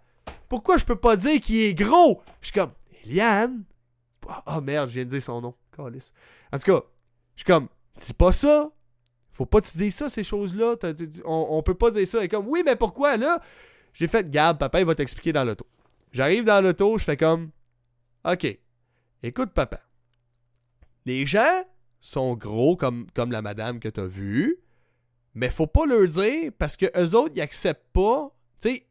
pourquoi 0.50 0.78
je 0.78 0.86
peux 0.86 0.96
pas 0.96 1.16
dire 1.16 1.39
qu'il 1.39 1.58
est 1.58 1.74
gros? 1.74 2.22
Je 2.41 2.48
suis 2.48 2.54
comme, 2.54 2.72
Eliane? 3.04 3.64
Oh 4.46 4.62
merde, 4.62 4.89
je 4.89 4.93
viens 4.93 5.04
de 5.06 5.10
dire 5.10 5.22
son 5.22 5.41
nom. 5.41 5.56
En 5.78 5.89
tout 5.91 5.91
cas, 5.91 6.82
je 7.36 7.41
suis 7.41 7.46
comme, 7.46 7.68
dis 8.00 8.14
pas 8.14 8.32
ça. 8.32 8.72
Faut 9.36 9.45
pas 9.45 9.59
te 9.59 9.77
dire 9.77 9.91
ça, 9.91 10.07
ces 10.07 10.23
choses-là. 10.23 10.75
On, 11.25 11.61
peut 11.61 11.73
pas 11.73 11.91
dire 11.91 12.07
ça. 12.07 12.23
Et 12.23 12.29
comme, 12.29 12.47
oui, 12.47 12.63
mais 12.65 12.77
pourquoi 12.77 13.17
là? 13.17 13.41
J'ai 13.93 14.07
fait, 14.07 14.31
garde, 14.31 14.57
papa, 14.57 14.79
il 14.79 14.86
va 14.86 14.95
t'expliquer 14.95 15.33
dans 15.33 15.43
l'auto. 15.43 15.67
J'arrive 16.13 16.45
dans 16.45 16.63
l'auto, 16.63 16.97
je 16.97 17.03
fais 17.03 17.17
comme, 17.17 17.51
OK. 18.23 18.57
Écoute, 19.23 19.51
papa. 19.51 19.81
Les 21.05 21.25
gens 21.25 21.65
sont 21.99 22.36
gros 22.36 22.77
comme, 22.77 23.07
la 23.29 23.41
madame 23.41 23.81
que 23.81 23.89
t'as 23.89 24.05
vue, 24.05 24.57
mais 25.33 25.49
faut 25.49 25.67
pas 25.67 25.86
leur 25.86 26.07
dire 26.07 26.53
parce 26.57 26.77
que 26.77 26.86
eux 26.97 27.13
autres, 27.15 27.33
ils 27.36 27.41
acceptent 27.41 27.91
pas. 27.91 28.33
Tu 28.61 28.69
sais, 28.69 28.88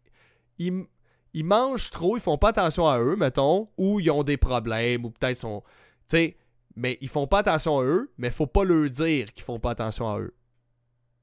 ils, 0.58 0.84
ils, 1.32 1.44
mangent 1.44 1.90
trop, 1.90 2.18
ils 2.18 2.22
font 2.22 2.36
pas 2.36 2.50
attention 2.50 2.86
à 2.86 2.98
eux, 2.98 3.16
mettons, 3.16 3.70
ou 3.78 3.98
ils 3.98 4.10
ont 4.10 4.24
des 4.24 4.36
problèmes, 4.36 5.06
ou 5.06 5.10
peut-être 5.10 5.38
sont. 5.38 5.62
Tu 6.06 6.36
mais 6.76 6.98
ils 7.00 7.08
font 7.08 7.26
pas 7.26 7.38
attention 7.40 7.78
à 7.78 7.84
eux, 7.84 8.12
mais 8.18 8.30
faut 8.30 8.46
pas 8.46 8.64
leur 8.64 8.88
dire 8.90 9.32
qu'ils 9.32 9.44
font 9.44 9.60
pas 9.60 9.70
attention 9.70 10.08
à 10.08 10.18
eux. 10.18 10.34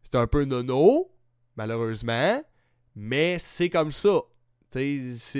C'est 0.04 0.16
un 0.16 0.28
peu 0.28 0.46
nono, 0.46 1.14
malheureusement, 1.56 2.42
mais 2.96 3.38
c'est 3.40 3.70
comme 3.70 3.92
ça 3.92 4.22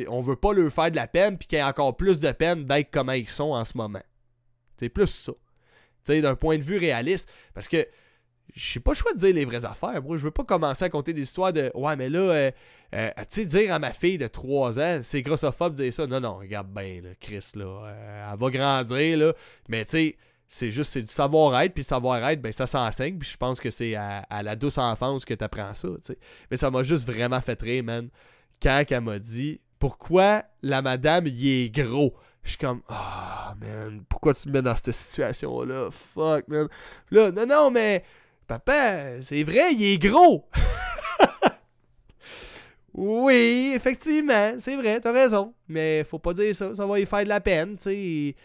on 0.08 0.22
veut 0.22 0.36
pas 0.36 0.54
leur 0.54 0.72
faire 0.72 0.92
de 0.92 0.96
la 0.96 1.08
peine 1.08 1.38
puis 1.38 1.48
qu'il 1.48 1.58
y 1.58 1.62
ait 1.62 1.64
encore 1.64 1.96
plus 1.96 2.20
de 2.20 2.32
peine 2.32 2.66
d'être 2.66 2.92
comme 2.92 3.12
ils 3.12 3.30
sont 3.30 3.52
en 3.52 3.64
ce 3.64 3.78
moment. 3.78 4.04
C'est 4.78 4.90
plus 4.90 5.08
ça. 5.08 5.32
D'un 6.08 6.36
point 6.36 6.58
de 6.58 6.64
vue 6.64 6.78
réaliste. 6.78 7.30
Parce 7.54 7.68
que 7.68 7.88
j'ai 8.56 8.80
pas 8.80 8.92
le 8.92 8.96
choix 8.96 9.14
de 9.14 9.20
dire 9.20 9.34
les 9.34 9.46
vraies 9.46 9.66
affaires. 9.66 10.02
Moi, 10.02 10.18
je 10.18 10.24
veux 10.24 10.32
pas 10.32 10.44
commencer 10.44 10.86
à 10.86 10.90
compter 10.90 11.14
des 11.14 11.22
histoires 11.22 11.54
de 11.54 11.72
Ouais, 11.74 11.96
mais 11.96 12.10
là, 12.10 12.20
euh, 12.20 12.52
euh, 12.96 13.10
tu 13.20 13.26
sais, 13.30 13.46
dire 13.46 13.74
à 13.74 13.80
ma 13.80 13.94
fille 13.94 14.18
de 14.18 14.28
3 14.28 14.80
ans, 14.80 15.00
c'est 15.04 15.22
grossophobe 15.22 15.76
de 15.76 15.84
dire 15.84 15.94
ça. 15.94 16.08
Non, 16.08 16.20
non, 16.20 16.38
regarde 16.38 16.68
bien, 16.68 17.02
Chris, 17.20 17.52
là. 17.56 17.86
Euh, 17.86 18.32
elle 18.32 18.40
va 18.40 18.50
grandir, 18.50 19.18
là. 19.18 19.34
Mais 19.70 19.86
tu 19.86 19.92
sais, 19.92 20.18
c'est 20.48 20.72
juste 20.72 20.92
c'est 20.92 21.02
du 21.02 21.12
savoir-être, 21.12 21.74
puis 21.74 21.84
savoir-être, 21.84 22.42
ben 22.42 22.52
ça 22.52 22.68
s'enseigne, 22.68 23.18
puis 23.18 23.30
je 23.30 23.38
pense 23.38 23.62
que 23.62 23.72
c'est 23.72 23.96
à, 23.96 24.26
la 24.44 24.58
douce 24.58 24.78
enfance 24.78 25.24
que 25.24 25.34
tu 25.34 25.44
apprends 25.44 25.74
ça, 25.74 25.88
tu 25.88 25.98
sais. 26.02 26.18
Mais 26.50 26.58
ça 26.58 26.70
m'a 26.70 26.84
juste 26.84 27.08
vraiment 27.08 27.40
fait 27.40 27.62
rire, 27.62 27.86
man 27.86 28.10
quand 28.62 28.84
elle 28.90 29.02
m'a 29.02 29.20
dit 29.20 29.60
pourquoi 29.80 30.44
la 30.62 30.82
madame 30.82 31.26
y 31.28 31.64
est 31.64 31.70
gros. 31.70 32.14
Je 32.44 32.50
suis 32.50 32.58
comme 32.58 32.82
Ah 32.88 33.56
man, 33.60 34.04
pourquoi 34.08 34.34
tu 34.34 34.48
me 34.48 34.54
mets 34.54 34.62
dans 34.62 34.76
cette 34.76 34.94
situation-là? 34.94 35.90
Fuck 35.92 36.48
man. 36.48 36.68
Là, 37.10 37.32
non, 37.32 37.46
non, 37.46 37.72
mais 37.72 38.04
papa, 38.60 39.22
c'est 39.22 39.44
vrai, 39.44 39.74
il 39.74 39.82
est 39.94 39.98
gros. 39.98 40.50
oui, 42.94 43.72
effectivement, 43.74 44.56
c'est 44.60 44.76
vrai, 44.76 45.00
t'as 45.00 45.14
raison. 45.14 45.54
Mais 45.70 46.04
faut 46.04 46.20
pas 46.20 46.34
dire 46.34 46.54
ça, 46.54 46.76
ça 46.76 46.86
va 46.86 46.98
lui 46.98 47.06
faire 47.06 47.24
de 47.24 47.30
la 47.30 47.40
peine, 47.40 47.78
tu 47.78 47.84
sais. 47.84 48.36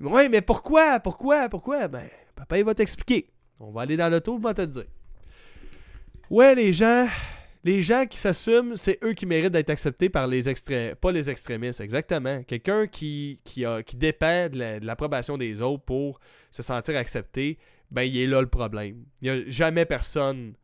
Ouais, 0.00 0.28
mais 0.28 0.42
pourquoi? 0.42 1.00
Pourquoi? 1.00 1.48
Pourquoi? 1.48 1.88
Ben, 1.88 2.08
papa, 2.36 2.58
il 2.58 2.64
va 2.64 2.74
t'expliquer. 2.74 3.30
On 3.58 3.72
va 3.72 3.82
aller 3.82 3.96
dans 3.96 4.08
l'auto, 4.08 4.38
je 4.40 4.46
vais 4.46 4.54
te 4.54 4.62
dire. 4.62 4.86
Ouais, 6.30 6.54
les 6.54 6.72
gens, 6.72 7.08
les 7.64 7.82
gens 7.82 8.06
qui 8.06 8.18
s'assument, 8.18 8.76
c'est 8.76 8.98
eux 9.02 9.12
qui 9.12 9.26
méritent 9.26 9.52
d'être 9.52 9.70
acceptés 9.70 10.08
par 10.08 10.28
les 10.28 10.48
extrémistes, 10.48 10.94
pas 10.96 11.10
les 11.10 11.28
extrémistes, 11.28 11.80
exactement. 11.80 12.44
Quelqu'un 12.44 12.86
qui 12.86 13.40
dépend 13.94 14.48
de 14.48 14.86
l'approbation 14.86 15.36
des 15.36 15.60
autres 15.60 15.82
pour 15.82 16.20
se 16.52 16.62
sentir 16.62 16.96
accepté, 16.96 17.58
ben 17.92 18.02
il 18.02 18.16
est 18.16 18.26
là 18.26 18.40
le 18.40 18.48
problème. 18.48 19.04
Il 19.20 19.32
n'y 19.32 19.38
a 19.38 19.50
jamais 19.50 19.84
personne. 19.84 20.54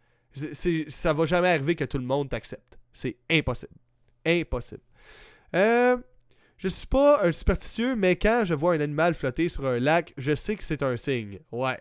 ça 0.89 1.13
va 1.13 1.27
jamais 1.27 1.49
arriver 1.49 1.75
que 1.75 1.85
tout 1.85 1.99
le 1.99 2.05
monde 2.05 2.31
t'accepte. 2.31 2.79
C'est 2.93 3.17
impossible. 3.31 3.75
Impossible. 4.25 4.83
Euh, 5.55 5.97
je 6.57 6.67
suis 6.67 6.87
pas 6.87 7.25
un 7.25 7.31
superstitieux, 7.31 7.95
mais 7.95 8.17
quand 8.17 8.43
je 8.45 8.55
vois 8.55 8.75
un 8.75 8.81
animal 8.81 9.15
flotter 9.15 9.49
sur 9.49 9.65
un 9.67 9.79
lac, 9.79 10.13
je 10.17 10.35
sais 10.35 10.57
que 10.57 10.65
c'est 10.65 10.83
un 10.83 10.97
signe. 10.97 11.39
Ouais. 11.53 11.79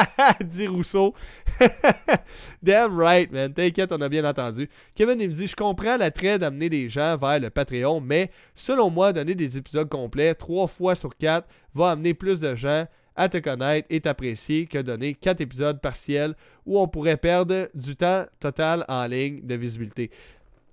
dit 0.44 0.66
Rousseau. 0.66 1.14
Damn 2.62 2.98
right, 2.98 3.32
man. 3.32 3.54
T'inquiète, 3.54 3.92
on 3.92 4.00
a 4.00 4.08
bien 4.08 4.24
entendu. 4.24 4.68
Kevin, 4.94 5.20
il 5.20 5.28
me 5.28 5.34
dit 5.34 5.46
Je 5.46 5.56
comprends 5.56 5.96
l'attrait 5.96 6.38
d'amener 6.38 6.68
des 6.68 6.88
gens 6.88 7.16
vers 7.16 7.40
le 7.40 7.50
Patreon, 7.50 8.00
mais 8.00 8.30
selon 8.54 8.90
moi, 8.90 9.12
donner 9.12 9.34
des 9.34 9.56
épisodes 9.56 9.88
complets, 9.88 10.34
trois 10.34 10.66
fois 10.66 10.94
sur 10.94 11.16
quatre, 11.16 11.48
va 11.72 11.92
amener 11.92 12.12
plus 12.12 12.40
de 12.40 12.54
gens 12.54 12.86
à 13.18 13.28
te 13.28 13.38
connaître 13.38 13.86
et 13.90 14.00
t'apprécier 14.00 14.66
que 14.66 14.78
donner 14.78 15.12
quatre 15.12 15.40
épisodes 15.40 15.80
partiels 15.80 16.36
où 16.64 16.78
on 16.78 16.86
pourrait 16.86 17.16
perdre 17.16 17.68
du 17.74 17.96
temps 17.96 18.24
total 18.38 18.84
en 18.88 19.06
ligne 19.06 19.44
de 19.44 19.56
visibilité. 19.56 20.10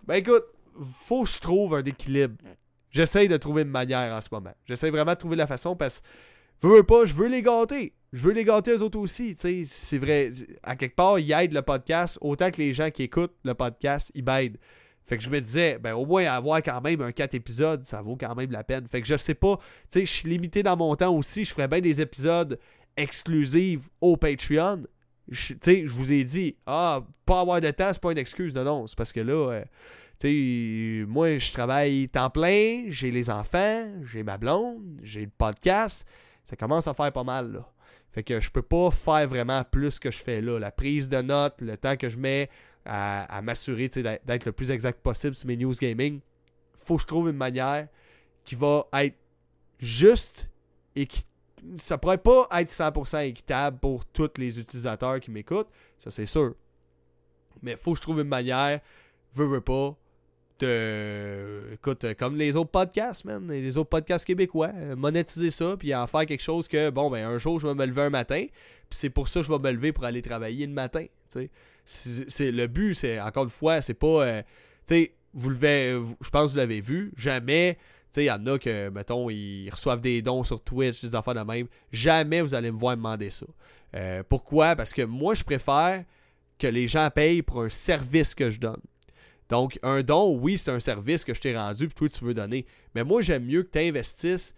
Ben 0.06 0.16
écoute, 0.16 0.44
faut 0.94 1.24
que 1.24 1.30
je 1.30 1.40
trouve 1.40 1.74
un 1.74 1.84
équilibre. 1.84 2.36
J'essaye 2.92 3.28
de 3.28 3.38
trouver 3.38 3.64
une 3.64 3.70
manière 3.70 4.14
en 4.14 4.22
ce 4.22 4.30
moment. 4.32 4.54
J'essaye 4.66 4.92
vraiment 4.92 5.14
de 5.14 5.18
trouver 5.18 5.36
la 5.36 5.48
façon 5.48 5.76
parce 5.76 6.02
que, 6.62 6.68
veux, 6.68 6.84
pas, 6.84 7.06
je 7.06 7.14
veux 7.16 7.28
les 7.28 7.42
gâter. 7.42 7.94
Je 8.14 8.22
veux 8.22 8.34
les 8.34 8.46
gâter 8.46 8.72
eux 8.72 8.84
autres 8.84 9.00
aussi. 9.00 9.36
C'est 9.38 9.98
vrai. 9.98 10.30
À 10.62 10.76
quelque 10.76 10.96
part, 10.96 11.18
ils 11.18 11.32
aident 11.32 11.54
le 11.54 11.64
podcast 11.64 12.20
autant 12.22 12.52
que 12.52 12.58
les 12.58 12.74
gens 12.76 12.92
qui 12.92 13.04
écoutent 13.04 13.36
le 13.44 13.56
podcast, 13.56 14.12
ils 14.14 14.24
m'aident. 14.24 14.58
Fait 15.06 15.18
que 15.18 15.24
je 15.24 15.30
me 15.30 15.40
disais, 15.40 15.78
ben 15.78 15.94
au 15.94 16.06
moins 16.06 16.26
avoir 16.26 16.64
quand 16.64 16.82
même 16.82 17.02
un 17.02 17.12
4 17.12 17.36
épisodes, 17.36 17.84
ça 17.84 18.02
vaut 18.02 18.16
quand 18.16 18.34
même 18.36 18.52
la 18.52 18.64
peine. 18.64 18.88
Fait 18.88 19.02
que 19.02 19.08
je 19.08 19.18
sais 19.18 19.36
pas, 19.36 19.58
tu 19.58 20.00
sais, 20.00 20.06
je 20.06 20.12
suis 20.12 20.30
limité 20.30 20.64
dans 20.64 20.76
mon 20.76 20.96
temps 20.96 21.16
aussi. 21.16 21.46
Je 21.46 21.54
ferais 21.54 21.68
bien 21.68 21.80
des 21.80 22.02
épisodes 22.02 22.60
exclusifs 22.98 23.88
au 24.02 24.18
Patreon. 24.18 24.84
Tu 25.32 25.58
sais, 25.62 25.88
je 25.88 25.94
vous 25.94 26.12
ai 26.12 26.24
dit, 26.24 26.56
ah, 26.66 27.02
pas 27.26 27.42
avoir 27.42 27.62
de 27.62 27.70
temps, 27.72 27.92
c'est 27.92 28.02
pas 28.02 28.12
une 28.12 28.18
excuse. 28.18 28.54
Non, 28.56 28.64
non, 28.64 28.88
c'est 28.88 28.98
parce 28.98 29.12
que 29.12 29.20
là, 29.20 29.52
euh, 29.52 29.64
tu 30.20 31.02
sais, 31.02 31.06
moi, 31.08 31.38
je 31.38 31.52
travaille 31.52 32.10
temps 32.10 32.30
plein, 32.30 32.86
j'ai 32.88 33.12
les 33.12 33.30
enfants, 33.30 33.88
j'ai 34.04 34.24
ma 34.24 34.38
blonde, 34.38 35.00
j'ai 35.04 35.22
le 35.22 35.32
podcast. 35.36 36.08
Ça 36.44 36.56
commence 36.56 36.88
à 36.88 36.94
faire 36.94 37.12
pas 37.12 37.24
mal, 37.24 37.52
là. 37.52 37.72
Fait 38.12 38.24
que 38.24 38.40
je 38.40 38.50
peux 38.50 38.62
pas 38.62 38.92
faire 38.92 39.28
vraiment 39.28 39.64
plus 39.70 40.00
que 40.00 40.10
je 40.10 40.20
fais 40.20 40.40
là. 40.40 40.58
La 40.58 40.72
prise 40.72 41.10
de 41.10 41.22
notes, 41.22 41.60
le 41.60 41.76
temps 41.76 41.98
que 41.98 42.08
je 42.08 42.18
mets 42.18 42.50
à, 42.86 43.42
m'assurer 43.42 43.90
d'être 43.90 44.46
le 44.46 44.52
plus 44.52 44.72
exact 44.72 45.02
possible 45.02 45.36
sur 45.36 45.48
mes 45.48 45.58
news 45.58 45.74
gaming, 45.74 46.20
faut 46.78 46.96
que 46.96 47.02
je 47.02 47.08
trouve 47.08 47.30
une 47.30 47.38
manière 47.38 47.88
qui 48.44 48.56
va 48.56 48.88
être 48.94 49.16
juste 49.80 50.50
et 50.96 51.06
qui 51.06 51.26
ça 51.78 51.98
pourrait 51.98 52.20
pas 52.20 52.48
être 52.52 52.70
100% 52.70 53.28
équitable 53.28 53.80
pour 53.80 54.06
tous 54.06 54.32
les 54.38 54.60
utilisateurs 54.60 55.20
qui 55.20 55.32
m'écoutent, 55.32 55.70
ça 55.98 56.12
c'est 56.12 56.28
sûr. 56.28 56.54
Mais 57.64 57.76
faut 57.76 57.94
que 57.94 57.98
je 57.98 58.02
trouve 58.02 58.22
une 58.22 58.28
manière, 58.28 58.82
veux, 59.34 59.48
veux 59.48 59.62
pas, 59.62 59.96
de, 60.60 61.74
écoute, 61.74 62.06
comme 62.18 62.38
les 62.38 62.56
autres 62.56 62.70
podcasts, 62.70 63.26
man, 63.26 63.48
les 63.50 63.78
autres 63.78 63.90
podcasts 63.90 64.26
québécois, 64.26 64.72
euh, 64.76 64.96
monétiser 64.96 65.52
ça, 65.52 65.76
puis 65.78 65.94
en 65.94 66.08
faire 66.08 66.26
quelque 66.26 66.44
chose 66.44 66.68
que, 66.68 66.90
bon, 66.90 67.10
ben, 67.10 67.28
un 67.28 67.38
jour, 67.38 67.60
je 67.60 67.68
vais 67.68 67.76
me 67.76 67.86
lever 67.86 68.04
un 68.04 68.10
matin, 68.10 68.46
puis 68.90 68.98
c'est 68.98 69.10
pour 69.10 69.28
ça 69.28 69.42
que 69.42 69.48
je 69.48 69.52
vais 69.52 69.60
me 69.60 69.72
lever 69.72 69.92
pour 69.92 70.06
aller 70.06 70.22
travailler 70.22 70.66
le 70.66 70.74
matin, 70.74 71.06
tu 71.32 71.50
C'est, 71.86 72.52
le 72.52 72.68
but, 72.68 72.96
c'est, 72.96 73.20
encore 73.22 73.44
une 73.44 73.50
fois, 73.50 73.82
c'est 73.82 73.94
pas, 73.94 74.26
euh, 74.26 74.42
tu 74.88 74.96
sais, 74.96 75.14
vous 75.34 75.54
je 75.54 76.30
pense 76.32 76.48
que 76.48 76.52
vous 76.52 76.58
l'avez 76.58 76.82
vu, 76.82 77.12
jamais, 77.16 77.76
tu 77.76 77.82
sais, 78.10 78.24
il 78.24 78.28
y 78.28 78.32
en 78.32 78.46
a 78.48 78.58
que, 78.58 78.90
mettons, 78.90 79.30
ils 79.30 79.70
reçoivent 79.70 80.02
des 80.02 80.22
dons 80.22 80.44
sur 80.44 80.62
Twitch, 80.62 81.02
des 81.02 81.14
affaires 81.14 81.36
de 81.36 81.42
même, 81.42 81.68
jamais 81.92 82.42
vous 82.42 82.56
allez 82.56 82.72
me 82.72 82.78
voir 82.78 82.96
demander 82.96 83.30
ça. 83.30 83.46
Euh, 83.96 84.24
pourquoi? 84.28 84.76
Parce 84.76 84.94
que 84.94 85.04
moi, 85.04 85.36
je 85.36 85.44
préfère 85.44 86.04
que 86.58 86.68
les 86.68 86.88
gens 86.88 87.10
payent 87.14 87.42
pour 87.42 87.62
un 87.62 87.70
service 87.70 88.34
que 88.34 88.50
je 88.50 88.60
donne. 88.60 88.82
Donc, 89.50 89.78
un 89.84 90.02
don, 90.02 90.38
oui, 90.40 90.58
c'est 90.58 90.72
un 90.72 90.80
service 90.80 91.24
que 91.24 91.34
je 91.34 91.42
t'ai 91.42 91.56
rendu, 91.56 91.88
puis 91.88 91.96
toi, 91.96 92.10
tu 92.10 92.26
veux 92.26 92.34
donner. 92.34 92.66
Mais 92.96 93.04
moi, 93.04 93.22
j'aime 93.22 93.46
mieux 93.46 93.64
que 93.64 93.72
tu 93.72 93.80
investisses 93.80 94.56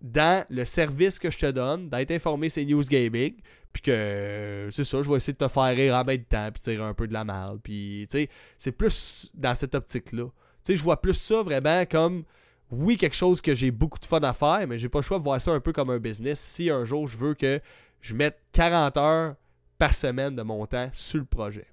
dans 0.00 0.44
le 0.48 0.64
service 0.64 1.18
que 1.18 1.30
je 1.30 1.38
te 1.38 1.50
donne, 1.50 1.88
d'être 1.88 2.10
informé 2.10 2.48
c'est 2.48 2.64
News 2.64 2.84
Gaming, 2.84 3.34
puis 3.76 3.82
que 3.82 4.70
c'est 4.72 4.84
ça, 4.84 5.02
je 5.02 5.10
vais 5.10 5.16
essayer 5.16 5.34
de 5.34 5.38
te 5.38 5.48
faire 5.48 5.76
rire 5.76 5.94
en 5.94 6.02
même 6.02 6.24
temps, 6.24 6.48
puis 6.50 6.62
tirer 6.62 6.82
un 6.82 6.94
peu 6.94 7.06
de 7.06 7.12
la 7.12 7.26
merde. 7.26 7.60
Puis, 7.62 8.06
tu 8.10 8.20
sais, 8.20 8.30
c'est 8.56 8.72
plus 8.72 9.30
dans 9.34 9.54
cette 9.54 9.74
optique-là. 9.74 10.24
Tu 10.24 10.32
sais, 10.62 10.76
je 10.76 10.82
vois 10.82 10.98
plus 10.98 11.12
ça 11.12 11.42
vraiment 11.42 11.84
comme, 11.84 12.24
oui, 12.70 12.96
quelque 12.96 13.14
chose 13.14 13.42
que 13.42 13.54
j'ai 13.54 13.70
beaucoup 13.70 13.98
de 13.98 14.06
fun 14.06 14.20
à 14.20 14.32
faire, 14.32 14.66
mais 14.66 14.78
j'ai 14.78 14.88
pas 14.88 15.00
le 15.00 15.02
choix 15.02 15.18
de 15.18 15.24
voir 15.24 15.42
ça 15.42 15.50
un 15.50 15.60
peu 15.60 15.74
comme 15.74 15.90
un 15.90 15.98
business. 15.98 16.40
Si 16.40 16.70
un 16.70 16.86
jour 16.86 17.06
je 17.06 17.18
veux 17.18 17.34
que 17.34 17.60
je 18.00 18.14
mette 18.14 18.38
40 18.52 18.96
heures 18.96 19.34
par 19.76 19.92
semaine 19.92 20.34
de 20.34 20.42
mon 20.42 20.64
temps 20.64 20.88
sur 20.94 21.18
le 21.18 21.26
projet. 21.26 21.66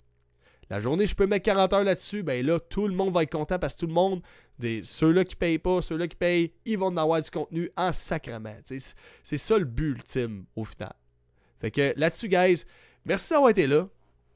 La 0.70 0.82
journée, 0.82 1.08
je 1.08 1.16
peux 1.16 1.26
mettre 1.26 1.46
40 1.46 1.72
heures 1.72 1.84
là-dessus, 1.86 2.22
ben 2.22 2.46
là, 2.46 2.60
tout 2.60 2.90
le 2.90 2.96
monde 2.96 3.14
va 3.14 3.24
être 3.24 3.32
content 3.32 3.60
parce 3.60 3.76
que 3.76 3.80
tout 3.80 3.88
le 3.88 3.94
monde, 3.94 4.22
ceux-là 4.60 5.24
qui 5.24 5.38
payent 5.38 5.58
pas, 5.58 5.82
ceux-là 5.82 6.10
qui 6.10 6.18
payent, 6.18 6.52
ils 6.66 6.78
vont 6.78 6.88
en 6.88 6.98
avoir 6.98 7.22
du 7.22 7.30
contenu 7.30 7.72
en 7.78 7.94
sacrement. 7.94 8.58
C'est 8.66 9.38
ça 9.38 9.58
le 9.58 9.64
but 9.64 9.92
ultime 9.92 10.44
au 10.58 10.66
final. 10.66 10.94
Fait 11.64 11.72
que 11.72 11.94
là-dessus, 11.96 12.28
guys, 12.28 12.66
merci 13.06 13.30
d'avoir 13.30 13.50
été 13.50 13.68
là. 13.68 13.88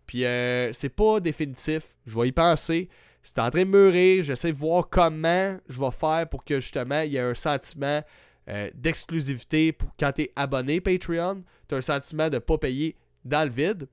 Puis 0.06 0.24
euh, 0.24 0.72
c'est 0.72 0.88
pas 0.88 1.20
définitif. 1.20 1.84
Je 2.06 2.18
vais 2.18 2.30
y 2.30 2.32
penser. 2.32 2.88
C'est 3.22 3.40
en 3.40 3.50
train 3.50 3.66
de 3.66 3.70
mûrir. 3.70 4.24
J'essaie 4.24 4.54
de 4.54 4.58
voir 4.58 4.88
comment 4.90 5.58
je 5.68 5.78
vais 5.78 5.92
faire 5.92 6.30
pour 6.30 6.46
que 6.46 6.62
justement 6.62 7.02
il 7.02 7.12
y 7.12 7.18
ait 7.18 7.20
un 7.20 7.34
sentiment 7.34 8.02
euh, 8.48 8.70
d'exclusivité 8.76 9.74
pour 9.74 9.90
quand 10.00 10.14
tu 10.14 10.22
es 10.22 10.32
abonné 10.38 10.80
Patreon. 10.80 11.44
Tu 11.68 11.76
as 11.76 11.80
un 11.80 11.82
sentiment 11.82 12.30
de 12.30 12.38
pas 12.38 12.58
payer 12.58 12.96
dans 13.26 13.44
le 13.44 13.54
vide. 13.54 13.90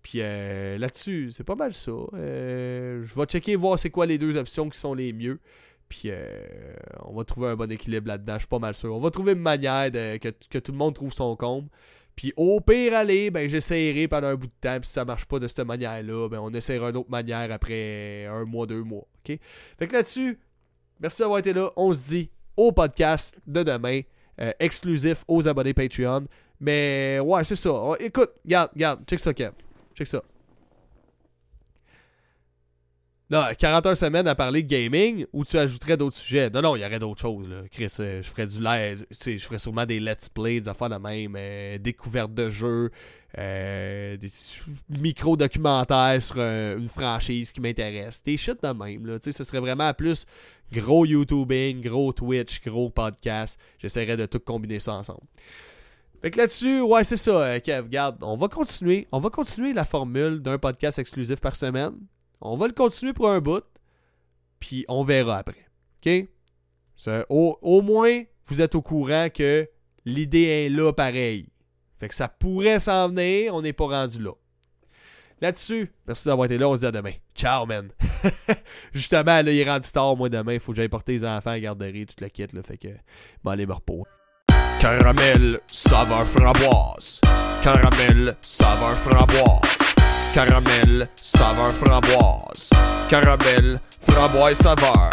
Puis 0.00 0.20
euh, 0.22 0.78
là-dessus, 0.78 1.32
c'est 1.32 1.42
pas 1.42 1.56
mal 1.56 1.72
ça. 1.72 1.90
je 2.12 3.18
vais 3.18 3.24
checker 3.24 3.56
voir 3.56 3.80
c'est 3.80 3.90
quoi 3.90 4.06
les 4.06 4.18
deux 4.18 4.36
options 4.36 4.68
qui 4.68 4.78
sont 4.78 4.94
les 4.94 5.12
mieux. 5.12 5.40
Puis 5.88 6.12
on 7.04 7.16
va 7.16 7.24
trouver 7.24 7.48
un 7.48 7.56
bon 7.56 7.70
équilibre 7.72 8.06
là-dedans, 8.06 8.34
je 8.34 8.40
suis 8.40 8.48
pas 8.48 8.60
mal 8.60 8.76
sûr. 8.76 8.94
On 8.94 9.00
va 9.00 9.10
trouver 9.10 9.32
une 9.32 9.40
manière 9.40 9.90
que, 9.90 10.30
que, 10.30 10.58
tout 10.58 10.70
le 10.70 10.78
monde 10.78 10.94
trouve 10.94 11.12
son 11.12 11.34
comble. 11.34 11.68
Puis 12.16 12.32
au 12.36 12.60
pire 12.60 12.94
aller, 12.94 13.30
ben 13.30 13.46
j'essaierai 13.46 14.08
pendant 14.08 14.28
un 14.28 14.34
bout 14.34 14.46
de 14.46 14.52
temps. 14.58 14.80
Puis 14.80 14.88
si 14.88 14.94
ça 14.94 15.04
marche 15.04 15.26
pas 15.26 15.38
de 15.38 15.46
cette 15.46 15.66
manière-là, 15.66 16.28
ben 16.28 16.38
on 16.40 16.52
essaiera 16.54 16.88
une 16.88 16.96
autre 16.96 17.10
manière 17.10 17.52
après 17.52 18.24
un 18.26 18.44
mois, 18.44 18.66
deux 18.66 18.82
mois. 18.82 19.06
OK? 19.24 19.38
Fait 19.78 19.86
que 19.86 19.92
là-dessus, 19.92 20.38
merci 20.98 21.20
d'avoir 21.20 21.38
été 21.38 21.52
là. 21.52 21.70
On 21.76 21.92
se 21.92 22.08
dit 22.08 22.30
au 22.56 22.72
podcast 22.72 23.36
de 23.46 23.62
demain, 23.62 24.00
euh, 24.40 24.50
exclusif 24.58 25.24
aux 25.28 25.46
abonnés 25.46 25.74
Patreon. 25.74 26.26
Mais 26.58 27.20
ouais, 27.22 27.44
c'est 27.44 27.56
ça. 27.56 27.94
écoute, 28.00 28.30
regarde, 28.44 28.70
regarde, 28.72 29.04
check 29.06 29.20
ça, 29.20 29.34
Kev. 29.34 29.52
Check 29.94 30.06
ça. 30.06 30.22
Non, 33.28 33.42
40 33.58 33.86
heures 33.86 33.96
semaine 33.96 34.28
à 34.28 34.36
parler 34.36 34.62
gaming 34.62 35.26
ou 35.32 35.44
tu 35.44 35.58
ajouterais 35.58 35.96
d'autres 35.96 36.14
sujets? 36.14 36.48
Non, 36.48 36.62
non, 36.62 36.76
il 36.76 36.82
y 36.82 36.84
aurait 36.84 37.00
d'autres 37.00 37.20
choses. 37.20 37.48
Chris, 37.72 37.92
euh, 37.98 38.22
je 38.22 38.28
ferais 38.28 38.46
du 38.46 38.62
live, 38.62 39.04
je 39.10 39.38
ferais 39.38 39.58
sûrement 39.58 39.84
des 39.84 39.98
let's 39.98 40.28
play, 40.28 40.60
des 40.60 40.68
affaires 40.68 40.90
de 40.90 40.96
même, 40.96 41.34
euh, 41.36 41.76
découvertes 41.78 42.32
de 42.32 42.48
jeux, 42.50 42.92
euh, 43.36 44.16
des 44.16 44.30
micro-documentaires 44.90 46.22
sur 46.22 46.38
une 46.38 46.88
franchise 46.88 47.50
qui 47.50 47.60
m'intéresse. 47.60 48.22
Des 48.22 48.36
shit 48.36 48.62
de 48.62 48.68
même. 48.68 49.04
Là. 49.04 49.18
Ce 49.20 49.42
serait 49.42 49.58
vraiment 49.58 49.92
plus 49.92 50.24
gros 50.72 51.04
YouTubing, 51.04 51.82
gros 51.82 52.12
Twitch, 52.12 52.62
gros 52.64 52.90
podcast. 52.90 53.58
J'essaierais 53.80 54.16
de 54.16 54.26
tout 54.26 54.38
combiner 54.38 54.78
ça 54.78 54.94
ensemble. 54.94 55.26
Fait 56.22 56.30
que 56.30 56.38
là-dessus, 56.38 56.80
ouais, 56.80 57.02
c'est 57.02 57.16
ça, 57.16 57.58
Kev. 57.58 57.86
Regarde, 57.86 58.18
on 58.22 58.36
va 58.36 58.46
continuer. 58.46 59.08
On 59.10 59.18
va 59.18 59.30
continuer 59.30 59.72
la 59.72 59.84
formule 59.84 60.40
d'un 60.40 60.58
podcast 60.58 61.00
exclusif 61.00 61.40
par 61.40 61.56
semaine. 61.56 61.94
On 62.40 62.56
va 62.56 62.66
le 62.66 62.72
continuer 62.72 63.12
pour 63.12 63.28
un 63.28 63.40
bout, 63.40 63.64
puis 64.60 64.84
on 64.88 65.04
verra 65.04 65.38
après. 65.38 65.66
OK? 66.04 66.28
Au, 67.28 67.58
au, 67.60 67.82
moins, 67.82 68.22
vous 68.46 68.60
êtes 68.60 68.74
au 68.74 68.82
courant 68.82 69.28
que 69.32 69.68
l'idée 70.04 70.66
est 70.66 70.68
là 70.68 70.92
pareil. 70.92 71.48
Fait 71.98 72.08
que 72.08 72.14
ça 72.14 72.28
pourrait 72.28 72.80
s'en 72.80 73.08
venir, 73.08 73.54
on 73.54 73.62
n'est 73.62 73.72
pas 73.72 73.86
rendu 73.86 74.22
là. 74.22 74.32
Là-dessus, 75.40 75.92
merci 76.06 76.28
d'avoir 76.28 76.46
été 76.46 76.56
là, 76.56 76.68
on 76.68 76.74
se 76.74 76.80
dit 76.80 76.86
à 76.86 76.92
demain. 76.92 77.12
Ciao, 77.34 77.66
man. 77.66 77.90
Justement, 78.94 79.42
là, 79.42 79.52
il 79.52 79.58
est 79.58 79.70
rendu 79.70 79.90
tard, 79.90 80.16
moi, 80.16 80.30
demain. 80.30 80.54
Il 80.54 80.60
faut 80.60 80.72
que 80.72 80.76
j'aille 80.76 80.88
porter 80.88 81.12
les 81.12 81.24
enfants 81.24 81.50
à 81.50 81.54
la 81.54 81.60
garderie, 81.60 82.06
toute 82.06 82.22
la 82.22 82.30
kit, 82.30 82.46
là. 82.52 82.62
Fait 82.62 82.78
que, 82.78 82.88
bon, 83.44 83.50
allez 83.50 83.66
me 83.66 83.74
reposer. 83.74 84.04
Caramel, 84.80 85.60
saveur 85.66 86.26
framboise. 86.26 87.20
Caramel, 87.62 88.36
saveur 88.40 88.96
framboise. 88.96 89.85
Caramel, 90.34 91.08
saveur 91.16 91.70
framboise. 91.70 92.70
Caramel, 93.08 93.80
framboise 94.06 94.56
saveur. 94.62 95.10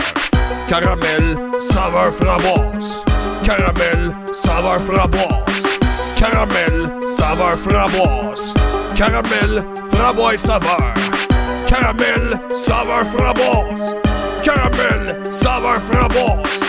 Caramel, 0.67 1.37
saveur 1.61 2.11
framboise. 2.11 3.03
Caramel, 3.45 4.13
saveur 4.33 4.79
framboise. 4.79 5.63
Caramel, 6.17 6.91
saveur 7.17 7.55
framboise. 7.55 8.53
Caramel, 8.95 9.63
framboise 9.91 10.41
saveur. 10.41 10.93
Caramel, 11.67 12.39
saveur 12.55 13.03
framboise. 13.13 13.95
Caramel, 14.43 15.33
saveur 15.33 15.77
framboise. 15.89 16.59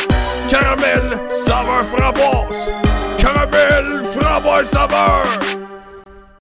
Caramel, 0.49 1.21
saveur 1.47 1.83
framboise. 1.93 2.65
Caramel, 3.19 4.05
framboise 4.15 4.69
saveur. 4.71 5.64